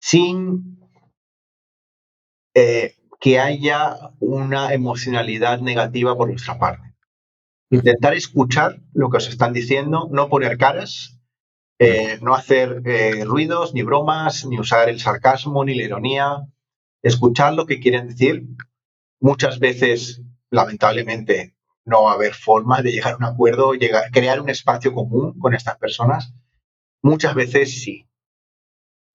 sin 0.00 0.73
eh, 2.54 2.96
que 3.20 3.40
haya 3.40 3.96
una 4.20 4.72
emocionalidad 4.72 5.60
negativa 5.60 6.16
por 6.16 6.28
nuestra 6.28 6.58
parte. 6.58 6.94
Intentar 7.70 8.14
escuchar 8.14 8.80
lo 8.92 9.10
que 9.10 9.16
os 9.16 9.28
están 9.28 9.52
diciendo, 9.52 10.08
no 10.12 10.28
poner 10.28 10.58
caras, 10.58 11.20
eh, 11.78 12.18
no 12.22 12.34
hacer 12.34 12.82
eh, 12.84 13.24
ruidos, 13.24 13.74
ni 13.74 13.82
bromas, 13.82 14.46
ni 14.46 14.58
usar 14.58 14.88
el 14.88 15.00
sarcasmo, 15.00 15.64
ni 15.64 15.74
la 15.74 15.84
ironía. 15.84 16.46
Escuchar 17.02 17.54
lo 17.54 17.66
que 17.66 17.80
quieren 17.80 18.08
decir. 18.08 18.46
Muchas 19.20 19.58
veces, 19.58 20.22
lamentablemente, 20.50 21.56
no 21.84 22.04
va 22.04 22.12
a 22.12 22.14
haber 22.14 22.34
forma 22.34 22.82
de 22.82 22.92
llegar 22.92 23.14
a 23.14 23.16
un 23.16 23.24
acuerdo, 23.24 23.74
llegar, 23.74 24.10
crear 24.10 24.40
un 24.40 24.50
espacio 24.50 24.92
común 24.92 25.38
con 25.38 25.54
estas 25.54 25.76
personas. 25.78 26.32
Muchas 27.02 27.34
veces 27.34 27.82
sí. 27.82 28.08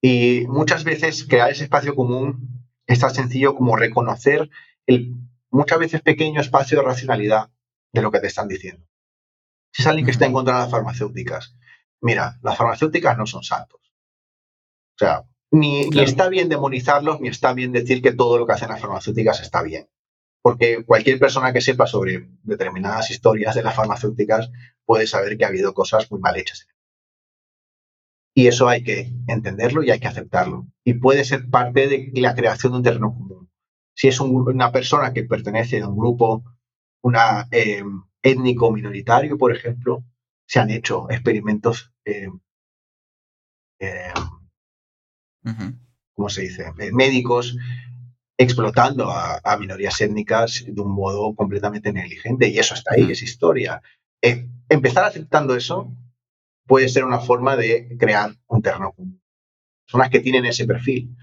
Y 0.01 0.45
muchas 0.47 0.83
veces 0.83 1.25
crear 1.25 1.51
ese 1.51 1.63
espacio 1.63 1.95
común 1.95 2.58
es 2.89 2.99
tan 2.99 3.13
sencillo 3.13 3.55
como 3.55 3.75
reconocer 3.75 4.49
el 4.87 5.15
muchas 5.51 5.77
veces 5.77 6.01
pequeño 6.01 6.41
espacio 6.41 6.79
de 6.79 6.85
racionalidad 6.85 7.51
de 7.93 8.01
lo 8.01 8.11
que 8.11 8.19
te 8.19 8.27
están 8.27 8.47
diciendo. 8.47 8.83
Si 9.71 9.83
es 9.83 9.87
alguien 9.87 10.05
que 10.05 10.11
está 10.11 10.25
en 10.25 10.33
contra 10.33 10.55
de 10.55 10.61
las 10.61 10.71
farmacéuticas, 10.71 11.55
mira, 12.01 12.39
las 12.41 12.57
farmacéuticas 12.57 13.15
no 13.15 13.27
son 13.27 13.43
santos. 13.43 13.79
O 14.95 14.97
sea, 14.97 15.23
ni, 15.51 15.87
está 16.01 16.29
bien 16.29 16.49
demonizarlos, 16.49 17.21
ni 17.21 17.29
está 17.29 17.53
bien 17.53 17.71
decir 17.71 18.01
que 18.01 18.11
todo 18.11 18.39
lo 18.39 18.47
que 18.47 18.53
hacen 18.53 18.69
las 18.69 18.81
farmacéuticas 18.81 19.39
está 19.41 19.61
bien. 19.61 19.87
Porque 20.41 20.83
cualquier 20.83 21.19
persona 21.19 21.53
que 21.53 21.61
sepa 21.61 21.85
sobre 21.85 22.27
determinadas 22.41 23.11
historias 23.11 23.53
de 23.53 23.61
las 23.61 23.75
farmacéuticas 23.75 24.49
puede 24.83 25.05
saber 25.05 25.37
que 25.37 25.45
ha 25.45 25.49
habido 25.49 25.75
cosas 25.75 26.09
muy 26.09 26.19
mal 26.19 26.37
hechas. 26.37 26.67
Y 28.39 28.47
eso 28.47 28.69
hay 28.69 28.83
que 28.83 29.11
entenderlo 29.27 29.83
y 29.83 29.91
hay 29.91 29.99
que 29.99 30.07
aceptarlo. 30.07 30.65
Y 30.85 30.93
puede 30.93 31.25
ser 31.25 31.49
parte 31.49 31.89
de 31.89 32.09
la 32.21 32.35
creación 32.35 32.71
de 32.71 32.77
un 32.77 32.83
terreno 32.85 33.13
común. 33.13 33.51
Si 33.93 34.07
es 34.07 34.17
una 34.21 34.71
persona 34.71 35.11
que 35.11 35.25
pertenece 35.25 35.81
a 35.81 35.89
un 35.89 35.97
grupo 35.97 36.45
una, 37.03 37.49
eh, 37.51 37.83
étnico 38.21 38.71
minoritario, 38.71 39.37
por 39.37 39.53
ejemplo, 39.53 40.05
se 40.47 40.61
han 40.61 40.69
hecho 40.69 41.11
experimentos, 41.11 41.91
eh, 42.05 42.29
eh, 43.81 44.13
¿cómo 46.15 46.29
se 46.29 46.43
dice?, 46.43 46.71
médicos 46.93 47.57
explotando 48.37 49.11
a, 49.11 49.57
minorías 49.57 49.99
étnicas 49.99 50.63
de 50.65 50.79
un 50.79 50.93
modo 50.93 51.35
completamente 51.35 51.91
negligente. 51.91 52.47
Y 52.47 52.57
eso 52.57 52.73
está 52.73 52.93
ahí, 52.93 53.11
es 53.11 53.21
historia. 53.21 53.81
empezar 54.69 55.03
aceptando 55.03 55.57
eso 55.57 55.93
puede 56.69 56.87
ser 56.87 57.03
una 57.03 57.19
forma 57.19 57.57
de 57.57 57.97
crear 57.97 58.31
un 58.47 58.61
terreno 58.61 58.93
común. 58.93 59.19
Personas 59.85 60.11
que 60.11 60.19
tienen 60.19 60.45
ese 60.45 60.67
perfil. 60.67 61.17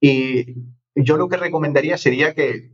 Y 0.00 0.56
yo 0.96 1.16
lo 1.16 1.28
que 1.28 1.36
recomendaría 1.36 1.96
sería 1.96 2.34
que 2.34 2.72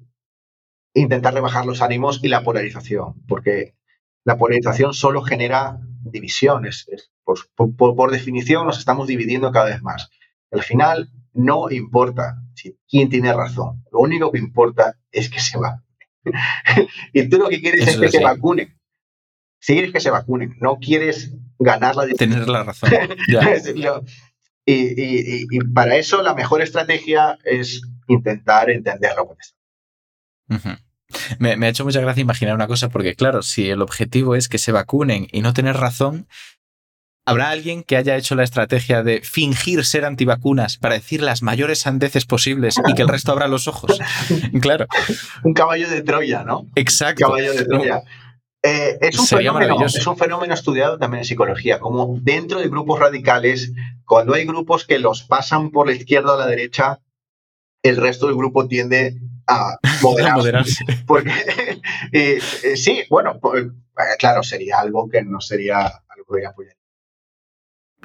intentar 0.94 1.34
rebajar 1.34 1.66
los 1.66 1.82
ánimos 1.82 2.20
y 2.24 2.28
la 2.28 2.42
polarización, 2.42 3.22
porque 3.28 3.76
la 4.24 4.38
polarización 4.38 4.94
solo 4.94 5.20
genera 5.20 5.80
divisiones. 6.00 6.88
Por, 7.24 8.10
definición 8.10 8.66
nos 8.66 8.78
estamos 8.78 9.06
dividiendo 9.06 9.52
cada 9.52 9.66
vez 9.66 9.82
más. 9.82 10.08
Al 10.50 10.62
final 10.62 11.10
no 11.34 11.70
importa 11.70 12.42
quién 12.88 13.10
tiene 13.10 13.34
razón, 13.34 13.84
lo 13.92 13.98
único 13.98 14.32
que 14.32 14.38
importa 14.38 14.98
es 15.12 15.28
que 15.28 15.40
se 15.40 15.58
vacune. 15.58 15.84
y 17.12 17.28
tú 17.28 17.36
lo 17.36 17.50
que 17.50 17.60
quieres 17.60 17.86
es 17.86 17.98
que 17.98 18.08
se 18.08 18.24
vacunen. 18.24 18.80
Si 19.60 19.74
quieres 19.74 19.92
que 19.92 20.00
se 20.00 20.10
vacunen, 20.10 20.56
no 20.58 20.78
quieres 20.78 21.34
ganar 21.58 21.96
la 21.96 22.06
Tener 22.08 22.48
la 22.48 22.64
razón. 22.64 22.90
y, 24.66 25.58
para 25.74 25.96
eso 25.96 26.22
la 26.22 26.34
mejor 26.34 26.62
estrategia 26.62 27.38
es 27.44 27.82
intentar 28.06 28.70
entenderlo 28.70 29.36
me, 31.38 31.56
me, 31.56 31.66
ha 31.66 31.68
hecho 31.70 31.84
mucha 31.84 32.00
gracia 32.00 32.20
imaginar 32.20 32.54
una 32.54 32.66
cosa, 32.66 32.88
porque 32.88 33.14
claro, 33.14 33.42
si 33.42 33.70
el 33.70 33.80
objetivo 33.82 34.34
es 34.34 34.48
que 34.48 34.58
se 34.58 34.72
vacunen 34.72 35.26
y 35.32 35.40
no 35.40 35.54
tener 35.54 35.76
razón, 35.76 36.26
¿habrá 37.24 37.50
alguien 37.50 37.82
que 37.82 37.96
haya 37.96 38.16
hecho 38.16 38.34
la 38.34 38.44
estrategia 38.44 39.02
de 39.02 39.22
fingir 39.22 39.84
ser 39.84 40.04
antivacunas 40.04 40.76
para 40.76 40.94
decir 40.94 41.22
las 41.22 41.42
mayores 41.42 41.80
sandeces 41.80 42.26
posibles 42.26 42.76
y 42.86 42.94
que 42.94 43.02
el 43.02 43.08
resto 43.08 43.32
abra 43.32 43.48
los 43.48 43.68
ojos? 43.68 43.98
claro. 44.60 44.86
Un 45.44 45.54
caballo 45.54 45.88
de 45.88 46.02
Troya, 46.02 46.44
¿no? 46.44 46.66
Exacto. 46.74 47.26
caballo 47.26 47.54
de 47.54 47.64
Troya. 47.64 48.02
Eh, 48.62 48.98
es, 49.00 49.18
un 49.18 49.26
fenómeno, 49.26 49.86
es 49.86 50.06
un 50.06 50.16
fenómeno 50.16 50.52
estudiado 50.52 50.98
también 50.98 51.20
en 51.20 51.24
psicología, 51.24 51.78
como 51.78 52.18
dentro 52.20 52.58
de 52.58 52.68
grupos 52.68 52.98
radicales, 52.98 53.72
cuando 54.04 54.34
hay 54.34 54.46
grupos 54.46 54.84
que 54.84 54.98
los 54.98 55.22
pasan 55.22 55.70
por 55.70 55.86
la 55.86 55.94
izquierda 55.94 56.34
o 56.34 56.38
la 56.38 56.46
derecha, 56.46 57.00
el 57.84 57.96
resto 57.96 58.26
del 58.26 58.36
grupo 58.36 58.66
tiende 58.66 59.16
a 59.46 59.76
moderarse. 60.02 60.84
Porque, 61.06 61.30
eh, 62.12 62.40
eh, 62.64 62.76
sí, 62.76 63.04
bueno, 63.08 63.38
pues, 63.40 63.66
claro, 64.18 64.42
sería 64.42 64.80
algo 64.80 65.08
que 65.08 65.22
no 65.22 65.40
sería 65.40 65.86
algo 65.86 66.34
que 66.34 66.46
apoyaría. 66.46 66.76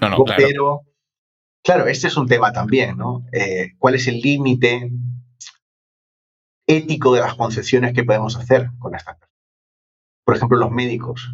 No, 0.01 0.09
no, 0.09 0.23
claro. 0.23 0.43
Pero, 0.45 0.81
claro, 1.63 1.88
este 1.88 2.07
es 2.07 2.17
un 2.17 2.27
tema 2.27 2.53
también, 2.53 2.97
¿no? 2.97 3.25
¿Cuál 3.80 3.95
es 3.95 4.07
el 4.07 4.19
límite 4.19 4.91
ético 6.67 7.13
de 7.15 7.21
las 7.21 7.35
concesiones 7.35 7.93
que 7.93 8.03
podemos 8.03 8.35
hacer 8.35 8.69
con 8.80 8.95
esta 8.95 9.13
personas? 9.13 9.32
Por 10.23 10.35
ejemplo, 10.35 10.57
los 10.57 10.71
médicos. 10.71 11.33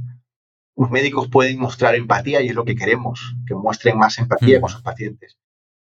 Los 0.76 0.90
médicos 0.90 1.28
pueden 1.28 1.60
mostrar 1.60 1.96
empatía 1.96 2.42
y 2.42 2.48
es 2.48 2.56
lo 2.56 2.64
que 2.64 2.76
queremos, 2.76 3.36
que 3.46 3.54
muestren 3.54 3.98
más 3.98 4.18
empatía 4.18 4.58
mm. 4.58 4.62
con 4.62 4.70
sus 4.70 4.82
pacientes, 4.82 5.38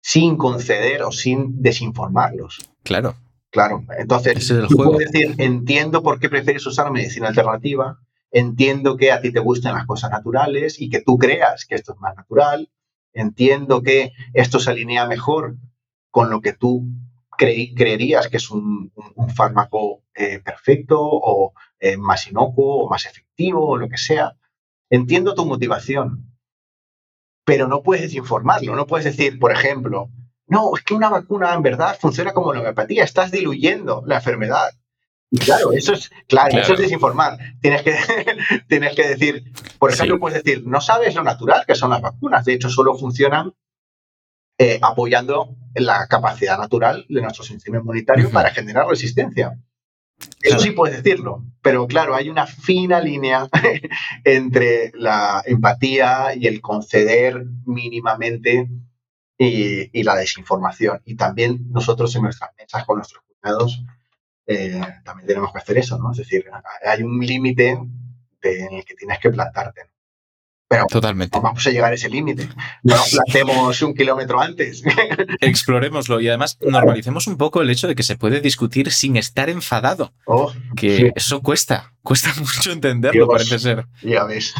sin 0.00 0.36
conceder 0.36 1.02
o 1.02 1.12
sin 1.12 1.62
desinformarlos. 1.62 2.58
Claro. 2.82 3.14
Claro. 3.50 3.84
Entonces, 3.98 4.48
tú 4.66 4.76
puedes 4.76 5.10
decir, 5.10 5.34
entiendo 5.36 6.02
por 6.02 6.18
qué 6.18 6.30
prefieres 6.30 6.66
usar 6.66 6.90
medicina 6.90 7.28
alternativa, 7.28 8.00
entiendo 8.30 8.96
que 8.96 9.12
a 9.12 9.20
ti 9.20 9.30
te 9.30 9.40
gustan 9.40 9.74
las 9.74 9.84
cosas 9.84 10.10
naturales 10.10 10.80
y 10.80 10.88
que 10.88 11.02
tú 11.02 11.18
creas 11.18 11.66
que 11.66 11.74
esto 11.74 11.92
es 11.92 12.00
más 12.00 12.16
natural, 12.16 12.70
entiendo 13.12 13.82
que 13.82 14.12
esto 14.32 14.58
se 14.58 14.70
alinea 14.70 15.06
mejor 15.06 15.56
con 16.10 16.30
lo 16.30 16.40
que 16.40 16.54
tú 16.54 16.88
creerías 17.36 18.28
que 18.28 18.38
es 18.38 18.50
un, 18.50 18.92
fármaco 19.34 20.02
eh, 20.14 20.40
perfecto 20.40 20.98
o 21.00 21.52
eh, 21.82 21.96
más 21.96 22.28
inocuo 22.28 22.84
o 22.84 22.88
más 22.88 23.06
efectivo 23.06 23.66
o 23.66 23.76
lo 23.76 23.88
que 23.88 23.98
sea. 23.98 24.36
Entiendo 24.88 25.34
tu 25.34 25.44
motivación, 25.44 26.32
pero 27.44 27.66
no 27.66 27.82
puedes 27.82 28.04
desinformarlo. 28.04 28.76
No 28.76 28.86
puedes 28.86 29.04
decir, 29.04 29.40
por 29.40 29.50
ejemplo, 29.50 30.08
no, 30.46 30.76
es 30.76 30.84
que 30.84 30.94
una 30.94 31.08
vacuna 31.08 31.52
en 31.52 31.62
verdad 31.62 31.98
funciona 32.00 32.32
como 32.32 32.54
la 32.54 32.60
homeopatía, 32.60 33.02
estás 33.02 33.32
diluyendo 33.32 34.04
la 34.06 34.16
enfermedad. 34.16 34.70
Y 35.28 35.38
claro, 35.38 35.72
eso 35.72 35.94
es, 35.94 36.12
claro, 36.28 36.56
eso 36.56 36.74
es 36.74 36.78
desinformar. 36.78 37.36
Tienes 37.60 37.82
que, 37.82 37.96
tienes 38.68 38.94
que 38.94 39.08
decir, 39.08 39.52
por 39.80 39.90
ejemplo, 39.90 40.20
puedes 40.20 40.44
decir, 40.44 40.62
no 40.64 40.80
sabes 40.80 41.16
lo 41.16 41.24
natural 41.24 41.64
que 41.66 41.74
son 41.74 41.90
las 41.90 42.00
vacunas, 42.00 42.44
de 42.44 42.52
hecho 42.52 42.70
solo 42.70 42.94
funcionan 42.94 43.54
eh, 44.56 44.78
apoyando 44.80 45.56
la 45.74 46.06
capacidad 46.06 46.58
natural 46.58 47.06
de 47.08 47.22
nuestro 47.22 47.42
sistema 47.42 47.78
inmunitario 47.78 48.30
para 48.30 48.50
generar 48.50 48.86
resistencia. 48.86 49.58
Eso 50.42 50.58
sí 50.58 50.72
puedes 50.72 51.02
decirlo, 51.02 51.44
pero 51.62 51.86
claro, 51.86 52.14
hay 52.14 52.28
una 52.28 52.46
fina 52.46 53.00
línea 53.00 53.48
entre 54.24 54.90
la 54.94 55.42
empatía 55.46 56.34
y 56.34 56.46
el 56.48 56.60
conceder 56.60 57.44
mínimamente 57.64 58.68
y, 59.38 60.02
la 60.02 60.16
desinformación. 60.16 61.00
Y 61.04 61.14
también 61.16 61.70
nosotros 61.70 62.14
en 62.16 62.22
nuestras 62.22 62.50
mesas 62.56 62.84
con 62.84 62.96
nuestros 62.96 63.22
cuñados 63.24 63.84
eh, 64.46 64.80
también 65.04 65.26
tenemos 65.26 65.52
que 65.52 65.58
hacer 65.58 65.78
eso, 65.78 65.98
¿no? 65.98 66.10
Es 66.10 66.18
decir, 66.18 66.44
hay 66.84 67.02
un 67.02 67.20
límite 67.20 67.78
en 68.42 68.74
el 68.74 68.84
que 68.84 68.94
tienes 68.94 69.18
que 69.20 69.30
plantarte. 69.30 69.91
Pero 70.72 70.86
Totalmente. 70.86 71.38
vamos 71.38 71.66
a 71.66 71.70
llegar 71.70 71.92
a 71.92 71.94
ese 71.94 72.08
límite. 72.08 72.48
No 72.82 72.96
nos 72.96 73.10
plantemos 73.10 73.82
un 73.82 73.92
kilómetro 73.92 74.40
antes. 74.40 74.82
Exploremoslo 75.42 76.18
y 76.18 76.28
además 76.28 76.56
normalicemos 76.62 77.26
un 77.26 77.36
poco 77.36 77.60
el 77.60 77.68
hecho 77.68 77.88
de 77.88 77.94
que 77.94 78.02
se 78.02 78.16
puede 78.16 78.40
discutir 78.40 78.90
sin 78.90 79.18
estar 79.18 79.50
enfadado. 79.50 80.14
Oh, 80.24 80.50
que 80.74 81.12
eso 81.14 81.42
cuesta, 81.42 81.92
cuesta 82.02 82.32
mucho 82.38 82.72
entenderlo, 82.72 83.28
parece 83.28 83.58
ser. 83.58 83.84
Ya 84.00 84.24
ves. 84.24 84.54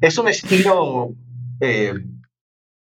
es 0.00 0.18
un 0.18 0.26
estilo 0.26 1.14
eh, 1.60 1.94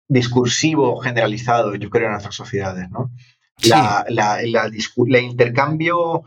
discursivo 0.09 0.99
generalizado, 0.99 1.75
yo 1.75 1.89
creo, 1.89 2.07
en 2.07 2.11
nuestras 2.11 2.35
sociedades, 2.35 2.89
¿no? 2.91 3.11
La, 3.63 4.05
intercambio 5.21 6.23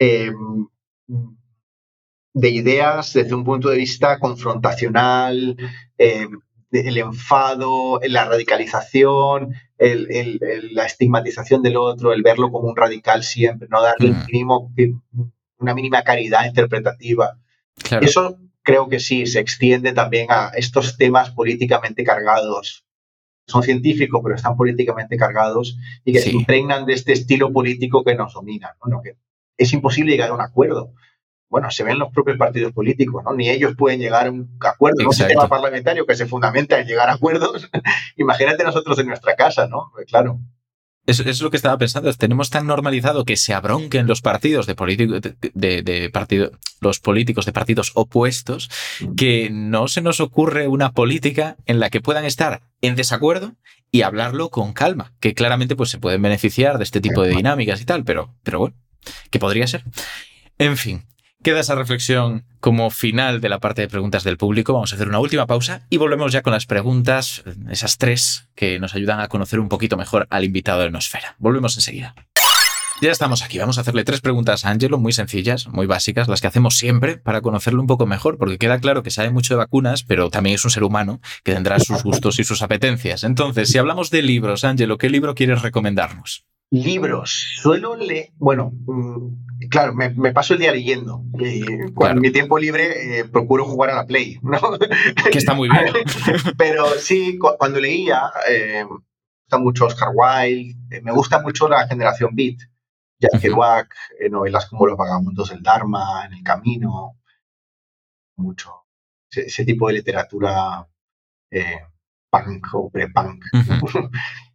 eh, 0.00 0.32
de 2.38 2.50
ideas 2.50 3.12
desde 3.14 3.34
un 3.34 3.42
punto 3.44 3.68
de 3.68 3.76
vista 3.76 4.20
confrontacional, 4.20 5.56
eh, 5.98 6.28
el 6.70 6.98
enfado, 6.98 7.98
la 8.06 8.26
radicalización, 8.26 9.54
la 9.78 10.86
estigmatización 10.86 11.62
del 11.62 11.76
otro, 11.76 12.12
el 12.12 12.22
verlo 12.22 12.52
como 12.52 12.68
un 12.68 12.76
radical 12.76 13.24
siempre, 13.24 13.66
no 13.68 13.82
darle 13.82 14.12
mm. 14.12 15.00
una 15.58 15.74
mínima 15.74 16.02
caridad 16.02 16.46
interpretativa. 16.46 17.38
Eso 18.00 18.38
creo 18.62 18.88
que 18.88 19.00
sí, 19.00 19.26
se 19.26 19.40
extiende 19.40 19.92
también 19.92 20.26
a 20.30 20.52
estos 20.54 20.96
temas 20.96 21.30
políticamente 21.30 22.04
cargados. 22.04 22.84
Son 23.48 23.62
científicos, 23.62 24.20
pero 24.22 24.36
están 24.36 24.56
políticamente 24.56 25.16
cargados 25.16 25.76
y 26.04 26.12
que 26.12 26.20
se 26.20 26.30
impregnan 26.30 26.84
de 26.84 26.92
este 26.92 27.14
estilo 27.14 27.52
político 27.52 28.04
que 28.04 28.14
nos 28.14 28.34
domina. 28.34 28.76
Que 29.02 29.16
es 29.56 29.72
imposible 29.72 30.12
llegar 30.12 30.30
a 30.30 30.34
un 30.34 30.42
acuerdo 30.42 30.92
bueno, 31.48 31.70
se 31.70 31.82
ven 31.82 31.98
los 31.98 32.12
propios 32.12 32.36
partidos 32.36 32.72
políticos, 32.72 33.22
¿no? 33.24 33.34
Ni 33.34 33.48
ellos 33.48 33.74
pueden 33.76 34.00
llegar 34.00 34.26
a 34.26 34.30
un 34.30 34.58
acuerdo, 34.60 35.06
un 35.06 35.12
sistema 35.12 35.48
parlamentario 35.48 36.06
que 36.06 36.14
se 36.14 36.26
fundamenta 36.26 36.78
en 36.78 36.86
llegar 36.86 37.08
a 37.08 37.14
acuerdos. 37.14 37.70
Imagínate 38.16 38.64
nosotros 38.64 38.98
en 38.98 39.06
nuestra 39.06 39.34
casa, 39.34 39.66
¿no? 39.66 39.90
Pues 39.94 40.06
claro. 40.06 40.38
Eso, 41.06 41.22
es 41.22 41.40
lo 41.40 41.50
que 41.50 41.56
estaba 41.56 41.78
pensando. 41.78 42.12
Tenemos 42.12 42.50
tan 42.50 42.66
normalizado 42.66 43.24
que 43.24 43.38
se 43.38 43.54
abronquen 43.54 44.06
los 44.06 44.20
partidos 44.20 44.66
de, 44.66 44.74
de, 45.54 45.82
de, 45.82 46.10
partido, 46.10 46.50
los 46.82 47.00
políticos 47.00 47.46
de 47.46 47.52
partidos 47.54 47.92
opuestos 47.94 48.68
que 49.16 49.48
no 49.50 49.88
se 49.88 50.02
nos 50.02 50.20
ocurre 50.20 50.68
una 50.68 50.92
política 50.92 51.56
en 51.64 51.80
la 51.80 51.88
que 51.88 52.02
puedan 52.02 52.26
estar 52.26 52.60
en 52.82 52.94
desacuerdo 52.94 53.54
y 53.90 54.02
hablarlo 54.02 54.50
con 54.50 54.74
calma, 54.74 55.14
que 55.18 55.32
claramente 55.32 55.76
pues 55.76 55.88
se 55.88 55.98
pueden 55.98 56.20
beneficiar 56.20 56.76
de 56.76 56.84
este 56.84 57.00
tipo 57.00 57.22
de 57.22 57.30
dinámicas 57.30 57.80
y 57.80 57.86
tal, 57.86 58.04
pero, 58.04 58.34
pero 58.42 58.58
bueno, 58.58 58.76
que 59.30 59.38
podría 59.38 59.66
ser. 59.66 59.84
En 60.58 60.76
fin, 60.76 61.04
Queda 61.42 61.60
esa 61.60 61.76
reflexión 61.76 62.44
como 62.58 62.90
final 62.90 63.40
de 63.40 63.48
la 63.48 63.60
parte 63.60 63.82
de 63.82 63.88
preguntas 63.88 64.24
del 64.24 64.36
público. 64.36 64.72
Vamos 64.72 64.92
a 64.92 64.96
hacer 64.96 65.08
una 65.08 65.20
última 65.20 65.46
pausa 65.46 65.86
y 65.88 65.96
volvemos 65.96 66.32
ya 66.32 66.42
con 66.42 66.52
las 66.52 66.66
preguntas, 66.66 67.44
esas 67.70 67.96
tres 67.96 68.48
que 68.56 68.80
nos 68.80 68.96
ayudan 68.96 69.20
a 69.20 69.28
conocer 69.28 69.60
un 69.60 69.68
poquito 69.68 69.96
mejor 69.96 70.26
al 70.30 70.44
invitado 70.44 70.80
de 70.80 70.90
Nosfera. 70.90 71.36
Volvemos 71.38 71.76
enseguida. 71.76 72.16
Ya 73.00 73.12
estamos 73.12 73.42
aquí. 73.42 73.58
Vamos 73.58 73.78
a 73.78 73.82
hacerle 73.82 74.02
tres 74.02 74.20
preguntas 74.20 74.64
a 74.64 74.70
Angelo, 74.70 74.98
muy 74.98 75.12
sencillas, 75.12 75.68
muy 75.68 75.86
básicas, 75.86 76.26
las 76.26 76.40
que 76.40 76.48
hacemos 76.48 76.76
siempre 76.76 77.18
para 77.18 77.40
conocerlo 77.40 77.80
un 77.80 77.86
poco 77.86 78.06
mejor, 78.06 78.36
porque 78.36 78.58
queda 78.58 78.80
claro 78.80 79.04
que 79.04 79.12
sabe 79.12 79.30
mucho 79.30 79.54
de 79.54 79.58
vacunas, 79.58 80.02
pero 80.02 80.30
también 80.30 80.56
es 80.56 80.64
un 80.64 80.72
ser 80.72 80.82
humano 80.82 81.20
que 81.44 81.54
tendrá 81.54 81.78
sus 81.78 82.02
gustos 82.02 82.40
y 82.40 82.44
sus 82.44 82.62
apetencias. 82.62 83.22
Entonces, 83.22 83.70
si 83.70 83.78
hablamos 83.78 84.10
de 84.10 84.22
libros, 84.22 84.64
Angelo, 84.64 84.98
¿qué 84.98 85.08
libro 85.08 85.36
quieres 85.36 85.62
recomendarnos? 85.62 86.44
Libros. 86.70 87.46
Suelo 87.62 87.94
leer, 87.94 88.30
bueno, 88.38 88.72
mm, 88.86 89.47
claro, 89.70 89.94
me, 89.94 90.10
paso 90.32 90.54
el 90.54 90.60
día 90.60 90.72
leyendo. 90.72 91.22
cuando 91.94 92.20
mi 92.20 92.30
tiempo 92.30 92.58
libre 92.58 93.20
eh, 93.20 93.24
procuro 93.24 93.64
jugar 93.64 93.90
a 93.90 93.96
la 93.96 94.06
Play, 94.06 94.38
¿no? 94.42 94.58
Que 95.30 95.38
está 95.38 95.54
muy 95.54 95.68
bien. 95.68 95.86
Pero 96.58 96.88
sí, 96.98 97.38
cuando 97.38 97.80
leía, 97.80 98.30
eh, 98.48 98.84
me 98.84 98.88
gusta 98.88 99.58
mucho 99.58 99.86
Oscar 99.86 100.08
Wilde, 100.14 100.76
eh, 100.90 101.00
me 101.02 101.12
gusta 101.12 101.40
mucho 101.40 101.68
la 101.68 101.86
generación 101.86 102.34
Beat, 102.34 102.58
Jack 103.20 103.40
Kerouac, 103.40 103.94
novelas 104.30 104.66
como 104.66 104.86
Los 104.86 104.96
vagabundos 104.96 105.50
del 105.50 105.62
Dharma, 105.62 106.24
En 106.26 106.34
el 106.34 106.42
camino, 106.42 107.18
mucho. 108.36 108.86
Ese, 109.30 109.64
tipo 109.64 109.88
de 109.88 109.94
literatura 109.94 110.86
punk 112.30 112.66
o 112.74 112.90
pre-punk. 112.90 113.44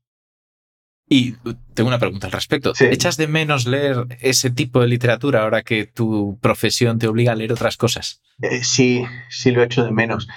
Y 1.16 1.36
tengo 1.76 1.90
una 1.90 2.00
pregunta 2.00 2.26
al 2.26 2.34
respecto. 2.34 2.74
¿Echas 2.80 3.18
de 3.18 3.28
menos 3.28 3.68
leer 3.68 4.08
ese 4.20 4.50
tipo 4.50 4.82
de 4.82 4.88
literatura 4.88 5.44
ahora 5.44 5.62
que 5.62 5.86
tu 5.86 6.40
profesión 6.42 6.98
te 6.98 7.08
obliga 7.08 7.34
a 7.34 7.36
leer 7.36 7.54
otras 7.54 7.78
cosas? 7.78 8.24
Eh, 8.42 8.64
sí, 8.64 9.06
sí 9.30 9.52
lo 9.52 9.62
echo 9.62 9.86
de 9.86 9.92
menos. 9.92 10.28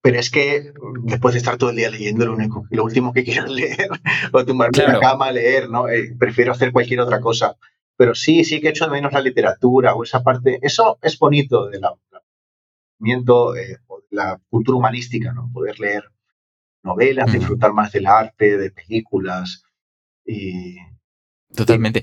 Pero 0.00 0.20
es 0.20 0.30
que 0.30 0.72
después 1.02 1.34
de 1.34 1.38
estar 1.38 1.56
todo 1.56 1.70
el 1.70 1.76
día 1.76 1.90
leyendo, 1.90 2.26
lo, 2.26 2.34
único, 2.34 2.64
lo 2.70 2.84
último 2.84 3.12
que 3.12 3.24
quiero 3.24 3.46
es 3.46 3.50
leer 3.50 3.88
o 4.30 4.44
tumbarme 4.44 4.78
en 4.78 4.92
la 4.92 5.00
cama 5.00 5.26
a 5.26 5.32
leer, 5.32 5.68
¿no? 5.68 5.88
Eh, 5.88 6.14
prefiero 6.16 6.52
hacer 6.52 6.70
cualquier 6.70 7.00
otra 7.00 7.20
cosa. 7.20 7.56
Pero 7.96 8.14
sí, 8.14 8.44
sí 8.44 8.60
que 8.60 8.68
echo 8.68 8.84
de 8.84 8.92
menos 8.92 9.12
la 9.12 9.22
literatura 9.22 9.96
o 9.96 10.04
esa 10.04 10.22
parte. 10.22 10.60
Eso 10.62 10.96
es 11.02 11.18
bonito 11.18 11.68
de 11.68 11.80
la, 11.80 11.92
eh, 13.04 13.76
la 14.10 14.40
cultura 14.48 14.78
humanística, 14.78 15.32
¿no? 15.32 15.50
Poder 15.52 15.80
leer 15.80 16.04
novelas, 16.84 17.32
disfrutar 17.32 17.72
más 17.72 17.90
del 17.90 18.06
arte, 18.06 18.56
de 18.56 18.70
películas, 18.70 19.64
Totalmente. 21.54 22.02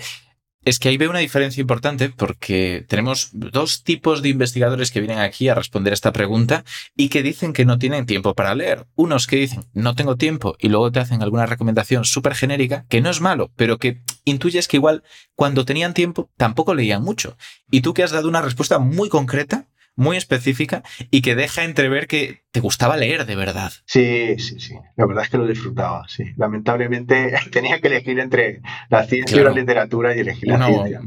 Es 0.68 0.80
que 0.80 0.90
ahí 0.90 0.98
veo 0.98 1.10
una 1.10 1.20
diferencia 1.20 1.62
importante 1.62 2.10
porque 2.10 2.86
tenemos 2.90 3.30
dos 3.32 3.84
tipos 3.84 4.22
de 4.22 4.28
investigadores 4.28 4.92
que 4.92 5.00
vienen 5.00 5.20
aquí 5.20 5.48
a 5.48 5.56
responder 5.56 5.94
esta 5.94 6.12
pregunta 6.12 6.66
y 6.94 7.08
que 7.08 7.24
dicen 7.24 7.54
que 7.54 7.64
no 7.64 7.80
tienen 7.80 8.06
tiempo 8.06 8.34
para 8.34 8.54
leer. 8.54 8.86
Unos 8.96 9.28
que 9.28 9.38
dicen 9.38 9.64
no 9.74 9.96
tengo 9.96 10.18
tiempo 10.18 10.58
y 10.60 10.68
luego 10.68 10.92
te 10.92 11.00
hacen 11.00 11.24
alguna 11.24 11.46
recomendación 11.46 12.04
súper 12.04 12.36
genérica, 12.36 12.86
que 12.90 13.00
no 13.00 13.10
es 13.10 13.22
malo, 13.22 13.50
pero 13.56 13.78
que 13.78 14.02
intuyes 14.26 14.68
que 14.68 14.76
igual 14.76 15.04
cuando 15.36 15.64
tenían 15.64 15.94
tiempo 15.94 16.30
tampoco 16.36 16.76
leían 16.76 17.02
mucho. 17.02 17.38
Y 17.72 17.80
tú 17.80 17.94
que 17.94 18.04
has 18.04 18.12
dado 18.12 18.28
una 18.28 18.42
respuesta 18.42 18.78
muy 18.78 19.08
concreta, 19.08 19.70
muy 19.98 20.16
específica 20.16 20.84
y 21.12 21.22
que 21.22 21.36
deja 21.36 21.66
entrever 21.66 22.08
que 22.08 22.44
te 22.52 22.62
gustaba 22.62 22.96
leer 22.96 23.26
de 23.26 23.36
verdad. 23.36 23.74
Sí, 23.86 24.40
sí, 24.40 24.60
sí. 24.60 24.76
La 24.96 25.06
verdad 25.06 25.26
es 25.26 25.30
que 25.30 25.38
lo 25.38 25.48
disfrutaba, 25.48 26.06
sí. 26.08 26.24
Lamentablemente 26.38 27.34
tenía 27.52 27.82
que 27.82 27.88
elegir 27.88 28.20
entre 28.20 28.62
la 28.90 29.04
ciencia 29.04 29.42
y 29.42 29.44
la 29.44 29.52
literatura 29.52 30.16
y 30.16 30.20
elegir 30.20 30.48
la 30.48 30.66
ciencia. 30.66 31.02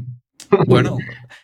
Bueno, 0.67 0.97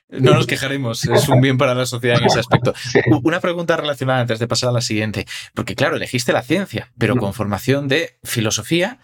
no 0.09 0.33
nos 0.33 0.47
quejaremos, 0.47 1.05
es 1.05 1.29
un 1.29 1.39
bien 1.39 1.57
para 1.57 1.73
la 1.73 1.85
sociedad 1.85 2.19
en 2.19 2.25
ese 2.25 2.39
aspecto. 2.39 2.73
Una 3.23 3.39
pregunta 3.39 3.77
relacionada 3.77 4.19
antes 4.19 4.39
de 4.39 4.47
pasar 4.47 4.69
a 4.69 4.73
la 4.73 4.81
siguiente, 4.81 5.25
porque 5.53 5.75
claro, 5.75 5.95
elegiste 5.95 6.33
la 6.33 6.41
ciencia, 6.41 6.91
pero 6.97 7.15
con 7.15 7.33
formación 7.33 7.87
de 7.87 8.17
filosofía 8.23 8.99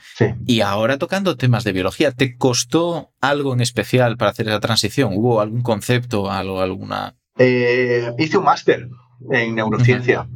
y 0.45 0.59
ahora 0.59 0.97
tocando 0.97 1.37
temas 1.37 1.63
de 1.63 1.71
biología. 1.71 2.11
¿Te 2.11 2.37
costó 2.37 3.13
algo 3.21 3.53
en 3.53 3.61
especial 3.61 4.17
para 4.17 4.31
hacer 4.31 4.49
esa 4.49 4.59
transición? 4.59 5.13
¿Hubo 5.15 5.39
algún 5.39 5.61
concepto, 5.61 6.29
algo, 6.29 6.59
alguna 6.59 7.15
eh, 7.37 8.13
hice 8.17 8.37
un 8.37 8.45
máster 8.45 8.89
en 9.31 9.55
neurociencia. 9.55 10.27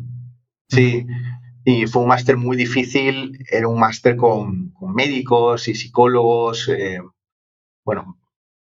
Sí, 0.69 1.05
y 1.63 1.87
fue 1.87 2.01
un 2.01 2.07
máster 2.07 2.37
muy 2.37 2.57
difícil. 2.57 3.45
Era 3.49 3.67
un 3.67 3.79
máster 3.79 4.15
con, 4.15 4.73
médicos 4.93 5.67
y 5.67 5.75
psicólogos, 5.75 6.69
eh, 6.69 6.99
bueno, 7.85 8.17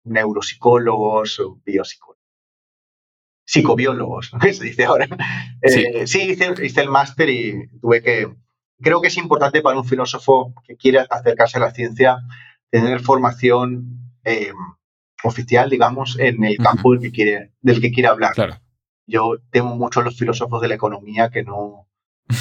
neuropsicólogos 0.03 1.41
biopsicólogos. 1.66 2.22
Psicobiólogos, 3.45 4.34
¿no? 4.34 4.40
se 4.53 4.64
dice 4.64 4.86
ahora. 4.86 5.08
Eh, 5.62 6.08
sí, 6.08 6.22
hice, 6.22 6.53
hice, 6.64 6.82
el 6.82 6.90
máster 6.90 7.30
y 7.30 7.68
tuve 7.82 8.02
que. 8.02 8.34
Creo 8.80 9.02
que 9.02 9.10
es 9.10 9.18
importante 9.18 9.62
para 9.62 9.78
un 9.78 9.86
filósofo 9.86 10.56
que 10.66 10.76
quiera 10.76 11.06
acercarse 11.10 11.58
a 11.58 11.62
la 11.62 11.72
ciencia 11.72 12.18
tener 12.72 13.02
formación 13.02 14.12
oficial, 15.23 15.69
digamos, 15.69 16.18
en 16.19 16.43
el 16.43 16.57
campo 16.57 16.91
del 16.91 17.02
que 17.02 17.11
quiere, 17.11 17.53
del 17.61 17.81
que 17.81 17.91
quiere 17.91 18.10
hablar. 18.10 18.61
Yo 19.07 19.35
temo 19.49 19.76
mucho 19.76 19.99
a 19.99 20.03
los 20.03 20.18
filósofos 20.18 20.61
de 20.61 20.68
la 20.68 20.76
economía 20.76 21.30
que 21.30 21.43
no 21.43 21.88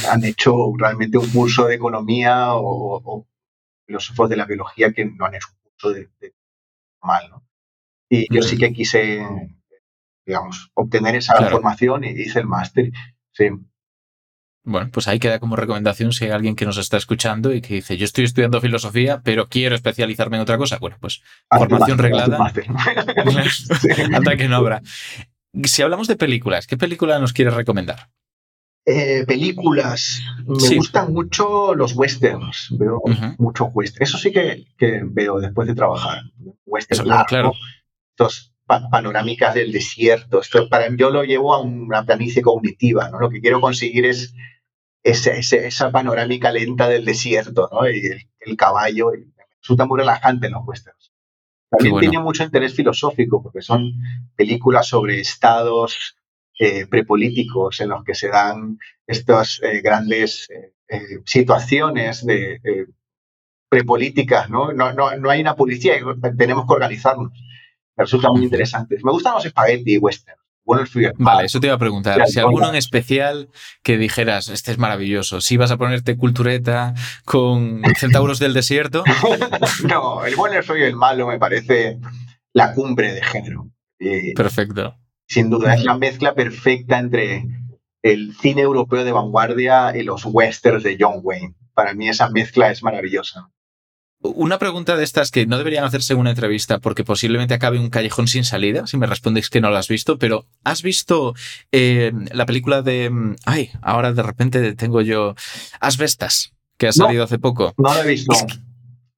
han 0.09 0.25
hecho 0.25 0.73
realmente 0.77 1.19
un 1.19 1.29
curso 1.31 1.67
de 1.67 1.75
economía 1.75 2.55
o, 2.55 3.27
filósofos 3.87 4.29
de 4.29 4.37
la 4.37 4.47
biología 4.47 4.93
que 4.93 5.05
no 5.05 5.25
han 5.25 5.35
hecho 5.35 5.49
un 5.51 5.71
curso 5.71 5.93
de, 5.93 6.35
mal, 7.03 7.29
¿no? 7.31 7.45
Y 8.09 8.33
yo 8.35 8.43
sí 8.43 8.57
que 8.57 8.73
quise, 8.73 9.27
digamos, 10.27 10.71
obtener 10.75 11.15
esa 11.17 11.35
formación 11.49 12.05
y 12.05 12.09
hice 12.11 12.41
el 12.41 12.47
máster. 12.47 12.91
Sí. 13.33 13.49
Bueno, 14.63 14.91
pues 14.93 15.09
ahí 15.09 15.19
queda 15.19 15.39
como 15.39 15.57
recomendación 15.57 16.13
si 16.13 16.27
hay 16.27 16.33
alguien 16.33 16.55
que 16.55 16.67
nos 16.67 16.77
está 16.77 16.99
escuchando 16.99 17.53
y 17.55 17.63
que 17.63 17.75
dice, 17.75 17.97
yo 17.97 18.05
estoy 18.05 18.25
estudiando 18.25 18.61
filosofía, 18.61 19.23
pero 19.25 19.49
quiero 19.49 19.75
especializarme 19.75 20.37
en 20.37 20.43
otra 20.43 20.59
cosa. 20.59 20.79
Bueno, 20.79 20.97
pues 21.01 21.23
formación 21.49 21.99
reglada. 21.99 22.39
Hasta 22.45 22.63
que 24.37 24.49
no 24.49 24.57
habrá. 24.57 24.83
Si 25.65 25.83
hablamos 25.83 26.09
de 26.09 26.17
películas, 26.17 26.67
¿qué 26.67 26.77
película 26.77 27.19
nos 27.19 27.33
quieres 27.33 27.55
recomendar? 27.55 28.11
Eh, 28.85 29.25
películas. 29.27 30.21
Me 30.47 30.77
gustan 30.77 31.13
mucho 31.13 31.75
los 31.75 31.95
westerns. 31.95 32.69
Veo 32.73 33.01
mucho 33.39 33.67
westerns. 33.67 34.11
Eso 34.11 34.19
sí 34.19 34.31
que, 34.31 34.67
veo 35.05 35.41
después 35.41 35.69
de 35.69 35.75
trabajar. 35.75 36.23
Westerns 36.67 37.25
claro. 37.27 37.53
Estos 38.11 38.53
panorámicas 38.91 39.55
del 39.55 39.73
desierto. 39.73 40.41
Esto 40.41 40.69
para 40.69 40.89
yo 40.97 41.11
lo 41.11 41.25
llevo 41.25 41.55
a 41.55 41.61
una 41.61 42.05
planicie 42.05 42.43
cognitiva. 42.43 43.11
¿no? 43.11 43.19
Lo 43.19 43.31
que 43.31 43.41
quiero 43.41 43.61
conseguir 43.61 44.07
es 44.07 44.35
esa 45.03 45.91
panorámica 45.91 46.53
lenta 46.53 46.89
del 46.89 47.05
desierto, 47.05 47.69
¿no? 47.73 47.89
Y 47.89 48.03
el, 48.41 48.57
caballo. 48.57 49.15
Y 49.15 49.33
resulta 49.61 49.87
muy 49.87 49.99
relajante 49.99 50.47
en 50.47 50.53
los 50.53 50.67
westerns. 50.67 51.13
También 51.71 51.99
tiene 52.01 52.19
mucho 52.19 52.43
interés 52.43 52.75
filosófico, 52.75 53.43
porque 53.43 53.63
son 53.63 53.93
películas 54.35 54.89
sobre 54.89 55.21
estados 55.21 56.17
eh, 56.59 56.87
prepolíticos 56.87 57.81
en 57.81 57.91
los 57.91 58.05
que 58.05 58.15
se 58.15 58.29
dan 58.29 58.79
estas 59.07 59.61
eh, 59.63 59.81
grandes 59.81 60.49
eh, 60.51 61.21
situaciones 61.25 62.27
de 62.27 62.61
prepolíticas, 63.69 64.51
¿no? 64.51 64.73
No, 64.73 64.93
¿no? 64.93 65.17
no 65.17 65.31
hay 65.31 65.41
una 65.41 65.55
policía, 65.55 65.95
tenemos 66.37 66.67
que 66.67 66.73
organizarnos. 66.73 67.33
Me 68.01 68.05
resulta 68.05 68.31
muy 68.31 68.45
interesante. 68.45 68.97
Me 69.05 69.13
gustan 69.13 69.35
los 69.35 69.45
espagueti 69.45 69.99
western. 69.99 70.39
Vale, 71.19 71.45
eso 71.45 71.61
te 71.61 71.67
iba 71.67 71.75
a 71.75 71.79
preguntar. 71.79 72.27
Si 72.29 72.39
alguno 72.39 72.71
en 72.71 72.77
especial 72.77 73.51
que 73.83 73.99
dijeras, 73.99 74.49
este 74.49 74.73
es 74.73 74.79
maravilloso, 74.79 75.43
si 75.43 75.59
vas 75.59 75.71
a 75.71 75.77
ponerte 75.77 76.17
cultureta 76.17 76.95
con 77.27 77.83
centauros 77.99 78.39
del 78.39 78.55
desierto. 78.55 79.05
no, 79.85 80.25
el 80.25 80.35
bueno 80.35 80.63
soy 80.63 80.83
el 80.83 80.97
malo 80.97 81.27
me 81.27 81.39
parece 81.39 81.99
la 82.55 82.73
cumbre 82.73 83.13
de 83.13 83.23
género. 83.23 83.69
Perfecto. 84.35 84.97
Sin 85.29 85.51
duda, 85.51 85.75
es 85.75 85.85
la 85.85 85.99
mezcla 85.99 86.35
perfecta 86.35 86.99
entre 86.99 87.45
el 88.03 88.35
cine 88.35 88.63
europeo 88.63 89.05
de 89.05 89.13
vanguardia 89.13 89.95
y 89.95 90.05
los 90.05 90.25
westerns 90.25 90.85
de 90.85 90.97
John 90.99 91.21
Wayne. 91.23 91.55
Para 91.75 91.93
mí 91.93 92.09
esa 92.09 92.31
mezcla 92.31 92.71
es 92.71 92.83
maravillosa. 92.83 93.51
Una 94.23 94.59
pregunta 94.59 94.97
de 94.97 95.05
estas 95.05 95.31
que 95.31 95.47
no 95.47 95.57
deberían 95.57 95.85
hacerse 95.85 96.13
en 96.13 96.19
una 96.19 96.31
entrevista 96.31 96.79
porque 96.79 97.05
posiblemente 97.05 97.55
acabe 97.55 97.79
un 97.79 97.89
callejón 97.89 98.29
sin 98.29 98.45
salida, 98.45 98.87
si 98.87 98.99
me 98.99 99.07
respondes 99.07 99.49
que 99.49 99.63
no 99.63 99.71
lo 99.71 99.79
has 99.79 99.89
visto, 99.89 100.19
pero 100.19 100.47
¿has 100.63 100.83
visto 100.83 101.35
eh, 101.73 102.13
la 102.31 102.45
película 102.45 102.83
de... 102.83 103.11
Ay, 103.47 103.71
ahora 103.81 104.13
de 104.13 104.23
repente 104.23 104.75
tengo 104.75 105.01
yo... 105.01 105.35
Asbestas, 105.81 106.53
que 106.77 106.89
ha 106.89 106.93
salido 106.93 107.25
hace 107.25 107.39
poco. 107.39 107.73
No 107.79 107.95
lo 107.95 108.03
he 108.03 108.09
visto. 108.09 108.35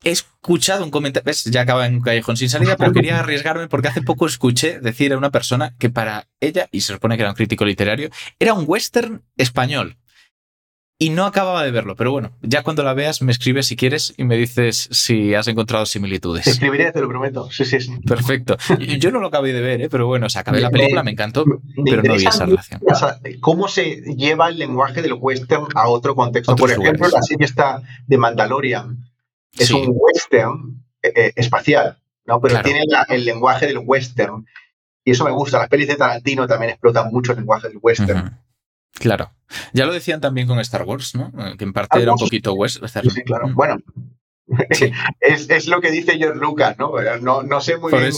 he 0.04 0.10
escuchado 0.10 0.84
un 0.84 0.92
comentario, 0.92 1.24
ves, 1.24 1.44
ya 1.46 1.62
acaba 1.62 1.86
en 1.86 1.96
un 1.96 2.00
callejón 2.00 2.36
sin 2.36 2.48
salida, 2.48 2.76
pero 2.76 2.92
quería 2.92 3.18
arriesgarme 3.18 3.66
porque 3.66 3.88
hace 3.88 4.02
poco 4.02 4.26
escuché 4.26 4.78
decir 4.78 5.12
a 5.12 5.18
una 5.18 5.30
persona 5.30 5.74
que 5.78 5.90
para 5.90 6.28
ella, 6.38 6.68
y 6.70 6.82
se 6.82 6.92
supone 6.92 7.16
que 7.16 7.22
era 7.22 7.30
un 7.30 7.36
crítico 7.36 7.64
literario, 7.64 8.10
era 8.38 8.54
un 8.54 8.66
western 8.68 9.24
español 9.36 9.96
y 11.02 11.10
no 11.10 11.26
acababa 11.26 11.64
de 11.64 11.72
verlo, 11.72 11.96
pero 11.96 12.12
bueno, 12.12 12.30
ya 12.42 12.62
cuando 12.62 12.84
la 12.84 12.94
veas 12.94 13.22
me 13.22 13.32
escribes 13.32 13.66
si 13.66 13.74
quieres 13.74 14.14
y 14.16 14.22
me 14.22 14.36
dices 14.36 14.88
si 14.92 15.34
has 15.34 15.48
encontrado 15.48 15.84
similitudes. 15.84 16.44
Te 16.44 16.50
escribiré, 16.50 16.92
te 16.92 17.00
lo 17.00 17.08
prometo. 17.08 17.50
Sí, 17.50 17.64
sí, 17.64 17.80
sí. 17.80 17.98
Perfecto. 18.06 18.56
Yo 19.00 19.10
no 19.10 19.18
lo 19.18 19.26
acabé 19.26 19.52
de 19.52 19.60
ver, 19.60 19.82
¿eh? 19.82 19.88
pero 19.90 20.06
bueno, 20.06 20.30
se 20.30 20.38
acabé 20.38 20.60
la 20.60 20.70
película, 20.70 21.02
me 21.02 21.10
encantó, 21.10 21.44
pero 21.84 22.04
no 22.04 22.14
vi 22.14 22.24
esa 22.24 22.46
relación. 22.46 22.80
¿Cómo 23.40 23.66
se 23.66 23.96
lleva 24.16 24.48
el 24.48 24.58
lenguaje 24.58 25.02
del 25.02 25.14
western 25.14 25.66
a 25.74 25.88
otro 25.88 26.14
contexto? 26.14 26.54
Por 26.54 26.70
ejemplo, 26.70 27.08
la 27.08 27.22
serie 27.22 27.46
está 27.46 27.82
de 28.06 28.18
Mandalorian. 28.18 28.98
Es 29.58 29.72
un 29.72 29.88
western 29.88 30.84
eh, 31.02 31.12
eh, 31.16 31.32
espacial, 31.34 31.98
¿no? 32.26 32.40
Pero 32.40 32.62
tiene 32.62 32.84
el 33.08 33.24
lenguaje 33.24 33.66
del 33.66 33.78
western. 33.78 34.46
Y 35.04 35.10
eso 35.10 35.24
me 35.24 35.32
gusta. 35.32 35.58
Las 35.58 35.68
pelis 35.68 35.88
de 35.88 35.96
Tarantino 35.96 36.46
también 36.46 36.70
explotan 36.70 37.10
mucho 37.10 37.32
el 37.32 37.38
lenguaje 37.38 37.66
del 37.66 37.78
western. 37.82 38.38
Claro. 38.94 39.32
Ya 39.72 39.86
lo 39.86 39.92
decían 39.92 40.20
también 40.20 40.46
con 40.46 40.58
Star 40.60 40.82
Wars, 40.82 41.14
¿no? 41.14 41.32
Que 41.56 41.64
en 41.64 41.72
parte 41.72 42.00
era 42.00 42.12
un 42.12 42.18
poquito 42.18 42.54
western. 42.54 43.10
Sí, 43.10 43.22
claro. 43.22 43.50
Bueno, 43.54 43.78
es, 45.20 45.68
lo 45.68 45.80
que 45.80 45.90
dice 45.90 46.18
George 46.18 46.40
Lucas, 46.40 46.76
¿no? 46.78 46.92
No, 47.20 47.42
no 47.42 47.60
sé 47.60 47.76
muy 47.76 47.92
bien 47.92 48.12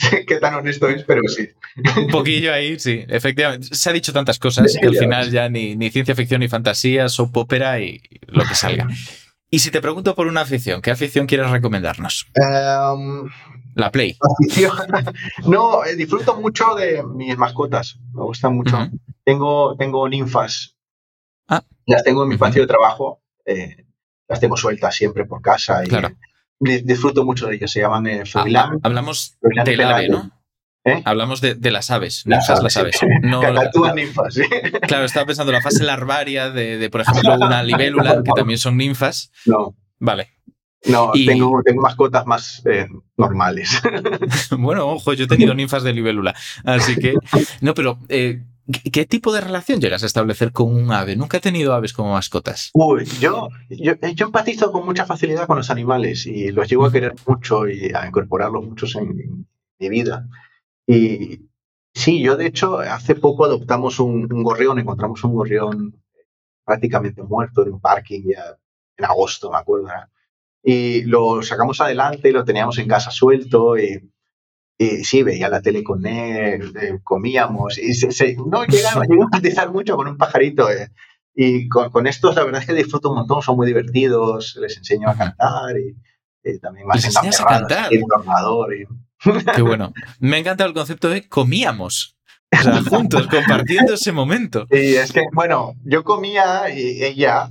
qué, 0.26 0.36
tan 0.36 0.54
honesto 0.54 0.88
es, 0.88 1.04
pero 1.04 1.22
sí. 1.26 1.48
Un 1.96 2.08
poquillo 2.08 2.52
ahí, 2.52 2.78
sí, 2.78 3.04
efectivamente. 3.08 3.68
Se 3.72 3.90
ha 3.90 3.92
dicho 3.92 4.12
tantas 4.12 4.38
cosas 4.38 4.76
que 4.80 4.86
al 4.86 4.96
final 4.96 5.30
ya 5.30 5.48
ni, 5.48 5.76
ni 5.76 5.90
ciencia 5.90 6.14
ficción 6.14 6.40
ni 6.40 6.48
fantasía, 6.48 7.08
soap 7.08 7.36
opera 7.36 7.80
y 7.80 8.00
lo 8.26 8.44
que 8.44 8.54
salga. 8.54 8.88
Y 9.50 9.58
si 9.58 9.70
te 9.72 9.80
pregunto 9.80 10.14
por 10.14 10.28
una 10.28 10.42
afición, 10.42 10.80
¿qué 10.80 10.92
afición 10.92 11.26
quieres 11.26 11.50
recomendarnos? 11.50 12.30
Em, 12.34 13.28
la 13.74 13.90
Play. 13.90 14.16
no, 15.46 15.84
eh, 15.84 15.96
disfruto 15.96 16.40
mucho 16.40 16.74
de 16.76 17.02
mis 17.02 17.36
mascotas. 17.36 17.98
Me 18.14 18.22
gustan 18.22 18.54
mucho. 18.54 18.78
Tengo, 19.24 19.76
tengo 19.76 20.08
ninfas. 20.08 20.76
Ah. 21.48 21.64
Las 21.86 22.04
tengo 22.04 22.22
en 22.22 22.28
mi 22.28 22.34
espacio 22.34 22.62
de 22.62 22.68
trabajo. 22.68 23.22
Eh, 23.44 23.86
las 24.28 24.38
tengo 24.38 24.56
sueltas 24.56 24.94
siempre 24.94 25.24
por 25.24 25.42
casa. 25.42 25.84
Y 25.84 25.88
claro. 25.88 26.10
Disfruto 26.60 27.24
mucho 27.24 27.48
de 27.48 27.56
ellas. 27.56 27.72
Se 27.72 27.80
llaman 27.80 28.06
eh, 28.06 28.22
ah, 28.34 28.70
Hablamos 28.82 29.36
del 29.40 29.80
ave, 29.80 30.08
¿no? 30.08 30.30
¿Eh? 30.84 31.02
Hablamos 31.04 31.42
de, 31.42 31.70
las 31.70 31.90
aves, 31.90 32.26
ninfas, 32.26 32.62
las 32.62 32.76
aves. 32.76 32.98
No, 33.22 33.42
ninfas, 33.94 34.34
sí. 34.34 34.42
Claro, 34.88 35.04
estaba 35.04 35.26
pensando 35.26 35.52
la 35.52 35.60
fase 35.60 35.84
larvaria 35.84 36.50
de, 36.50 36.88
por 36.90 37.02
ejemplo, 37.02 37.34
una 37.34 37.62
libélula, 37.62 38.22
que 38.22 38.32
también 38.34 38.58
son 38.58 38.76
ninfas. 38.76 39.30
No. 39.44 39.76
Vale. 39.98 40.30
No, 40.86 41.10
tengo, 41.12 41.62
tengo, 41.62 41.82
mascotas 41.82 42.24
más 42.24 42.62
eh, 42.64 42.88
normales. 43.18 43.82
bueno, 44.58 44.88
ojo, 44.88 45.12
yo 45.12 45.24
he 45.24 45.28
tenido 45.28 45.52
ninfas 45.52 45.82
de 45.82 45.92
libélula. 45.92 46.34
Así 46.64 46.96
que. 46.96 47.14
No, 47.60 47.74
pero. 47.74 47.98
Eh, 48.08 48.42
¿Qué 48.92 49.04
tipo 49.04 49.32
de 49.32 49.40
relación 49.40 49.80
llegas 49.80 50.04
a 50.04 50.06
establecer 50.06 50.52
con 50.52 50.72
un 50.72 50.92
ave? 50.92 51.16
Nunca 51.16 51.38
he 51.38 51.40
tenido 51.40 51.74
aves 51.74 51.92
como 51.92 52.12
mascotas. 52.12 52.70
Uy, 52.72 53.04
yo, 53.18 53.48
yo, 53.68 53.94
yo 54.14 54.26
empatizo 54.26 54.70
con 54.70 54.86
mucha 54.86 55.06
facilidad 55.06 55.48
con 55.48 55.56
los 55.56 55.70
animales 55.70 56.24
y 56.24 56.52
los 56.52 56.68
llevo 56.68 56.86
a 56.86 56.92
querer 56.92 57.14
mucho 57.26 57.68
y 57.68 57.90
a 57.92 58.06
incorporarlos 58.06 58.64
muchos 58.64 58.94
en 58.94 59.44
mi 59.78 59.88
vida. 59.88 60.28
Y 60.90 61.48
sí, 61.94 62.20
yo 62.20 62.36
de 62.36 62.46
hecho 62.46 62.80
hace 62.80 63.14
poco 63.14 63.44
adoptamos 63.44 64.00
un, 64.00 64.26
gorrión, 64.26 64.80
encontramos 64.80 65.22
un 65.22 65.34
gorrión 65.34 66.02
prácticamente 66.64 67.22
muerto 67.22 67.62
en 67.62 67.74
un 67.74 67.80
parking 67.80 68.22
ya 68.26 68.56
en 68.96 69.04
agosto, 69.04 69.52
me 69.52 69.58
acuerdo. 69.58 69.86
Y 70.64 71.02
lo 71.02 71.44
sacamos 71.44 71.80
adelante, 71.80 72.32
lo 72.32 72.44
teníamos 72.44 72.76
en 72.78 72.88
casa 72.88 73.12
suelto 73.12 73.78
y, 73.78 74.10
y 74.78 75.04
sí, 75.04 75.22
veía 75.22 75.48
la 75.48 75.62
tele 75.62 75.84
con 75.84 76.04
él, 76.04 76.72
eh, 76.76 76.98
comíamos, 77.04 77.78
y 77.78 77.94
se, 77.94 78.34
no, 78.34 78.64
llegamos, 78.64 79.04
a 79.10 79.14
empatizar 79.14 79.70
mucho 79.70 79.96
con 79.96 80.08
un 80.08 80.16
pajarito. 80.16 80.68
Eh. 80.70 80.90
Y 81.36 81.68
con, 81.68 81.90
con, 81.90 82.08
estos, 82.08 82.34
la 82.34 82.42
verdad 82.42 82.62
es 82.62 82.66
que 82.66 82.74
disfruto 82.74 83.10
un 83.10 83.18
montón, 83.18 83.42
son 83.42 83.56
muy 83.56 83.68
divertidos, 83.68 84.58
les 84.60 84.76
enseño 84.76 85.08
a 85.08 85.16
cantar 85.16 85.76
y, 85.78 86.58
también 86.58 86.88
me 86.88 86.94
hacen 86.94 87.12
a 87.16 87.44
cantar. 87.44 87.94
el 87.94 88.02
ordenador. 88.12 88.74
Y... 88.74 88.86
Qué 89.54 89.62
bueno. 89.62 89.92
Me 90.18 90.38
encanta 90.38 90.64
el 90.64 90.72
concepto 90.72 91.08
de 91.08 91.28
comíamos. 91.28 92.16
O 92.52 92.62
sea, 92.62 92.82
juntos, 92.88 93.26
compartiendo 93.28 93.94
ese 93.94 94.12
momento. 94.12 94.66
Y 94.70 94.94
es 94.94 95.12
que, 95.12 95.22
bueno, 95.32 95.74
yo 95.84 96.02
comía 96.04 96.68
y 96.70 97.04
ella, 97.04 97.48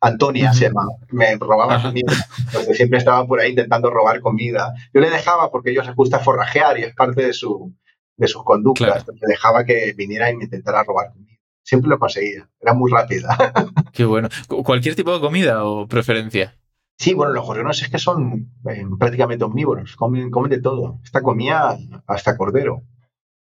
Antonia 0.00 0.52
se 0.52 0.66
llama, 0.66 0.84
me 1.10 1.36
robaba 1.36 1.80
comida. 1.80 2.12
Entonces 2.46 2.76
siempre 2.76 2.98
estaba 2.98 3.26
por 3.26 3.40
ahí 3.40 3.50
intentando 3.50 3.90
robar 3.90 4.20
comida. 4.20 4.74
Yo 4.92 5.00
le 5.00 5.10
dejaba 5.10 5.50
porque 5.50 5.70
ellos 5.70 5.86
les 5.86 5.96
gusta 5.96 6.18
forrajear 6.18 6.78
y 6.78 6.84
es 6.84 6.94
parte 6.94 7.26
de, 7.26 7.32
su, 7.32 7.74
de 8.16 8.28
sus 8.28 8.44
conductas. 8.44 9.06
Le 9.08 9.28
dejaba 9.28 9.64
que 9.64 9.94
viniera 9.96 10.30
y 10.30 10.36
me 10.36 10.44
intentara 10.44 10.84
robar 10.84 11.12
comida. 11.12 11.32
Siempre 11.62 11.88
lo 11.90 11.98
conseguía. 11.98 12.48
Era 12.60 12.74
muy 12.74 12.92
rápida. 12.92 13.36
Qué 13.92 14.04
bueno. 14.04 14.28
¿Cualquier 14.46 14.94
tipo 14.94 15.12
de 15.12 15.20
comida 15.20 15.64
o 15.64 15.88
preferencia? 15.88 16.54
Sí, 16.98 17.12
bueno, 17.12 17.32
los 17.32 17.44
gorriones 17.44 17.82
es 17.82 17.90
que 17.90 17.98
son 17.98 18.52
eh, 18.70 18.84
prácticamente 18.98 19.44
omnívoros, 19.44 19.96
comen, 19.96 20.30
comen 20.30 20.50
de 20.50 20.60
todo. 20.60 21.00
Esta 21.04 21.22
comía 21.22 21.76
hasta 22.06 22.36
cordero. 22.36 22.84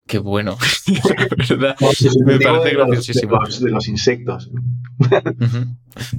Qué 0.07 0.19
bueno. 0.19 0.59
¿verdad? 1.49 1.77
Me 2.27 2.39
parece 2.39 2.71
graciosísimo. 2.71 3.39
De 3.61 3.71
los, 3.71 3.89
insectos. 3.89 4.51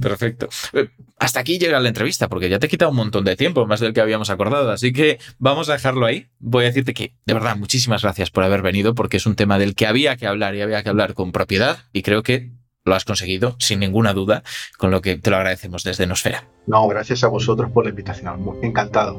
Perfecto. 0.00 0.48
Eh, 0.72 0.88
hasta 1.18 1.40
aquí 1.40 1.58
llega 1.58 1.80
la 1.80 1.88
entrevista, 1.88 2.28
porque 2.28 2.48
ya 2.48 2.58
te 2.58 2.66
he 2.66 2.68
quitado 2.68 2.90
un 2.90 2.96
montón 2.96 3.24
de 3.24 3.36
tiempo, 3.36 3.66
más 3.66 3.80
del 3.80 3.92
que 3.92 4.00
habíamos 4.00 4.30
acordado. 4.30 4.70
Así 4.70 4.92
que 4.92 5.18
vamos 5.38 5.68
a 5.68 5.74
dejarlo 5.74 6.06
ahí. 6.06 6.28
Voy 6.38 6.64
a 6.64 6.68
decirte 6.68 6.94
que, 6.94 7.14
de 7.26 7.34
verdad, 7.34 7.56
muchísimas 7.56 8.02
gracias 8.02 8.30
por 8.30 8.44
haber 8.44 8.62
venido, 8.62 8.94
porque 8.94 9.18
es 9.18 9.26
un 9.26 9.36
tema 9.36 9.58
del 9.58 9.74
que 9.74 9.86
había 9.86 10.16
que 10.16 10.26
hablar 10.26 10.54
y 10.54 10.62
había 10.62 10.82
que 10.82 10.88
hablar 10.88 11.14
con 11.14 11.32
propiedad. 11.32 11.84
Y 11.92 12.02
creo 12.02 12.22
que 12.22 12.52
lo 12.84 12.94
has 12.94 13.04
conseguido, 13.04 13.56
sin 13.58 13.80
ninguna 13.80 14.12
duda, 14.12 14.42
con 14.76 14.90
lo 14.90 15.00
que 15.00 15.16
te 15.16 15.30
lo 15.30 15.36
agradecemos 15.36 15.84
desde 15.84 16.06
Nosfera. 16.06 16.48
No, 16.66 16.86
gracias 16.86 17.24
a 17.24 17.28
vosotros 17.28 17.70
por 17.70 17.84
la 17.84 17.90
invitación. 17.90 18.58
Encantado. 18.62 19.14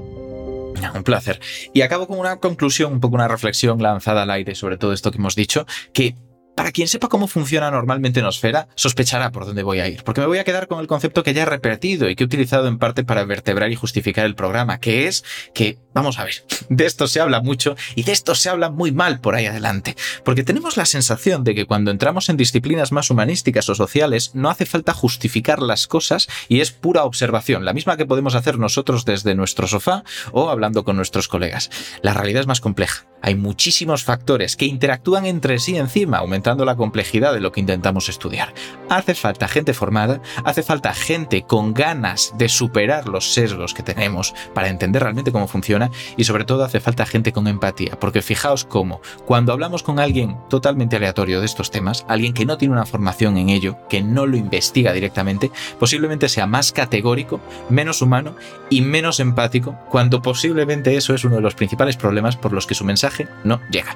Un 0.94 1.04
placer. 1.04 1.40
Y 1.74 1.82
acabo 1.82 2.08
con 2.08 2.20
una 2.20 2.38
conclusión, 2.38 2.94
un 2.94 3.00
poco 3.00 3.16
una 3.16 3.28
reflexión 3.28 3.82
lanzada 3.82 4.24
al 4.24 4.30
aire 4.30 4.56
sobre 4.56 4.78
todo 4.78 4.94
esto 4.94 5.10
que 5.10 5.18
hemos 5.18 5.36
dicho, 5.36 5.66
que 5.94 6.16
para 6.56 6.72
quien 6.72 6.88
sepa 6.88 7.10
cómo 7.10 7.28
funciona 7.28 7.70
normalmente 7.70 8.22
Nosfera, 8.22 8.68
sospechará 8.76 9.32
por 9.32 9.46
dónde 9.46 9.64
voy 9.64 9.80
a 9.80 9.88
ir, 9.88 10.04
porque 10.04 10.22
me 10.22 10.28
voy 10.28 10.38
a 10.38 10.44
quedar 10.44 10.68
con 10.68 10.80
el 10.80 10.88
concepto 10.88 11.24
que 11.24 11.34
ya 11.34 11.44
he 11.44 11.46
repetido 11.46 12.10
y 12.10 12.16
que 12.16 12.24
he 12.24 12.26
utilizado 12.26 12.68
en 12.68 12.80
parte 12.80 13.04
para 13.04 13.26
vertebrar 13.26 13.72
y 13.72 13.76
justificar 13.76 14.26
el 14.26 14.36
programa, 14.36 14.80
que 14.80 15.08
es 15.08 15.24
que, 15.54 15.78
vamos 15.94 16.18
a 16.18 16.24
ver, 16.24 16.46
de 16.70 16.86
esto 16.86 17.08
se 17.08 17.20
habla 17.20 17.42
mucho 17.42 17.76
y 17.96 18.04
de 18.04 18.14
esto 18.14 18.36
se 18.36 18.50
habla 18.50 18.70
muy 18.70 18.92
mal 18.92 19.20
por 19.20 19.36
ahí 19.36 19.46
adelante, 19.46 19.96
porque 20.24 20.44
tenemos 20.44 20.78
la 20.78 20.86
sensación 20.86 21.44
de 21.44 21.56
que 21.56 21.66
cuando 21.66 21.92
entramos 21.92 22.30
en 22.30 22.38
disciplinas 22.38 22.92
más 22.92 23.10
humanísticas 23.10 23.70
o 23.70 23.76
sociales 23.76 24.32
no 24.34 24.50
hace 24.50 24.66
falta 24.66 24.94
justificar 24.94 25.62
las 25.62 25.88
cosas 25.88 26.28
y 26.48 26.62
es 26.62 26.72
pura 26.72 27.04
observación, 27.04 27.66
la 27.66 27.74
misma 27.74 27.98
que 27.98 28.06
podemos 28.06 28.36
hacer 28.36 28.58
nosotros 28.58 29.06
desde 29.06 29.36
nuestro 29.36 29.68
sofá 29.68 30.04
o 30.32 30.50
hablando 30.50 30.84
con 30.84 30.96
nuestros 30.96 31.28
colegas. 31.28 31.70
La 32.02 32.14
realidad 32.14 32.42
es 32.42 32.48
más 32.48 32.62
compleja 32.62 33.06
hay 33.26 33.34
muchísimos 33.34 34.04
factores 34.04 34.56
que 34.56 34.66
interactúan 34.66 35.26
entre 35.26 35.58
sí 35.58 35.76
encima, 35.78 36.20
aumentando 36.20 36.45
la 36.46 36.76
complejidad 36.76 37.34
de 37.34 37.42
lo 37.42 37.52
que 37.52 37.60
intentamos 37.60 38.08
estudiar. 38.08 38.54
Hace 38.88 39.16
falta 39.16 39.48
gente 39.48 39.74
formada, 39.74 40.22
hace 40.44 40.62
falta 40.62 40.94
gente 40.94 41.42
con 41.42 41.74
ganas 41.74 42.34
de 42.38 42.50
superar 42.50 43.08
los 43.08 43.34
sesgos 43.34 43.74
que 43.74 43.82
tenemos 43.82 44.36
para 44.54 44.70
entender 44.70 45.02
realmente 45.02 45.32
cómo 45.32 45.48
funciona 45.48 45.90
y 46.18 46.26
sobre 46.26 46.46
todo 46.46 46.64
hace 46.64 46.80
falta 46.80 47.06
gente 47.08 47.34
con 47.34 47.48
empatía, 47.48 47.98
porque 48.00 48.22
fijaos 48.22 48.64
cómo 48.64 49.02
cuando 49.26 49.54
hablamos 49.54 49.82
con 49.82 50.00
alguien 50.00 50.38
totalmente 50.48 50.98
aleatorio 50.98 51.40
de 51.40 51.48
estos 51.48 51.72
temas, 51.72 52.06
alguien 52.08 52.34
que 52.34 52.46
no 52.46 52.58
tiene 52.58 52.74
una 52.74 52.86
formación 52.86 53.38
en 53.38 53.50
ello, 53.50 53.78
que 53.90 54.04
no 54.04 54.28
lo 54.28 54.38
investiga 54.38 54.94
directamente, 54.94 55.50
posiblemente 55.80 56.30
sea 56.30 56.46
más 56.46 56.72
categórico, 56.72 57.40
menos 57.70 58.04
humano 58.04 58.36
y 58.70 58.82
menos 58.82 59.20
empático, 59.20 59.76
cuando 59.90 60.22
posiblemente 60.22 60.96
eso 60.96 61.16
es 61.16 61.24
uno 61.24 61.38
de 61.38 61.42
los 61.42 61.56
principales 61.56 61.98
problemas 61.98 62.38
por 62.38 62.54
los 62.54 62.68
que 62.68 62.76
su 62.76 62.86
mensaje 62.86 63.28
no 63.44 63.60
llega. 63.72 63.96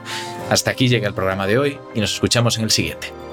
Hasta 0.50 0.72
aquí 0.72 0.88
llega 0.88 1.08
el 1.08 1.14
programa 1.14 1.46
de 1.46 1.60
hoy 1.60 1.80
y 1.94 2.00
nos 2.00 2.16
escuchamos 2.40 2.58
en 2.58 2.64
el 2.64 2.72
siguiente. 2.72 3.29